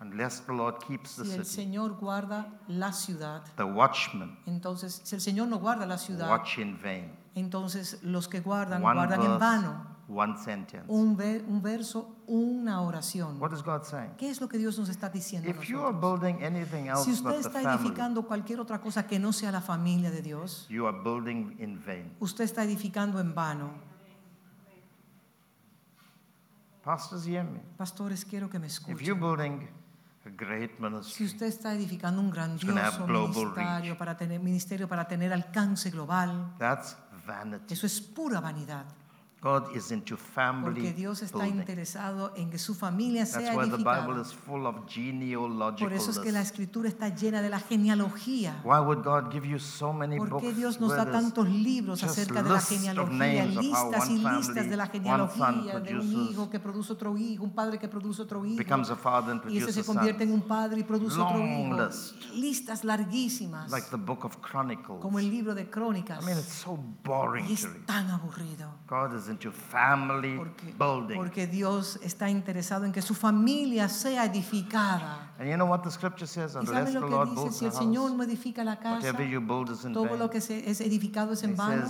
Unless 0.00 0.40
the 0.46 0.52
Lord 0.52 0.78
keeps 0.86 1.16
the 1.16 1.24
Si 1.24 1.32
el 1.32 1.44
city, 1.44 1.62
Señor 1.64 1.98
guarda 1.98 2.46
la 2.68 2.92
ciudad, 2.92 3.42
the 3.56 3.64
watchmen 3.64 4.38
entonces, 4.46 5.00
si 5.04 5.16
el 5.16 5.20
Señor 5.20 5.48
no 5.48 5.58
guarda 5.58 5.84
la 5.84 5.98
ciudad, 5.98 6.30
watch 6.30 6.58
in 6.58 6.78
vain. 6.80 7.10
Entonces 7.34 7.98
los 8.02 8.28
que 8.28 8.40
guardan, 8.40 8.82
One 8.84 8.94
guardan 8.94 9.20
en 9.20 9.26
verse, 9.26 9.38
vano. 9.40 9.86
one 10.08 10.36
sentence. 10.38 10.84
Un, 10.88 11.16
ve- 11.16 11.44
un 11.48 11.62
verso, 11.62 12.14
una 12.26 12.80
oración. 12.82 13.40
What 13.40 13.52
is 13.52 13.62
God 13.62 13.82
saying? 13.84 14.12
¿Qué 14.18 14.30
es 14.30 14.40
lo 14.40 14.48
que 14.48 14.58
Dios 14.58 14.78
nos 14.78 14.88
está 14.88 15.08
diciendo? 15.08 15.48
If 15.48 15.62
you 15.62 15.80
are 15.82 15.96
building 15.96 16.44
anything 16.44 16.86
else 16.88 17.04
Si 17.04 17.12
usted 17.12 17.34
está 17.40 17.50
family, 17.60 17.74
edificando 17.76 18.26
cualquier 18.26 18.60
otra 18.60 18.80
cosa 18.80 19.06
que 19.06 19.18
no 19.18 19.32
sea 19.32 19.50
la 19.50 19.60
familia 19.60 20.10
de 20.10 20.22
Dios, 20.22 20.66
you 20.68 20.86
are 20.86 20.96
building 21.02 21.56
in 21.58 21.82
vain. 21.84 22.12
usted 22.20 22.44
está 22.44 22.62
edificando 22.64 23.18
en 23.20 23.34
vano. 23.34 23.70
Pastors, 26.84 27.26
hear 27.26 27.44
me. 27.44 27.60
Pastores, 27.78 28.24
quiero 28.24 28.50
que 28.50 28.58
me 28.58 28.66
If 28.66 28.80
you're 28.84 29.00
escuchen. 29.16 29.20
building 29.20 29.68
a 30.26 30.30
great 30.30 30.70
Si 30.76 30.82
ministry, 30.82 31.26
usted 31.26 31.46
está 31.46 31.72
edificando 31.74 32.20
un 32.20 32.30
grandioso 32.30 33.06
ministerio 33.06 33.96
para 33.96 34.16
tener, 34.16 34.40
ministerio 34.40 34.86
para 34.88 35.06
tener 35.08 35.32
alcance 35.32 35.90
global, 35.90 36.54
that's 36.58 36.96
vanity. 37.24 37.74
eso 37.74 37.86
es 37.86 38.00
pura 38.00 38.40
vanidad. 38.40 38.84
God 39.44 39.76
is 39.76 39.90
into 39.90 40.16
family 40.16 40.80
Porque 40.80 40.92
Dios 40.94 41.20
está 41.20 41.40
building. 41.40 41.58
interesado 41.60 42.32
en 42.34 42.48
que 42.48 42.58
su 42.58 42.74
familia 42.74 43.26
That's 43.26 43.44
sea 43.44 43.54
why 43.54 43.68
the 43.68 43.76
Bible 43.76 44.14
edificada. 44.14 44.22
is 44.22 44.32
full 44.32 44.64
of 44.66 44.76
Por 45.78 45.92
eso 45.92 46.10
es 46.12 46.18
que 46.18 46.32
la 46.32 46.40
escritura 46.40 46.88
está 46.88 47.10
llena 47.14 47.42
de 47.42 47.50
la 47.50 47.60
genealogía. 47.60 48.62
Why 48.64 48.78
would 48.78 49.04
God 49.04 49.30
give 49.30 49.46
you 49.46 49.58
so 49.58 49.92
many 49.92 50.16
¿Por 50.16 50.30
books 50.30 50.44
qué 50.46 50.54
Dios 50.54 50.80
nos 50.80 50.96
da 50.96 51.10
tantos 51.10 51.46
libros 51.46 52.02
acerca 52.02 52.42
de 52.42 52.48
la 52.48 52.60
genealogía, 52.60 53.44
listas 53.44 54.08
y 54.08 54.18
listas 54.18 54.70
de 54.70 54.76
la 54.78 54.86
genealogía 54.86 55.78
de 55.78 55.98
un 55.98 56.10
hijo 56.10 56.48
que 56.48 56.58
produce 56.58 56.94
otro 56.94 57.18
hijo, 57.18 57.44
un 57.44 57.54
padre 57.54 57.78
que 57.78 57.88
produce 57.88 58.22
otro 58.22 58.46
hijo, 58.46 58.62
y 59.50 59.58
ese 59.58 59.74
se 59.74 59.84
convierte 59.84 60.24
en 60.24 60.32
un 60.32 60.42
padre 60.42 60.80
y 60.80 60.84
produce 60.84 61.20
otro 61.20 61.38
hijo? 61.38 61.84
list. 61.86 62.14
Listas 62.34 62.82
larguísimas, 62.82 63.70
Like 63.70 63.88
the 63.90 63.96
book 63.98 64.24
of 64.24 64.38
Chronicles. 64.40 65.02
como 65.02 65.18
el 65.18 65.30
libro 65.30 65.54
de 65.54 65.68
crónicas. 65.68 66.22
I 66.22 66.24
mean, 66.24 66.38
it's 66.38 66.48
so 66.48 66.78
boring 67.04 67.44
Y 67.46 67.52
es 67.52 67.68
tan 67.84 68.10
aburrido. 68.10 68.70
God 68.88 69.14
is 69.14 69.28
into 69.34 69.50
family 69.52 70.36
Porque, 70.36 70.72
building. 70.78 71.14
porque 71.16 71.46
Dios 71.46 71.98
está 72.02 72.28
interesado 72.30 72.84
en 72.84 72.92
que 72.92 73.02
su 73.02 73.14
familia 73.14 73.88
sea 73.88 74.24
edificada. 74.24 75.30
And 75.38 75.48
you 75.48 75.56
know 75.56 75.66
what 75.68 75.82
the 75.82 75.90
scripture 75.90 76.26
says? 76.26 76.54
¿Y 76.54 76.64
the 76.66 77.00
lo 77.00 77.08
Lord 77.08 77.28
que 77.28 77.34
dice? 77.34 77.42
builds 77.42 77.56
Si 77.56 77.64
the 77.64 77.66
el 77.66 77.72
Señor 77.72 78.10
no 78.12 78.22
edifica 78.22 78.64
la 78.64 78.76
casa, 78.78 78.96
whatever 78.96 79.26
you 79.28 79.40
build 79.40 79.70
is 79.70 79.84
in 79.84 79.92
todo 79.92 80.04
vain. 80.04 80.18
lo 80.18 80.30
que 80.30 80.38
es 80.38 80.50
edificado 80.80 81.32
es 81.32 81.42
en 81.42 81.56
vano. 81.56 81.84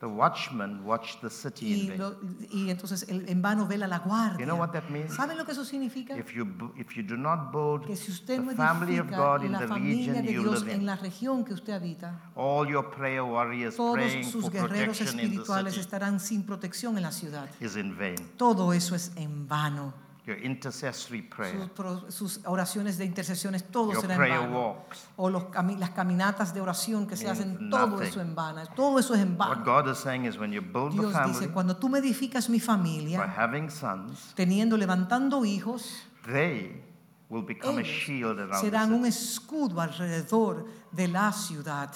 The 0.00 0.06
watchman 0.06 0.84
watched 0.84 1.20
the 1.22 1.28
city 1.30 1.72
in 1.72 1.78
Y, 1.80 1.88
vain. 1.88 1.98
lo- 1.98 2.16
y 2.52 2.70
entonces 2.70 3.04
el, 3.08 3.28
en 3.28 3.42
vano 3.42 3.66
vela 3.66 3.86
la 3.88 3.98
guardia. 3.98 4.38
You 4.38 4.44
know 4.46 4.56
what 4.56 4.70
that 4.72 4.88
means? 4.90 5.12
¿Saben 5.14 5.36
lo 5.36 5.44
que 5.44 5.52
eso 5.52 5.64
significa? 5.64 6.16
If 6.16 6.32
you, 6.34 6.46
if 6.76 6.96
you 6.96 7.02
do 7.02 7.16
not 7.16 7.50
build 7.52 7.84
Que 7.86 7.96
si 7.96 8.12
usted 8.12 8.38
no 8.40 8.50
the 8.50 8.56
family 8.56 8.98
of 8.98 9.08
God 9.10 9.42
in 9.44 9.50
la 9.52 9.58
the 9.58 9.66
familia 9.68 10.12
region 10.12 10.24
de 10.26 10.32
you 10.32 10.42
Dios 10.42 10.60
live 10.62 10.72
en 10.74 10.80
in, 10.82 10.86
la 10.86 10.96
región 10.96 11.44
que 11.44 11.52
usted 11.54 11.72
habita, 11.72 12.20
all 12.36 12.68
your 12.68 12.88
prayer 12.90 13.24
warriors 13.24 13.74
todos 13.76 13.94
praying 13.94 14.24
sus 14.24 14.44
for 14.44 14.52
guerreros 14.52 14.98
protection 14.98 15.08
in 15.20 15.30
the 15.30 15.36
espirituales 15.42 15.76
estarán 15.78 16.20
sin 16.20 16.44
protección 16.44 16.96
en 16.96 17.02
la 17.02 17.10
ciudad. 17.10 17.48
is 17.60 17.76
in 17.76 17.96
vain. 17.98 18.16
Todo 18.36 18.72
eso 18.72 18.94
es 18.94 19.10
en 19.16 19.48
vano. 19.48 19.92
Your 20.28 20.36
intercessory 20.44 21.20
Sus, 21.22 21.28
prayer, 21.34 21.70
pro- 21.74 22.10
sus 22.10 22.40
oraciones 22.44 22.98
de 22.98 23.06
intercesiones, 23.06 23.64
todo 23.70 23.92
your 23.94 24.02
será 24.02 24.14
en 24.14 24.42
vano. 24.42 24.58
walks. 24.58 25.08
O 25.16 25.30
los 25.30 25.44
las 25.78 25.90
caminatas 25.90 26.52
de 26.52 26.60
oración 26.60 27.06
que 27.06 27.16
se 27.16 27.30
hacen, 27.30 27.70
todo 27.70 27.86
nothing. 27.86 28.06
eso 28.08 28.20
en 28.20 28.34
vano. 28.34 28.62
Todo 28.76 28.98
eso 28.98 29.14
es 29.14 29.20
en 29.22 29.38
What 29.38 29.48
vano. 29.48 29.64
God 29.64 29.90
is 29.90 29.96
saying 29.96 30.26
is 30.26 30.36
when 30.38 30.52
you 30.52 30.60
build 30.60 30.92
the 30.92 30.98
Dios 31.00 31.12
family 31.14 31.32
dice, 31.32 31.50
cuando 31.50 31.76
tú 31.78 31.88
me 31.88 32.00
edificas 32.00 32.50
mi 32.50 32.60
familia, 32.60 33.22
having 33.22 33.70
sons, 33.70 34.34
teniendo, 34.36 34.76
levantando 34.76 35.46
hijos, 35.46 36.02
they 36.26 36.82
will 37.30 37.42
become 37.42 37.78
a 37.78 37.82
shield 37.82 38.38
ellos 38.38 38.50
around 38.50 38.64
serán 38.64 38.92
un 38.92 39.06
escudo 39.06 39.80
alrededor 39.80 40.66
de 40.92 41.08
la 41.08 41.32
ciudad. 41.32 41.90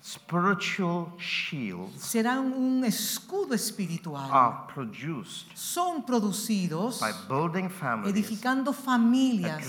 Spiritual 0.00 1.12
shields 1.18 2.00
Serán 2.00 2.52
un 2.52 2.84
escudo 2.84 3.54
espiritual. 3.54 4.30
are 4.30 4.66
produced 4.72 5.46
Son 5.56 6.04
producidos 6.04 7.00
by 7.00 7.12
building 7.28 7.68
families 7.68 8.14
edificando 8.14 8.72
familias 8.72 9.60
y 9.60 9.64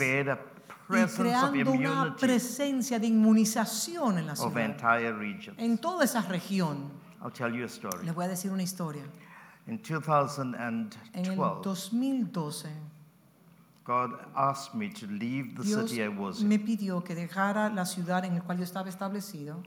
presence 0.87 1.13
of 1.13 1.17
creando 1.19 1.71
una 1.71 1.89
immunity 1.89 2.19
presencia 2.19 2.99
de 2.99 3.07
inmunización 3.07 4.19
en 4.19 4.27
la 4.27 4.33
of 4.33 4.53
ciudad. 4.53 5.55
En 5.57 5.77
toda 5.77 6.03
esa 6.03 6.21
región. 6.21 6.91
I'll 7.21 7.31
tell 7.31 7.51
you 7.51 7.63
a 7.63 7.67
story. 7.67 8.05
Les 8.05 8.13
voy 8.13 8.25
a 8.25 8.29
decir 8.29 8.51
una 8.51 8.63
historia. 8.63 9.03
In 9.67 9.79
En 9.83 11.25
el 11.25 11.35
2012, 11.35 11.63
2012, 11.63 12.69
God 13.83 14.11
asked 14.35 14.73
me 14.73 14.89
to 14.89 15.05
leave 15.07 15.55
the 15.55 15.63
Dios 15.63 15.89
city 15.89 16.01
I 16.01 16.07
was 16.07 16.41
in. 16.41 16.47
me 16.47 16.57
pidió 16.57 17.03
que 17.03 17.13
dejara 17.13 17.69
la 17.69 17.85
ciudad 17.85 18.25
en 18.25 18.35
la 18.35 18.41
cual 18.41 18.57
yo 18.57 18.63
estaba 18.63 18.89
establecido. 18.89 19.61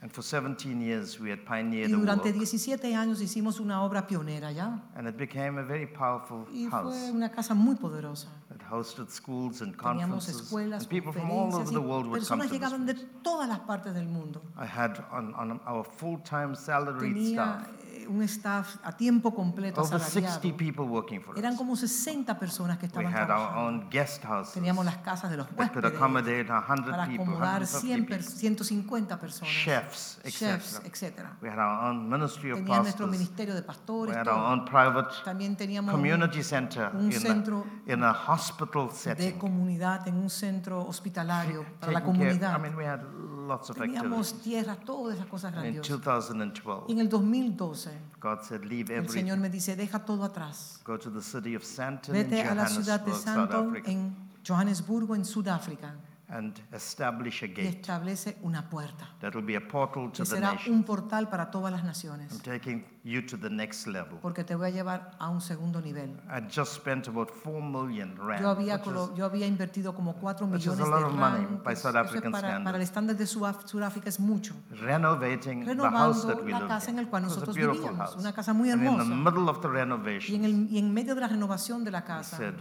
And 0.00 0.12
for 0.12 0.22
17 0.22 0.80
years, 0.80 1.18
we 1.18 1.28
had 1.30 1.44
pioneered 1.44 1.90
Y 1.90 1.96
durante 1.96 2.30
work. 2.30 2.36
17 2.46 2.94
años 2.94 3.20
hicimos 3.20 3.58
una 3.58 3.82
obra 3.82 4.06
pionera 4.06 4.52
ya. 4.52 4.80
And 4.94 5.08
it 5.08 5.16
became 5.16 5.58
a 5.58 5.64
very 5.64 5.86
powerful 5.88 6.46
Y 6.52 6.68
house 6.70 6.94
fue 6.94 7.10
una 7.10 7.30
casa 7.32 7.52
muy 7.54 7.74
poderosa. 7.74 8.28
that 8.48 8.60
hosted 8.70 9.10
schools 9.10 9.60
and 9.60 9.76
Teníamos 9.76 10.24
conferences. 10.26 10.36
escuelas, 10.42 10.82
And 10.82 10.88
people 10.88 11.12
from 11.12 11.30
all 11.32 11.52
over 11.52 11.72
the 11.72 11.80
world 11.80 12.06
would 12.06 12.24
come 12.24 12.38
personas 12.38 12.46
to 12.46 12.48
this 12.48 12.60
llegaban 12.60 12.86
de 12.86 12.94
todas 13.24 13.48
las 13.48 13.58
partes 13.60 13.92
del 13.92 14.06
mundo. 14.06 14.40
I 14.56 14.66
had 14.66 15.04
on, 15.10 15.34
on 15.34 15.60
our 15.66 15.82
full-time 15.82 16.54
salaried 16.54 17.14
Tenía 17.16 17.32
staff 17.32 17.68
un 18.06 18.22
staff 18.22 18.76
a 18.84 18.92
tiempo 18.96 19.34
completo 19.34 19.80
over 19.80 19.96
asalariado. 19.96 20.40
60 20.40 20.56
people 20.56 20.84
working 20.84 21.20
for 21.20 21.38
Eran 21.38 21.52
us. 21.52 21.58
como 21.58 21.74
60 21.76 22.38
personas 22.38 22.78
que 22.78 22.86
We 22.86 22.88
estaban 22.88 23.12
had 23.12 23.22
our 23.22 23.26
trabajando. 23.48 23.60
own 23.60 23.90
guest 23.90 24.24
houses 24.24 24.54
Teníamos 24.54 24.84
las 24.84 24.98
casas 24.98 25.30
de 25.30 25.36
los 25.38 25.46
that 25.48 25.56
could 25.56 25.84
huéspedes 25.84 25.94
accommodate 25.96 26.44
100 26.50 26.90
para 26.90 27.06
people, 27.06 27.22
acomodar 27.24 27.66
150 27.66 27.80
100 27.80 28.06
per- 28.06 28.18
people, 28.18 28.38
150 28.38 29.18
personas. 29.20 29.54
chefs, 29.54 30.20
chefs, 30.26 30.74
etc. 30.84 30.86
etc. 30.86 31.36
We 31.42 31.48
had 31.48 31.58
our 31.58 31.90
own 31.90 32.08
ministry 32.08 32.50
of 32.52 32.58
Tenía 32.58 32.76
nuestro 32.78 33.06
pastors. 33.06 33.10
ministerio 33.10 33.54
de 33.54 33.60
We 33.60 33.66
pastores. 33.66 34.16
had 34.16 34.24
todo. 34.24 34.34
our 34.36 34.52
own 34.52 34.64
private 34.64 35.08
También 35.24 35.56
teníamos 35.56 35.92
community 35.92 36.42
center 36.42 36.90
un 36.94 37.06
in 37.06 37.12
centro 37.20 37.64
a, 37.88 37.92
in 37.92 38.02
a 38.04 38.10
hospital 38.12 38.88
de 38.88 38.94
setting. 38.94 39.38
comunidad 39.38 40.06
en 40.06 40.16
un 40.16 40.30
centro 40.30 40.84
hospitalario 40.86 41.64
para 41.80 41.92
la 41.92 42.00
taking 42.00 42.14
care- 42.14 42.34
I 42.34 42.38
comunidad. 42.38 42.58
mean, 42.60 42.74
we 42.76 42.86
had 42.86 43.00
lots 43.46 43.70
of 43.70 43.76
Teníamos 43.78 44.28
activities. 44.32 44.42
tierra, 44.42 44.76
todas 44.76 45.16
esas 45.16 45.26
cosas 45.26 45.52
in 45.54 45.60
grandiosas. 45.60 46.00
2012, 46.02 46.84
Y 46.88 46.92
en 46.92 46.98
el 46.98 47.08
2012, 47.08 47.87
God 48.20 48.42
said, 48.42 48.64
leave 48.64 48.96
el 48.96 49.08
Señor 49.08 49.38
me 49.38 49.48
dice, 49.48 49.76
deja 49.76 50.04
todo 50.04 50.24
atrás. 50.24 50.80
Go 50.84 50.98
to 50.98 51.10
the 51.10 51.22
city 51.22 51.54
of 51.54 51.64
Santon 51.64 52.14
in 52.14 52.28
Vete 52.28 52.42
a 52.42 52.54
la 52.54 52.66
ciudad 52.66 53.00
de 53.00 53.12
Johannesburg, 53.12 53.24
South 53.24 53.50
Santon 53.50 53.68
Africa, 53.68 53.90
en 53.90 54.16
Johannesburgo, 54.46 55.14
en 55.14 55.24
Sudáfrica, 55.24 55.94
and 56.30 56.60
establish 56.72 57.42
a 57.42 57.46
y 57.46 57.48
gate 57.48 57.68
establece 57.68 58.36
una 58.42 58.68
puerta. 58.68 59.08
that 59.20 59.34
will 59.34 59.42
be 59.44 59.56
a 59.56 59.60
portal 59.66 60.10
to 60.12 60.22
Que 60.22 60.24
the 60.24 60.36
será 60.36 60.52
nation. 60.52 60.74
un 60.74 60.84
portal 60.84 61.28
para 61.30 61.50
todas 61.50 61.72
las 61.72 61.80
I'm 61.80 61.86
naciones. 61.86 62.42
taking 62.42 62.84
you 63.02 63.22
to 63.24 63.38
the 63.38 63.48
next 63.48 63.86
level. 63.86 64.18
Porque 64.20 64.44
te 64.44 64.54
voy 64.54 64.66
a 64.66 64.70
llevar 64.70 65.12
a 65.18 65.30
un 65.30 65.40
segundo 65.40 65.80
nivel. 65.80 66.20
I 66.28 66.42
just 66.54 66.74
spent 66.74 67.08
about 67.08 67.30
4 67.30 67.62
million 67.62 68.14
rand, 68.18 68.42
Yo 68.42 68.50
había, 68.50 68.74
which 68.74 68.84
colo- 68.84 69.10
is 69.12 69.16
yo 69.18 69.24
había 69.24 69.46
invertido 69.46 69.94
como 69.94 70.12
4 70.20 70.46
which 70.48 70.66
is 70.66 70.66
millones 70.66 70.80
a 70.80 70.84
de 70.84 70.90
lot 71.00 71.10
of 71.10 71.16
money 71.18 71.44
rand. 71.46 71.62
by 71.64 71.74
South 71.74 71.94
eso 71.94 72.00
es 72.02 72.06
African 72.10 72.32
para, 72.32 72.62
para 72.62 72.76
el 72.76 72.82
estándar 72.82 73.16
de 73.16 73.26
Sudáfrica 73.26 74.08
es 74.10 74.20
mucho. 74.20 74.54
renovating 74.70 75.64
the 75.64 75.74
house 75.88 76.26
that 76.26 76.34
Renovando 76.36 76.42
we 76.44 76.50
la 76.52 76.68
casa 76.68 76.90
en 76.90 76.98
el 76.98 77.08
cual 77.08 77.22
It 77.22 77.28
was 77.28 77.36
a 77.36 77.40
nosotros 77.40 77.56
beautiful 77.56 77.88
vivíamos. 77.88 78.10
house. 78.10 78.20
Una 78.20 78.32
casa 78.34 78.52
muy 78.52 78.70
And 78.70 78.82
in 78.82 78.88
the 78.98 79.02
hermosa. 79.02 79.14
middle 79.30 79.48
of 79.48 79.60
the 79.62 79.68
Y 79.68 79.70
en, 79.70 79.74
renovation, 79.74 80.44
el, 80.44 80.68
y 80.70 80.78
en 80.78 80.92
medio 80.92 81.14
de 81.14 81.22
la 81.22 81.28
renovación 81.28 81.84
de 81.84 81.90
la 81.90 82.00
he 82.00 82.04
casa, 82.04 82.36
said, 82.36 82.54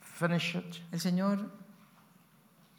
finish 0.00 0.56
it, 0.56 0.76
el 0.92 1.00
Señor 1.00 1.38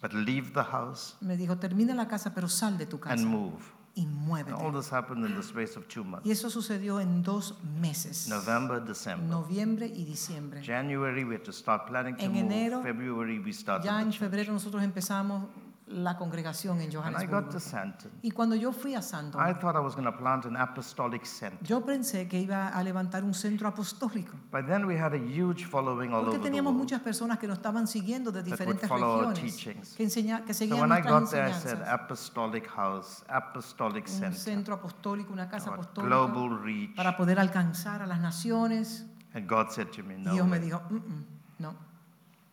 but 0.02 0.14
leave 0.14 0.54
the 0.54 0.64
house 0.64 1.16
me 1.22 1.38
dijo, 1.38 1.58
termina 1.58 1.94
la 1.94 2.08
casa, 2.08 2.34
pero 2.34 2.48
sal 2.48 2.78
de 2.78 2.86
tu 2.86 3.00
casa 3.00 3.14
and 3.16 3.26
move. 3.26 3.60
y 3.94 4.04
And 4.06 4.16
muévete. 4.26 4.54
all 4.54 4.72
this 4.72 4.90
happened 4.92 5.26
in 5.26 5.36
the 5.36 5.44
space 5.44 5.78
of 5.78 5.86
two 5.90 6.04
months. 6.04 6.26
Y 6.26 6.32
eso 6.32 6.50
sucedió 6.50 7.02
en 7.02 7.24
dos 7.24 7.56
meses, 7.80 8.28
November, 8.30 8.82
December. 8.84 9.28
noviembre 9.30 9.86
y 9.88 10.06
diciembre. 10.06 10.62
January, 10.66 11.24
we 11.26 11.36
had 11.36 11.44
to 11.44 11.52
start 11.52 11.88
planning 11.88 12.16
to 12.16 12.24
En 12.24 12.32
move. 12.32 12.40
enero, 12.42 12.82
February, 12.84 13.40
we 13.40 13.52
started 13.52 13.84
Ya 13.86 13.98
the 13.98 14.04
en 14.04 14.12
church. 14.12 14.20
febrero 14.20 14.54
nosotros 14.54 14.82
empezamos 14.84 15.44
la 15.92 16.18
congregación 16.18 16.80
en 16.82 16.90
When 16.90 16.92
I 16.92 16.96
got 16.96 17.04
Johannesburgo. 17.04 17.50
to 17.52 17.60
Santon, 17.60 18.12
Y 18.22 18.32
cuando 18.32 18.56
yo 18.56 18.72
fui 18.72 18.96
a 18.96 19.02
Santo, 19.02 19.38
I 19.40 19.54
thought 19.54 19.76
I 19.76 19.80
was 19.80 19.96
going 19.96 20.06
to 20.06 20.18
plant 20.18 20.46
an 20.46 20.56
apostolic 20.58 21.26
center. 21.26 21.58
yo 21.66 21.86
pensé 21.86 22.28
que 22.28 22.40
iba 22.40 22.70
a 22.70 22.84
levantar 22.84 23.24
un 23.24 23.34
centro 23.34 23.68
apostólico. 23.68 24.34
By 24.52 24.64
then, 24.66 24.86
we 24.86 24.98
had 24.98 25.14
a 25.14 25.18
huge 25.18 25.66
following 25.66 26.14
all 26.14 26.22
Porque 26.24 26.38
over 26.38 26.40
the 26.40 26.44
teníamos 26.50 26.74
world. 26.74 26.84
muchas 26.84 27.02
personas 27.02 27.38
que 27.40 27.48
nos 27.48 27.58
estaban 27.58 27.88
siguiendo 27.88 28.32
de 28.32 28.44
diferentes 28.44 28.88
follow 28.88 29.20
our 29.20 29.28
regiones, 29.36 29.56
teachings. 29.58 29.96
que, 29.96 30.04
enseña, 30.04 30.44
que 30.46 30.54
So 30.54 30.60
seguían 30.60 30.80
when 30.82 30.92
I 30.92 31.02
nuestras 31.02 31.22
got 31.22 31.30
there, 31.32 31.48
I 31.50 31.52
said 31.54 31.72
enseñanzas. 31.80 31.94
apostolic 31.94 32.68
house, 32.68 33.24
apostolic 33.28 34.06
Un 34.08 34.14
center, 34.14 34.36
centro 34.40 34.74
apostólico, 34.76 35.34
una 35.34 35.50
casa 35.50 35.72
apostólica 35.72 36.08
global 36.16 36.60
reach. 36.64 36.96
para 36.96 37.16
poder 37.18 37.40
alcanzar 37.40 38.02
a 38.02 38.08
las 38.08 38.20
naciones. 38.20 39.06
And 39.34 39.48
God 39.50 39.70
said 39.72 39.88
to 39.96 40.04
me, 40.04 40.18
no, 40.18 40.34
Dios 40.34 40.46
me 40.46 40.58
way." 40.58 40.60
dijo, 40.66 40.82
"Mm, 40.90 40.96
mm, 40.96 41.26
no, 41.60 41.76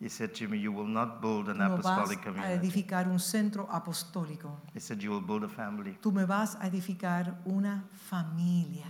He 0.01 0.09
said 0.09 0.33
to 0.35 0.47
me, 0.49 0.59
you 0.59 0.71
will 0.73 0.87
not 0.87 1.21
build 1.21 1.49
an 1.49 1.59
no 1.59 1.71
vas 1.77 1.81
apostolic 1.85 2.21
a 2.21 2.23
community. 2.33 2.53
edificar 2.55 3.09
un 3.09 3.19
centro 3.19 3.67
apostólico. 3.69 4.61
He 4.73 4.79
said, 4.81 5.03
you 5.03 5.11
will 5.11 5.21
build 5.21 5.43
a 5.43 5.49
family. 5.49 5.99
Tú 6.01 6.13
me 6.13 6.25
vas 6.25 6.55
a 6.61 6.69
edificar 6.69 7.37
una 7.47 7.85
familia. 8.09 8.87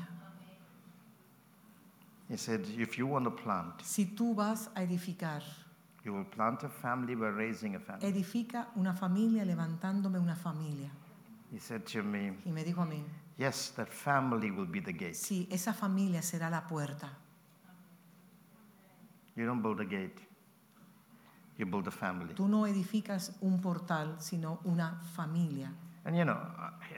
He 2.29 2.37
said, 2.37 2.61
if 2.79 2.99
you 2.99 3.07
want 3.07 3.25
to 3.25 3.31
plant, 3.31 3.81
Si 3.83 4.05
tú 4.15 4.35
vas 4.35 4.69
a 4.75 4.83
edificar, 4.83 5.43
you 6.05 6.13
will 6.13 6.27
plant 6.27 6.63
a 6.65 6.69
family 6.69 7.15
by 7.15 7.29
raising 7.31 7.75
a 7.75 7.81
family. 7.81 8.07
edifica 8.07 8.69
una 8.77 8.93
familia 8.93 9.45
levantándome 9.47 10.19
una 10.19 10.37
familia. 10.37 10.91
He 11.51 11.59
said 11.59 11.87
to 11.87 12.03
me, 12.03 12.35
Y 12.45 12.51
me 12.53 12.63
dijo 12.65 12.83
a 12.83 12.87
mí, 12.87 13.03
yes, 13.39 13.71
that 13.77 13.89
family 13.89 14.51
will 14.51 14.67
be 14.67 14.81
the 14.83 14.93
gate. 14.93 15.15
sí, 15.15 15.49
esa 15.51 15.73
familia 15.73 16.21
será 16.21 16.51
la 16.51 16.67
puerta. 16.67 17.09
You 19.37 19.47
don't 19.47 19.63
build 19.63 19.81
a 19.81 19.85
gate, 19.87 20.21
you 21.59 21.67
build 21.67 21.87
a 21.89 21.91
family. 21.91 22.33
Tú 22.35 22.49
no 22.49 22.67
edificas 22.67 23.33
un 23.43 23.61
portal, 23.61 24.17
sino 24.19 24.61
una 24.65 25.01
familia. 25.15 25.71
And 26.05 26.17
you 26.17 26.25
know, 26.25 26.39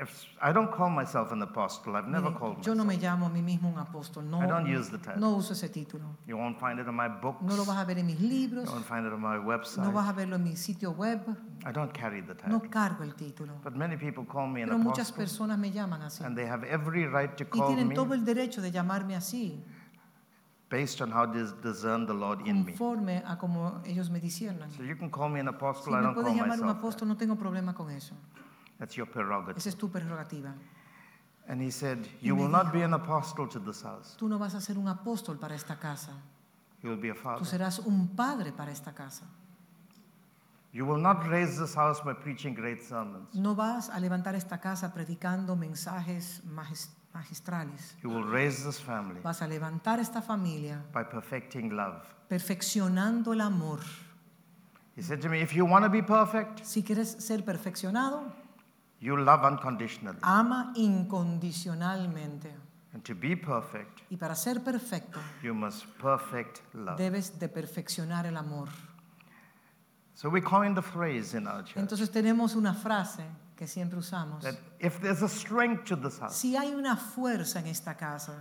if, 0.00 0.24
I 0.40 0.52
don't 0.52 0.70
call 0.70 0.88
myself 0.88 1.32
an 1.32 1.42
apostle. 1.42 1.96
I've 1.96 2.06
never 2.06 2.30
Mire, 2.30 2.38
called 2.38 2.64
yo 2.64 2.74
no 2.74 2.84
me 2.84 2.94
myself. 2.94 3.02
llamo 3.02 3.26
a 3.26 3.30
mí 3.30 3.42
mismo 3.42 3.68
un 3.68 3.78
apóstol, 3.78 4.22
no, 4.24 4.40
I 4.40 4.46
don't 4.46 4.66
use 4.68 4.88
the 4.90 4.98
title. 4.98 5.18
no 5.20 5.34
uso 5.34 5.52
ese 5.54 5.68
título. 5.68 6.16
You 6.28 6.36
won't 6.36 6.60
find 6.60 6.78
it 6.78 6.86
in 6.86 6.94
my 6.94 7.08
books. 7.08 7.42
No 7.42 7.56
lo 7.56 7.64
vas 7.64 7.78
a 7.78 7.84
ver 7.84 7.98
en 7.98 8.06
mis 8.06 8.20
libros, 8.20 8.66
You 8.66 8.72
won't 8.72 8.86
find 8.86 9.04
it 9.06 9.12
on 9.12 9.20
my 9.20 9.36
website. 9.38 9.82
no 9.82 9.90
vas 9.90 10.08
a 10.08 10.12
verlo 10.12 10.36
en 10.36 10.44
mi 10.44 10.54
sitio 10.54 10.92
web, 10.92 11.22
I 11.66 11.72
don't 11.72 11.92
carry 11.92 12.20
the 12.20 12.34
title. 12.34 12.50
no 12.52 12.60
cargo 12.70 13.02
el 13.02 13.14
título. 13.16 13.54
But 13.64 13.74
many 13.74 13.96
people 13.96 14.24
call 14.24 14.46
me 14.46 14.62
an 14.62 14.68
Pero 14.68 14.78
muchas 14.78 15.08
apostle, 15.10 15.24
personas 15.24 15.58
me 15.58 15.72
llaman 15.72 16.02
así. 16.02 16.22
and 16.22 16.36
they 16.36 16.46
have 16.46 16.62
every 16.68 17.06
right 17.08 17.36
to 17.36 17.44
Y 17.44 17.58
call 17.58 17.66
tienen 17.74 17.88
me 17.88 17.94
todo 17.96 18.14
el 18.14 18.24
derecho 18.24 18.60
de 18.62 18.70
llamarme 18.70 19.16
así, 19.16 19.60
based 20.70 21.00
on 21.02 21.10
how 21.10 21.26
dis- 21.26 21.52
discern 21.62 22.06
the 22.06 22.14
Lord 22.14 22.46
in 22.46 22.64
me. 22.64 22.72
conforme 22.72 23.22
a 23.26 23.36
como 23.36 23.82
ellos 23.84 24.08
me 24.08 24.20
disciernan. 24.20 24.70
So 24.70 24.82
you 24.82 24.96
can 24.96 25.10
call 25.10 25.28
me 25.28 25.40
an 25.40 25.48
Si 25.48 25.54
apostle. 25.54 25.94
I 25.94 25.98
me 25.98 26.02
don't 26.04 26.14
call 26.14 26.24
llamar 26.24 26.42
un 26.42 26.48
myself. 26.48 26.66
that. 26.66 26.76
apóstol, 26.78 27.08
no 27.08 27.16
tengo 27.16 27.36
problema 27.36 27.74
con 27.74 27.90
eso. 27.90 28.14
That's 28.78 28.94
your 28.96 29.06
prerogative. 29.10 29.58
Esa 29.58 29.68
es 29.70 29.76
tu 29.76 29.88
prerrogativa. 29.90 30.54
And 31.48 31.60
he 31.60 31.70
said, 31.70 32.06
You 32.22 32.36
me 32.36 32.42
will 32.42 32.48
not 32.50 32.72
be 32.72 32.82
an 32.82 32.94
apostle 32.94 33.48
to 33.48 33.58
this 33.58 33.82
house. 33.82 34.14
Tú 34.16 34.28
no 34.28 34.38
vas 34.38 34.54
a 34.54 34.60
ser 34.60 34.78
un 34.78 34.86
apóstol 34.88 35.38
para 35.38 35.54
esta 35.54 35.76
casa. 35.78 36.12
You 36.82 36.90
will 36.90 37.00
be 37.00 37.10
a 37.10 37.14
Tú 37.14 37.20
father. 37.20 37.44
serás 37.46 37.78
un 37.80 38.08
padre 38.16 38.52
para 38.52 38.70
esta 38.70 38.92
casa. 38.94 39.24
You 40.72 40.86
will 40.86 41.00
not 41.02 41.26
raise 41.26 41.58
this 41.58 41.74
house 41.74 42.00
by 42.00 42.14
preaching 42.14 42.54
great 42.54 42.80
sermons. 42.80 43.34
No 43.34 43.56
vas 43.56 43.90
a 43.90 43.98
levantar 43.98 44.36
esta 44.36 44.60
casa 44.60 44.94
predicando 44.94 45.56
mensajes 45.56 46.42
magis- 46.46 46.88
magistrales. 47.14 47.96
You 48.02 48.10
will 48.10 48.24
raise 48.24 48.64
this 48.64 48.78
family 48.80 49.20
Vas 49.22 49.42
a 49.42 49.46
levantar 49.48 49.98
esta 50.00 50.20
familia 50.22 50.82
by 50.92 51.04
perfecting 51.04 51.70
love. 51.76 52.02
perfeccionando 52.28 53.32
el 53.32 53.40
amor. 53.40 53.80
He 54.96 55.02
said 55.02 55.20
to 55.22 55.28
me, 55.28 55.40
If 55.40 55.52
you 55.54 55.64
want 55.64 55.84
to 55.84 55.90
be 55.90 56.02
perfect, 56.02 56.64
Si 56.64 56.82
quieres 56.82 57.16
ser 57.18 57.44
perfeccionado, 57.44 58.32
you 59.00 59.16
love 59.16 59.42
unconditionally. 59.44 60.18
ama 60.22 60.72
incondicionalmente. 60.76 62.50
And 62.92 63.04
to 63.04 63.14
be 63.14 63.36
perfect, 63.36 64.00
Y 64.10 64.16
para 64.16 64.34
ser 64.34 64.60
perfecto, 64.64 65.20
you 65.42 65.54
must 65.54 65.86
perfect 65.98 66.60
love. 66.74 66.96
debes 66.96 67.38
de 67.38 67.48
perfeccionar 67.48 68.26
el 68.26 68.36
amor. 68.36 68.68
So 70.14 70.28
we 70.28 70.40
coined 70.42 70.76
the 70.76 70.82
phrase 70.82 71.34
in 71.34 71.46
our 71.46 71.62
church 71.62 71.76
Entonces 71.78 72.10
tenemos 72.10 72.54
una 72.56 72.74
frase 72.74 73.22
que 73.60 73.66
siempre 73.66 73.98
usamos. 73.98 74.42
that 74.42 74.54
if 74.78 74.98
there's 75.02 75.20
a 75.22 75.28
strength 75.28 75.84
to 75.84 75.94
this 75.94 76.18
house, 76.18 76.34
Si 76.34 76.56
hay 76.56 76.72
una 76.74 76.96
fuerza 76.96 77.58
en 77.60 77.66
esta 77.66 77.94
casa, 77.94 78.32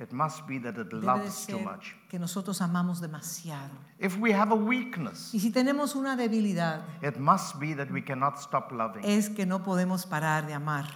it 0.00 0.10
must 0.12 0.44
be 0.48 0.58
that 0.58 0.70
it 0.76 0.88
debe 0.88 1.00
de 1.00 1.06
loves 1.06 1.46
too 1.46 1.58
ser 1.58 1.64
much. 1.64 1.94
que 2.10 2.18
nosotros 2.18 2.60
amamos 2.60 3.00
demasiado. 3.00 3.70
If 4.00 4.18
we 4.18 4.32
have 4.32 4.50
a 4.50 4.56
weakness, 4.56 5.32
Y 5.32 5.38
si 5.38 5.52
tenemos 5.52 5.94
una 5.94 6.16
debilidad, 6.16 6.80
it 7.02 7.18
must 7.18 7.60
be 7.60 7.72
that 7.76 7.88
we 7.92 8.02
cannot 8.02 8.36
stop 8.40 8.72
loving. 8.72 9.04
es 9.04 9.28
que 9.28 9.46
no 9.46 9.62
podemos 9.62 10.06
parar 10.06 10.44
de 10.44 10.54
amar. 10.54 10.86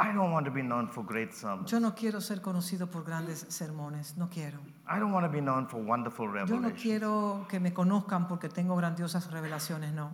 I 0.00 0.12
don't 0.12 0.30
want 0.32 0.46
to 0.46 0.52
be 0.52 0.62
known 0.62 0.88
for 0.88 1.04
great 1.04 1.34
sermons. 1.34 1.70
Yo 1.70 1.78
no 1.80 1.92
quiero 1.94 2.20
ser 2.22 2.40
conocido 2.40 2.86
por 2.88 3.04
grandes 3.04 3.44
sermones, 3.50 4.16
no 4.16 4.28
quiero. 4.30 4.60
I 4.88 4.98
don't 4.98 5.12
want 5.12 5.26
to 5.26 5.30
be 5.30 5.40
known 5.42 5.66
for 5.68 5.78
wonderful 5.82 6.24
Yo 6.26 6.32
no 6.32 6.38
revelations. 6.46 6.80
quiero 6.82 7.46
que 7.50 7.58
me 7.60 7.74
conozcan 7.74 8.26
porque 8.28 8.48
tengo 8.48 8.76
grandiosas 8.76 9.30
revelaciones, 9.30 9.92
no. 9.92 10.10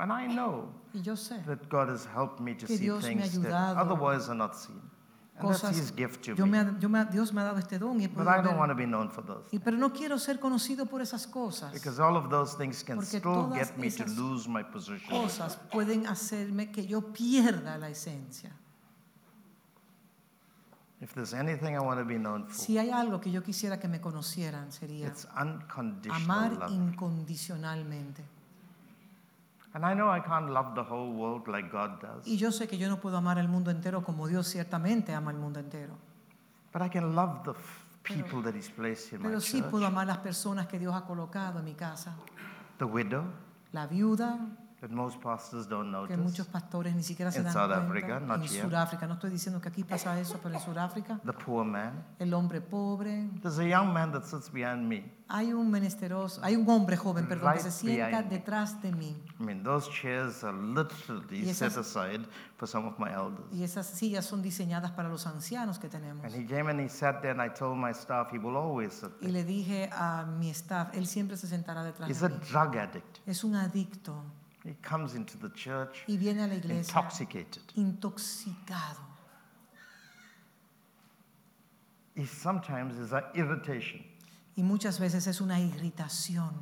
And 0.00 0.12
I 0.12 0.26
know 0.26 0.68
Y 0.94 1.00
yo 1.02 1.14
sé 1.14 1.44
that 1.46 1.68
God 1.68 1.88
has 1.90 2.06
helped 2.06 2.40
me 2.40 2.54
to 2.54 2.66
Que 2.66 2.76
see 2.76 2.84
Dios 2.84 3.04
me 3.04 3.14
ha 3.14 3.18
things 3.20 3.42
that 3.42 3.52
ayudado. 3.52 3.76
otherwise 3.78 4.28
are 4.28 4.34
not 4.38 4.54
seen. 4.56 4.80
And 5.36 5.48
that's 5.48 5.60
cosas. 5.62 5.76
His 5.78 5.90
gift 5.94 6.22
to 6.24 6.34
Yo 6.34 6.44
me 6.46 6.52
me. 6.52 6.58
ha- 6.58 6.76
yo 6.80 6.88
me 6.88 6.98
ha- 6.98 7.04
Dios 7.04 7.32
me 7.32 7.40
ha 7.40 7.44
dado 7.44 7.58
este 7.58 7.78
don 7.78 7.98
y 8.00 8.04
he 8.04 8.08
But 8.08 8.24
podido 8.24 8.30
I 8.30 8.36
don't 8.42 8.52
ver- 8.54 8.58
want 8.58 8.70
to 8.70 8.74
be 8.76 8.86
known 8.86 9.08
for 9.10 9.22
those. 9.24 9.48
y- 9.52 9.58
pero 9.58 9.76
no 9.78 9.90
quiero 9.92 10.18
ser 10.18 10.38
conocido 10.38 10.86
por 10.86 11.00
esas 11.00 11.26
cosas. 11.26 11.72
Because 11.72 11.98
all 12.00 12.16
of 12.16 12.28
those 12.30 12.56
things 12.56 12.82
can 12.82 12.96
Porque 12.96 13.18
still 13.18 13.22
todas 13.22 13.58
get 13.68 13.76
me 13.78 13.90
to 13.90 14.04
esas 14.04 14.16
lose 14.16 14.48
my 14.48 14.62
position. 14.62 15.08
Cosas 15.10 15.56
pueden 15.72 16.06
hacerme 16.06 16.70
que 16.72 16.86
yo 16.86 17.00
pierda 17.12 17.78
la 17.78 17.88
esencia. 17.88 18.50
If 21.00 21.14
there's 21.14 21.32
anything 21.32 21.74
I 21.74 21.80
want 21.80 21.98
to 21.98 22.04
be 22.04 22.18
known 22.18 22.46
for, 22.46 22.54
Si 22.54 22.76
hay 22.76 22.90
algo 22.90 23.20
que 23.22 23.30
yo 23.30 23.42
quisiera 23.42 23.78
que 23.80 23.88
me 23.88 24.00
conocieran 24.02 24.70
sería 24.70 25.06
it's 25.06 25.26
unconditional 25.40 26.22
amar 26.22 26.52
love. 26.52 26.70
incondicionalmente. 26.72 28.22
And 29.72 29.84
I 29.86 29.94
know 29.94 30.10
I 30.10 30.20
can't 30.20 30.50
love 30.50 30.74
the 30.74 30.82
whole 30.82 31.12
world 31.12 31.46
like 31.46 31.70
God 31.70 32.00
does, 32.00 32.26
Y 32.26 32.36
yo 32.36 32.50
sé 32.50 32.66
que 32.68 32.76
yo 32.76 32.88
no 32.88 32.96
puedo 33.00 33.16
amar 33.16 33.38
al 33.38 33.48
mundo 33.48 33.70
entero 33.70 34.02
como 34.02 34.26
Dios 34.26 34.48
ciertamente 34.48 35.14
ama 35.14 35.30
al 35.30 35.36
mundo 35.38 35.60
entero. 35.60 35.94
but 36.72 36.82
I 36.82 36.88
can 36.88 37.14
love 37.14 37.44
the 37.44 37.54
people 38.02 38.42
that 38.42 38.54
He's 38.54 38.68
placed 38.70 39.12
in 39.12 39.20
my 39.22 39.28
Pero 39.28 39.40
sí 39.40 39.60
church. 39.60 39.70
puedo 39.70 39.86
amar 39.86 40.06
las 40.06 40.18
personas 40.18 40.66
que 40.66 40.78
Dios 40.78 40.94
ha 40.94 41.04
colocado 41.06 41.58
en 41.60 41.64
mi 41.64 41.74
casa. 41.74 42.14
The 42.78 42.84
widow, 42.84 43.24
La 43.72 43.86
viuda, 43.86 44.38
that 44.80 44.90
most 44.90 45.20
pastors 45.22 45.68
don't 45.68 45.86
que 45.86 45.90
notice. 45.92 46.16
muchos 46.16 46.46
pastores 46.46 46.94
ni 46.94 47.02
siquiera 47.02 47.30
se 47.30 47.38
In 47.38 47.44
dan 47.44 47.52
South 47.52 47.66
cuenta. 47.68 47.86
Africa, 47.86 48.20
not 48.20 48.42
en. 48.42 48.48
Sudáfrica, 48.48 49.06
no 49.06 49.14
estoy 49.14 49.30
diciendo 49.30 49.60
que 49.60 49.68
aquí 49.68 49.84
pasa 49.84 50.18
eso, 50.18 50.38
pero 50.42 50.54
en 50.54 50.60
Sudáfrica, 50.60 51.20
The 51.24 51.32
poor 51.32 51.64
man. 51.66 52.04
el 52.18 52.32
hombre 52.34 52.60
pobre, 52.60 53.28
There's 53.42 53.58
a 53.58 53.64
young 53.66 53.92
man 53.92 54.12
that 54.12 54.24
sits 54.24 54.50
behind 54.50 54.88
me. 54.88 55.12
hay 55.28 55.52
un 55.52 55.70
menesteroso, 55.70 56.40
hay 56.42 56.56
un 56.56 56.68
hombre 56.68 56.96
joven, 56.96 57.28
perdón, 57.28 57.52
que 57.52 57.58
Right 57.58 57.62
se 57.62 57.70
sienta 57.70 58.06
behind 58.08 58.30
me. 58.30 58.38
detrás 58.38 58.82
de 58.82 58.92
mí. 58.92 59.22
I 59.38 59.42
mean, 59.44 59.62
those 59.62 59.88
chairs 59.90 60.42
are 60.42 60.56
literally 60.56 61.48
Y 61.48 61.54
set 61.54 61.72
esas- 61.72 61.86
aside 61.96 62.26
for 62.56 62.66
some 62.66 62.88
of 62.88 62.98
my 62.98 63.10
elders. 63.10 63.46
Y 63.52 63.62
esas 63.62 63.86
sillas 63.86 64.24
son 64.24 64.42
diseñadas 64.42 64.90
para 64.92 65.08
los 65.08 65.26
ancianos 65.26 65.78
que 65.78 65.88
tenemos. 65.88 66.24
And 66.24 66.34
he 66.34 66.46
came 66.46 66.68
and 66.70 66.80
he 66.80 66.88
sat 66.88 67.20
there, 67.20 67.32
and 67.38 67.42
I 67.42 67.52
told 67.54 67.76
my 67.78 67.90
staff 67.92 68.32
he 68.32 68.38
will 68.38 68.56
always 68.56 68.92
sit 68.94 69.10
Y 69.20 69.26
there. 69.26 69.32
le 69.32 69.44
dije 69.44 69.90
a 69.92 70.24
mi 70.24 70.50
staff, 70.50 70.88
él 70.94 71.06
siempre 71.06 71.36
se 71.36 71.46
sentará 71.46 71.84
detrás 71.84 72.08
He's 72.10 72.20
de 72.20 72.26
a 72.26 72.28
mí. 72.30 72.36
drug 72.50 72.76
addict. 72.78 73.18
Es 73.26 73.44
un 73.44 73.54
adicto 73.54 74.24
He 74.64 74.74
comes 74.82 75.14
into 75.14 75.38
the 75.38 75.48
church 75.54 76.04
y 76.06 76.16
viene 76.18 76.42
a 76.42 76.46
la 76.46 76.54
iglesia 76.54 76.80
intoxicated. 76.92 77.62
intoxicado. 77.76 78.98
He 82.14 82.26
sometimes 82.26 82.96
is 82.98 83.12
an 83.12 83.24
irritation. 83.34 84.04
Y 84.56 84.62
muchas 84.62 84.98
veces 84.98 85.26
es 85.26 85.40
una 85.40 85.58
irritación, 85.58 86.52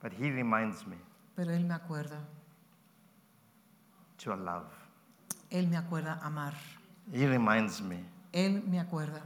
But 0.00 0.12
he 0.12 0.30
reminds 0.30 0.86
me 0.86 0.96
pero 1.34 1.52
él 1.52 1.64
me 1.64 1.74
acuerda, 1.74 2.20
to 4.18 4.36
love. 4.36 4.70
él 5.50 5.66
me 5.68 5.76
acuerda 5.76 6.20
amar. 6.22 6.54
He 7.12 7.26
reminds 7.26 7.80
me 7.82 8.04
Él 8.32 8.62
me 8.66 8.78
acuerda. 8.78 9.22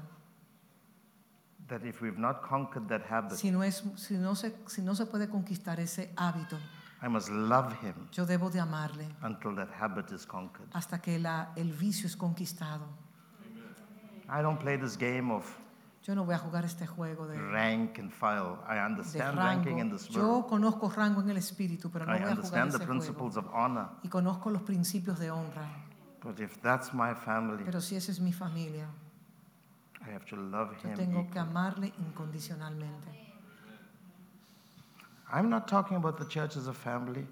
That 1.71 1.83
if 1.87 2.03
we've 2.03 2.19
not 2.19 2.43
conquered 2.47 2.87
that 2.89 3.03
habit, 3.11 3.39
Si 3.39 3.51
no, 3.51 3.63
es, 3.63 3.83
si, 3.97 4.19
no 4.19 4.35
se, 4.35 4.55
si 4.67 4.83
no 4.83 4.95
se 4.95 5.07
puede 5.07 5.29
conquistar 5.31 5.81
ese 5.81 6.13
hábito, 6.17 6.59
I 7.03 7.09
must 7.09 7.31
love 7.31 7.73
him 7.83 7.95
yo 8.13 8.27
debo 8.27 8.51
de 8.51 8.61
amarle 8.61 9.09
until 9.23 9.55
that 9.57 9.71
habit 9.81 10.13
is 10.13 10.27
conquered. 10.27 10.69
hasta 10.75 11.01
que 11.01 11.19
la, 11.19 11.53
el 11.57 11.73
vicio 11.73 12.07
es 12.07 12.15
conquistado. 12.17 12.85
I 14.29 14.43
don't 14.43 14.61
play 14.61 14.77
this 14.77 14.97
game 14.99 15.33
of 15.33 15.45
Yo 16.03 16.15
no 16.15 16.25
voy 16.25 16.35
a 16.35 16.39
jugar 16.39 16.65
este 16.65 16.87
juego 16.87 17.27
de, 17.27 17.37
rank 17.39 17.99
and 17.99 18.11
file. 18.11 18.57
I 18.67 18.75
de 18.75 18.81
understand 18.87 19.37
ranking 19.37 19.79
in 19.81 19.91
the 19.91 19.97
Yo 20.11 20.39
spirit. 20.41 20.47
conozco 20.49 20.89
rango 20.89 21.21
en 21.21 21.31
el 21.31 21.37
espíritu, 21.37 21.91
pero 21.91 22.07
no 22.07 22.13
I 22.17 22.21
voy 22.21 22.23
a 22.23 22.37
jugar 22.37 22.37
understand 22.37 22.71
the 22.71 22.77
ese 22.79 22.87
juego. 22.87 23.01
principles 23.01 23.37
of 23.37 23.47
honor. 23.53 23.89
Y 24.03 24.09
conozco 24.09 24.51
los 24.51 24.63
principios 24.63 25.19
de 25.19 25.31
honra. 25.31 25.69
But 26.23 26.41
if 26.41 26.59
that's 26.63 26.93
my 26.95 27.15
family, 27.15 27.65
Pero 27.65 27.81
si 27.81 27.97
esa 27.97 28.11
es 28.13 28.19
mi 28.21 28.33
familia, 28.33 28.87
I 30.07 30.11
have 30.13 30.25
to 30.27 30.37
love 30.37 30.77
yo 30.83 30.91
him. 30.91 30.97
tengo 30.97 31.31
que 31.31 31.39
amarle 31.39 31.93
incondicionalmente. 31.99 33.09
I'm 35.33 35.49
not 35.49 35.69
talking 35.69 35.97
about 35.97 36.19
the 36.19 36.27
church 36.27 36.57
as 36.57 36.67
a 36.67 36.73
family 36.75 37.27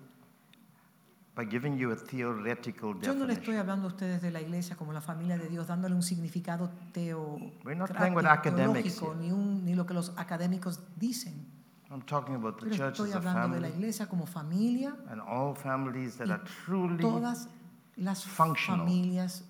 by 1.34 1.44
giving 1.44 1.76
you 1.78 1.90
a 1.92 1.96
theoretical 1.96 2.94
Yo 3.02 3.14
no 3.14 3.24
le 3.24 3.32
estoy 3.34 3.54
definition. 3.54 3.56
hablando 3.60 3.88
a 3.88 3.90
ustedes 3.90 4.22
de 4.22 4.30
la 4.30 4.40
iglesia 4.40 4.76
como 4.76 4.92
la 4.92 5.00
familia 5.00 5.36
de 5.38 5.48
Dios, 5.48 5.66
dándole 5.66 5.94
un 5.94 6.02
significado 6.02 6.70
teo, 6.92 7.38
We're 7.64 7.74
not 7.76 7.90
playing 7.92 8.14
with 8.14 8.24
crático, 8.24 8.50
academics 8.50 8.96
teológico, 8.96 9.12
here. 9.14 9.20
ni, 9.20 9.32
un- 9.32 9.64
ni 9.64 9.74
lo 9.74 9.86
que 9.86 9.94
los 9.94 10.12
académicos 10.16 10.80
dicen. 10.96 11.46
I'm 11.90 12.02
talking 12.02 12.34
about 12.34 12.58
the 12.60 12.66
Pero 12.66 12.76
church 12.76 12.92
estoy 13.00 13.08
as 13.10 13.14
a 13.14 13.18
hablando 13.18 13.54
de 13.54 13.60
la 13.62 13.68
family 13.68 13.78
iglesia 13.78 14.06
como 14.08 14.26
familia, 14.26 14.94
and 15.10 15.20
all 15.22 15.54
families 15.56 16.16
that 16.18 16.26
Y 16.28 16.32
are 16.32 16.42
truly 16.66 16.98
todas 17.02 17.48
las 17.96 18.24
functional. 18.26 18.80
familias 18.86 19.42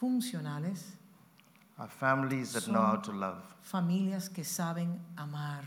funcionales, 0.00 0.96
families 1.88 2.52
that 2.52 2.68
know 2.68 2.80
how 2.80 2.96
to 2.96 3.12
love. 3.12 3.42
familias 3.62 4.28
que 4.28 4.44
saben 4.44 4.98
amar. 5.16 5.62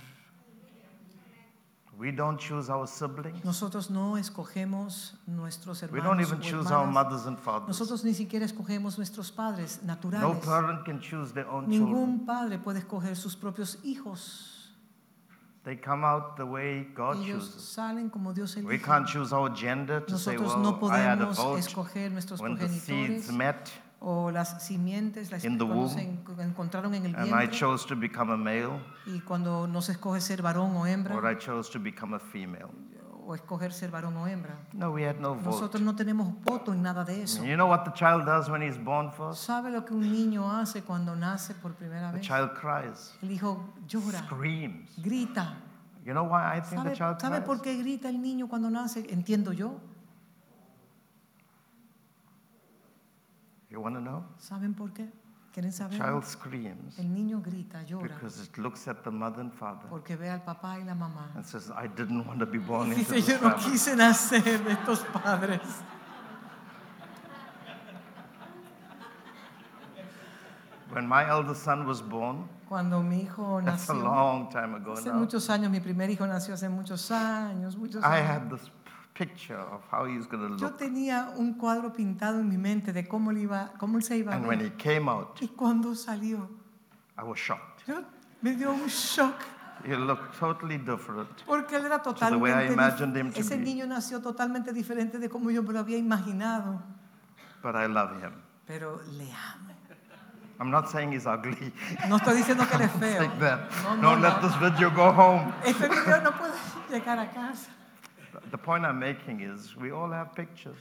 We 1.98 2.12
don't 2.12 2.38
choose 2.38 2.70
our 2.70 2.88
siblings. 2.88 3.44
Nosotros 3.46 3.90
no 3.90 4.18
escogemos 4.18 5.14
nuestros 5.28 5.82
hermanos. 5.82 5.94
We 5.94 6.02
don't 6.02 6.20
even 6.20 6.42
choose 6.42 6.70
our 6.70 6.86
mothers 6.86 7.26
and 7.26 7.40
fathers. 7.40 7.70
Nosotros 7.70 8.04
ni 8.04 8.14
siquiera 8.14 8.46
escogemos 8.46 8.98
nuestros 8.98 9.32
padres 9.32 9.80
naturales. 9.82 10.22
No 10.22 10.34
parent 10.42 10.84
can 10.84 11.00
choose 11.00 11.32
their 11.32 11.48
own 11.48 11.70
children. 11.70 11.94
Ningún 11.94 12.26
padre 12.26 12.58
puede 12.58 12.80
escoger 12.80 13.16
sus 13.16 13.38
propios 13.38 13.78
hijos. 13.84 14.52
They 15.64 15.78
come 15.78 16.04
out 16.04 16.36
the 16.36 16.46
way 16.46 16.86
God 16.94 17.16
Ellos 17.24 17.46
chooses. 17.46 17.64
salen 17.64 18.10
como 18.10 18.34
Dios 18.34 18.56
elige. 18.58 18.68
We 18.68 18.78
can't 18.78 19.08
choose 19.08 19.32
our 19.34 19.50
gender 19.50 20.02
to 20.02 20.18
say, 20.18 20.36
Nosotros 20.36 20.64
well, 20.64 20.80
no 20.82 20.90
I 20.90 20.98
had 20.98 21.22
a 21.22 21.28
podemos 21.28 21.38
vote 21.38 21.60
escoger 21.60 22.12
nuestros 22.12 22.42
when 22.42 22.56
the 22.58 22.68
seeds 22.68 23.32
met 23.32 23.72
o 24.07 24.30
las 24.30 24.61
simientes 24.64 25.32
las 25.32 25.44
in 25.44 25.57
the 25.57 25.64
womb. 25.64 25.98
encontraron 26.40 26.94
en 26.94 27.07
el 27.07 27.15
and 27.15 27.27
I 27.27 27.32
vientre 27.48 27.57
chose 27.57 27.88
to 27.88 27.95
become 27.95 28.32
a 28.32 28.38
male 28.38 28.80
y 29.07 29.19
cuando 29.22 29.65
no 29.68 29.82
se 29.82 29.94
escoge 29.94 30.22
ser 30.22 30.44
varón 30.44 30.76
o 30.76 30.86
hembra 30.86 31.15
or 31.15 31.26
I 31.32 31.36
chose 31.38 31.72
to 31.72 31.80
become 31.80 32.15
a 32.15 32.19
female. 32.19 32.69
o 33.27 33.34
escoger 33.34 33.73
ser 33.73 33.90
varón 33.90 34.15
o 34.18 34.27
hembra. 34.27 34.56
No, 34.73 34.91
we 34.91 35.03
had 35.03 35.15
no 35.19 35.34
vote. 35.34 35.45
Nosotros 35.45 35.82
no 35.82 35.95
tenemos 35.95 36.32
voto 36.44 36.72
en 36.73 36.84
nada 36.84 37.03
de 37.03 37.23
eso. 37.23 37.40
And 37.40 37.48
you 37.49 37.56
know 37.56 37.68
what 37.68 37.84
the 37.84 37.91
child 37.94 38.23
does 38.27 38.48
when 38.52 38.61
he's 38.61 38.77
born 38.77 39.11
first? 39.11 39.41
¿Sabe 39.44 39.72
lo 39.72 39.84
que 39.84 39.95
un 39.95 40.11
niño 40.11 40.48
hace 40.52 40.84
cuando 40.84 41.15
nace 41.15 41.56
por 41.56 41.73
primera 41.73 42.11
The 42.11 42.18
vez? 42.19 42.27
child 42.27 42.52
cries, 42.53 43.18
El 43.23 43.32
hijo 43.32 43.73
llora, 43.88 44.19
screams. 44.27 44.91
grita. 45.02 45.56
You 46.06 46.14
know 46.14 46.26
why 46.26 46.56
I 46.56 46.61
think 46.61 46.84
the 46.84 46.94
¿Sabe, 46.94 46.95
child 46.95 47.19
sabe 47.19 47.41
por 47.41 47.61
cries? 47.61 47.77
qué 47.77 47.82
grita 47.82 48.10
el 48.10 48.22
niño 48.22 48.48
cuando 48.48 48.69
nace? 48.69 49.07
Entiendo 49.10 49.52
yo. 49.53 49.80
You 53.76 53.81
want 53.81 53.95
to 53.95 54.02
know? 54.02 54.23
¿Saben 54.39 54.73
por 54.73 54.91
qué? 54.93 55.06
¿Quieren 55.53 55.72
saber? 55.73 55.97
child 55.97 56.23
screams 56.26 56.97
El 56.97 57.14
niño 57.14 57.41
grita, 57.41 57.84
llora, 57.84 58.07
because 58.07 58.41
it 58.41 58.57
looks 58.57 58.88
at 58.88 59.03
the 59.03 59.11
mother 59.11 59.41
and 59.41 59.52
father 59.53 59.85
porque 59.89 60.15
ve 60.18 60.30
al 60.30 60.39
papá 60.43 60.80
y 60.80 60.84
la 60.85 60.93
mamá. 60.95 61.30
and 61.35 61.45
says, 61.45 61.69
I 61.72 61.88
didn't 61.88 62.26
want 62.26 62.39
to 62.39 62.45
be 62.45 62.57
born 62.57 62.88
Y 62.91 62.93
into 62.95 63.14
dice, 63.14 63.26
this 63.26 63.27
yo 63.27 63.34
no 63.41 63.49
family. 63.52 63.72
quise 63.72 63.95
nacer 63.97 64.64
de 64.64 64.72
estos 64.72 64.99
padres. 65.11 65.61
When 70.91 71.07
my 71.07 71.27
eldest 71.30 71.64
son 71.64 71.85
was 71.85 72.02
born, 72.02 72.47
Cuando 72.69 73.02
mi 73.03 73.22
hijo 73.23 73.61
that's 73.64 73.89
a 73.89 73.93
nació, 73.93 74.03
long 74.03 74.49
time 74.49 74.76
ago 74.76 74.93
hace 74.93 75.07
now, 75.10 75.19
muchos 75.19 75.49
años, 75.49 75.69
mi 75.69 75.80
primer 75.80 76.10
hijo 76.10 76.26
nació 76.26 76.53
hace 76.53 76.69
muchos 76.69 77.11
años, 77.11 77.76
muchos 77.77 78.02
I 78.03 78.19
años. 78.19 78.27
had 78.27 78.49
this 78.49 78.69
picture 79.16 79.58
of 79.58 79.82
how 79.92 80.06
he 80.06 80.18
was 80.18 80.28
going 80.28 80.42
to 80.48 80.58
Yo 80.58 80.68
look. 80.68 80.78
tenía 80.78 81.34
un 81.38 81.54
cuadro 81.56 81.92
pintado 81.94 82.40
en 82.40 82.50
mi 82.50 82.58
mente 82.58 82.92
de 82.94 83.08
cómo 83.08 83.32
él, 83.32 83.38
iba, 83.40 83.72
cómo 83.80 83.98
él 83.98 84.04
se 84.04 84.18
iba 84.18 84.34
a 84.34 84.36
And 84.36 84.46
when 84.46 84.60
ver. 84.60 84.68
he 84.68 84.72
came 84.78 85.10
out, 85.10 85.42
Y 85.42 85.48
cuando 85.48 85.96
salió, 85.96 86.50
I 87.18 87.24
was 87.24 87.40
shocked. 87.40 87.84
yo, 87.88 88.04
me 88.42 88.52
dio 88.56 88.72
un 88.72 88.88
shock. 88.88 89.36
He 89.86 89.96
looked 89.96 90.38
totally 90.40 90.78
different. 90.78 91.30
Porque 91.46 91.76
él 91.78 91.86
era 91.86 92.02
the 92.02 92.10
way 92.38 92.52
I 92.52 92.68
totalmente 92.68 92.74
imagined 92.74 93.14
dif- 93.16 93.20
him 93.22 93.32
to 93.34 93.40
ese 93.40 93.58
be. 93.58 93.64
niño 93.64 93.88
nació 93.88 94.22
totalmente 94.22 94.74
diferente 94.74 95.18
de 95.20 95.30
como 95.30 95.50
yo 95.52 95.64
me 95.64 95.74
lo 95.74 95.80
había 95.80 95.98
imaginado, 95.98 96.82
But 97.64 97.76
I 97.76 97.88
love 97.88 98.12
him. 98.22 98.34
pero 98.68 99.02
le 99.18 99.32
amo. 99.32 99.74
I'm 100.58 100.72
not 100.72 100.88
saying 100.90 101.12
he's 101.12 101.26
ugly. 101.26 101.74
No 102.08 102.16
estoy 102.16 102.38
diciendo 102.38 102.66
que 102.70 102.76
él 102.78 102.82
es 102.84 102.92
feo. 103.00 103.22
like 103.24 103.40
that. 103.40 103.70
No, 103.84 103.96
no, 103.98 104.02
Don't 104.12 104.22
let 104.22 104.42
no. 104.42 104.48
this 104.48 104.56
video 104.60 104.90
go 104.90 105.12
home. 105.12 105.54
Este 105.66 105.88
video 105.90 106.22
no 106.22 106.32
puede 106.32 106.54
llegar 106.90 107.20
a 107.20 107.30
casa. 107.30 107.70
The 108.52 108.57
point 108.57 108.86
I'm 108.86 108.99
making 108.99 109.41
is 109.41 109.76
we 109.76 109.91
all 109.91 110.12
have 110.12 110.34
pictures, 110.36 110.78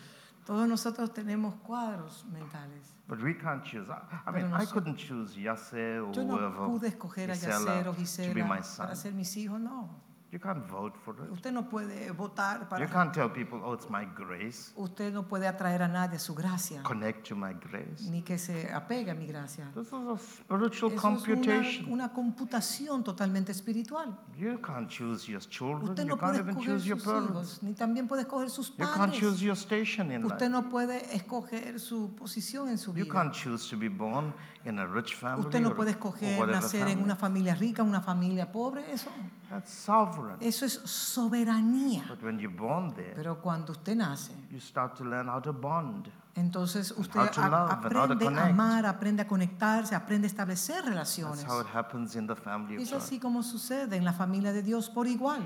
Todos 0.46 0.68
nosotros 0.68 1.10
tenemos 1.12 1.54
cuadros 1.66 2.24
mentales. 2.32 2.92
but 3.08 3.18
we 3.22 3.34
can't 3.34 3.64
choose. 3.64 3.88
I, 3.88 4.00
I 4.26 4.30
mean, 4.30 4.52
I 4.52 4.66
couldn't 4.66 4.96
choose 4.98 5.34
Yasser 5.36 6.02
or 6.06 6.12
Yo 6.14 6.24
no 6.24 6.36
whoever, 6.36 6.66
pude 6.66 6.88
escoger 6.88 7.30
a 7.30 7.34
Gisela, 7.34 7.82
Yacer 7.82 7.86
o 7.88 7.92
to 7.92 7.98
be 7.98 8.04
Gisela 8.04 8.44
my 8.46 8.60
son. 8.62 8.86
para 8.86 8.96
ser 8.96 9.12
mis 9.12 9.34
hijos, 9.36 9.58
no. 9.60 9.88
You 10.34 10.40
can't 10.40 10.66
vote 10.68 10.94
for 11.04 11.14
it. 11.14 11.30
Usted 11.30 11.52
no 11.52 11.68
puede 11.68 12.10
votar 12.10 12.62
You 12.62 12.66
para... 12.68 12.86
can't 12.88 13.12
tell 13.14 13.30
people, 13.32 13.60
oh, 13.64 13.72
it's 13.72 13.88
my 13.88 14.04
grace. 14.04 14.72
Usted 14.74 15.12
no 15.12 15.22
puede 15.28 15.46
atraer 15.46 15.80
a 15.82 15.86
nadie 15.86 16.16
a 16.16 16.18
su 16.18 16.34
gracia, 16.34 16.82
Connect 16.82 17.28
to 17.28 17.36
my 17.36 17.52
grace. 17.54 18.10
ni 18.10 18.22
que 18.22 18.36
se 18.36 18.68
apegue 18.72 19.12
a 19.12 19.14
mi 19.14 19.28
gracia. 19.28 19.70
This 19.76 19.86
is 19.86 19.92
a 19.92 20.18
spiritual 20.18 20.72
Eso 20.72 20.96
es 20.96 21.00
computation. 21.00 21.84
una, 21.84 22.06
una 22.06 22.12
computación 22.12 23.04
totalmente 23.04 23.52
espiritual. 23.52 24.18
You 24.36 24.58
can't 24.60 24.88
choose 24.90 25.30
your 25.30 25.40
children. 25.48 25.90
Usted 25.90 26.02
you 26.02 26.08
no 26.08 26.18
can't 26.18 26.32
puede 26.42 26.50
escoger 26.50 26.80
sus 26.80 27.06
hijos, 27.06 27.62
ni 27.62 27.74
también 27.74 28.08
puede 28.08 28.22
escoger 28.22 28.50
sus 28.50 28.70
You 28.70 28.86
can't 28.86 28.96
padres. 29.12 29.20
choose 29.20 29.40
your 29.44 29.56
station 29.56 30.10
in 30.10 30.24
Usted 30.24 30.40
life. 30.46 30.50
no 30.50 30.68
puede 30.68 31.14
escoger 31.14 31.78
su 31.78 32.12
posición 32.16 32.68
en 32.70 32.78
su 32.78 32.90
You 32.92 33.04
vida. 33.04 33.12
can't 33.14 33.32
choose 33.32 33.70
to 33.70 33.76
be 33.78 33.88
born 33.88 34.34
in 34.64 34.80
a 34.80 34.86
rich 34.86 35.14
family 35.14 35.46
Usted 35.46 35.60
no 35.60 35.68
or, 35.68 35.76
puede 35.76 35.92
escoger 35.92 36.48
nacer 36.48 36.88
en 36.88 37.00
una 37.00 37.14
familia 37.14 37.54
rica, 37.54 37.84
una 37.84 38.00
familia 38.00 38.50
pobre. 38.50 38.90
Eso, 38.92 39.10
That's 39.54 39.70
sovereign. 39.72 40.36
eso 40.40 40.66
es 40.66 40.72
soberanía. 40.84 42.04
But 42.08 42.22
when 42.22 42.38
you're 42.38 42.54
born 42.54 42.92
there, 42.94 43.14
Pero 43.14 43.40
cuando 43.40 43.72
usted 43.72 43.96
nace, 43.96 44.32
you 44.50 44.58
start 44.60 44.96
to 44.98 45.04
learn 45.04 45.28
how 45.28 45.40
to 45.40 45.52
bond. 45.52 46.08
entonces 46.36 46.90
usted 46.96 47.20
how 47.20 47.28
to 47.28 47.40
a- 47.40 47.48
love 47.48 47.70
and 47.70 47.96
how 47.96 48.06
to 48.06 48.12
aprende 48.14 48.24
a 48.24 48.28
connect. 48.28 48.50
amar, 48.50 48.86
aprende 48.86 49.22
a 49.22 49.26
conectarse, 49.28 49.94
aprende 49.94 50.26
a 50.26 50.30
establecer 50.30 50.76
That's 50.82 50.88
relaciones. 50.88 51.44
how 51.46 51.60
it 51.60 51.66
happens 51.72 52.16
in 52.16 52.26
the 52.26 52.34
family 52.34 52.76
of 52.76 52.82
Es 52.82 52.90
God. 52.90 52.98
así 52.98 53.20
como 53.20 53.42
sucede 53.42 53.96
en 53.96 54.04
la 54.04 54.12
familia 54.12 54.52
de 54.52 54.62
Dios 54.62 54.90
por 54.90 55.06
igual. 55.06 55.42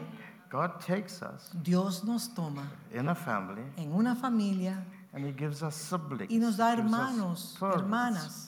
God 0.51 0.71
takes 0.81 1.21
us 1.23 1.51
Dios 1.63 2.05
nos 2.05 2.33
toma 2.33 2.63
in 2.95 3.07
a 3.11 3.15
family 3.15 3.63
en 3.77 3.93
una 3.93 4.15
familia 4.17 4.83
and 5.13 5.23
He 5.27 5.33
gives 5.35 5.63
us 5.63 5.75
siblings. 5.75 6.33
y 6.33 6.39
nos 6.39 6.57
da 6.57 6.73
He 6.73 6.77
gives 6.77 6.91
us 6.91 6.97
hermanos, 6.97 7.57
parents, 7.61 7.83
hermanas 7.83 8.48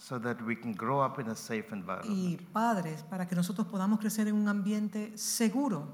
So 0.00 0.18
that 0.20 0.40
we 0.42 0.54
can 0.54 0.72
grow 0.74 1.04
up 1.04 1.18
in 1.18 1.28
a 1.28 1.34
safe 1.34 1.72
environment. 1.72 2.06
y 2.08 2.36
padres 2.52 3.02
para 3.02 3.26
que 3.26 3.34
nosotros 3.34 3.66
podamos 3.66 3.98
crecer 3.98 4.28
en 4.28 4.36
un 4.36 4.48
ambiente 4.48 5.12
seguro. 5.18 5.88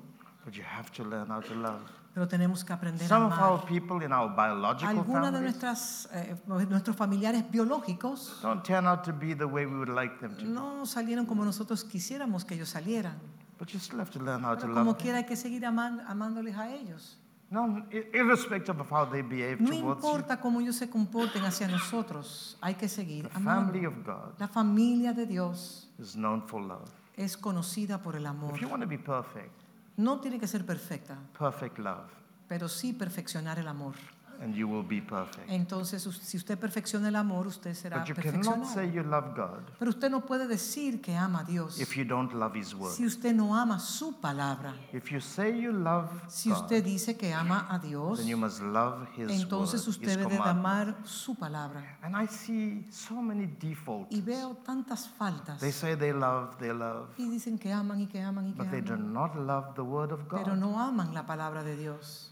But 0.45 0.53
you 0.55 0.63
have 0.63 0.91
to 0.93 1.05
learn 1.05 1.31
how 1.31 1.41
to 1.41 1.55
love. 1.55 1.81
Pero 2.13 2.29
tenemos 2.29 2.63
que 2.65 2.73
aprender 2.73 3.07
a 3.07 3.09
Some 3.09 3.25
of 3.27 3.33
our 3.33 3.55
amar. 3.55 3.65
people 3.67 4.05
in 4.05 4.13
our 4.13 4.29
biological 4.37 4.89
Algunos 4.91 5.33
de 5.33 5.41
nuestras, 5.41 6.09
eh, 6.13 6.37
nuestros 6.47 6.95
familiares 6.95 7.43
biológicos 7.51 8.39
don't 8.43 8.63
turn 8.63 8.87
out 8.87 9.03
to 9.05 9.13
be 9.13 9.35
the 9.35 9.47
way 9.47 9.65
we 9.67 9.75
would 9.75 9.89
like 9.89 10.19
them 10.21 10.37
to. 10.37 10.43
be. 10.45 10.49
no 10.49 10.85
salieron 10.87 11.25
como 11.27 11.45
nosotros 11.45 11.83
quisiéramos 11.83 12.45
que 12.45 12.55
ellos 12.55 12.69
salieran. 12.69 13.19
But 13.59 13.69
you 13.73 13.81
still 13.81 13.99
have 14.01 14.11
to 14.11 14.21
learn 14.23 14.45
how 14.45 14.55
to 14.55 14.61
Pero 14.61 14.75
love 14.75 14.79
como 14.85 14.93
them. 14.95 15.03
quiera 15.03 15.19
hay 15.19 15.25
que 15.25 15.35
seguir 15.37 15.65
aman- 15.65 16.03
amándoles 16.07 16.57
a 16.57 16.69
ellos. 16.71 17.19
No, 17.51 17.87
irrespective 18.13 18.81
of 18.81 18.91
how 18.91 19.05
they 19.09 19.23
behave 19.23 19.59
No 19.61 19.71
towards 19.71 20.03
importa 20.05 20.41
cómo 20.41 20.61
ellos 20.61 20.77
se 20.77 20.89
comporten 20.91 21.45
hacia 21.45 21.69
nosotros, 21.69 22.57
hay 22.61 22.75
que 22.75 22.89
seguir 22.89 23.29
The 23.29 23.37
amando. 23.37 23.73
family 23.73 23.87
of 23.87 23.95
God 24.05 24.35
La 24.39 24.49
familia 24.49 25.13
de 25.13 25.27
Dios 25.27 25.89
is 25.99 26.15
known 26.15 26.43
for 26.49 26.61
love. 26.61 26.89
es 27.17 27.37
conocida 27.37 28.03
por 28.03 28.17
el 28.17 28.27
amor. 28.27 28.55
If 28.55 28.63
you 28.63 28.69
want 28.69 28.83
to 28.83 28.89
be 28.89 28.99
perfect, 28.99 29.53
No 29.97 30.19
tiene 30.21 30.41
que 30.41 30.49
ser 30.49 30.65
perfecta, 30.67 31.17
perfect 31.39 31.79
love, 31.79 32.11
pero 32.49 32.69
sí 32.69 32.93
perfeccionar 32.93 33.59
el 33.61 33.69
amor. 33.69 33.95
And 34.41 34.55
you 34.55 34.67
will 34.69 34.83
be 34.87 35.01
perfect. 35.01 35.49
Entonces, 35.49 36.03
si 36.03 36.37
usted 36.37 36.59
perfecciona 36.59 37.09
el 37.09 37.17
amor, 37.17 37.47
usted 37.47 37.75
será 37.75 37.99
But 37.99 38.09
you 38.09 38.15
cannot 38.15 38.65
say 38.67 38.87
perfeccionado. 38.89 38.95
you 38.95 39.03
love 39.03 39.35
God 39.37 39.63
Pero 39.79 39.91
usted 39.91 40.11
no 40.11 40.21
puede 40.27 40.47
decir 40.47 41.01
que 41.01 41.17
ama 41.17 41.41
a 41.41 41.45
Dios 41.45 41.81
if 41.81 41.97
you 41.97 42.05
don't 42.05 42.33
love 42.35 42.55
His 42.59 42.75
word. 42.75 42.93
si 42.93 43.07
usted 43.07 43.35
no 43.35 43.55
ama 43.57 43.79
su 43.79 44.21
palabra. 44.21 44.75
If 44.93 45.11
you 45.11 45.21
say 45.21 45.59
you 45.59 45.73
love 45.73 46.09
Si 46.29 46.51
God, 46.51 46.59
usted 46.63 46.85
dice 46.85 47.17
que 47.17 47.33
ama 47.33 47.67
a 47.71 47.79
Dios, 47.79 48.19
then 48.19 48.29
you 48.29 48.37
must 48.37 48.61
love 48.63 49.07
His 49.17 49.31
entonces 49.31 49.81
word, 49.83 49.89
usted 49.91 50.09
His 50.09 50.17
debe 50.17 50.29
de 50.31 50.37
commandment. 50.39 50.59
amar 50.59 50.97
su 51.05 51.35
palabra. 51.35 51.99
And 52.03 52.17
I 52.17 52.27
see 52.27 52.87
so 52.91 53.15
many 53.23 53.47
defaults. 53.47 54.15
Y 54.15 54.21
veo 54.21 54.55
tantas 54.65 55.09
faltas. 55.09 55.61
They 55.61 55.73
say 55.73 55.95
they 55.97 56.13
love, 56.13 56.57
they 56.59 56.73
love, 56.73 57.09
Y 57.17 57.29
dicen 57.29 57.59
que 57.59 57.73
aman 57.73 58.01
y 58.01 58.07
que 58.07 58.21
aman 58.21 58.49
y 58.49 58.53
que 58.53 58.59
but 58.63 58.71
they 58.71 58.81
do 58.81 58.95
aman. 58.95 59.13
not 59.13 59.35
love 59.37 59.75
the 59.75 59.83
word 59.83 60.13
of 60.13 60.21
Pero 60.29 60.53
God. 60.53 60.57
no 60.59 60.79
aman 60.81 61.13
la 61.15 61.27
palabra 61.27 61.63
de 61.63 61.77
Dios. 61.77 62.31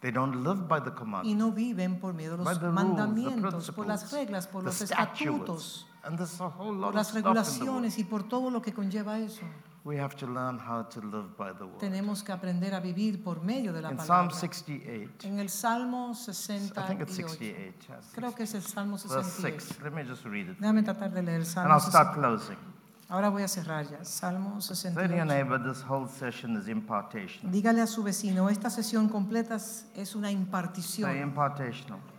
They 0.00 0.12
don't 0.12 0.44
live 0.44 0.68
by 0.68 0.80
the 0.80 0.90
Y 0.90 0.94
commandment, 0.94 1.38
no 1.38 1.50
viven 1.50 1.98
por 1.98 2.14
medio 2.14 2.32
de 2.32 2.36
los 2.38 2.46
the 2.46 2.54
rules, 2.54 2.60
the 2.60 2.70
mandamientos, 2.70 3.70
por 3.72 3.86
las 3.86 4.12
reglas, 4.12 4.46
por 4.46 4.62
los 4.62 4.80
estatutos, 4.80 5.86
and 6.04 6.18
por 6.56 6.94
las 6.94 7.12
regulaciones 7.12 7.98
y 7.98 8.04
por 8.04 8.22
todo 8.22 8.50
lo 8.50 8.62
que 8.62 8.72
conlleva 8.72 9.18
eso. 9.18 9.42
We 9.84 9.98
have 9.98 10.16
to 10.16 10.26
learn 10.26 10.58
how 10.58 10.82
to 10.82 11.00
live 11.00 11.36
by 11.36 11.52
the 11.52 11.64
word. 11.64 11.78
Tenemos 11.78 12.22
que 12.22 12.30
aprender 12.30 12.74
a 12.74 12.80
vivir 12.80 13.24
por 13.24 13.42
medio 13.42 13.72
de 13.72 13.80
la 13.80 13.90
In 13.90 13.96
Psalm 13.98 14.28
palabra. 14.28 14.34
68, 14.36 15.26
En 15.26 15.38
el 15.38 15.48
Salmo 15.48 16.12
I 16.12 16.82
think 16.86 17.00
it's 17.00 17.14
68, 17.14 17.86
68, 17.86 17.86
yes, 17.88 18.12
creo 18.14 18.34
que 18.34 18.42
es 18.42 18.54
el 18.54 18.62
Salmo 18.62 18.96
verse 18.98 19.08
68. 19.08 19.64
6. 19.78 19.82
Let 19.82 19.90
me 19.92 20.04
just 20.04 20.24
read 20.26 20.50
it. 20.50 20.58
Déjame 20.58 20.82
tratar 20.82 21.10
de 21.12 21.22
leer 21.22 21.36
el 21.36 21.42
And 21.42 21.46
Salmo 21.46 21.74
I'll 21.74 21.80
start 21.80 22.14
68. 22.14 22.20
closing. 22.20 22.77
Ahora 23.10 23.30
voy 23.30 23.42
a 23.42 23.48
cerrar 23.48 23.88
ya. 23.88 24.04
Salmo 24.04 24.60
Say 24.60 24.92
to 24.92 25.00
your 25.00 25.08
68. 25.08 25.24
neighbor, 25.26 25.58
this 25.58 25.82
whole 25.82 26.06
session 26.06 26.56
is 26.58 26.68
impartation. 26.68 27.50
Dígale 27.50 27.80
a 27.80 27.86
su 27.86 28.02
vecino, 28.02 28.50
esta 28.50 28.68
sesión 28.68 29.08
completa 29.08 29.54
es- 29.56 30.14
una 30.14 30.30
impartición. 30.30 31.10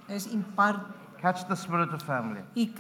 Es 0.07 0.26
impar 0.28 0.88
Catch 1.22 1.45
the 1.48 1.56
spirit 1.56 1.94
of 1.94 2.02
family. 2.02 2.41
y 2.56 2.74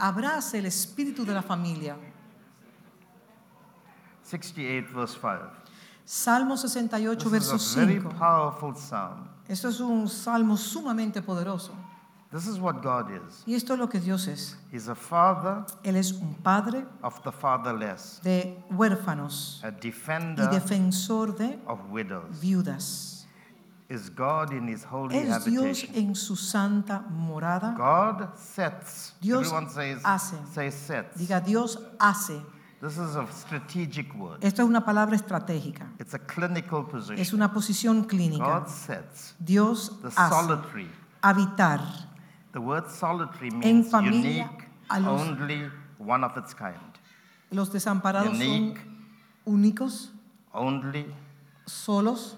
abrace 0.00 0.58
el 0.58 0.66
espíritu 0.66 1.24
de 1.24 1.34
la 1.34 1.42
familia. 1.42 1.96
68, 4.24 4.92
verse 4.92 5.14
5. 5.20 5.50
Salmo 6.04 6.56
68, 6.56 7.30
This 7.30 7.30
verso 7.30 7.54
is 7.56 7.76
a 7.76 7.80
very 7.80 8.00
5. 8.00 8.10
powerful 8.18 8.74
psalm. 8.74 9.28
Esto 9.46 9.68
es 9.68 9.78
un 9.80 10.08
salmo 10.08 10.56
sumamente 10.56 11.22
poderoso. 11.22 11.72
This 12.32 12.46
is 12.46 12.58
what 12.60 12.80
God 12.82 13.10
is. 13.10 13.42
Y 13.44 13.54
esto 13.54 13.72
es 13.74 13.78
lo 13.80 13.88
que 13.88 13.98
Dios 13.98 14.28
es. 14.28 14.56
He's 14.72 14.88
a 14.88 14.94
father 14.94 15.64
Él 15.82 15.96
es 15.96 16.12
un 16.12 16.34
padre 16.34 16.86
of 17.02 17.20
the 17.24 17.32
fatherless, 17.32 18.20
de 18.22 18.56
huérfanos 18.70 19.60
a 19.64 19.68
y 19.68 19.70
defender 19.80 20.48
defensor 20.48 21.36
de 21.36 21.58
of 21.66 21.80
widows. 21.90 22.40
viudas. 22.40 23.26
Is 23.88 24.08
God 24.08 24.52
in 24.52 24.68
his 24.68 24.84
holy 24.84 25.16
Es 25.16 25.44
Dios 25.44 25.82
habitation? 25.82 25.94
en 25.96 26.14
su 26.14 26.36
santa 26.36 27.00
morada. 27.10 27.74
God 27.76 28.28
sets. 28.36 29.14
Dios 29.20 29.46
Everyone 29.48 29.68
says, 29.68 30.00
hace. 30.04 30.36
sets. 30.70 31.16
Diga, 31.18 31.40
Dios 31.44 31.76
hace. 31.98 32.40
This 32.80 32.92
is 32.96 33.16
a 33.16 33.26
strategic 33.32 34.14
word. 34.14 34.38
Esto 34.44 34.62
es 34.62 34.68
una 34.68 34.84
palabra 34.84 35.16
estratégica. 35.16 35.88
It's 35.98 36.14
a 36.14 36.20
clinical 36.20 36.82
Es 36.86 36.92
position. 36.92 37.34
una 37.34 37.52
posición 37.52 38.04
clínica. 38.04 38.60
God 38.60 38.68
sets 38.68 39.34
Dios 39.40 39.90
the 40.00 40.08
hace. 40.16 40.30
solitary. 40.30 40.88
Habitar. 41.20 41.80
The 42.52 42.60
word 42.60 42.88
solitary 42.90 43.48
En 43.48 43.58
means 43.60 43.90
familia, 43.90 44.44
unique, 44.50 44.68
a 44.90 45.00
los- 45.00 45.20
only 45.20 45.70
one 45.98 46.24
of 46.24 46.36
its 46.36 46.52
kind. 46.54 46.76
Los 47.52 47.70
desamparados 47.72 48.36
son 48.38 48.74
únicos, 49.44 50.10
only 50.52 51.06
solos, 51.66 52.36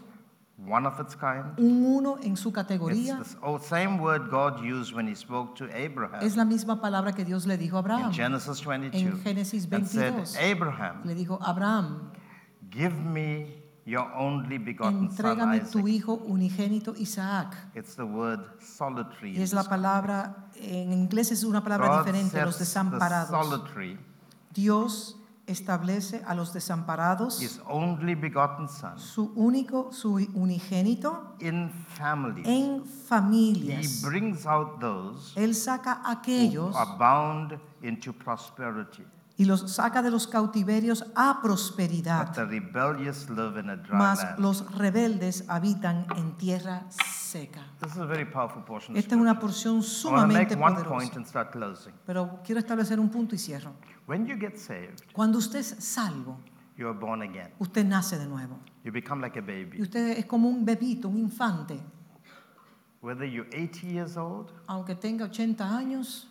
one 0.66 0.86
of 0.86 0.98
its 1.00 1.14
kind. 1.16 1.58
un 1.58 1.84
uno 1.86 2.18
en 2.22 2.36
su 2.36 2.48
It's 2.50 2.56
categoría. 2.56 3.18
the 3.22 3.58
same 3.60 3.98
word 3.98 4.28
God 4.30 4.62
used 4.62 4.94
when 4.94 5.06
he 5.06 5.14
spoke 5.14 5.54
to 5.56 5.64
Abraham 5.74 6.22
Es 6.22 6.36
la 6.36 6.44
misma 6.44 6.80
palabra 6.80 7.12
que 7.14 7.24
Dios 7.24 7.46
le 7.46 7.56
dijo 7.56 7.76
a 7.76 7.80
in 7.80 7.84
Abraham. 7.86 8.12
Genesis 8.12 8.60
22 8.60 8.94
En 8.94 9.12
Génesis 9.22 9.66
and 9.72 9.86
said, 9.86 10.12
22. 10.14 10.36
Abraham, 10.38 11.00
Le 11.04 11.14
dijo, 11.14 11.38
Abraham, 11.42 12.12
give 12.70 12.94
me 12.94 13.61
your 13.84 14.06
only 14.16 14.58
begotten 14.58 15.10
son 15.10 15.26
entrégame 15.26 15.60
tu 15.60 15.78
Isaac. 15.80 15.88
hijo 15.88 16.14
unigénito 16.26 16.94
Isaac. 16.96 17.54
It's 17.74 17.94
the 17.96 18.04
word 18.04 18.40
solitary. 18.60 19.36
Y 19.36 19.42
es 19.42 19.52
la 19.52 19.64
palabra, 19.64 20.48
en 20.56 20.92
inglés 20.92 21.32
es 21.32 21.42
una 21.44 21.62
palabra 21.62 21.88
God 21.88 21.98
diferente, 22.06 22.40
los 22.44 22.56
sets 22.56 22.58
the 22.58 22.64
desamparados. 22.80 23.30
solitary, 23.48 23.98
Dios 24.54 25.16
establece 25.44 26.22
a 26.24 26.34
los 26.36 26.52
desamparados 26.52 27.42
his 27.42 27.60
only 27.66 28.14
begotten 28.14 28.68
son, 28.68 28.96
su 28.98 29.32
único, 29.34 29.92
su 29.92 30.14
unigénito 30.34 31.34
in 31.40 31.68
families. 31.70 32.46
en 32.46 32.82
He 32.84 32.88
familias. 33.08 34.02
brings 34.02 34.46
out 34.46 34.78
those 34.78 35.32
Él 35.34 35.54
saca 35.56 35.94
a 36.04 36.12
who 36.14 36.18
aquellos 36.20 36.76
are 36.76 36.96
bound 36.96 37.58
into 37.82 38.12
prosperity, 38.12 39.02
y 39.36 39.44
los 39.44 39.72
saca 39.72 40.02
de 40.02 40.10
los 40.10 40.26
cautiverios 40.26 41.04
a 41.14 41.34
but 41.34 41.42
prosperidad. 41.42 42.32
the 42.32 42.44
rebellious 42.44 43.28
live 43.30 43.58
in 43.58 43.70
a 43.70 43.76
dry 43.76 43.96
Mas 43.96 44.38
los 44.38 44.70
rebeldes 44.76 45.44
habitan 45.48 46.06
en 46.16 46.36
tierra 46.36 46.84
seca. 46.90 47.62
This 47.80 47.92
is 47.92 47.98
a 47.98 48.06
very 48.06 48.24
powerful 48.24 48.62
portion. 48.62 48.94
of 48.94 48.98
Esta 48.98 49.14
es 49.14 49.20
una 49.20 49.38
porción 49.38 49.82
sumamente 49.82 50.56
poderosa. 50.56 51.92
Pero 52.06 52.40
quiero 52.44 52.58
establecer 52.60 53.00
un 53.00 53.08
punto 53.10 53.34
y 53.34 53.38
cierro. 53.38 53.72
When 54.06 54.26
you 54.26 54.36
get 54.38 54.56
saved, 54.56 55.02
Cuando 55.12 55.38
usted 55.38 55.60
es 55.60 55.76
salvo, 55.78 56.38
you 56.76 56.86
are 56.88 56.98
born 56.98 57.22
again. 57.22 57.50
usted 57.58 57.84
nace 57.84 58.18
de 58.18 58.26
nuevo. 58.26 58.58
You 58.84 58.92
become 58.92 59.20
like 59.22 59.38
a 59.38 59.42
Y 59.42 59.82
usted 59.82 60.18
es 60.18 60.26
como 60.26 60.48
un 60.48 60.64
bebito, 60.64 61.08
un 61.08 61.18
infante. 61.18 61.80
Whether 63.00 63.24
you're 63.24 63.48
80 63.52 63.86
years 63.88 64.16
old 64.16 64.52
Aunque 64.68 64.94
tenga 64.94 65.24
80 65.24 65.76
años 65.76 66.28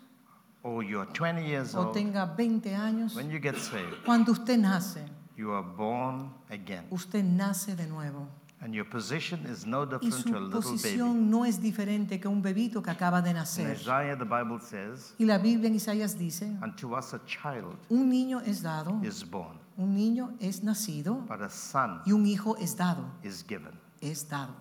or 0.63 0.83
you're 0.83 1.05
20 1.13 1.45
years 1.45 1.75
o 1.75 1.85
old, 1.87 1.93
tenga 1.93 2.25
20 2.35 2.69
años, 2.69 3.15
when 3.15 3.29
you 3.29 3.39
get 3.39 3.55
saved, 3.57 4.03
cuando 4.05 4.31
usted 4.31 4.59
nace, 4.59 4.99
you 5.37 5.51
are 5.51 5.63
born 5.63 6.29
again. 6.49 6.85
usted 6.91 7.23
nace 7.23 7.75
de 7.75 7.87
nuevo. 7.87 8.27
And 8.63 8.75
your 8.75 8.85
position 8.85 9.43
is 9.47 9.65
no 9.65 9.85
Y 9.85 9.85
different 9.97 10.13
su 10.13 10.23
to 10.29 10.37
a 10.37 10.39
little 10.39 10.61
baby. 10.61 10.71
posición 10.77 11.29
no 11.31 11.45
es 11.45 11.59
diferente 11.59 12.19
que 12.19 12.27
un 12.27 12.43
bebito 12.43 12.83
que 12.83 12.91
acaba 12.91 13.19
de 13.23 13.31
In 13.31 13.37
nacer. 13.37 13.75
Isaiah, 13.75 14.15
the 14.15 14.23
Bible 14.23 14.59
says, 14.61 15.15
Y 15.17 15.25
la 15.25 15.39
Biblia 15.39 15.67
en 15.67 15.73
Isaías 15.75 16.15
dice, 16.15 16.45
Unto 16.61 16.95
us 16.95 17.11
a 17.15 17.19
child 17.25 17.75
un 17.89 18.07
niño 18.11 18.39
es 18.45 18.61
dado, 18.61 19.01
is 19.03 19.23
born, 19.27 19.57
un 19.77 19.95
niño 19.95 20.35
es 20.39 20.61
nacido 20.63 21.25
but 21.27 21.41
a 21.41 21.49
son 21.49 22.01
y 22.05 22.11
un 22.11 22.27
hijo 22.27 22.55
es 22.57 22.77
dado, 22.77 23.03
is 23.23 23.41
given. 23.43 23.71
es 23.99 24.29
dado. 24.29 24.53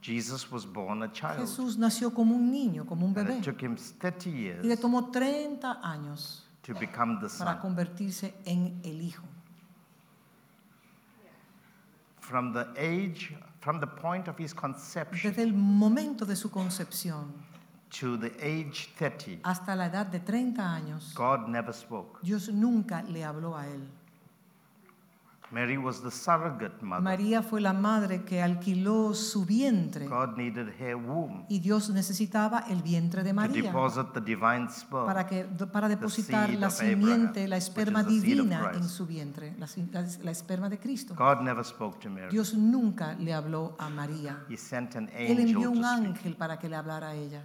Jesus 0.00 0.50
was 0.50 0.64
born 0.64 1.02
a 1.02 1.12
child. 1.12 1.38
Jesús 1.40 1.76
nació 1.76 2.12
como 2.14 2.34
un 2.34 2.50
niño, 2.52 2.86
como 2.86 3.04
un 3.06 3.16
And 3.18 3.26
bebé. 3.28 3.38
it 3.38 3.44
took 3.44 3.60
him 3.60 3.76
30 3.76 4.28
Y 4.28 4.32
le 4.32 4.62
years 4.68 4.80
tomó 4.80 5.10
30 5.10 5.80
años 5.82 6.44
to 6.62 6.72
become 6.74 7.16
the 7.20 7.28
para 7.28 7.52
son. 7.54 7.60
convertirse 7.60 8.34
en 8.44 8.80
el 8.84 9.00
hijo. 9.02 9.24
From 12.20 12.52
the 12.52 12.66
age, 12.76 13.34
from 13.60 13.80
the 13.80 13.86
point 13.86 14.28
of 14.28 14.38
his 14.38 14.52
conception 14.54 15.30
Desde 15.30 15.42
el 15.42 15.52
momento 15.54 16.26
de 16.26 16.36
su 16.36 16.50
concepción 16.50 17.32
to 17.90 18.18
the 18.18 18.32
age 18.42 18.90
30, 18.98 19.40
hasta 19.48 19.74
la 19.74 19.86
edad 19.86 20.06
de 20.06 20.20
30 20.20 20.62
años, 20.62 21.14
God 21.14 21.48
never 21.48 21.72
spoke. 21.72 22.20
Dios 22.22 22.48
nunca 22.50 23.02
le 23.02 23.24
habló 23.24 23.56
a 23.56 23.66
él. 23.66 23.80
Mary 25.50 25.78
was 25.78 26.02
the 26.02 26.10
surrogate 26.10 26.82
mother. 26.82 27.02
María 27.02 27.42
fue 27.42 27.62
la 27.62 27.72
madre 27.72 28.22
que 28.22 28.42
alquiló 28.42 29.14
su 29.14 29.46
vientre 29.46 30.06
God 30.06 30.36
needed 30.36 30.68
her 30.78 30.94
womb 30.96 31.46
y 31.48 31.58
Dios 31.60 31.88
necesitaba 31.88 32.64
el 32.68 32.82
vientre 32.82 33.22
de 33.22 33.30
to 33.30 33.34
María 33.36 33.62
deposit 33.62 34.12
the 34.12 34.20
divine 34.20 34.68
sperm. 34.68 35.06
para, 35.06 35.26
que, 35.26 35.44
para 35.44 35.88
depositar 35.88 36.50
la 36.50 36.68
simiente, 36.68 37.44
Abraham, 37.44 37.48
la 37.50 37.56
esperma 37.56 38.02
divina 38.02 38.72
en 38.74 38.86
su 38.86 39.06
vientre, 39.06 39.54
la, 39.58 39.66
la- 39.92 40.06
la 40.22 40.30
esperma 40.30 40.68
de 40.68 40.78
Cristo. 40.78 41.14
God 41.14 41.40
never 41.40 41.64
spoke 41.64 41.98
to 42.00 42.10
Mary. 42.10 42.28
Dios 42.30 42.52
nunca 42.52 43.14
le 43.14 43.32
habló 43.32 43.74
a 43.78 43.88
María. 43.88 44.44
He 44.50 44.56
sent 44.58 44.96
an 44.96 45.08
Él 45.16 45.38
envió 45.40 45.68
angel 45.68 45.68
un 45.68 45.80
to 45.80 45.88
speak. 45.88 46.06
ángel 46.08 46.36
para 46.36 46.58
que 46.58 46.68
le 46.68 46.76
hablara 46.76 47.08
a 47.08 47.14
ella. 47.14 47.42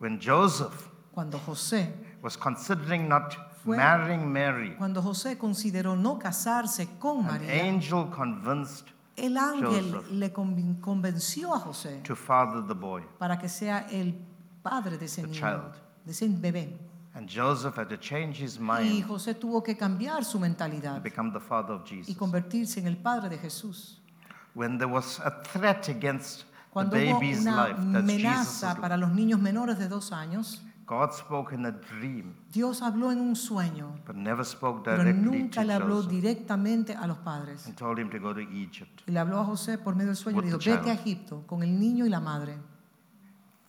When 0.00 0.18
Joseph 0.20 0.88
Cuando 1.12 1.38
José, 1.38 1.94
was 2.22 2.36
considering 2.36 3.08
not 3.08 3.36
Fue- 3.66 3.76
marrying 3.76 4.32
Mary, 4.32 4.74
cuando 4.76 5.02
José 5.02 5.36
consideró 5.36 5.94
no 5.96 6.18
casarse 6.18 6.88
con 6.98 7.18
an 7.26 7.26
María, 7.42 7.62
angel 7.68 8.08
convinced 8.10 8.86
el 9.16 9.36
ángel 9.36 9.92
Joseph. 9.92 10.10
le 10.12 10.32
convenció 10.32 11.54
a 11.54 11.58
José 11.60 12.00
to 12.02 12.16
father 12.16 12.62
the 12.66 12.74
boy. 12.74 13.02
para 13.18 13.36
que 13.38 13.48
sea 13.48 13.86
el 13.90 14.14
padre 14.62 14.96
de 14.98 15.06
ese 15.06 15.22
The 15.22 15.28
niño, 15.28 15.38
child. 15.40 15.74
de 16.04 16.12
ese 16.12 16.28
bebé. 16.28 16.78
And 17.14 17.28
Joseph 17.30 17.76
had 17.78 17.88
to 17.88 17.96
change 17.96 18.38
his 18.42 18.56
Y 18.58 18.60
mind 18.60 19.04
José 19.06 19.34
tuvo 19.34 19.62
que 19.62 19.74
cambiar 19.76 20.22
su 20.24 20.38
mentalidad 20.38 21.02
become 21.02 21.32
the 21.32 21.40
father 21.40 21.74
of 21.76 21.90
y 21.90 22.14
convertirse 22.14 22.78
en 22.80 22.86
el 22.86 22.96
padre 22.98 23.28
de 23.30 23.38
Jesús. 23.38 24.00
When 24.54 24.78
there 24.78 24.90
was 24.90 25.18
a 25.20 25.42
threat 25.42 25.88
against 25.88 26.40
the 26.40 26.44
Cuando 26.72 26.96
hubo 26.96 27.14
baby's 27.14 27.40
una 27.40 27.68
life, 27.68 27.76
that's 27.76 27.96
amenaza 28.04 28.76
para 28.80 28.98
los 28.98 29.10
niños 29.12 29.40
menores 29.40 29.78
de 29.78 29.88
dos 29.88 30.12
años, 30.12 30.60
God 30.86 31.12
spoke 31.12 31.52
in 31.52 31.66
a 31.66 31.72
dream, 31.72 32.34
Dios 32.52 32.80
habló 32.80 33.10
en 33.10 33.20
un 33.20 33.34
sueño, 33.34 33.96
but 34.06 34.14
never 34.14 34.44
spoke 34.44 34.84
pero 34.84 35.02
directly 35.02 35.22
nunca 35.40 35.60
to 35.62 35.66
le 35.66 35.72
habló 35.74 35.96
Joseph 35.96 36.10
directamente 36.12 36.94
a 36.94 37.06
los 37.08 37.18
padres. 37.18 37.66
and 37.66 37.76
told 37.76 37.98
him 37.98 38.08
to 38.10 38.18
go 38.20 38.32
to 38.32 38.40
Egypt. 38.40 39.02
Y 39.06 39.10
le 39.12 39.18
habló 39.18 39.40
a 39.40 39.44
José 39.44 39.78
por 39.78 39.94
medio 39.96 40.08
del 40.12 40.16
sueño, 40.16 40.40
le 40.40 40.46
With 40.46 40.52
dijo, 40.52 40.58
the 40.62 40.70
vete 40.70 40.90
a 40.90 40.94
child. 40.96 41.00
Egipto 41.06 41.42
con 41.46 41.62
el 41.64 41.78
niño 41.78 42.06
y 42.06 42.08
la 42.08 42.20
madre. 42.20 42.56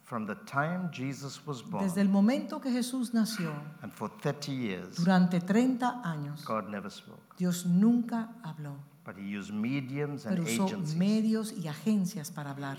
From 0.03 0.25
the 0.25 0.35
time 0.45 0.89
Jesus 0.93 1.45
was 1.45 1.61
born 1.61 1.83
Desde 1.83 1.99
el 2.01 2.07
momento 2.07 2.61
que 2.61 2.71
Jesús 2.71 3.13
nació, 3.13 3.51
and 3.81 3.91
for 3.91 4.09
30 4.21 4.51
years, 4.53 4.95
durante 4.95 5.41
30 5.41 6.01
años, 6.05 6.45
God 6.45 6.69
never 6.69 6.89
spoke. 6.89 7.35
Dios 7.37 7.65
nunca 7.65 8.29
habló, 8.43 8.77
But 9.03 9.17
he 9.17 9.23
used 9.37 9.51
mediums 9.53 10.25
and 10.25 10.35
pero 10.37 10.43
usó 10.47 10.65
agencies. 10.65 10.95
medios 10.95 11.51
y 11.51 11.67
agencias 11.67 12.31
para 12.31 12.51
hablar. 12.51 12.77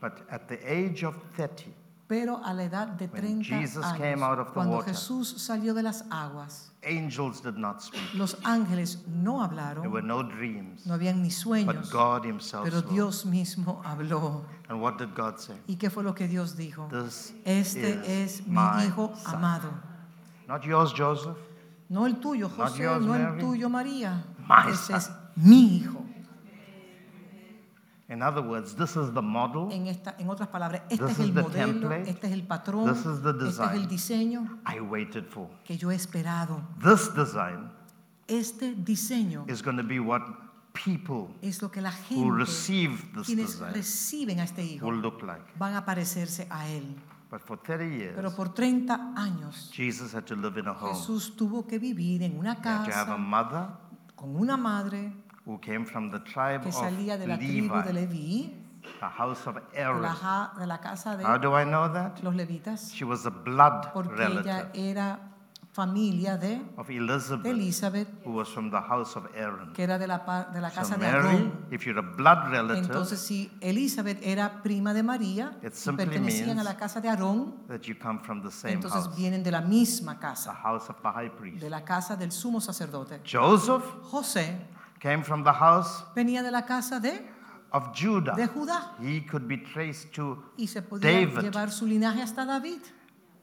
But 0.00 0.22
at 0.30 0.46
the 0.46 0.58
age 0.64 1.02
of 1.04 1.16
30, 1.36 1.72
Pero 2.08 2.40
a 2.42 2.54
la 2.54 2.64
edad 2.64 2.86
de 2.88 3.06
When 3.06 3.42
30 3.42 3.60
Jesus 3.60 3.84
came 3.98 4.22
out 4.24 4.38
of 4.38 4.46
años, 4.48 4.52
cuando 4.54 4.76
water. 4.78 4.94
Jesús 4.94 5.28
salió 5.42 5.74
de 5.74 5.82
las 5.82 6.04
aguas, 6.10 6.72
angels 6.82 7.42
did 7.42 7.56
not 7.56 7.82
speak. 7.82 8.00
los 8.14 8.34
ángeles 8.44 9.04
no 9.06 9.46
There 9.46 9.88
were 9.90 10.00
hablaron, 10.02 10.06
no 10.06 10.22
dreams. 10.22 10.86
no 10.86 10.94
habían 10.94 11.20
ni 11.22 11.28
But 11.28 11.36
sueños, 11.36 11.90
God 11.92 12.24
himself 12.24 12.64
pero 12.64 12.78
spoke. 12.80 12.94
Dios 12.94 13.26
mismo 13.26 13.82
habló. 13.84 14.44
And 14.70 14.80
what 14.80 14.96
did 14.96 15.14
God 15.14 15.36
say? 15.38 15.56
¿Y 15.66 15.76
qué 15.76 15.90
fue 15.90 16.02
lo 16.02 16.14
que 16.14 16.26
Dios 16.28 16.56
dijo? 16.56 16.88
This 16.90 17.34
Este 17.44 18.22
es 18.22 18.46
mi 18.46 18.58
hijo 18.86 19.12
son. 19.14 19.34
amado. 19.34 19.70
Not 20.46 20.64
yours, 20.64 20.94
Joseph. 20.96 21.36
No 21.90 22.06
el 22.06 22.16
tuyo, 22.20 22.48
Not 22.48 22.70
José, 22.70 22.82
yours, 22.84 23.04
no 23.04 23.14
el 23.16 23.22
Mary. 23.22 23.40
tuyo, 23.40 23.68
María. 23.68 24.24
My 24.48 24.74
son. 24.74 24.96
es 24.96 25.10
mi 25.36 25.76
hijo. 25.76 25.97
In 28.10 28.22
other 28.22 28.40
words, 28.40 28.74
this 28.74 28.96
is 28.96 29.12
the 29.12 29.20
model 29.20 29.70
En, 29.70 29.86
esta, 29.86 30.14
en 30.18 30.30
otras 30.30 30.48
palabras, 30.48 30.82
este 30.88 31.04
This 31.04 31.12
es 31.12 31.18
is 31.18 31.24
el 31.26 31.34
the 31.34 31.42
modelo, 31.42 31.66
template. 31.66 32.10
este 32.10 32.26
es 32.26 32.32
el 32.32 32.42
patrón, 32.46 32.86
This 32.92 33.04
is 33.04 33.22
the 33.22 33.30
este 33.30 33.44
es 33.48 33.56
design. 33.58 33.76
el 33.76 33.86
diseño 33.88 34.58
I 34.66 34.80
waited 34.80 35.26
for. 35.26 35.48
que 35.64 35.76
yo 35.76 35.90
he 35.90 35.94
esperado. 35.94 36.62
This 36.82 37.12
design 37.14 37.70
Este 38.26 38.74
diseño 38.74 39.44
is 39.48 39.62
going 39.62 39.76
to 39.76 39.82
be 39.84 40.00
what 40.00 40.22
people 40.72 41.34
es 41.42 41.60
lo 41.60 41.70
que 41.70 41.80
la 41.82 41.90
who 41.90 41.94
gente, 42.24 42.30
receive 42.38 42.96
this 43.14 43.26
quienes 43.26 43.52
design 43.52 43.74
reciben 43.74 44.40
a 44.40 44.44
este 44.44 44.62
hijo, 44.64 44.86
will 44.86 45.00
look 45.00 45.22
like. 45.22 45.42
van 45.58 45.74
a 45.74 45.84
parecerse 45.84 46.46
a 46.50 46.66
él. 46.68 46.96
But 47.30 47.42
for 47.42 47.58
30 47.58 47.84
years, 47.94 48.16
Pero 48.16 48.34
por 48.34 48.54
30 48.54 49.12
años, 49.16 49.70
Jesus 49.70 50.14
had 50.14 50.24
to 50.24 50.34
live 50.34 50.58
in 50.58 50.66
a 50.66 50.72
home. 50.72 50.94
Jesús 50.94 51.36
tuvo 51.36 51.66
que 51.66 51.78
vivir 51.78 52.22
en 52.22 52.38
una 52.38 52.54
He 52.54 52.56
had 52.56 52.62
to 52.62 52.70
have 52.70 52.84
a 52.86 53.04
casa 53.06 53.16
mother 53.18 53.66
con 54.16 54.34
una 54.34 54.56
madre 54.56 55.12
who 55.48 55.58
came 55.60 55.84
from 55.86 56.10
the 56.10 56.18
tribe 56.20 56.60
que 56.62 56.68
of 56.68 56.74
salía 56.74 57.16
de 57.16 57.26
la 57.26 57.38
tribu 57.38 57.74
de 57.82 57.92
Levi, 57.94 58.16
Leví, 58.18 58.64
the 59.00 59.06
house 59.06 59.46
of 59.46 59.56
de 59.72 59.80
Aaron. 59.82 60.02
la, 60.02 60.12
ja- 60.14 60.52
de 60.58 60.66
la 60.66 60.78
casa 60.78 61.16
de 61.16 61.24
How 61.24 61.38
do 61.38 61.58
I 61.58 61.64
know 61.64 61.90
that? 61.92 62.20
los 62.22 62.34
levitas, 62.34 62.92
She 62.92 63.04
was 63.04 63.24
a 63.26 63.30
blood 63.30 63.90
porque 63.94 64.14
relative 64.14 64.50
ella 64.50 64.70
era 64.74 65.18
familia 65.72 66.36
de, 66.36 66.60
of 66.76 66.88
de 66.88 66.96
Elizabeth, 66.96 67.46
Elizabeth, 67.52 68.08
who 68.24 68.32
was 68.32 68.48
from 68.48 68.68
the 68.70 68.80
house 68.80 69.16
of 69.16 69.26
Aaron. 69.36 69.72
que 69.74 69.84
era 69.84 69.96
de 69.98 70.06
la, 70.06 70.24
pa- 70.24 70.44
de 70.52 70.60
la 70.60 70.70
So 70.70 70.74
casa 70.76 70.96
de 70.96 71.06
Mary, 71.06 71.28
Aarón. 71.28 71.52
if 71.70 71.86
you're 71.86 71.98
a 71.98 72.02
blood 72.02 72.50
relative, 72.50 72.84
Entonces, 72.86 73.20
si 73.20 73.50
Elizabeth 73.60 74.18
era 74.22 74.60
prima 74.62 74.92
de 74.92 75.02
María 75.02 75.56
It 75.62 75.72
y 75.72 75.76
simply 75.76 76.04
pertenecían 76.06 76.50
a 76.50 76.54
means 76.54 76.64
la 76.64 76.76
casa 76.76 77.00
de 77.00 77.08
Aarón, 77.08 77.54
that 77.68 77.82
you 77.82 77.94
come 77.96 78.18
from 78.20 78.42
the 78.42 78.50
same 78.50 78.74
entonces 78.74 79.04
house, 79.04 79.16
vienen 79.16 79.42
de 79.42 79.50
la 79.52 79.60
misma 79.60 80.14
the 80.14 80.20
casa, 80.20 80.52
house 80.52 80.90
of 80.90 81.00
the 81.00 81.08
high 81.10 81.30
priest. 81.30 81.60
de 81.62 81.70
la 81.70 81.84
casa 81.84 82.16
del 82.16 82.32
sumo 82.32 82.60
sacerdote. 82.60 83.20
Joseph 83.24 83.84
José 84.10 84.56
came 85.00 85.22
from 85.22 85.42
the 85.44 85.52
house 85.52 86.04
venía 86.14 86.42
de 86.42 86.50
la 86.50 86.62
casa 86.66 86.98
de, 87.00 87.20
of 87.72 87.90
Judah. 87.94 88.34
de 88.34 88.46
Judá 88.48 88.94
He 89.00 89.20
could 89.26 89.46
be 89.46 89.58
traced 89.58 90.12
to 90.14 90.42
y 90.56 90.66
se 90.66 90.82
podía 90.82 91.10
David. 91.26 91.40
llevar 91.42 91.70
su 91.70 91.86
linaje 91.86 92.22
hasta 92.22 92.44
David 92.44 92.80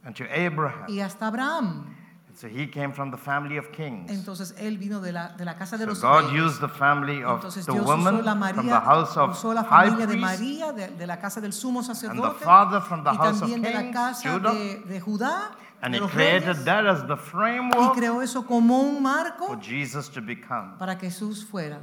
and 0.03 0.15
to 0.15 0.23
Abraham. 0.32 0.86
y 0.90 0.99
hasta 0.99 1.27
Abraham. 1.27 1.95
So 2.38 2.49
he 2.49 2.68
came 2.69 2.91
from 2.91 3.11
the 3.11 3.18
family 3.18 3.57
of 3.57 3.72
kings. 3.72 4.11
Entonces 4.11 4.53
él 4.60 4.77
vino 4.77 4.99
de 4.99 5.14
la, 5.14 5.30
de 5.38 5.45
la 5.45 5.56
casa 5.56 5.77
de 5.77 5.86
So 5.86 5.90
los 5.91 6.02
God 6.02 6.32
reyes. 6.34 6.45
used 6.45 6.60
the 6.60 6.68
family 6.68 7.23
of 7.23 7.36
Entonces 7.40 7.65
the 7.65 7.72
Dios 7.72 7.86
woman 7.86 8.15
usó 8.15 8.23
la 8.26 8.53
from 8.53 8.65
the 8.68 8.73
house 8.82 9.15
of 9.15 9.30
usó 9.32 9.53
la 9.53 9.64
familia 9.64 10.06
de 10.06 10.18
María, 10.18 10.73
de, 10.73 10.90
de 10.90 11.07
la 11.07 11.18
casa 11.18 11.40
del 11.40 11.53
sumo 11.53 11.80
and 11.80 11.88
the 11.88 11.95
sacerdote, 11.95 12.44
father 12.44 12.82
from 12.82 13.06
the 13.06 13.10
y 13.11 13.15
house 13.15 13.36
of 13.41 13.49
también 13.49 13.61
de 13.61 13.73
la 13.73 13.80
kings, 13.84 13.94
casa 13.94 14.34
Judah, 14.34 14.52
de, 14.53 14.80
de 14.80 14.99
Judá, 14.99 15.52
and 15.85 15.95
he 15.95 16.01
created 16.07 16.57
that 16.65 16.85
as 16.85 17.03
the 17.05 17.15
y 17.15 17.21
framework 17.21 17.95
creó 17.95 18.21
eso 18.21 18.43
como 18.43 18.81
un 18.81 19.01
marco 19.01 19.47
for 19.47 19.57
Jesus 19.61 20.09
to 20.09 20.21
become 20.21 20.77
para 20.77 20.97
que 20.97 21.09
Jesús 21.09 21.45
fuera 21.45 21.79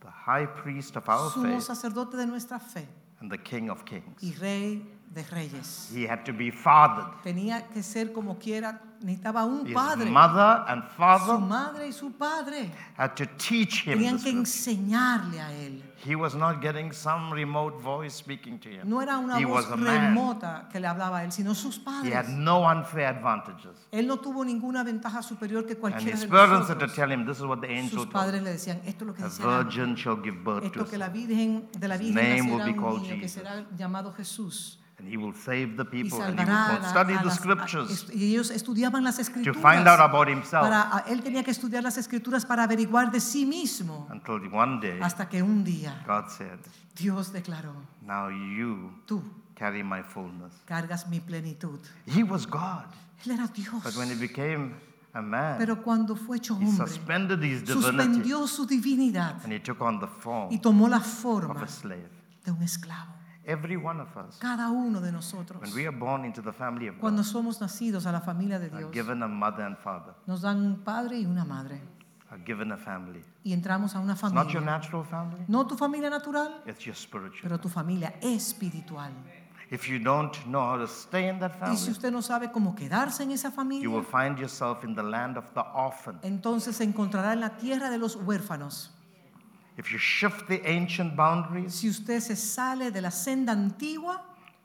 the 0.00 0.10
high 0.10 0.46
priest 0.46 0.96
of 0.96 1.08
our 1.08 1.30
sumo 1.30 1.54
faith 1.54 1.62
sacerdote 1.62 2.16
de 2.16 2.26
nuestra 2.26 2.58
fe 2.58 2.86
and 3.20 3.30
the 3.30 3.38
king 3.38 3.68
of 3.68 3.84
kings. 3.84 4.22
y 4.22 4.32
rey 4.40 4.82
de 5.10 5.24
reyes. 5.24 5.90
He 5.94 6.06
had 6.08 6.24
to 6.24 6.32
be 6.32 6.50
fathered. 6.52 7.06
Tenía 7.22 7.66
que 7.72 7.82
ser 7.82 8.12
como 8.12 8.38
quiera, 8.38 8.80
necesitaba 9.02 9.44
un 9.44 9.66
His 9.66 9.74
padre. 9.74 10.08
mother 10.10 10.64
and 10.68 10.84
Su 10.84 10.96
father 10.96 11.38
madre 11.38 11.88
y 11.88 11.92
su 11.92 12.12
padre 12.12 12.70
had 12.96 13.14
to 13.16 13.26
teach 13.36 13.82
him 13.86 13.98
tenían 13.98 14.22
que 14.22 14.30
enseñarle 14.30 15.40
a 15.40 15.52
él. 15.52 15.82
He 16.06 16.14
was 16.14 16.34
not 16.34 16.62
getting 16.62 16.92
some 16.92 17.30
remote 17.34 17.76
voice 17.82 18.14
speaking 18.14 18.58
to 18.60 18.68
him. 18.70 18.88
No 18.88 19.02
era 19.02 19.18
una 19.18 19.38
he 19.38 19.44
voz 19.44 19.66
remota 19.68 20.68
que 20.70 20.78
le 20.80 20.86
hablaba 20.86 21.18
a 21.18 21.24
él, 21.24 21.32
sino 21.32 21.54
sus 21.54 21.76
He 21.78 21.80
padres. 21.84 22.14
had 22.14 22.28
no 22.28 22.60
unfair 22.64 23.06
advantages. 23.08 23.88
Él 23.90 24.06
no 24.06 24.18
tuvo 24.18 24.44
ninguna 24.44 24.82
ventaja 24.84 25.22
superior 25.22 25.66
que 25.66 25.76
cualquiera 25.76 26.18
de 26.18 26.26
to 26.26 26.32
nosotros. 26.32 26.98
him, 27.10 27.26
this 27.26 27.38
is 27.38 27.44
what 27.44 27.60
the 27.60 27.68
angel 27.68 27.98
Sus 28.04 28.06
padres 28.06 28.42
le 28.42 28.50
decían, 28.52 28.80
esto 28.86 29.04
es 29.04 29.08
lo 29.08 29.14
que 29.14 29.22
A 29.24 29.26
decía 29.26 29.44
el 29.44 29.50
ángel. 29.50 29.64
virgin 29.64 29.96
shall 29.96 30.22
give 30.22 30.36
birth 30.44 30.60
to 30.60 30.66
Esto 30.66 30.82
a 30.82 30.88
que 30.88 30.96
la 30.98 31.08
Virgen 31.08 31.68
de 31.78 31.88
la 31.88 31.96
His 31.96 32.14
Virgen 32.14 32.14
name 32.14 32.50
will 32.50 32.58
nacerá 32.60 32.64
be 32.64 32.70
un 32.72 32.78
called 32.78 33.02
niño 33.02 33.14
que 33.16 33.28
Jesus. 33.28 33.32
será 33.42 33.66
llamado 33.76 34.12
Jesús 34.14 34.78
and 35.00 35.08
he 35.08 35.16
will 35.16 35.32
save 35.34 35.76
the 35.76 35.84
people. 35.84 36.20
And 36.20 36.38
he 36.38 36.44
will 36.44 36.82
study 36.90 37.14
the 37.24 37.30
scriptures 37.30 38.06
y 38.12 38.24
ellos 38.34 38.50
estudiaban 38.50 39.02
las 39.02 39.16
to 39.16 39.22
escrituras 39.22 39.56
find 39.62 39.88
out 39.88 39.98
about 40.00 40.28
himself 40.28 40.62
para 40.62 41.04
él 41.08 41.22
tenía 41.22 41.42
que 41.42 41.50
estudiar 41.50 41.82
las 41.82 41.96
escrituras 41.96 42.44
para 42.44 42.64
averiguar 42.64 43.10
de 43.10 43.20
sí 43.20 43.46
mismo 43.46 44.06
until 44.10 44.46
one 44.52 44.78
day 44.80 44.98
hasta 45.00 45.28
que 45.28 45.42
un 45.42 45.64
día 45.64 46.04
God 46.06 46.28
said, 46.28 46.58
Dios 46.96 47.32
declaró 47.32 47.74
Now 48.02 48.28
you 48.28 48.92
tú 49.06 49.22
carry 49.54 49.82
my 49.82 50.02
fullness. 50.02 50.52
cargas 50.66 51.08
mi 51.08 51.20
plenitud 51.20 51.80
He 52.06 52.22
was 52.22 52.46
God. 52.46 52.84
él 53.24 53.32
era 53.32 53.46
Dios 53.48 53.82
But 53.82 53.96
when 53.96 54.10
he 54.10 54.16
became 54.16 54.74
a 55.14 55.22
man, 55.22 55.56
pero 55.58 55.82
cuando 55.82 56.14
fue 56.14 56.36
hecho 56.36 56.54
he 56.60 56.66
hombre 56.66 56.86
suspended 56.86 57.42
his 57.42 57.64
divinity 57.64 57.72
suspendió 57.82 58.46
su 58.46 58.66
divinidad 58.66 59.42
and 59.44 59.52
he 59.52 59.58
took 59.60 59.80
on 59.80 59.98
the 59.98 60.06
form 60.06 60.52
y 60.52 60.58
tomó 60.58 60.88
la 60.88 60.98
of 60.98 61.06
forma 61.06 61.62
a 61.62 61.66
slave. 61.68 62.08
de 62.44 62.50
un 62.52 62.62
esclavo 62.62 63.14
Every 63.50 63.76
one 63.76 64.00
of 64.00 64.16
us, 64.16 64.38
cada 64.38 64.70
uno 64.70 65.00
de 65.00 65.10
nosotros. 65.10 65.60
When 65.60 65.74
we 65.74 65.86
are 65.86 65.96
born 65.96 66.24
into 66.24 66.40
the 66.40 66.52
family 66.52 66.86
of 66.88 66.98
cuando 67.00 67.22
God, 67.22 67.30
somos 67.30 67.60
nacidos 67.60 68.06
a 68.06 68.12
la 68.12 68.20
familia 68.20 68.58
de 68.60 68.66
are 68.66 68.78
Dios 68.78 68.92
given 68.92 69.22
a 69.22 69.28
mother 69.28 69.64
and 69.64 69.76
father, 69.76 70.14
nos 70.26 70.42
dan 70.42 70.58
un 70.58 70.84
padre 70.84 71.18
y 71.18 71.26
una 71.26 71.44
madre. 71.44 71.80
Are 72.30 72.40
given 72.46 72.70
a 72.70 72.76
family. 72.76 73.24
y 73.42 73.52
entramos 73.52 73.96
a 73.96 73.98
una 74.00 74.12
It's 74.12 74.22
not 74.22 74.48
your 74.50 74.62
familia. 74.62 74.78
natural 74.78 75.04
family, 75.04 75.44
no 75.48 75.66
tu 75.66 75.76
familia 75.76 76.08
natural 76.10 76.62
it's 76.64 76.84
your 76.84 76.94
spiritual. 76.94 77.42
pero 77.42 77.58
tu 77.58 77.68
familia 77.68 78.14
espiritual. 78.20 79.10
If 79.70 79.88
you 79.88 79.98
don't 80.00 80.34
know 80.46 80.62
how 80.62 80.78
to 80.78 80.86
stay 80.86 81.28
in 81.28 81.38
that 81.40 81.52
y 81.62 81.76
si 81.76 81.86
family, 81.86 81.90
usted 81.92 82.12
no 82.12 82.22
sabe 82.22 82.50
cómo 82.52 82.74
quedarse 82.74 83.22
en 83.24 83.32
esa 83.32 83.50
you 83.50 83.90
will 83.90 84.02
familia 84.04 84.04
find 84.04 84.38
yourself 84.38 84.84
in 84.84 84.94
the 84.94 85.02
land 85.02 85.36
of 85.36 85.44
the 85.54 85.62
orphan. 85.74 86.18
entonces 86.22 86.76
se 86.76 86.84
encontrará 86.84 87.32
en 87.32 87.40
la 87.40 87.56
tierra 87.56 87.90
de 87.90 87.98
los 87.98 88.14
huérfanos 88.16 88.92
If 89.80 89.90
you 89.92 89.98
shift 89.98 90.46
the 90.46 90.60
ancient 90.68 91.16
boundaries, 91.16 91.74
si 91.74 91.88
usted 91.88 92.20
se 92.20 92.36
sale 92.36 92.90
de 92.90 93.00
la 93.00 93.10
senda 93.10 93.52
antigua 93.52 94.22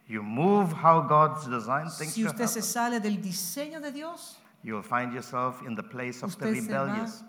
you 0.07 0.21
move 0.21 0.73
how 0.73 0.99
God's 1.01 1.47
designed 1.47 1.89
things 1.97 2.13
si 2.13 2.25
usted 2.25 2.47
se 2.47 2.61
sale 2.61 2.99
del 2.99 3.21
diseño 3.21 3.79
de 3.81 3.91
Dios 3.93 4.37
you 4.61 4.73
will 4.75 4.83
find 4.83 5.13
yourself 5.13 5.61
in 5.65 5.73
the 5.75 5.83
place 5.83 6.21
of 6.21 6.35
the 6.37 6.45
va 6.45 6.51
rebellious. 6.51 7.23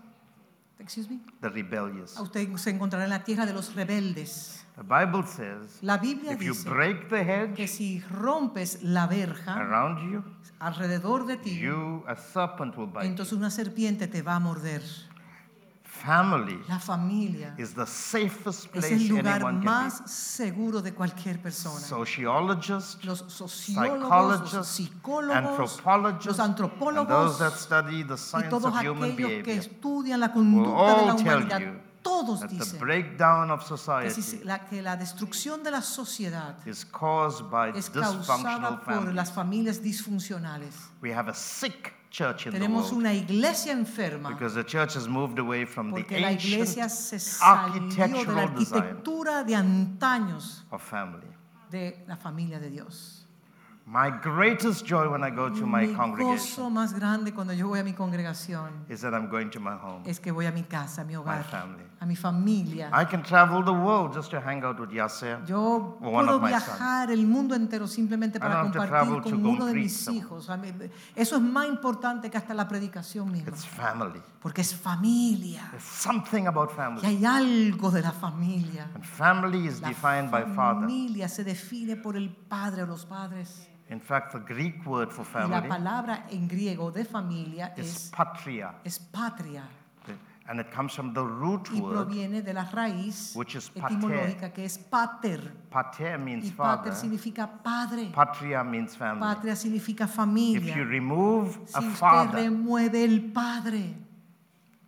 excuse 0.81 1.09
me 1.09 1.21
The 1.41 1.49
rebellious. 1.49 2.19
usted 2.19 2.57
se 2.57 2.71
encontrará 2.71 3.05
en 3.05 3.11
la 3.11 3.23
tierra 3.23 3.47
de 3.47 3.53
los 3.53 3.73
rebeldes 3.77 4.65
The 4.77 4.83
Bible 4.83 5.23
says 5.27 5.79
la 5.81 5.97
Biblia 5.97 6.33
if 6.33 6.43
you 6.43 6.53
dice 6.55 6.69
break 6.69 7.09
the 7.09 7.25
que 7.55 7.65
hedge 7.65 7.69
si 7.69 8.01
rompes 8.11 8.83
la 8.83 9.07
verja 9.07 9.55
around 9.55 10.11
you, 10.11 10.25
alrededor 10.59 11.25
de 11.27 11.37
ti 11.37 11.57
you, 11.57 12.03
a 12.09 12.17
serpent 12.17 12.77
will 12.77 12.89
bite 12.89 13.05
you. 13.05 13.11
entonces 13.11 13.33
una 13.33 13.51
serpiente 13.51 14.09
te 14.09 14.23
va 14.23 14.35
a 14.35 14.41
morder 14.41 14.83
Family 16.07 16.59
la 16.69 16.79
familia 16.79 17.55
is 17.59 17.75
the 17.75 17.85
safest 17.85 18.67
es 18.67 18.67
place 18.69 18.93
el 18.95 19.09
lugar 19.09 19.43
anyone 19.43 19.65
can 19.65 19.65
más 19.65 20.09
seguro 20.09 20.81
de 20.81 20.93
cualquier 20.95 21.37
be. 21.37 21.43
persona 21.43 21.81
Sociologists, 21.81 23.05
los 23.05 23.25
sociólogos, 23.27 24.53
los 24.53 24.69
psicólogos, 24.69 25.37
anthropologists, 25.37 26.27
los 26.27 26.39
and 26.39 26.51
antropólogos 26.51 27.09
those 27.09 27.39
that 27.39 27.59
study 27.59 28.05
the 28.05 28.15
y 28.15 28.19
science 28.19 28.51
todos 28.51 28.67
of 28.67 28.75
human 28.75 29.11
aquellos 29.11 29.19
que 29.19 29.43
behavior 29.43 29.59
estudian 29.59 30.21
la 30.21 30.33
conducta 30.33 30.71
de 30.71 31.07
la 31.07 31.13
all 31.13 31.17
tell 31.17 31.35
humanidad, 31.35 31.61
you 31.61 31.81
todos 32.03 32.41
that 32.41 32.49
the 32.51 32.55
dicen 32.55 32.79
breakdown 32.79 33.51
of 33.51 33.61
que, 33.61 33.67
si 33.67 34.23
society 34.23 34.45
la, 34.45 34.59
que 34.65 34.81
la 34.81 34.97
destrucción 34.97 35.65
de 35.65 35.73
la 35.73 35.83
sociedad 35.83 36.55
is 36.65 36.85
caused 36.85 37.51
by 37.51 37.71
es 37.71 37.91
dysfunctional 37.93 38.23
causada 38.25 38.81
por 38.85 38.95
families. 38.95 39.15
las 39.17 39.33
familias 39.33 39.83
disfuncionales. 39.83 40.73
We 41.03 41.13
have 41.13 41.29
a 41.29 41.35
sick 41.35 41.96
church 42.11 42.47
in 42.47 42.53
the 42.53 42.59
Tenemos 42.59 42.91
world 42.91 42.99
una 42.99 43.13
iglesia 43.13 43.73
enferma 43.73 44.31
because 44.31 44.55
the 44.55 44.65
church 44.65 44.95
has 44.95 45.09
moved 45.09 45.39
away 45.39 45.65
from 45.65 45.91
the 45.93 46.03
porque 46.03 46.21
la 46.21 46.31
iglesia 46.31 46.85
ancient 46.85 46.91
se 46.91 47.19
salió 47.19 47.73
de 47.75 47.81
la 47.81 48.05
architectural 48.05 48.55
design 48.55 48.83
arquitectura 48.83 49.45
de 49.45 49.55
antaños 49.55 50.65
of 50.71 50.83
family. 50.83 51.27
de 51.71 52.05
la 52.07 52.17
familia 52.17 52.59
de 52.61 52.71
Dios. 52.71 53.23
My 53.89 54.11
greatest 54.11 54.85
joy 54.85 55.09
when 55.09 55.23
I 55.23 55.31
go 55.31 55.49
to 55.49 55.65
my 55.65 55.87
Mi 55.87 55.95
congregation 55.95 56.37
gozo 56.37 56.71
más 56.71 56.93
grande 56.93 57.33
cuando 57.33 57.53
yo 57.53 57.69
voy 57.69 57.79
a 57.79 57.85
mi 57.85 57.93
congregación 57.93 58.85
is 58.89 59.01
that 59.03 59.15
I'm 59.15 59.29
going 59.29 59.49
to 59.51 59.61
my 59.61 59.77
home. 59.77 60.03
es 60.05 60.19
que 60.19 60.33
voy 60.33 60.47
a 60.47 60.51
mi 60.53 60.65
casa, 60.65 61.03
a 61.03 61.05
mi 61.05 61.15
hogar, 61.15 61.45
family. 61.45 61.85
A 61.99 62.05
mi 62.05 62.15
familia. 62.15 62.91
I 62.93 63.07
can 63.07 63.23
travel 63.23 63.65
the 63.65 63.73
world 63.73 64.13
just 64.15 64.31
to 64.31 64.39
hang 64.41 64.63
out 64.63 64.79
with 64.79 64.91
Yasser. 64.91 65.41
Yo 65.49 65.97
or 66.01 66.13
one 66.13 66.27
puedo 66.27 66.37
of 66.37 66.43
my 66.43 66.49
viajar 66.49 67.11
el 67.11 67.27
mundo 67.27 67.55
entero 67.55 67.87
simplemente 67.87 68.39
para 68.39 68.57
don't 68.63 68.67
have 68.67 68.73
to 68.73 68.79
compartir 68.79 68.91
travel 68.91 69.23
to 69.23 69.31
con 69.31 69.43
go 69.43 69.49
uno 69.51 69.65
de 69.67 69.73
preach 69.73 69.85
mis 69.85 69.97
somewhere. 70.05 70.27
hijos. 70.27 70.51
A 70.51 70.57
mí- 70.59 70.73
Eso 71.15 71.37
es 71.37 71.43
más 71.43 71.67
importante 71.69 72.31
que 72.31 72.37
hasta 72.37 72.53
la 72.55 72.69
predicación 72.69 73.33
misma. 73.33 73.49
It's 73.51 73.67
family. 73.67 74.21
Porque 74.43 74.61
es 74.61 74.75
familia. 74.75 75.67
There's 75.71 75.83
something 75.85 76.47
about 76.47 76.71
Y 76.73 76.75
family. 76.77 77.07
hay 77.07 77.25
algo 77.25 77.91
de 77.91 78.03
la 78.03 78.13
familia. 78.13 78.91
And 78.95 79.03
family 79.05 79.67
is 79.67 79.81
La 79.81 79.89
defined 79.89 80.31
by 80.31 80.43
father. 80.55 80.83
familia 80.83 81.29
se 81.29 81.45
define 81.45 81.97
por 81.97 82.17
el 82.17 82.29
padre 82.31 82.83
o 82.83 82.87
los 82.87 83.07
padres. 83.07 83.69
In 83.89 84.01
fact, 84.01 84.33
the 84.33 84.41
Greek 84.41 84.85
word 84.87 85.11
for 85.13 85.25
Y 85.25 85.33
la 85.49 85.49
family 85.63 85.69
palabra 85.69 86.27
en 86.29 86.49
griego 86.49 86.91
de 86.91 87.05
familia 87.05 87.73
is 87.77 87.87
es, 87.87 88.11
patria. 88.15 88.75
es 88.85 88.99
patria. 88.99 89.63
And 90.49 90.61
it 90.61 90.71
comes 90.71 90.93
from 90.95 91.13
the 91.13 91.25
root 91.25 91.69
Y 91.73 91.81
proviene 91.81 92.41
de 92.41 92.53
la 92.53 92.65
raíz 92.71 93.35
Which 93.35 93.57
is 93.57 93.69
pater. 93.69 93.97
etimológica 93.97 94.53
que 94.53 94.65
es 94.65 94.79
pater. 94.79 95.41
Pater 95.71 96.19
means 96.19 96.45
Y 96.47 96.51
father. 96.53 96.85
pater 96.93 96.95
significa 96.95 97.49
padre. 97.65 98.13
Patria 98.15 98.63
means 98.63 98.95
family. 98.97 99.21
Patria 99.21 99.57
significa 99.57 100.05
If 100.05 100.11
you 100.11 100.15
familia. 100.15 100.85
remove 100.85 101.59
Si 101.67 101.75
a 101.75 101.81
usted 101.81 101.97
father, 101.99 102.39
remueve 102.45 103.03
el 103.05 103.33
padre, 103.33 103.95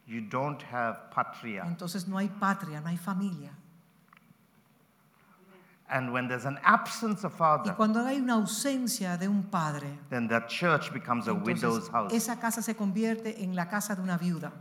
you 0.06 0.20
don't 0.20 0.62
have 0.72 1.10
patria. 1.10 1.64
entonces 1.66 2.06
no 2.06 2.18
hay 2.18 2.28
patria, 2.28 2.80
no 2.80 2.86
hay 2.88 2.96
familia. 2.96 3.50
And 5.90 6.12
when 6.12 6.28
there's 6.28 6.44
an 6.44 6.58
absence 6.64 7.24
of 7.24 7.32
Y 7.32 7.36
father, 7.38 7.74
cuando 7.74 8.04
hay 8.04 8.20
una 8.20 8.34
ausencia 8.34 9.16
de 9.18 9.26
un 9.26 9.42
padre, 9.44 9.88
then 10.10 10.28
that 10.28 10.46
church 10.48 10.92
becomes 10.92 11.26
a 11.28 11.32
widow's 11.34 11.88
house 11.88 12.12
esa 12.12 12.38
casa 12.38 12.60
se 12.62 12.74
convierte 12.76 13.42
en 13.42 13.56
la 13.56 13.66
casa 13.68 13.96
de 13.96 14.02
una 14.02 14.18
viuda 14.18 14.52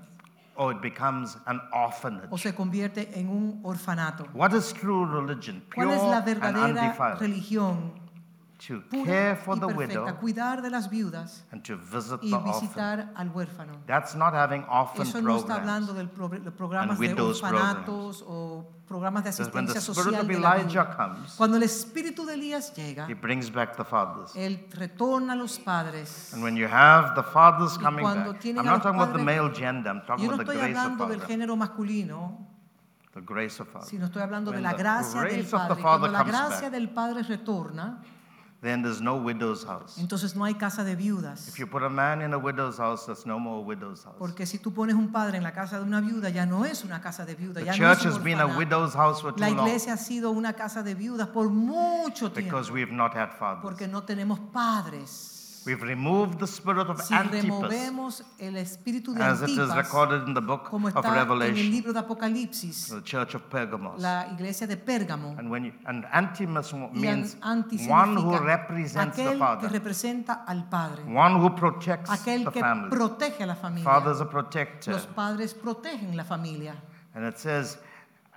or 0.57 0.71
it 0.73 0.81
becomes 0.81 1.37
an 1.45 1.61
o 1.71 1.85
orphanage. 1.85 2.37
se 2.37 2.53
convierte 2.53 3.09
en 3.19 3.29
un 3.29 3.59
orfanato. 3.63 4.25
What 4.33 4.53
is 4.53 4.73
true 4.73 5.05
religion? 5.05 5.63
¿Cuál 5.73 5.87
Pure 5.89 5.95
es 5.97 6.03
la 6.03 6.17
and 6.17 6.25
verdadera 6.25 6.65
undefiled. 6.67 7.19
religión? 7.19 8.06
To 8.59 8.81
care 9.05 9.35
for 9.35 9.55
the 9.59 9.67
widow 9.67 10.05
cuidar 10.19 10.63
de 10.63 10.71
las 10.71 10.89
viudas 10.89 11.43
and 11.51 11.63
to 11.63 11.77
visit 11.77 12.19
y 12.23 12.31
the 12.31 12.37
orphan. 12.37 13.11
al 13.15 13.29
huérfano. 13.29 13.73
That's 13.85 14.15
not 14.15 14.33
having 14.33 14.63
orphan 14.67 15.03
Eso 15.05 15.21
no 15.21 15.37
está 15.37 15.57
programs. 15.57 15.89
hablando 15.89 15.93
pro- 16.09 16.27
de 16.29 16.51
programas 16.51 16.97
de 16.99 17.07
widows 17.07 17.43
orfanatos 17.43 18.23
o 18.27 18.65
programas 18.87 19.23
de 19.23 19.29
when 19.29 19.67
the 19.67 19.73
asistencia 19.73 19.79
spirit 19.81 19.95
social 19.95 20.21
of 20.21 20.27
de 20.27 20.39
la 20.39 20.95
comes, 20.95 21.35
Cuando 21.35 21.57
el 21.57 21.63
espíritu 21.63 22.25
de 22.25 22.33
Elías 22.33 22.73
llega, 22.75 23.05
he 23.07 23.13
brings 23.13 23.51
back 23.51 23.75
the 23.77 23.83
fathers. 23.85 24.35
él 24.35 24.65
retorna 24.71 25.33
a 25.33 25.35
los 25.35 25.59
padres. 25.59 26.33
And 26.33 26.41
when 26.41 26.55
you 26.57 26.67
have 26.67 27.13
the 27.13 27.21
fathers 27.23 27.77
coming 27.77 28.01
cuando 28.03 28.33
back, 28.33 28.43
I'm 28.43 28.55
not 28.65 28.81
talking 28.81 28.99
about 28.99 29.13
the 29.15 29.23
male 29.23 29.51
gender, 29.53 29.91
I'm 29.91 30.03
talking 30.03 30.25
Yo 30.25 30.31
no 30.31 30.33
about 30.41 30.47
the 30.47 30.53
estoy 30.53 30.61
grace 30.61 30.77
of 30.77 30.91
hablando 30.93 31.07
del 31.09 31.21
género 31.21 31.55
masculino, 31.55 32.47
The 33.13 33.21
grace 33.21 33.59
of 33.61 33.67
father. 33.67 33.87
sino 33.87 34.05
estoy 34.07 34.23
hablando 34.23 34.49
de 34.51 34.57
When 34.57 34.63
la 34.63 34.71
the 34.71 34.77
gracia 34.81 35.21
del 35.21 35.29
grace 35.29 35.53
of 35.53 35.61
the 35.61 35.75
Padre. 35.75 35.83
Father 35.83 35.83
Cuando 35.83 36.07
la 36.07 36.19
comes 36.23 36.31
gracia 36.35 36.61
back. 36.63 36.71
del 36.71 36.89
Padre 36.89 37.21
retorna, 37.23 38.01
Then 38.59 38.81
there's 38.81 39.01
no 39.01 39.17
widow's 39.17 39.63
house. 39.63 39.99
entonces 39.99 40.35
no 40.35 40.43
hay 40.43 40.55
casa 40.55 40.83
de 40.83 40.95
viudas. 40.95 41.47
If 41.47 41.59
you 41.59 41.67
put 41.67 41.83
a 41.83 41.89
man 41.89 42.23
in 42.23 42.33
a 42.33 42.39
widow's 42.39 42.79
house, 42.79 43.05
there's 43.05 43.23
no 43.25 43.37
more 43.37 43.63
widow's 43.63 44.03
house. 44.03 44.15
Porque 44.17 44.47
si 44.47 44.57
tú 44.57 44.73
pones 44.73 44.95
un 44.95 45.11
padre 45.11 45.37
en 45.37 45.43
la 45.43 45.51
casa 45.53 45.77
de 45.77 45.83
una 45.83 46.01
viuda, 46.01 46.29
ya 46.31 46.47
no 46.47 46.65
es 46.65 46.83
una 46.83 46.99
casa 46.99 47.23
de 47.23 47.35
viuda, 47.35 47.59
The 47.59 47.65
ya 47.65 47.71
no 47.73 47.77
church 47.77 47.99
es 47.99 48.05
un 48.05 48.11
has 48.13 48.23
been 48.23 48.39
a 48.39 48.45
orfanato. 48.45 48.57
widow's 48.57 48.93
house 48.95 49.21
for 49.21 49.31
too 49.33 49.41
La 49.41 49.49
long 49.51 49.67
iglesia 49.67 49.93
ha 49.93 49.97
sido 49.97 50.31
una 50.31 50.53
casa 50.53 50.81
de 50.81 50.95
viudas 50.95 51.27
por 51.27 51.49
mucho 51.49 52.31
tiempo, 52.31 52.57
because 52.57 52.71
we've 52.71 52.91
not 52.91 53.13
had 53.15 53.29
fathers. 53.37 53.61
porque 53.61 53.87
no 53.87 54.01
tenemos 54.03 54.39
padres. 54.51 55.36
We've 55.67 55.81
removed 55.83 56.39
the 56.39 56.47
spirit 56.47 56.87
of 56.89 57.01
si 57.01 57.13
Antipas, 57.13 57.43
removemos 57.43 58.23
el 58.39 58.55
espíritu 58.55 59.13
de 59.13 59.21
as 59.21 59.41
it 59.41 59.49
is 59.49 59.59
Antipas, 59.59 59.75
recorded 59.75 60.27
in 60.27 60.33
the 60.33 60.39
book 60.41 60.63
como 60.69 60.87
of 60.87 60.95
está 60.95 61.09
en 61.09 61.13
el 61.13 61.19
Revelation, 61.25 61.69
libro 61.71 61.91
de 61.93 61.99
Apocalipsis, 61.99 62.87
the 62.89 63.01
church 63.03 63.35
of 63.35 63.41
Pergamos. 63.49 64.01
la 64.01 64.27
iglesia 64.31 64.65
de 64.65 64.77
Pérgamo, 64.77 65.35
And 65.37 65.51
when 65.51 65.65
you, 65.65 65.73
and 65.85 66.05
Antipas 66.05 66.71
y 66.73 66.77
means 66.93 67.35
anti 67.43 67.85
one 67.89 68.15
who 68.15 68.31
significa 68.31 68.45
represents 68.45 69.15
the 69.17 69.21
aquel 69.23 69.31
que 69.33 69.39
father, 69.39 69.69
representa 69.69 70.43
al 70.47 70.63
Padre, 70.69 71.03
one 71.03 71.35
who 71.41 71.49
protects 71.53 72.09
aquel 72.09 72.45
the 72.45 72.51
que 72.51 72.61
family. 72.61 72.89
protege 72.89 73.43
a 73.43 73.47
la 73.47 73.55
familia. 73.55 73.83
Father 73.83 74.11
is 74.13 74.21
a 74.21 74.25
protector. 74.25 74.93
Los 74.93 75.05
padres 75.05 75.53
protegen 75.53 76.15
la 76.15 76.23
familia. 76.23 76.75
And 77.13 77.25
it 77.25 77.37
says, 77.37 77.77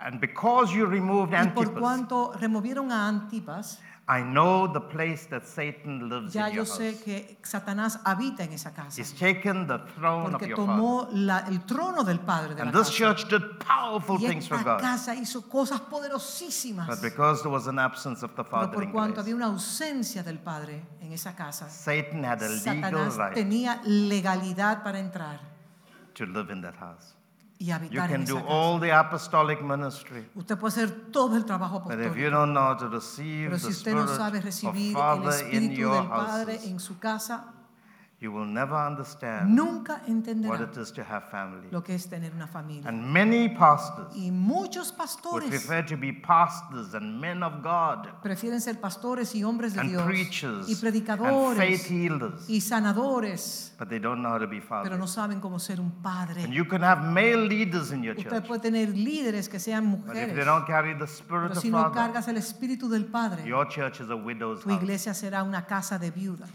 and 0.03 0.19
because 0.19 0.73
you 0.73 0.85
removed 0.85 1.31
Y 1.33 1.47
por 1.53 1.65
Antipas, 1.65 1.79
cuanto 1.79 2.33
removieron 2.33 2.91
a 2.91 3.07
Antipas, 3.07 3.79
I 4.07 4.23
know 4.23 4.67
the 4.67 4.81
place 4.81 5.27
that 5.29 5.45
Satan 5.45 6.09
lives 6.09 6.33
ya 6.33 6.47
in 6.47 6.55
yo 6.55 6.63
your 6.63 6.65
sé 6.65 6.91
house. 6.93 7.03
que 7.03 7.37
Satanás 7.43 7.99
habita 8.03 8.43
en 8.43 8.51
esa 8.51 8.73
casa. 8.73 8.99
He's 8.99 9.13
taken 9.13 9.67
the 9.67 9.77
throne 9.95 10.25
of 10.25 10.31
Porque 10.31 10.47
your 10.49 10.57
father. 10.57 10.73
tomó 10.73 11.07
la- 11.13 11.45
el 11.47 11.59
trono 11.65 12.03
del 12.03 12.19
Padre 12.19 12.55
de 12.55 12.65
la 12.65 12.71
And 12.71 12.73
this 12.73 12.89
casa. 12.89 12.91
church 13.15 13.29
did 13.29 13.41
powerful 13.59 14.17
Y 14.19 14.27
things 14.27 14.47
for 14.49 14.57
esta 14.57 14.73
God. 14.73 14.81
casa 14.81 15.15
hizo 15.15 15.47
cosas 15.47 15.79
poderosísimas. 15.81 16.87
But 16.87 17.01
because 17.01 17.41
there 17.43 17.51
was 17.51 17.67
an 17.67 17.79
absence 17.79 18.21
of 18.25 18.31
the 18.35 18.43
Pero 18.43 18.49
father 18.49 18.73
por 18.73 18.83
in 18.83 18.91
cuanto 18.91 19.21
había 19.21 19.35
una 19.35 19.45
ausencia 19.45 20.23
del 20.23 20.39
Padre 20.39 20.81
en 20.99 21.13
esa 21.13 21.33
casa, 21.35 21.69
Satan 21.69 22.25
had 22.25 22.41
a 22.41 22.49
legal 22.49 22.59
Satanás 22.59 23.17
right 23.17 23.33
tenía 23.33 23.81
legalidad 23.85 24.83
para 24.83 24.99
entrar 24.99 25.39
to 26.15 26.25
live 26.25 26.51
in 26.51 26.61
that 26.61 26.75
house. 26.75 27.15
Y 27.61 27.65
You 27.67 27.73
habitar 27.75 28.09
can 28.09 28.21
en 28.21 28.25
do 28.25 28.37
esa 28.39 28.47
all 28.47 28.79
casa. 28.79 28.85
the 28.87 28.91
apostolic 28.91 29.61
ministry, 29.61 30.27
Usted 30.33 30.57
puede 30.57 30.71
hacer 30.73 31.11
todo 31.11 31.37
el 31.37 31.45
trabajo 31.45 31.81
but 31.81 31.93
if 31.93 31.99
you 31.99 32.27
apostólico. 32.27 32.29
don't 32.31 32.53
know 32.53 32.63
how 32.63 32.75
to 32.77 32.87
receive 32.89 33.49
Pero 33.49 33.57
the 33.57 33.59
si 33.59 33.67
usted 33.69 33.93
no 33.93 34.07
sabe 34.07 34.39
spirit 34.39 34.39
of 34.39 34.45
recibir 34.45 34.87
el 34.87 34.93
Father 34.95 35.53
in 35.53 35.63
espíritu 35.63 35.79
your 35.79 35.93
del 36.01 36.09
Padre 36.09 36.53
houses, 36.55 36.71
en 36.71 36.79
su 36.79 36.97
casa, 36.97 37.53
you 38.21 38.31
will 38.31 38.45
never 38.45 38.75
understand 38.75 39.49
nunca 39.55 39.99
what 40.47 40.61
it 40.61 40.77
is 40.77 40.91
to 40.91 41.03
have 41.03 41.27
family. 41.31 41.67
lo 41.71 41.81
que 41.81 41.95
es 41.95 42.07
tener 42.07 42.31
una 42.35 42.45
familia. 42.47 42.87
And 42.87 43.03
many 43.11 43.49
pastors 43.49 44.15
Y 44.15 44.29
muchos 44.29 44.89
would 44.91 44.97
pastores 44.99 45.49
prefer 45.49 45.81
to 45.87 45.97
be 45.97 46.13
pastors 46.13 46.93
and 46.93 47.19
men 47.19 47.41
of 47.41 47.63
God 47.63 48.07
prefieren 48.21 48.61
ser 48.61 48.79
pastores 48.79 49.33
y 49.33 49.41
hombres 49.43 49.73
de 49.73 49.79
and 49.81 49.89
Dios 49.89 50.03
preachers 50.03 50.67
y 50.67 50.73
and 50.73 50.77
faith 50.77 50.81
predicadores 50.81 51.85
healers, 51.89 52.47
y 52.47 52.61
sanadores, 52.61 53.73
but 53.79 53.89
they 53.89 53.97
don't 53.99 54.21
know 54.21 54.29
how 54.29 54.37
to 54.37 54.47
be 54.47 54.61
pero 54.61 54.97
no 54.97 55.07
fathers. 55.07 55.11
saben 55.11 55.39
cómo 55.41 55.57
ser 55.59 55.79
un 55.79 55.87
And 55.91 56.03
padre. 56.03 56.47
you 56.51 56.65
can 56.67 56.83
have 56.83 57.01
male 57.03 57.47
leaders 57.47 57.91
in 57.91 58.03
your 58.03 58.15
Usted 58.15 58.29
church, 58.29 58.47
puede 58.47 58.61
tener 58.61 58.89
líderes 58.89 59.49
que 59.49 59.59
sean 59.59 59.91
but 60.05 60.15
if 60.15 60.27
they 60.27 60.27
mujeres, 60.27 60.45
don't 60.45 60.67
carry 60.67 60.93
the 60.93 61.07
spirit 61.07 61.47
pero 61.49 61.53
of 61.53 61.57
si 61.57 61.71
no 61.71 61.79
father, 61.81 61.95
cargas 61.95 62.27
el 62.27 62.37
espíritu 62.37 62.87
del 62.87 63.05
Padre, 63.05 63.43
your 63.47 63.67
church 63.67 63.99
is 63.99 64.11
a 64.11 64.15
widow's 64.15 64.61
tu 64.61 64.69
house 64.69 64.79
iglesia 64.81 65.13
será 65.15 65.41
una 65.43 65.65
casa 65.65 65.97
de 65.97 66.11
viudas 66.11 66.49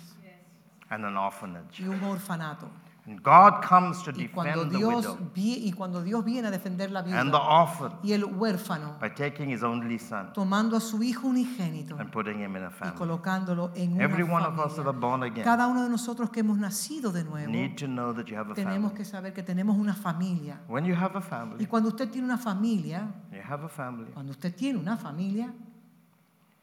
and 0.90 1.04
an 1.04 1.16
orphanage. 1.16 1.80
y 1.80 1.88
un 1.88 2.02
orfanato. 2.04 2.68
And 3.08 3.22
God 3.22 3.62
comes 3.62 4.02
to 4.02 4.10
Y 4.16 4.26
cuando 4.26 4.64
defend 4.64 4.72
the 4.72 4.78
Dios, 4.78 5.06
widow 5.06 5.30
vi- 5.32 5.68
y 5.68 5.70
cuando 5.70 6.02
Dios 6.02 6.24
viene 6.24 6.48
a 6.48 6.50
defender 6.50 6.90
la 6.90 6.98
and 7.02 7.30
the 7.30 7.38
viuda 7.38 7.38
orphan 7.62 7.92
y 8.02 8.10
el 8.12 8.24
huérfano, 8.24 8.98
by 8.98 9.10
taking 9.14 9.48
his 9.48 9.62
only 9.62 9.96
son 9.96 10.32
tomando 10.32 10.76
a 10.76 10.80
su 10.80 11.00
hijo 11.04 11.28
unigénito 11.28 11.96
and 12.00 12.10
putting 12.10 12.40
him 12.40 12.56
in 12.56 12.64
a 12.64 12.66
y 12.66 12.70
family. 12.72 12.96
colocándolo 12.98 13.70
en 13.76 13.92
una 13.92 14.02
Every 14.02 14.24
one 14.24 14.44
of 14.44 14.58
us 14.58 14.74
that 14.74 14.80
are 14.80 14.92
familia. 14.92 15.00
born 15.00 15.22
again 15.22 15.44
Cada 15.44 15.68
uno 15.68 15.84
de 15.84 15.88
nosotros 15.88 16.30
que 16.30 16.40
hemos 16.40 16.58
nacido 16.58 17.12
de 17.12 17.22
nuevo, 17.22 17.48
need 17.48 17.76
to 17.76 17.86
know 17.86 18.12
that 18.12 18.26
you 18.26 18.36
have 18.36 18.50
a 18.50 18.54
tenemos 18.54 18.90
family. 18.90 18.96
que 18.96 19.04
saber 19.04 19.32
que 19.32 19.44
tenemos 19.44 19.76
una 19.76 19.94
familia. 19.94 20.58
When 20.66 20.84
you 20.84 20.96
have 20.96 21.14
a 21.14 21.20
Y 21.20 21.22
family, 21.22 21.66
cuando 21.66 21.90
usted 21.90 22.10
tiene 22.10 22.24
una 22.26 22.38
familia, 22.38 23.06
you 23.30 23.38
have 23.48 23.64
a 23.64 23.68
family, 23.68 24.10
cuando 24.12 24.32
usted 24.32 24.52
tiene 24.56 24.80
una 24.80 24.96
familia, 24.96 25.54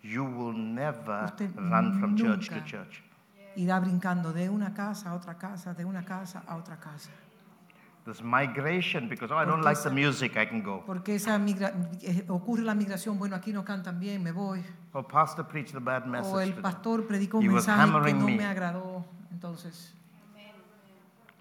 you 0.01 0.25
will 0.25 0.53
never 0.57 1.23
Usted 1.23 1.55
run 1.55 1.97
from 2.01 2.17
church 2.17 2.49
to 2.49 2.55
nunca 2.55 2.65
church. 2.65 3.01
Irá 3.55 3.79
brincando 3.79 4.33
de 4.33 4.49
una 4.49 4.73
casa 4.73 5.09
a 5.11 5.13
otra 5.15 5.37
casa, 5.37 5.73
de 5.73 5.85
una 5.85 6.03
casa 6.03 6.43
a 6.47 6.55
otra 6.55 6.77
casa. 6.79 7.09
This 8.05 8.21
migration, 8.21 9.07
because 9.07 9.31
oh, 9.33 9.37
I 9.41 9.45
don't 9.45 9.63
like 9.63 9.81
the 9.81 9.89
music, 9.89 10.35
I 10.35 10.45
can 10.45 10.61
go. 10.61 10.83
Porque 10.85 11.15
esa 11.15 11.37
migra- 11.39 11.73
eh, 12.01 12.25
ocurre 12.27 12.61
la 12.63 12.75
migración, 12.75 13.17
bueno, 13.17 13.35
aquí 13.37 13.53
no 13.53 13.63
cantan 13.63 13.97
bien, 13.97 14.21
me 14.21 14.31
voy. 14.33 14.61
Oh, 14.91 15.03
pastor 15.07 15.47
preached 15.47 15.73
a 15.75 15.79
bad 15.79 16.03
O 16.03 16.07
message 16.07 16.43
el 16.43 16.49
today. 16.49 16.61
pastor 16.61 17.07
predicó 17.07 17.37
un 17.37 17.47
mensaje 17.47 17.77
que 17.77 17.81
hammering 17.95 18.19
no 18.19 18.25
me. 18.25 18.35
me 18.37 18.45
agradó, 18.45 19.05
entonces 19.31 19.93
me 20.35 20.51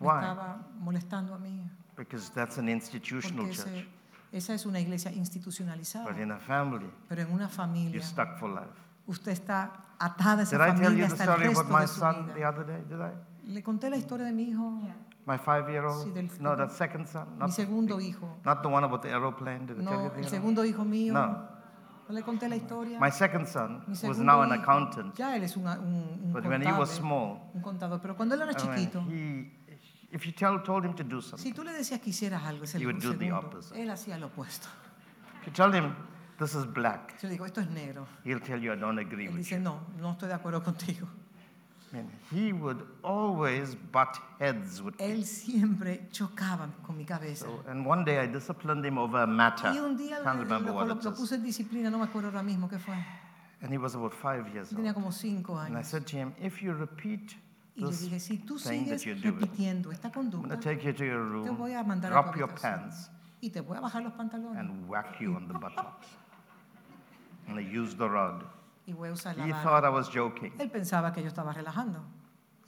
Why? 0.06 0.14
estaba 0.20 0.58
molestando 0.78 1.34
a 1.34 1.38
mí. 1.38 1.68
Because 1.96 2.30
that's 2.32 2.58
an 2.58 2.68
institutional 2.68 3.44
Porque 3.46 3.56
church. 3.56 3.66
ese- 3.68 3.88
esa 4.30 4.54
es 4.54 4.64
una 4.64 4.78
iglesia 4.78 5.10
institucionalizada. 5.10 6.08
But 6.10 6.18
in 6.20 6.30
a 6.30 6.38
family, 6.38 6.88
Pero 7.08 7.22
en 7.22 7.28
una 7.32 7.46
you're 7.46 7.54
familia, 7.56 8.02
stuck 8.02 8.38
for 8.38 8.48
life. 8.48 8.70
usted 9.08 9.32
está 9.32 9.72
atada 10.04 10.40
a 10.40 10.42
esa 10.42 10.56
Did 10.58 10.64
I 10.76 10.80
tell 10.80 10.92
you 10.92 10.98
the 10.98 11.12
hasta 11.12 11.24
el 11.24 11.30
story 11.30 11.46
about 11.52 11.70
my 11.70 11.80
de 11.82 11.86
su 11.88 12.00
son 12.00 12.32
the 12.34 12.44
other 12.44 12.66
day? 12.66 12.82
Did 12.88 13.00
I? 13.00 13.52
Le 13.52 13.62
conté 13.62 13.90
la 13.90 13.96
historia 13.96 14.26
de 14.26 14.32
mi 14.32 14.44
hijo, 14.50 14.80
My 15.24 15.38
five-year-old? 15.38 16.04
Sí, 16.04 16.10
del- 16.10 16.30
no, 16.40 16.56
that 16.56 16.70
second 16.70 17.06
son. 17.06 17.28
mi 17.34 17.38
Not, 17.38 17.50
segundo 17.52 18.00
hijo. 18.00 18.38
not 18.44 18.62
the 18.62 18.68
one 18.68 18.84
about 18.84 19.02
the 19.02 19.08
aeroplane. 19.10 19.66
Did 19.66 19.80
I 19.80 19.84
tell 19.84 19.84
you 19.84 19.84
No, 19.84 19.90
the 19.90 20.06
el 20.06 20.10
other? 20.20 20.28
segundo 20.30 20.64
hijo 20.64 20.84
mío. 20.84 21.12
No. 21.14 21.26
No 22.08 22.14
le 22.14 22.22
conté 22.22 22.48
la 22.48 22.56
historia. 22.56 22.98
My 23.00 23.10
second 23.10 23.46
son 23.46 23.84
Mi 23.86 23.90
was 23.92 24.00
segundo 24.00 24.24
now 24.24 24.42
an 24.42 24.48
hijo, 24.52 24.62
accountant. 24.62 25.14
Ya 25.16 25.36
él 25.36 25.44
es 25.44 25.56
un, 25.56 25.66
un, 25.66 26.20
un 26.24 26.32
But 26.32 26.44
when 26.46 26.60
he 26.62 26.72
was 26.72 26.90
contable, 26.90 26.96
small, 26.96 27.40
un 27.54 27.62
contador. 27.62 28.00
Pero 28.00 28.16
cuando 28.16 28.34
él 28.34 28.42
era 28.42 28.50
I 28.52 28.54
mean, 28.54 28.76
chiquito, 28.76 29.00
he, 29.08 29.52
if 30.10 30.24
you 30.26 30.32
tell, 30.32 30.60
told 30.64 30.84
him 30.84 30.94
to 30.94 31.04
do 31.04 31.20
si 31.22 31.30
something, 31.30 31.52
tú 31.54 31.62
le 31.62 31.72
decías 31.72 32.00
que 32.00 32.10
hiciera 32.10 32.38
algo, 32.46 32.64
He 32.64 32.84
would 32.84 32.96
do 33.00 33.12
the 33.12 33.18
segundo, 33.26 33.38
opposite. 33.38 33.80
él 33.80 33.90
hacía 33.90 34.18
lo 34.18 34.26
opuesto. 34.26 34.66
if 35.40 35.46
you 35.46 35.52
tell 35.52 35.72
him 35.72 35.94
this 36.42 36.54
is 36.54 36.64
black, 36.66 37.14
Yo 37.22 37.28
digo, 37.28 37.46
esto 37.46 37.60
es 37.60 37.68
negro. 37.68 38.06
he'll 38.24 38.40
tell 38.40 38.60
you 38.60 38.72
I 38.72 38.76
don't 38.76 38.98
agree 38.98 39.26
Él 39.26 39.32
with 39.32 39.38
dice, 39.44 39.52
you. 39.56 39.60
no, 39.60 39.80
no 40.00 40.12
estoy 40.12 40.28
de 40.28 40.34
acuerdo 40.34 40.62
contigo. 40.62 41.06
Mean, 41.92 42.08
he 42.30 42.54
would 42.54 42.82
always 43.04 43.74
butt 43.74 44.16
heads 44.38 44.80
with 44.80 44.98
me. 44.98 45.04
Él 45.12 45.24
siempre 45.26 46.08
chocaba 46.10 46.68
con 46.86 46.96
mi 46.96 47.04
cabeza. 47.04 47.44
So, 47.44 47.62
and 47.68 47.84
one 47.86 48.02
day 48.02 48.18
I 48.18 48.26
disciplined 48.26 48.82
him 48.86 48.96
over 48.96 49.18
a 49.22 49.26
matter. 49.26 49.68
Y 49.74 49.78
un 49.78 49.96
día 49.98 50.22
Can't 50.22 50.38
lo, 50.38 50.44
remember 50.44 50.70
lo- 50.72 50.76
what 50.76 50.86
lo- 50.88 50.94
it 50.94 51.04
lo 51.04 51.10
is. 51.12 51.18
puse 51.18 51.34
en 51.34 51.42
disciplina, 51.42 51.90
no 51.90 51.98
me 51.98 52.04
acuerdo 52.04 52.28
ahora 52.28 52.42
mismo 52.42 52.66
qué 52.68 52.78
fue. 52.78 52.94
And 53.60 53.70
he 53.70 53.76
was 53.78 53.94
about 53.94 54.14
five 54.14 54.48
years 54.54 54.70
Tenía 54.70 54.88
old. 54.92 54.94
como 54.94 55.12
cinco 55.12 55.58
And 55.58 55.76
I 55.76 55.80
años. 55.80 55.86
said 55.86 56.06
to 56.06 56.16
him, 56.16 56.32
if 56.40 56.62
you 56.62 56.72
repeat 56.72 57.36
Y 57.76 57.82
yo 57.82 57.88
this 57.90 58.00
dije, 58.08 58.20
si 58.20 58.38
tú 58.38 58.58
thing 58.58 58.86
that 58.88 58.98
sigues 59.00 59.04
you're 59.04 59.14
doing, 59.20 59.38
repitiendo 59.40 59.92
esta 59.92 60.10
I'm 60.14 60.30
going 60.30 60.48
to 60.48 60.56
take 60.56 60.82
you 60.84 60.92
to 60.94 61.04
your 61.04 61.24
te 61.42 61.48
room, 61.48 61.56
voy 61.58 61.74
a 61.74 61.82
mandar 61.84 62.10
a 62.10 62.14
drop 62.14 62.32
tu 62.32 62.38
your 62.40 62.48
habitación 62.48 62.80
pants, 62.80 63.10
y 63.42 63.50
te 63.50 63.60
voy 63.60 63.76
a 63.76 63.80
bajar 63.82 64.02
los 64.02 64.14
pantalones 64.14 64.58
and 64.58 64.88
whack 64.88 65.20
you 65.20 65.34
on 65.36 65.46
the 65.46 65.54
buttocks. 65.54 66.06
And 67.48 67.58
I 67.58 67.62
used 67.62 67.98
the 67.98 68.08
rod. 68.08 68.44
y 68.86 68.92
voy 68.92 69.08
a 69.08 69.12
usar 69.12 69.36
la 69.36 69.44
He 69.46 69.52
thought 69.62 69.84
I 69.84 69.88
was 69.90 70.08
joking. 70.08 70.52
Él 70.58 70.70
pensaba 70.70 71.12
que 71.12 71.22
yo 71.22 71.28
estaba 71.28 71.52
relajando. 71.52 72.00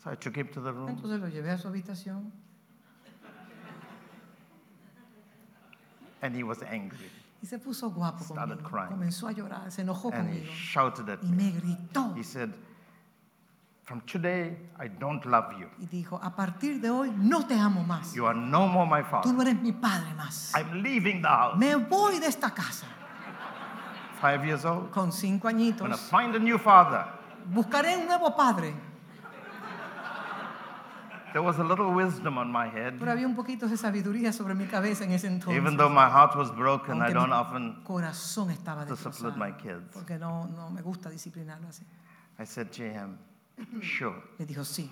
So 0.02 0.10
I 0.10 0.16
took 0.16 0.36
him 0.36 0.48
to 0.48 0.60
the 0.60 0.72
room. 0.72 0.88
Entonces 0.90 1.20
lo 1.20 1.28
llevé 1.28 1.50
a 1.50 1.58
su 1.58 1.68
habitación 1.68 2.30
And 6.22 6.34
he 6.34 6.42
was 6.42 6.62
angry. 6.62 7.10
y 7.42 7.46
se 7.46 7.58
puso 7.58 7.90
guapo 7.90 8.24
Started 8.24 8.58
conmigo. 8.62 8.70
crying. 8.70 8.88
Comenzó 8.88 9.28
a 9.28 9.32
llorar, 9.32 9.70
se 9.70 9.82
enojó 9.82 10.10
And 10.12 10.28
he 10.30 10.40
conmigo 10.40 10.52
shouted 10.54 11.08
at 11.10 11.18
y 11.22 11.26
me. 11.30 11.44
me 11.44 11.50
gritó 11.60 12.14
He 12.16 12.22
said, 12.24 12.50
From 13.82 14.00
today, 14.06 14.56
I 14.78 14.88
don't 14.88 15.22
love 15.26 15.52
you. 15.58 15.68
y 15.78 15.86
dijo, 15.86 16.18
a 16.22 16.34
partir 16.34 16.80
de 16.80 16.88
hoy 16.88 17.10
no 17.18 17.46
te 17.46 17.54
amo 17.58 17.84
más. 17.84 18.14
You 18.14 18.24
are 18.26 18.34
no 18.38 18.66
more 18.66 18.88
my 18.88 19.02
Tú 19.02 19.10
father. 19.10 19.34
no 19.34 19.42
eres 19.42 19.60
mi 19.60 19.72
padre 19.72 20.14
más. 20.14 20.52
I'm 20.54 20.82
leaving 20.82 21.20
the 21.20 21.28
house. 21.28 21.58
Me 21.58 21.74
voy 21.76 22.18
de 22.18 22.28
esta 22.28 22.50
casa. 22.54 22.86
Five 24.24 24.46
years 24.46 24.64
old. 24.64 24.90
Con 24.90 25.12
cinco 25.12 25.48
I'm 25.50 25.58
going 25.58 25.72
to 25.76 25.84
añitos. 25.86 26.08
find 26.08 26.34
a 26.34 26.38
new 26.38 26.56
father. 26.56 27.04
Buscaré 27.52 27.94
un 27.98 28.06
nuevo 28.06 28.34
padre. 28.34 28.72
There 31.34 31.42
was 31.42 31.58
a 31.58 31.64
little 31.64 31.92
wisdom 31.92 32.38
on 32.38 32.50
my 32.50 32.68
head. 32.68 32.94
Pero 32.98 33.10
había 33.12 33.26
un 33.26 33.34
poquito 33.34 33.68
de 33.68 33.76
sabiduría 33.76 34.32
sobre 34.32 34.54
mi 34.54 34.64
cabeza 34.66 35.04
en 35.04 35.12
ese 35.12 35.26
entonces. 35.26 35.54
Even 35.60 35.76
though 35.76 35.90
my 35.90 36.08
heart 36.08 36.36
was 36.36 36.50
broken, 36.56 36.98
I 37.02 37.06
Aunque 37.10 37.12
don't 37.14 37.28
mi 37.28 37.34
often 37.36 37.82
corazón 37.84 38.50
estaba 38.50 38.86
discipline 38.86 39.36
my 39.36 39.52
kids. 39.58 39.92
Porque 39.92 40.16
no, 40.18 40.46
no 40.46 40.70
me 40.70 40.80
gusta 40.80 41.10
disciplinarlo 41.10 41.68
así. 41.68 41.84
I 42.38 42.46
said 42.46 42.70
to 42.72 42.82
him, 42.82 43.18
Sure. 43.82 44.14
Le 44.38 44.46
dijo, 44.46 44.64
sí. 44.64 44.88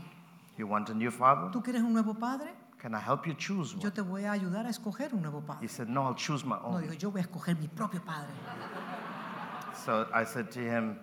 You 0.59 0.67
want 0.67 0.91
a 0.91 0.95
new 0.95 1.11
father? 1.11 1.51
¿Tú 1.53 1.63
quieres 1.63 1.81
un 1.83 1.95
nuevo 1.95 2.13
padre? 2.15 2.53
Can 2.79 2.95
I 2.95 2.99
help 3.01 3.27
you 3.27 3.35
choose 3.35 3.75
Yo 3.77 3.83
one? 3.89 3.91
te 3.93 4.03
voy 4.03 4.25
a 4.25 4.33
ayudar 4.33 4.67
a 4.67 4.69
escoger 4.71 5.15
un 5.15 5.23
nuevo 5.23 5.39
He 5.39 5.47
padre. 5.47 5.69
said, 5.69 5.89
No, 5.89 6.03
I'll 6.09 6.17
choose 6.17 6.45
my 6.45 6.57
No, 6.57 6.75
own. 6.75 6.83
dijo, 6.83 6.95
yo 6.95 7.11
voy 7.13 7.21
a 7.21 7.25
escoger 7.25 7.57
mi 7.57 7.69
propio 7.69 8.03
padre. 8.03 8.29
So 9.75 10.07
I 10.13 10.25
said 10.25 10.51
to 10.53 10.61
him, 10.61 10.99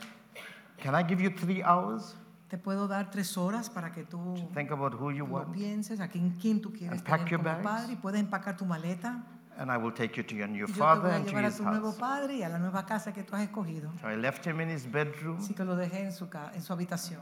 Can 0.77 0.95
I 0.95 1.03
give 1.03 1.21
you 1.21 1.29
three 1.31 1.61
hours? 1.63 2.15
Te 2.49 2.57
puedo 2.57 2.87
dar 2.87 3.11
tres 3.11 3.37
horas 3.37 3.69
para 3.69 3.91
que 3.91 4.03
tú 4.05 4.35
Think 4.55 4.71
about 4.71 4.93
who 4.95 5.11
you 5.11 5.25
lo 5.25 5.33
want, 5.33 5.51
pienses, 5.53 5.99
a 5.99 6.07
quién, 6.07 6.31
quién 6.41 6.61
tú 6.61 6.71
quieres 6.71 6.93
And 6.99 7.03
pack 7.03 7.19
tener 7.25 7.31
your 7.31 7.39
como 7.43 7.49
bags. 7.55 7.63
padre 7.63 7.93
y 7.93 7.95
puedes 7.97 8.19
empacar 8.21 8.57
tu 8.57 8.65
maleta. 8.65 9.21
and 9.57 9.69
I 9.69 9.77
will 9.77 9.91
take 9.91 10.15
you 10.15 10.23
to 10.23 10.33
your 10.35 10.47
new 10.47 10.65
Y 10.65 10.67
yo 10.67 10.73
te 10.73 10.73
father 10.79 11.01
voy 11.01 11.11
a 11.11 11.15
and 11.17 11.25
to 11.25 11.31
llevar 11.31 11.43
a 11.45 11.47
his 11.49 11.57
tu 11.57 11.63
nuevo 11.63 11.87
house. 11.91 11.99
padre 11.99 12.35
y 12.37 12.43
a 12.43 12.49
la 12.49 12.57
nueva 12.57 12.85
casa 12.85 13.11
que 13.13 13.23
tú 13.23 13.35
has 13.35 13.43
escogido. 13.43 13.91
So 14.01 14.07
I 14.09 14.15
left 14.15 14.45
him 14.47 14.61
in 14.61 14.69
his 14.69 14.89
bedroom. 14.89 15.37
Así 15.37 15.53
que 15.53 15.63
lo 15.65 15.75
dejé 15.75 16.05
en 16.05 16.11
su, 16.13 16.27
ca- 16.29 16.51
en 16.55 16.61
su 16.63 16.71
habitación. 16.73 17.19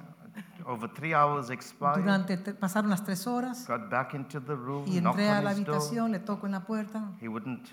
Over 0.66 0.88
three 0.94 1.14
hours 1.14 1.50
expired. 1.50 2.04
Durante, 2.04 2.38
te- 2.38 2.54
pasaron 2.54 2.90
las 2.92 3.04
tres 3.04 3.26
horas 3.28 3.66
Got 3.68 3.90
back 3.90 4.14
into 4.14 4.40
the 4.40 4.54
room, 4.56 4.86
y 4.88 5.00
knocked 5.02 5.20
entré 5.20 5.30
a 5.30 5.40
on 5.40 5.44
la 5.46 5.52
his 5.54 5.66
door. 5.66 5.76
habitación, 5.76 6.12
le 6.12 6.20
toco 6.20 6.46
en 6.46 6.52
la 6.54 6.62
puerta. 6.64 7.12
He 7.20 7.28
wouldn't 7.28 7.68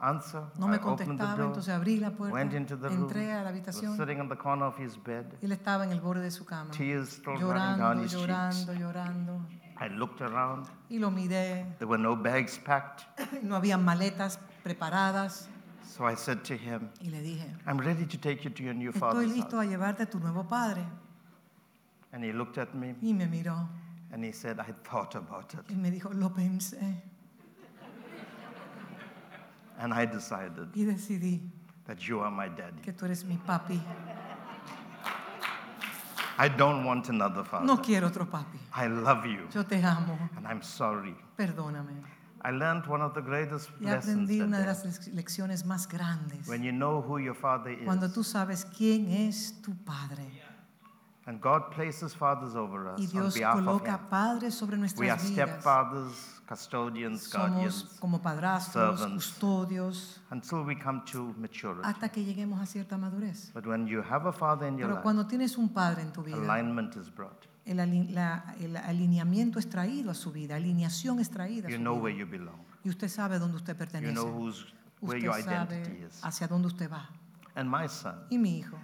answer. 0.00 0.42
No 0.58 0.66
I 0.66 0.70
me 0.70 0.78
contestaba, 0.80 1.36
door, 1.36 1.46
entonces 1.48 1.74
abrí 1.74 1.98
la 1.98 2.10
puerta, 2.10 2.34
went 2.34 2.54
into 2.54 2.76
the 2.76 2.88
room, 2.88 3.10
a 3.10 3.42
la 3.42 3.48
habitación 3.50 3.96
sitting 3.96 4.20
on 4.20 4.28
the 4.28 4.36
corner 4.36 4.66
of 4.66 4.78
his 4.78 4.96
bed. 4.96 5.26
y 5.40 5.46
él 5.46 5.52
estaba 5.52 5.84
en 5.84 5.92
el 5.92 6.00
borde 6.00 6.22
de 6.22 6.30
su 6.30 6.44
cama, 6.44 6.70
Tears 6.72 7.10
still 7.10 7.38
running 7.38 7.78
down 7.78 8.06
llorando, 8.08 8.72
llorando, 8.72 8.74
llorando. 8.74 9.46
I 9.80 9.88
looked 9.88 10.20
around. 10.20 10.66
Y 10.88 10.98
lo 10.98 11.10
miré, 11.10 11.66
There 11.78 11.86
were 11.88 12.02
no 12.02 12.14
bags 12.16 12.58
packed. 12.58 13.04
no 13.42 13.56
había 13.56 13.78
maletas 13.78 14.38
preparadas 14.62 15.48
So 15.82 16.06
I 16.06 16.14
said 16.14 16.44
to 16.44 16.54
him, 16.54 16.88
y 17.00 17.08
le 17.10 17.20
dije, 17.20 17.46
I'm 17.66 17.78
ready 17.78 18.06
to 18.06 18.16
take 18.18 18.44
you 18.44 18.50
to 18.50 18.62
your 18.62 18.74
new 18.74 18.90
estoy 18.90 19.00
father's 19.00 19.32
listo 19.32 19.56
house. 19.56 19.66
a 19.66 19.70
llevarte 19.70 20.02
a 20.04 20.06
tu 20.06 20.18
nuevo 20.20 20.44
padre. 20.46 20.84
And 22.12 22.24
he 22.24 22.32
looked 22.32 22.58
at 22.58 22.74
me 22.74 22.94
Y 23.02 23.12
me 23.12 23.26
miró 23.26 23.68
and 24.12 24.24
he 24.24 24.32
said, 24.32 24.58
I 24.60 24.72
thought 24.88 25.14
about 25.16 25.52
it. 25.54 25.60
y 25.70 25.74
me 25.74 25.90
dijo, 25.90 26.12
lo 26.12 26.30
pensé 26.32 27.02
And 29.80 29.94
I 29.94 30.04
decided 30.04 30.68
y 30.74 30.84
decidí 30.84 31.40
that 31.86 32.06
you 32.06 32.20
are 32.20 32.30
my 32.30 32.48
daddy. 32.48 32.82
que 32.82 32.92
tú 32.92 33.06
eres 33.06 33.24
mi 33.24 33.36
papi. 33.38 33.80
I 36.38 36.48
don't 36.48 36.84
want 36.84 37.08
another 37.08 37.44
father. 37.44 37.66
No 37.66 37.78
quiero 37.78 38.08
otro 38.08 38.26
papi. 38.26 38.58
I 38.74 38.86
love 38.88 39.24
you 39.26 39.48
Yo 39.54 39.64
te 39.64 39.82
amo, 39.82 40.18
and 40.36 40.46
I'm 40.46 40.62
sorry. 40.62 41.16
perdóname. 41.36 42.02
I 42.42 42.50
learned 42.52 42.86
one 42.86 43.02
of 43.02 43.14
the 43.14 43.20
greatest 43.20 43.70
Y 43.80 43.84
lessons 43.84 44.28
aprendí 44.28 44.40
una 44.40 44.58
de 44.58 44.66
las 44.66 45.08
lecciones 45.08 45.64
más 45.64 45.88
grandes. 45.88 46.46
When 46.46 46.62
you 46.62 46.72
know 46.72 47.02
who 47.02 47.18
your 47.18 47.34
father 47.34 47.76
Cuando 47.84 48.06
is, 48.06 48.12
tú 48.12 48.22
sabes 48.22 48.64
quién 48.64 49.10
es 49.10 49.60
tu 49.62 49.74
padre 49.84 50.26
and 51.30 51.40
God 51.40 51.70
places 51.74 52.14
fathers 52.14 52.54
over 52.56 52.88
us 52.88 53.00
y 53.00 53.04
on 53.06 53.10
Dios 53.30 53.36
of 53.36 53.52
coloca 53.52 53.92
Him. 53.96 54.08
padres 54.10 54.54
sobre 54.54 54.76
We 54.76 54.76
are 54.76 54.80
nuestras 54.80 55.30
vidas. 55.30 55.62
stepfathers, 55.62 56.42
custodians, 56.48 57.22
Somos 57.22 57.50
guardians, 57.50 57.82
como 58.00 58.20
padrastros, 58.20 58.98
servants. 58.98 59.26
custodios, 59.26 60.20
until 60.30 60.64
we 60.64 60.76
come 60.76 61.02
to 61.12 61.32
maturity. 61.38 61.82
hasta 61.84 62.08
que 62.08 62.24
lleguemos 62.24 62.60
a 62.60 62.66
cierta 62.66 62.98
madurez. 62.98 63.52
But 63.54 63.66
when 63.66 63.86
you 63.86 64.02
have 64.02 64.26
a 64.28 64.32
father 64.32 64.66
in 64.66 64.76
your 64.76 64.88
Pero 64.88 64.94
life, 64.96 65.02
cuando 65.02 65.26
tienes 65.26 65.56
un 65.56 65.68
padre 65.68 66.02
en 66.02 66.12
tu 66.12 66.22
vida, 66.22 66.36
alignment 66.36 66.96
is 66.96 67.08
brought. 67.14 67.46
el, 67.64 67.78
ali- 67.78 68.08
la- 68.08 68.56
el 68.58 68.76
alineamiento 68.76 69.58
es 69.60 69.68
traído 69.68 70.10
a 70.10 70.14
su 70.14 70.32
vida, 70.32 70.56
alineación 70.56 71.20
es 71.20 71.30
traída 71.30 71.68
a 71.68 71.70
You 71.70 71.76
su 71.76 71.82
know 71.82 71.94
vida. 71.94 72.02
where 72.04 72.18
you 72.18 72.26
belong. 72.26 72.58
Y 72.82 72.88
usted 72.88 73.08
sabe 73.08 73.38
dónde 73.38 73.56
usted 73.58 73.74
You 73.74 73.78
pertenece. 73.78 74.14
know 74.14 74.26
who's, 74.26 74.74
where 75.00 75.18
Usted 75.18 75.22
your 75.22 75.38
identity 75.38 75.84
sabe 75.84 76.06
is. 76.08 76.20
hacia 76.24 76.48
dónde 76.48 76.66
usted 76.66 76.90
va. 76.90 77.08
And 77.54 77.70
my 77.70 77.88
son 77.88 78.16
Y 78.30 78.38
mi 78.38 78.58
hijo 78.58 78.76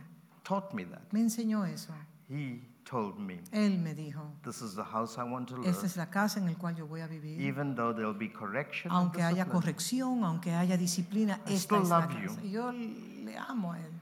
taught 0.45 0.73
me 0.75 0.85
that. 0.85 1.01
me 1.13 1.21
enseñó 1.21 1.65
eso. 1.65 1.93
He 2.29 2.61
told 2.85 3.19
me, 3.19 3.41
Él 3.53 3.79
me 3.79 3.95
dijo, 3.95 4.33
this 4.43 4.61
is 4.61 4.75
the 4.75 4.83
house 4.85 5.17
I 5.17 5.23
want 5.23 5.49
to 5.49 5.57
esta 5.65 5.71
live. 5.83 5.87
es 5.87 5.97
la 5.97 6.07
casa 6.11 6.41
en 6.41 6.47
la 6.47 6.55
cual 6.55 6.75
yo 6.77 6.87
voy 6.87 7.01
a 7.01 7.07
vivir. 7.07 7.41
Even 7.41 7.75
though 7.75 7.95
there'll 7.95 8.13
be 8.17 8.29
correction 8.33 8.91
and 8.91 8.99
Aunque 9.01 9.23
haya 9.23 9.45
discipline. 9.45 9.53
corrección, 9.53 10.25
aunque 10.25 10.53
haya 10.53 10.77
disciplina, 10.77 11.41
I 11.47 11.55
esta 11.55 11.77
still 11.77 11.83
es 11.83 11.89
la 11.89 12.01
love 12.01 12.11
you. 12.21 12.29
casa. 12.29 12.45
Y 12.45 12.51
yo 12.51 12.73
le 12.73 13.37
amo 13.39 13.73
a 13.73 13.79
él. 13.81 13.93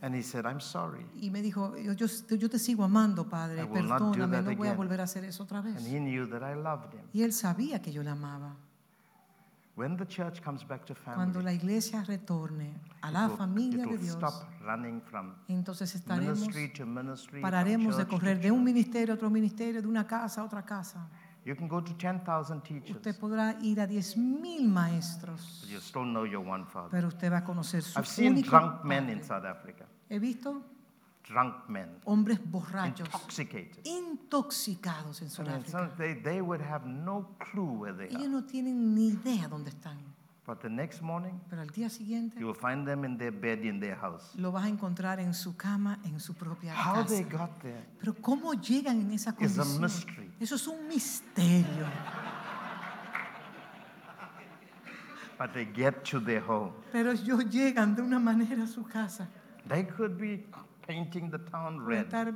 And 0.00 0.14
he 0.14 0.22
said, 0.22 0.44
I'm 0.46 0.60
sorry. 0.60 1.04
Y 1.20 1.30
me 1.30 1.42
dijo, 1.42 1.76
yo, 1.76 1.92
yo, 1.92 2.06
yo 2.06 2.48
te 2.48 2.58
sigo 2.60 2.84
amando, 2.84 3.22
I 3.22 3.24
Padre, 3.30 3.64
will 3.64 3.84
not 3.88 3.98
do 4.00 4.12
perdóname, 4.12 4.30
that 4.36 4.44
no 4.44 4.56
voy 4.56 4.66
a 4.68 4.70
again. 4.70 4.76
volver 4.76 5.00
a 5.00 5.04
hacer 5.04 5.24
eso 5.24 5.42
otra 5.44 5.58
And 5.58 5.74
vez. 5.74 5.86
he 5.86 5.98
knew 5.98 6.26
that 6.28 6.42
I 6.42 6.54
loved 6.54 6.94
him. 6.94 7.00
Y 7.12 7.22
él 7.22 7.32
sabía 7.32 7.82
que 7.82 7.90
yo 7.92 8.02
le 8.04 8.10
amaba. 8.10 8.56
When 9.78 9.96
the 9.96 10.06
church 10.06 10.42
comes 10.42 10.66
back 10.66 10.84
to 10.86 10.94
Cuando 11.04 11.34
family, 11.34 11.44
la 11.44 11.52
iglesia 11.52 12.02
retorne 12.02 12.80
a 13.00 13.12
la 13.12 13.28
will, 13.28 13.36
familia 13.36 13.86
de 13.86 13.96
Dios, 13.96 14.16
stop 14.16 14.34
running 14.60 15.00
from 15.00 15.36
entonces 15.46 15.94
estaremos, 15.94 16.40
ministry 16.40 16.72
to 16.72 16.84
ministry, 16.84 17.40
pararemos 17.40 17.96
de 17.96 18.04
correr 18.04 18.40
de 18.40 18.50
un 18.50 18.64
ministerio 18.64 19.14
a 19.14 19.14
otro 19.14 19.30
ministerio, 19.30 19.80
de 19.80 19.86
una 19.86 20.04
casa 20.04 20.40
a 20.40 20.44
otra 20.44 20.64
casa. 20.64 21.08
You 21.44 21.54
can 21.54 21.68
go 21.68 21.80
to 21.80 21.92
10,000 21.92 22.60
teachers, 22.62 22.96
Usted 22.96 23.16
podrá 23.20 23.56
ir 23.62 23.80
a 23.80 23.86
10.000 23.86 24.66
maestros, 24.66 25.60
but 25.62 25.70
you 25.70 25.78
still 25.80 26.02
know 26.02 26.24
your 26.24 26.44
one 26.44 26.66
father. 26.66 26.90
pero 26.90 27.06
usted 27.06 27.30
va 27.30 27.38
a 27.38 27.44
conocer 27.44 27.80
su 27.80 28.00
I've 28.00 28.08
seen 28.08 28.32
único 28.32 28.50
drunk 28.50 28.82
men 28.82 29.08
in 29.08 29.22
South 29.22 29.44
Africa, 29.44 29.86
He 30.10 30.18
visto 30.18 30.60
drunk 31.28 31.68
men, 31.68 31.88
hombres 32.06 32.38
borrachos, 32.50 33.06
intoxicated. 33.06 33.84
intoxicados 33.84 35.20
en 35.22 35.28
Sudáfrica. 35.30 35.94
they, 35.98 36.14
they 36.14 36.40
would 36.40 36.60
have 36.62 36.86
no 36.86 37.28
clue 37.38 37.70
where 37.80 37.92
they 37.94 38.06
Ellos 38.06 38.22
are. 38.22 38.28
no 38.28 38.44
tienen 38.44 38.94
ni 38.94 39.08
idea 39.08 39.46
dónde 39.48 39.70
están, 39.70 39.98
But 40.46 40.60
the 40.62 40.70
next 40.70 41.02
morning, 41.02 41.34
pero 41.50 41.60
al 41.60 41.68
día 41.68 41.90
siguiente 41.90 42.40
you 42.40 42.46
will 42.46 42.54
find 42.56 42.86
them 42.86 43.04
in 43.04 43.18
their 43.18 43.30
bed 43.30 43.62
in 43.64 43.78
their 43.80 43.96
house. 43.96 44.34
lo 44.36 44.50
vas 44.50 44.64
a 44.64 44.68
encontrar 44.68 45.20
en 45.20 45.34
su 45.34 45.54
cama, 45.56 45.98
en 46.04 46.18
su 46.18 46.32
propia 46.32 46.72
How 46.74 47.04
they 47.04 47.24
got 47.24 47.60
there 47.60 47.84
Pero 48.00 48.14
cómo 48.14 48.54
llegan 48.54 48.98
en 49.00 49.12
esa 49.12 49.34
is 49.38 49.58
a 49.58 49.62
condición, 49.64 49.80
mystery. 49.82 50.30
eso 50.40 50.54
es 50.54 50.66
un 50.66 50.88
misterio. 50.88 51.86
But 55.38 55.52
they 55.52 55.66
get 55.66 56.02
to 56.10 56.18
their 56.20 56.40
home. 56.42 56.72
Pero 56.90 57.12
ellos 57.12 57.44
llegan 57.50 57.94
de 57.94 58.02
una 58.02 58.18
manera 58.18 58.64
a 58.64 58.66
su 58.66 58.82
casa. 58.84 59.28
They 59.68 59.84
could 59.84 60.16
be 60.18 60.46
painting 60.88 61.30
the 61.30 61.38
town 61.38 61.86
red, 61.86 62.06
estar 62.06 62.34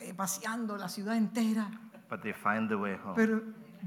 eh, 0.00 0.12
paseando 0.14 0.76
la 0.76 0.88
ciudad 0.88 1.16
entera, 1.16 1.68
but 2.08 2.20
they 2.22 2.32
find 2.34 2.68
the 2.68 2.76
way 2.76 2.94
home. 3.02 3.14
pero 3.16 3.42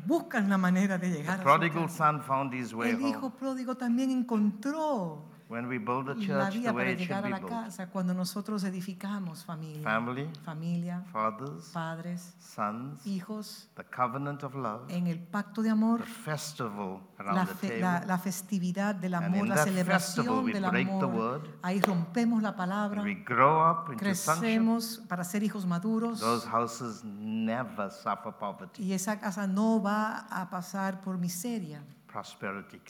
buscan 0.06 0.50
la 0.50 0.58
manera 0.58 0.98
de 0.98 1.10
llegar 1.10 1.26
The 1.26 1.32
a 1.34 1.38
su 1.38 1.44
prodigal 1.44 1.84
casa. 1.84 1.98
son 1.98 2.22
found 2.24 2.54
his 2.54 2.74
way 2.74 2.90
El 2.90 3.02
hijo 3.02 3.30
pródigo 3.30 3.76
también 3.76 4.10
encontró 4.10 5.24
When 5.52 5.68
we 5.68 5.80
build 5.80 6.08
a 6.10 6.16
la 6.16 6.26
church 6.26 6.54
the 6.54 6.60
vía 6.60 6.72
way 6.72 6.86
para 6.86 6.98
llegar 6.98 7.26
a 7.26 7.30
la 7.30 7.42
casa 7.42 7.88
cuando 7.90 8.14
nosotros 8.14 8.64
edificamos 8.64 9.44
familia, 9.44 9.84
family, 9.84 10.30
familia, 10.46 11.04
fathers, 11.12 11.72
padres, 11.74 12.34
sons, 12.40 13.06
hijos, 13.06 13.70
the 13.76 13.84
covenant 13.84 14.44
of 14.44 14.56
love, 14.56 14.90
en 14.90 15.08
el 15.08 15.20
pacto 15.20 15.62
de 15.62 15.70
amor, 15.70 16.00
the 16.00 16.06
festival 16.06 17.02
la, 17.20 17.24
around 17.34 17.48
the 17.50 17.56
fe- 17.56 17.68
table. 17.68 17.82
la- 17.82 18.06
la 18.06 18.18
festividad 18.18 18.96
del 18.96 19.14
amor, 19.14 19.46
la 19.46 19.58
celebración 19.58 20.46
we 20.46 20.54
del 20.54 20.64
the 20.72 20.82
amor. 20.84 21.06
word. 21.06 21.42
Ahí 21.64 21.82
rompemos 21.82 22.42
la 22.42 22.56
palabra, 22.56 23.02
we 23.04 23.16
grow 23.16 23.70
up 23.70 23.94
crecemos 23.98 25.02
para 25.10 25.26
ser 25.26 25.44
hijos 25.44 25.66
maduros 25.66 26.20
Those 26.22 26.48
houses 26.48 27.04
never 27.04 27.92
suffer 27.92 28.32
poverty. 28.40 28.84
y 28.84 28.94
esa 28.94 29.20
casa 29.20 29.48
no 29.48 29.82
va 29.84 30.28
a 30.30 30.50
pasar 30.50 31.02
por 31.02 31.18
miseria, 31.18 31.84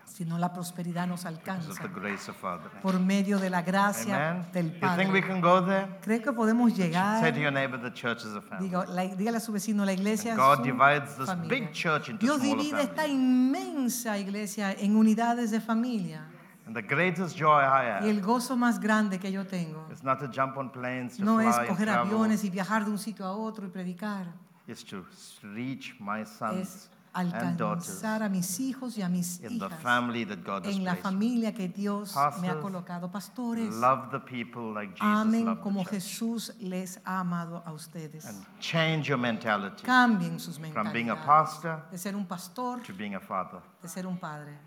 sino 0.06 0.38
la 0.38 0.52
prosperidad 0.52 1.08
nos 1.08 1.26
alcanza 1.26 1.74
the 1.82 1.88
grace 1.88 2.30
of 2.30 2.38
Father. 2.38 2.70
por 2.82 3.00
medio 3.00 3.40
de 3.40 3.50
la 3.50 3.62
gracia 3.62 4.32
Amen. 4.32 4.52
del 4.52 4.66
You 4.74 4.80
think 4.98 5.14
we 5.14 5.22
Padre. 5.22 5.28
can 5.28 5.42
go 5.42 5.64
there? 5.66 5.88
¿Cree 6.02 6.22
que 6.22 6.32
podemos 6.34 6.72
Say 6.72 6.78
to 6.80 6.86
llegar? 6.88 7.38
your 7.38 7.52
neighbor, 7.52 7.80
the 7.80 7.92
church 7.94 8.20
is 8.26 8.34
a 8.36 8.42
family. 8.42 8.68
Digo, 8.70 8.84
la- 8.86 9.16
dígale 9.16 9.38
a 9.38 9.40
su 9.40 9.52
vecino, 9.52 9.86
la 9.86 9.94
iglesia 9.94 10.32
es 10.34 10.38
God 10.38 10.64
divides 10.64 11.16
this 11.18 11.28
familia. 11.28 11.50
big 11.50 11.72
church 11.72 12.10
into 12.10 12.26
Dios 12.26 12.42
divide 12.42 12.82
esta 12.82 13.08
inmensa 13.08 14.18
iglesia 14.18 14.72
en 14.74 14.96
unidades 14.96 15.52
de 15.52 15.60
familia. 15.62 16.26
And 16.66 16.76
the 16.76 16.82
greatest 16.82 17.36
joy 17.38 17.62
I 17.64 18.06
Y 18.06 18.10
el 18.10 18.18
have 18.18 18.22
gozo 18.26 18.56
más 18.56 18.80
grande 18.80 19.20
que 19.20 19.32
yo 19.32 19.46
tengo 19.46 19.88
is 19.92 20.04
not 20.04 20.20
to 20.20 20.28
jump 20.28 20.58
on 20.58 20.72
planes, 20.72 21.18
to 21.18 21.24
no 21.26 21.40
es 21.42 21.56
fly 21.56 21.68
coger 21.68 21.90
aviones 21.90 22.44
y 22.44 22.50
viajar 22.50 22.86
de 22.86 22.92
un 22.92 22.98
sitio 23.00 23.26
a 23.26 23.32
otro 23.36 23.66
y 23.66 23.70
predicar. 23.70 24.28
To 24.90 25.04
reach 25.54 25.96
my 26.00 26.22
Es 26.22 26.30
sons 26.30 26.90
alcanzar 27.14 28.24
a 28.24 28.30
mis 28.30 28.60
hijos 28.60 28.98
y 28.98 29.02
a 29.02 29.10
mis 29.10 29.40
hijas 29.42 29.72
en 30.64 30.84
la 30.84 30.96
familia 30.96 31.54
que 31.54 31.68
Dios 31.68 32.16
me 32.42 32.50
ha 32.50 32.60
colocado. 32.60 33.12
Pastores, 33.12 33.74
amen 35.00 35.56
como. 35.58 35.84
Jesús 35.86 36.54
les 36.60 37.00
ha 37.04 37.20
amado 37.20 37.64
a 37.66 37.74
ustedes. 37.74 38.26
And 38.26 38.46
change 38.60 39.10
your 39.10 39.18
mentality 39.18 39.84
Cambien 39.84 40.40
sus 40.40 40.58
from 40.58 40.92
being 40.92 41.10
a 41.10 41.16
mentalidades. 41.16 41.26
pastor 41.26 41.90
De 41.92 41.98
ser 41.98 42.16
un 42.16 42.26
pastor, 42.26 42.82
to 42.84 42.94
being 42.94 43.16
a 43.16 43.20
father. 43.20 43.60
de 43.82 43.88
ser 43.88 44.06
un 44.06 44.18
padre. 44.18 44.58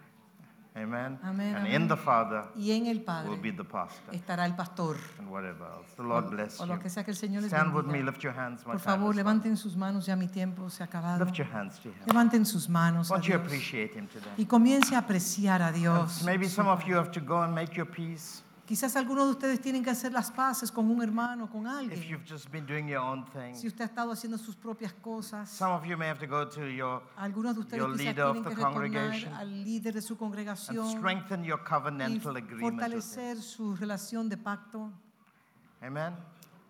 Amen. 0.76 1.20
Amén, 1.22 1.54
and 1.54 1.68
in 1.68 1.86
the 1.86 1.96
father 1.96 2.42
Y 2.56 2.72
en 2.72 2.86
el 2.86 2.96
will 2.96 3.04
Padre 3.04 3.36
be 3.36 3.52
the 3.52 3.62
pastor 3.62 4.12
estará 4.12 4.44
el 4.44 4.56
pastor. 4.56 4.96
and 5.20 5.30
whatever 5.30 5.64
else. 5.66 5.86
The 5.96 6.02
Lord 6.02 6.30
bless 6.30 6.60
O 6.60 6.64
you. 6.66 6.72
lo 6.72 6.80
que 6.80 6.90
sea 6.90 7.04
que 7.04 7.12
el 7.12 7.16
Señor 7.16 7.42
les 7.42 7.52
Stand 7.52 7.72
with 7.74 7.84
me, 7.86 8.02
lift 8.02 8.22
your 8.24 8.32
hands. 8.36 8.66
My 8.66 8.72
Por 8.72 8.80
favor, 8.80 9.14
levanten 9.14 9.56
sus 9.56 9.76
manos, 9.76 10.06
ya 10.06 10.16
mi 10.16 10.26
tiempo 10.26 10.68
se 10.68 10.82
ha 10.82 10.86
acabado. 10.86 11.24
Lift 11.24 11.36
your 11.38 11.46
hands 11.54 11.78
to 11.78 11.88
Him. 11.90 11.94
Levanten 12.06 12.44
sus 12.44 12.68
manos 12.68 13.08
Won't 13.10 13.24
you 13.28 13.36
appreciate 13.36 13.94
Him 13.96 14.08
today? 14.08 14.28
y 14.36 14.46
comience 14.46 14.94
a 14.96 14.98
apreciar 14.98 15.62
a 15.62 15.68
And 15.68 15.76
Dios. 15.76 16.22
maybe 16.24 16.48
some 16.48 16.68
of 16.68 16.82
you 16.84 16.96
have 16.96 17.12
to 17.12 17.20
go 17.20 17.40
and 17.42 17.54
make 17.54 17.76
your 17.76 17.86
peace 17.86 18.42
Quizás 18.66 18.96
algunos 18.96 19.26
de 19.26 19.32
ustedes 19.32 19.60
tienen 19.60 19.84
que 19.84 19.90
hacer 19.90 20.10
las 20.12 20.30
paces 20.30 20.72
con 20.72 20.90
un 20.90 21.02
hermano, 21.02 21.50
con 21.50 21.62
if 21.66 21.68
alguien. 21.68 22.02
you've 22.02 22.24
just 22.26 22.50
been 22.50 22.64
doing 22.64 22.88
your 22.88 23.00
own 23.02 23.24
thing. 23.26 23.54
Si 23.54 23.66
usted 23.66 23.82
ha 23.82 23.86
estado 23.86 24.10
haciendo 24.10 24.38
sus 24.38 24.56
propias 24.56 24.92
cosas, 24.94 25.50
Some 25.50 25.72
of 25.74 25.84
you 25.84 25.98
may 25.98 26.08
have 26.08 26.18
to 26.18 26.26
go 26.26 26.48
to 26.48 26.66
your 26.66 27.02
algunos 27.16 27.54
de 27.54 27.60
ustedes 27.60 27.82
quizás 27.84 28.14
tienen 28.14 28.42
que 28.42 28.48
retornar 28.50 28.72
congregation 28.72 29.34
al 29.34 29.64
líder 29.64 29.92
de 29.94 30.00
su 30.00 30.14
and 30.14 30.18
congregación 30.20 30.90
strengthen 30.92 31.44
your 31.44 31.60
y 31.60 31.68
covenantal 31.68 32.36
agreement 32.36 32.50
with 32.62 32.62
Him. 32.62 32.78
fortalecer 32.78 33.42
su 33.42 33.76
relación 33.76 34.28
de 34.30 34.38
pacto. 34.38 34.90
Amen. 35.82 36.14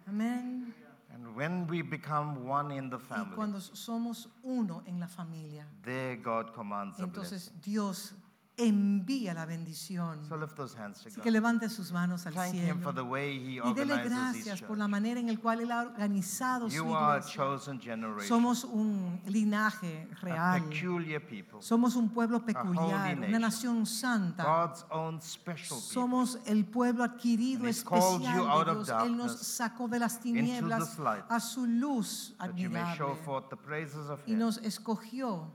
Amén. 0.08 0.74
And 1.14 1.36
when 1.36 1.68
we 1.68 1.80
become 1.82 2.44
one 2.44 2.72
in 2.76 2.90
the 2.90 2.96
Y 2.96 3.00
family, 3.08 3.36
cuando 3.36 3.60
somos 3.60 4.28
uno 4.42 4.82
en 4.86 4.98
la 4.98 5.06
familia, 5.06 5.64
there 5.84 6.16
God 6.16 6.52
commands 6.52 6.98
entonces 6.98 7.52
Dios 7.62 8.14
envía 8.56 9.34
la 9.34 9.46
bendición. 9.46 10.24
So 10.28 10.36
lift 10.36 10.54
those 10.56 10.76
hands 10.78 11.02
to 11.02 11.08
Así 11.08 11.20
que 11.20 11.30
levante 11.30 11.68
sus 11.68 11.90
manos 11.90 12.24
al 12.26 12.34
Thank 12.34 12.54
Him 12.54 12.80
for 12.80 12.94
the 12.94 13.00
cielo 13.00 13.10
way 13.10 13.36
He 13.36 13.60
y 13.60 13.74
dele 13.74 13.94
organizes 13.94 14.36
His 14.36 14.44
gracias 14.44 14.62
por 14.62 14.78
la 14.78 14.86
manera 14.86 15.18
en 15.18 15.26
la 15.26 15.36
cual 15.36 15.60
Él 15.60 15.72
ha 15.72 15.82
organizado 15.82 16.70
su 16.70 16.76
You 16.76 16.94
are 16.94 17.16
a 17.16 17.18
iglesia. 17.18 17.34
chosen 17.34 17.80
generation, 17.80 18.28
Somos 18.28 18.62
un 18.64 19.20
linaje 19.26 20.08
a 20.12 20.20
real. 20.24 20.62
peculiar 20.70 21.20
people, 21.26 21.60
Somos 21.60 21.96
un 21.96 22.10
pueblo 22.10 22.44
peculiar, 22.44 23.18
una 23.18 23.38
nación 23.40 23.86
santa. 23.86 24.44
God's 24.44 24.84
own 24.90 25.20
special 25.20 25.76
people. 25.76 25.92
Somos 25.92 26.38
el 26.46 26.64
pueblo 26.64 27.02
adquirido 27.02 27.60
And 27.64 27.68
he's 27.68 27.82
called 27.82 28.20
especial 28.22 28.44
you 28.44 28.48
out 28.48 28.66
de 28.66 28.70
of 28.72 28.86
Dios. 28.86 29.02
Él 29.02 29.16
nos 29.16 29.26
darkness 29.32 29.46
sacó 29.48 29.88
de 29.88 29.98
las 29.98 30.20
tinieblas 30.20 30.98
light, 31.00 31.24
a 31.28 31.40
su 31.40 31.66
luz 31.66 32.34
That 32.38 32.54
you 32.56 32.70
may 32.70 32.80
show 32.96 33.08
admirable 33.10 33.24
forth 33.24 33.48
the 33.48 33.56
praises 33.56 34.08
of 34.08 34.20
y 34.28 34.32
Him 34.32 34.38
nos 34.38 34.58
escogió 34.58 35.50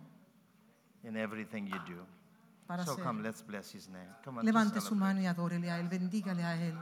in 1.03 1.15
everything 1.15 1.65
you 1.65 1.80
do. 1.88 2.05
Para 2.69 2.85
So 2.85 2.95
ser. 2.95 3.03
come, 3.03 3.23
let's 3.23 3.41
bless 3.41 3.73
His 3.73 3.89
name. 3.89 4.07
Come 4.23 4.37
on, 4.39 4.45
Levante 4.45 4.79
su 4.79 4.93
mano 4.93 5.19
y 5.19 5.25
adórele 5.25 5.71
a 5.71 5.79
Él, 5.79 5.89
bendígale 5.89 6.43
a 6.43 6.55
Él. 6.55 6.77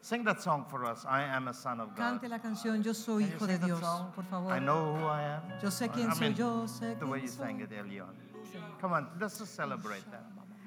Sing 0.00 0.24
that 0.24 0.40
song 0.40 0.64
for 0.66 0.84
us. 0.86 1.04
I 1.04 1.22
am 1.24 1.48
a 1.48 1.52
son 1.52 1.78
of 1.80 1.90
God. 1.90 1.96
Cante 1.96 2.26
la 2.26 2.38
canción 2.38 2.82
Yo 2.82 2.94
soy 2.94 3.24
hijo 3.24 3.46
de 3.46 3.58
Dios, 3.58 3.80
por 4.14 4.24
favor. 4.24 4.50
I 4.50 4.60
know 4.60 4.94
who 4.94 5.04
I 5.06 5.22
am. 5.22 5.42
Yo 5.62 5.70
sé 5.70 5.90
quién 5.90 6.10
I 6.10 6.14
soy 6.14 6.34
yo, 6.34 6.66
sé 6.66 6.98
The 6.98 7.04
way 7.06 7.20
you 7.20 7.28
sang 7.28 7.60
it 7.60 7.70
earlier 7.72 8.04
on. 8.04 8.16
Come 8.80 8.94
on, 8.94 9.08
let's 9.20 9.38
just 9.38 9.54
celebrate 9.54 10.10
that. 10.10 10.24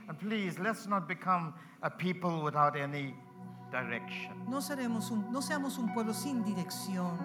And 0.07 0.19
please, 0.19 0.59
let's 0.59 0.85
not 0.85 1.07
become 1.07 1.55
a 1.81 1.89
people 1.89 2.43
without 2.43 2.75
any 2.75 3.15
direction. 3.71 4.45
No, 4.47 4.61
seremos 4.61 5.09
un, 5.09 5.31
no 5.31 5.41
seamos 5.41 5.79
un 5.79 5.91
pueblo 5.95 6.13
sin 6.13 6.43
dirección. 6.43 7.17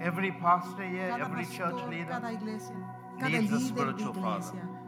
Every 0.00 0.30
pastor 0.30 0.84
here, 0.84 1.10
Cada 1.10 1.24
every 1.24 1.46
church 1.46 1.74
pastor, 1.74 1.90
leader, 1.90 2.10
cada 2.10 2.32
iglesia, 2.32 2.76
cada 3.18 3.40
needs 3.40 3.52
a 3.52 3.60
spiritual 3.60 4.14
father. 4.14 4.79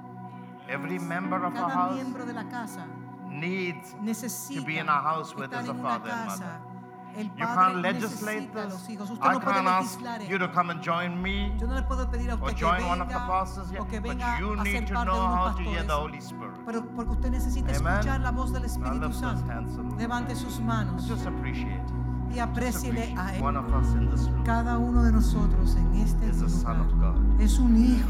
Every 0.69 0.99
member 0.99 1.37
of 1.45 1.55
our 1.55 1.69
cada 1.69 1.75
house 1.75 1.95
miembro 1.97 2.25
de 2.27 2.33
la 2.33 2.45
casa 2.45 2.87
needs 3.29 3.95
necesita 4.03 4.61
to 4.61 4.67
be 4.67 4.79
in 4.79 4.89
a 4.89 5.01
house 5.01 5.35
where 5.35 5.47
estar 5.49 5.65
there's 5.65 5.69
a 5.69 5.73
en 5.73 5.79
una 5.81 5.89
father 5.89 6.11
and 6.11 6.29
casa. 6.29 6.45
mother. 6.45 6.61
El 7.15 7.25
You 7.27 7.31
padre 7.45 7.55
can't 7.55 7.83
legislate 7.83 8.41
necesita 8.55 8.63
a 8.63 8.71
this. 8.71 8.89
hijos. 8.89 9.11
Usted 9.11 9.27
I 9.27 9.33
no 9.35 9.41
puede 9.41 9.55
can't 9.55 9.69
ask 9.69 10.01
legislar 10.01 10.29
you 10.31 10.39
to 10.39 10.45
esto. 10.45 10.55
come 10.55 10.71
and 10.71 10.83
join 10.83 11.21
me 11.23 11.53
Yo 11.61 11.67
no 11.67 11.75
le 11.75 11.83
puedo 11.83 12.11
pedir 12.11 12.31
a 12.31 12.35
or 12.35 12.39
usted 12.41 12.55
que 12.57 12.61
join 12.61 12.87
one 12.89 13.01
of 13.03 13.09
the 13.09 13.15
venga 13.15 13.27
pastors 13.29 13.71
here, 13.71 13.81
o 13.83 13.85
que 13.85 14.01
but 14.01 14.09
venga 14.17 14.37
you 14.41 14.53
a 14.53 14.65
need 14.65 14.73
ser 14.73 14.87
to 14.87 14.95
parte 14.95 15.07
know 15.09 15.21
de 15.21 15.27
unos 15.27 15.37
how 15.37 15.53
to 15.53 15.63
hear 15.63 15.83
the 15.83 15.89
pastores. 15.89 16.01
Holy 16.01 16.21
Spirit. 16.21 16.61
Pero 16.65 16.83
porque 16.97 17.11
usted 17.13 17.31
necesita 17.33 17.77
Amen. 17.77 17.93
escuchar 18.01 18.21
la 18.21 18.31
voz 18.31 18.53
del 18.53 18.63
Now 18.63 18.67
Espíritu 18.69 18.95
lift 18.95 19.21
those 19.21 19.21
Santo. 19.21 19.53
hands 19.53 19.77
a. 19.79 19.83
Levante 19.99 20.35
sus 20.35 20.59
manos 20.61 21.07
Just 21.07 21.27
appreciate. 21.27 21.85
y 22.31 22.37
Just 22.37 22.49
apréciele 22.49 23.03
a 23.15 23.27
appreciate. 23.29 23.43
One 23.43 23.57
Él. 23.59 23.65
of 23.67 23.75
us 23.75 23.93
in 23.93 24.11
this 24.11 24.29
room 24.31 24.45
Cada 24.45 24.79
uno 24.79 25.03
de 25.05 25.13
nosotros 25.13 25.77
en 25.77 25.93
este 26.01 26.27
is 26.31 26.41
a 26.41 26.49
son 26.49 26.79
lugar 26.79 26.81
of 26.81 26.99
God. 26.99 27.41
es 27.43 27.59
un 27.59 27.77
hijo. 27.77 28.09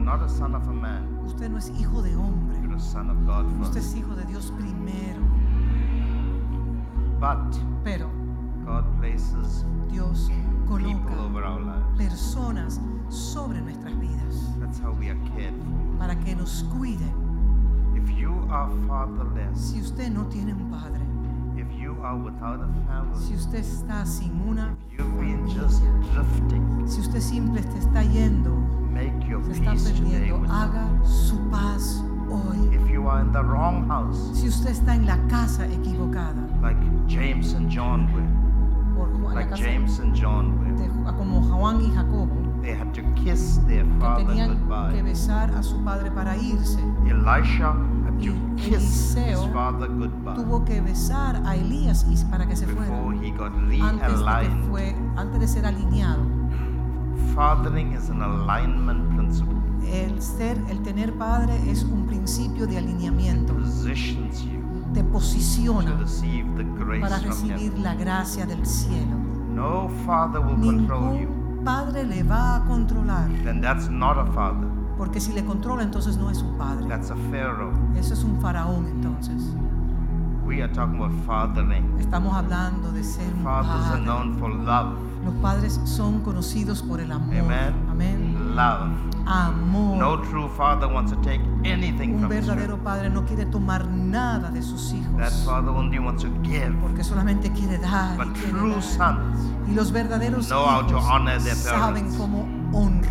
You 0.00 0.06
are 0.08 0.16
not 0.16 0.22
a 0.24 0.28
son 0.30 0.54
of 0.54 0.66
a 0.66 0.72
man. 0.72 1.18
Usted 1.26 1.50
no 1.50 1.58
es 1.58 1.68
hijo 1.78 2.00
de 2.02 2.14
hombre. 2.16 2.56
You're 2.62 2.74
a 2.74 2.80
son 2.80 3.10
of 3.10 3.26
God 3.26 3.44
Usted 3.60 3.80
first. 3.82 3.90
es 3.92 3.94
hijo 3.96 4.14
de 4.16 4.24
Dios 4.24 4.50
primero. 4.58 5.20
But 7.20 7.54
Pero 7.84 8.08
God 8.64 8.84
places 8.98 9.64
Dios 9.90 10.28
people 10.30 10.78
coloca 10.78 11.20
over 11.22 11.44
our 11.44 11.60
lives. 11.60 11.98
personas 11.98 12.80
sobre 13.10 13.60
nuestras 13.60 13.94
vidas 14.00 14.54
That's 14.58 14.78
how 14.78 14.92
we 14.92 15.10
are 15.10 15.18
cared 15.36 15.52
for. 15.54 15.98
para 15.98 16.16
que 16.18 16.34
nos 16.34 16.64
cuiden. 16.78 17.12
If 17.94 18.08
you 18.16 18.32
are 18.50 18.70
fatherless, 18.88 19.58
Si 19.60 19.80
usted 19.80 20.10
no 20.12 20.24
tiene 20.28 20.54
un 20.54 20.70
padre, 20.70 21.00
if 21.56 21.70
you 21.78 21.94
are 22.02 22.16
without 22.16 22.60
a 22.62 22.66
si 22.66 22.86
family, 22.86 23.34
usted 23.36 23.58
está 23.58 24.06
sin 24.06 24.32
una 24.48 24.74
you've 24.90 25.20
been 25.20 25.46
just 25.46 25.82
familia, 25.82 26.12
drifting. 26.14 26.88
si 26.88 27.00
usted 27.02 27.20
simple 27.20 27.60
te 27.60 27.78
está 27.78 28.02
yendo, 28.02 28.50
se 28.94 29.52
está 29.52 29.70
peace 29.72 29.92
today 29.92 30.10
perdiendo, 30.30 30.52
haga 30.52 30.86
su 31.04 31.36
paz 31.50 32.02
hoy. 32.28 32.74
If 32.74 32.88
you 32.90 33.08
are 33.08 33.20
in 33.22 33.32
the 33.32 33.42
wrong 33.42 33.86
house, 33.88 34.30
Si 34.38 34.48
usted 34.48 34.70
está 34.70 34.94
en 34.94 35.06
la 35.06 35.16
casa 35.28 35.66
equivocada, 35.66 36.34
like 36.62 36.78
James 37.08 37.54
and 37.54 37.68
John 37.70 38.06
were, 38.12 38.26
por 38.96 39.08
Juan- 39.20 39.34
like 39.34 39.54
James 39.56 39.98
and 40.00 40.14
John 40.14 40.58
were, 40.58 40.72
de 40.76 40.88
como 41.16 41.40
Juan 41.42 41.80
y 41.82 41.90
Jacobo, 41.94 42.36
they 42.62 42.74
had 42.74 42.92
to 42.92 43.02
kiss 43.14 43.58
their 43.66 43.84
que 43.84 43.98
father 44.00 44.26
que 44.26 44.46
goodbye. 44.46 45.02
besar 45.02 45.50
a 45.56 45.62
su 45.62 45.76
padre 45.84 46.10
para 46.10 46.36
irse, 46.36 46.78
Elisha 47.06 47.72
had 48.04 48.18
to 48.20 48.32
Y 48.32 48.54
kiss 48.56 48.76
his 48.76 49.16
Eliseo 49.16 49.52
father 49.52 49.88
goodbye 49.88 50.34
tuvo 50.34 50.64
que 50.64 50.80
besar 50.82 51.40
a 51.46 51.56
Elías 51.56 52.04
para 52.30 52.46
que 52.46 52.54
se 52.56 52.66
fuera. 52.66 52.90
before 52.90 53.14
he 53.14 53.30
got 53.30 53.52
Antes 53.54 53.68
de, 53.70 53.78
que 53.78 54.06
realigned. 54.24 54.68
fue, 54.68 54.94
antes 55.16 55.40
de 55.40 55.48
ser 55.48 55.64
alineado. 55.66 56.20
Fathering 57.34 57.92
is 57.92 58.10
an 58.10 58.22
alignment 58.22 59.14
principle. 59.16 59.56
El 59.84 60.20
ser, 60.20 60.58
el 60.68 60.82
tener 60.82 61.16
padre 61.16 61.54
es 61.70 61.84
un 61.84 62.06
principio 62.06 62.66
de 62.66 62.78
alineamiento. 62.78 63.54
Positions 63.54 64.44
you 64.44 64.60
Te 64.92 65.02
to 65.02 65.08
posiciona 65.10 65.96
receive 65.98 66.46
the 66.56 66.64
grace 66.64 67.00
para 67.00 67.18
recibir 67.18 67.78
la 67.78 67.94
gracia 67.94 68.44
del 68.44 68.64
cielo. 68.66 69.16
No 69.54 69.88
father 70.04 70.40
will 70.40 70.56
control 70.60 71.14
you. 71.14 71.28
Ningún 71.28 71.64
padre 71.64 72.04
le 72.04 72.22
va 72.24 72.56
a 72.56 72.64
controlar. 72.64 73.28
Then 73.44 73.60
that's 73.60 73.88
not 73.88 74.18
a 74.18 74.26
father. 74.32 74.66
Porque 74.96 75.20
si 75.20 75.32
le 75.32 75.44
controla, 75.44 75.82
entonces 75.82 76.16
no 76.18 76.28
es 76.30 76.42
un 76.42 76.58
padre. 76.58 76.86
That's 76.88 77.10
a 77.10 77.16
pharaoh. 77.30 77.72
Eso 77.96 78.14
es 78.14 78.22
un 78.24 78.38
faraón, 78.40 78.86
entonces. 78.86 79.54
We 80.44 80.62
are 80.62 80.72
talking 80.72 80.96
about 80.96 81.12
fathering. 81.24 81.96
Estamos 81.98 82.34
hablando 82.34 82.90
de 82.92 83.04
ser 83.04 83.32
un 83.32 83.44
Fathers 83.44 83.86
are 83.86 83.98
padre. 83.98 84.04
known 84.04 84.38
for 84.38 84.50
love. 84.50 84.96
Los 85.24 85.34
padres 85.34 85.78
son 85.84 86.20
conocidos 86.22 86.82
por 86.82 87.00
el 87.00 87.12
amor. 87.12 87.34
Amen. 87.36 87.74
Amén. 87.90 88.56
Love. 88.56 88.88
Amor. 89.26 89.96
No 89.98 90.16
true 90.22 90.48
father 90.56 90.88
wants 90.88 91.12
to 91.12 91.18
take 91.20 91.40
anything 91.64 92.14
Un 92.14 92.20
from 92.22 92.32
his 92.32 92.46
verdadero 92.46 92.66
children. 92.76 92.80
padre 92.84 93.10
no 93.10 93.24
quiere 93.26 93.44
tomar 93.46 93.86
nada 93.86 94.50
de 94.50 94.62
sus 94.62 94.88
That 94.90 94.96
hijos. 95.30 95.44
father 95.44 95.70
only 95.70 95.98
wants 95.98 96.22
to 96.22 96.30
give. 96.42 96.72
Porque 96.80 97.04
solamente 97.04 97.50
quiere 97.52 97.78
dar. 97.78 98.14
y 98.14 98.16
But 98.24 98.34
quiere 98.34 98.50
true 98.50 98.72
dar. 98.72 98.82
sons 98.82 99.38
Y 99.68 99.74
los 99.74 99.92
verdaderos 99.92 100.48
know 100.48 100.64
how 100.66 100.80
to 100.82 100.96
hijos 100.96 101.04
honor 101.10 101.38
their 101.42 101.54
saben 101.54 101.94
parents. 101.94 102.16
cómo 102.16 102.38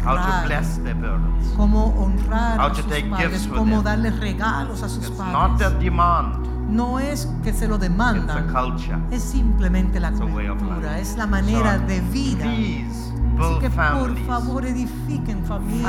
how 0.04 0.16
to 0.16 0.22
honrar, 0.22 0.46
bless 0.46 0.78
their 0.84 0.96
parents. 0.96 1.48
cómo 1.56 1.86
honrar 1.96 2.58
how 2.60 2.68
a 2.72 2.76
sus 2.76 2.86
padres, 2.86 3.48
cómo 3.48 3.82
darles 3.84 4.20
regalos 4.20 4.82
a 4.84 4.90
sus 4.90 5.08
It's 5.08 5.18
not 5.18 5.62
a 5.62 5.70
padres. 5.70 5.80
demand. 5.80 6.49
No 6.70 7.00
es 7.00 7.28
que 7.44 7.52
se 7.54 7.68
lo 7.68 7.76
It's 7.76 7.86
a 7.86 7.90
demandan, 7.90 8.48
culture. 8.54 8.98
es 9.12 9.24
simplemente 9.24 10.00
la 10.00 10.10
It's 10.10 10.20
cultura, 10.20 11.00
es 11.00 11.18
la 11.18 11.26
manera 11.28 11.78
So, 11.80 11.86
de 11.88 12.02
vida. 12.02 12.44
Please 12.46 13.10
Así 13.40 13.60
que 13.62 13.70
por 13.70 14.18
favor 14.26 14.66
edifiquen 14.66 15.44
familias. 15.46 15.86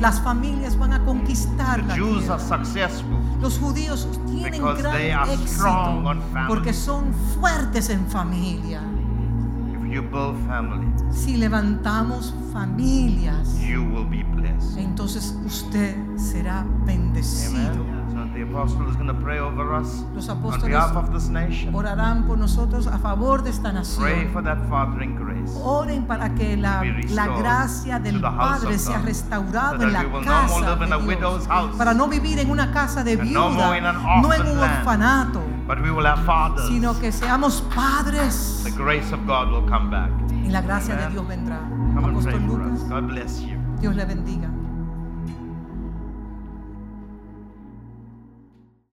Las 0.00 0.20
familias 0.20 0.78
van 0.78 0.92
a 0.92 1.02
conquistar 1.04 1.80
The 1.80 1.86
la 1.88 1.94
Jews 1.94 2.28
are 2.28 2.42
tierra. 2.42 2.58
successful 2.64 3.18
Los 3.40 3.58
judíos 3.58 4.06
tienen 4.26 4.62
gran 4.62 4.92
they 4.92 5.10
are 5.10 5.32
éxito 5.32 6.14
porque 6.48 6.72
son 6.74 7.04
fuertes 7.40 7.88
en 7.88 8.06
familia. 8.06 8.82
if 9.72 9.90
you 9.92 10.02
build 10.02 10.36
family. 10.46 10.86
Si 11.10 11.36
levantamos 11.38 12.34
familias, 12.52 13.58
You 13.60 13.82
will 13.84 14.06
be 14.06 14.22
blessed. 14.24 14.76
entonces 14.78 15.34
usted 15.46 15.96
será 16.16 16.66
bendecido. 16.84 17.72
Amen. 17.72 18.05
The 18.36 18.42
apostle 18.42 18.86
is 18.90 18.96
going 18.96 19.06
to 19.08 19.14
pray 19.14 19.38
over 19.38 19.72
us 19.74 20.04
Los 20.14 20.28
on 20.28 20.36
apóstoles 20.42 20.64
behalf 20.68 20.94
of 20.94 21.10
this 21.10 21.30
nation. 21.30 21.74
orarán 21.74 22.26
por 22.26 22.36
nosotros 22.36 22.86
a 22.86 22.98
favor 22.98 23.42
de 23.42 23.48
esta 23.48 23.70
Pray 23.70 24.24
nación. 24.26 24.32
for 24.34 24.42
that 24.44 24.58
fathering 24.68 25.16
grace. 25.16 25.52
Oren 25.64 26.04
para 26.06 26.28
que 26.34 26.54
la, 26.54 26.82
la 27.14 27.26
gracia 27.38 27.96
to 27.96 28.04
del 28.04 28.20
the 28.20 28.28
house 28.30 28.60
Padre 28.60 28.74
of 28.74 28.80
sea 28.80 28.96
God. 28.98 29.04
restaurada 29.06 29.78
So 29.78 29.82
en 29.86 29.92
that 29.92 29.92
la 29.92 30.00
will 30.02 30.10
no 30.10 30.20
more 30.20 30.24
casa 30.26 30.60
live 30.74 30.82
in 30.86 30.92
a 30.92 30.98
de 30.98 31.06
widow's 31.06 31.44
Dios. 31.44 31.46
house. 31.46 31.76
Para 31.78 31.94
no 31.94 32.08
vivir 32.08 32.38
en 32.38 32.50
una 32.50 32.70
casa 32.72 33.02
de 33.02 33.12
And 33.14 33.32
no 33.32 33.48
more 33.48 33.78
in 33.78 33.84
viuda, 33.84 33.88
an 33.88 34.22
no 34.22 34.32
en 34.34 34.40
un 34.42 34.60
land. 34.60 34.78
orfanato, 34.80 35.40
But 35.66 35.80
we 35.80 35.90
will 35.90 36.04
have 36.06 36.22
fathers. 36.26 36.68
sino 36.68 36.92
que 37.00 37.12
seamos 37.12 37.62
padres. 37.74 38.60
The 38.64 38.70
grace 38.72 39.12
of 39.14 39.26
God 39.26 39.50
will 39.50 39.66
come 39.66 39.88
back. 39.90 40.10
Y 40.44 40.50
la 40.50 40.60
gracia 40.60 40.94
de 40.94 41.04
Amen. 41.04 41.12
Dios 41.14 41.26
vendrá. 41.26 41.58
Come 41.94 42.04
and 42.04 42.16
Apóstol 42.18 42.32
pray 42.32 42.46
for 42.46 42.60
us. 42.60 42.80
Lucas, 42.82 42.88
God 42.90 43.08
bless 43.08 43.40
you. 43.40 43.56
Dios 43.80 43.96
le 43.96 44.04
bendiga. 44.04 44.50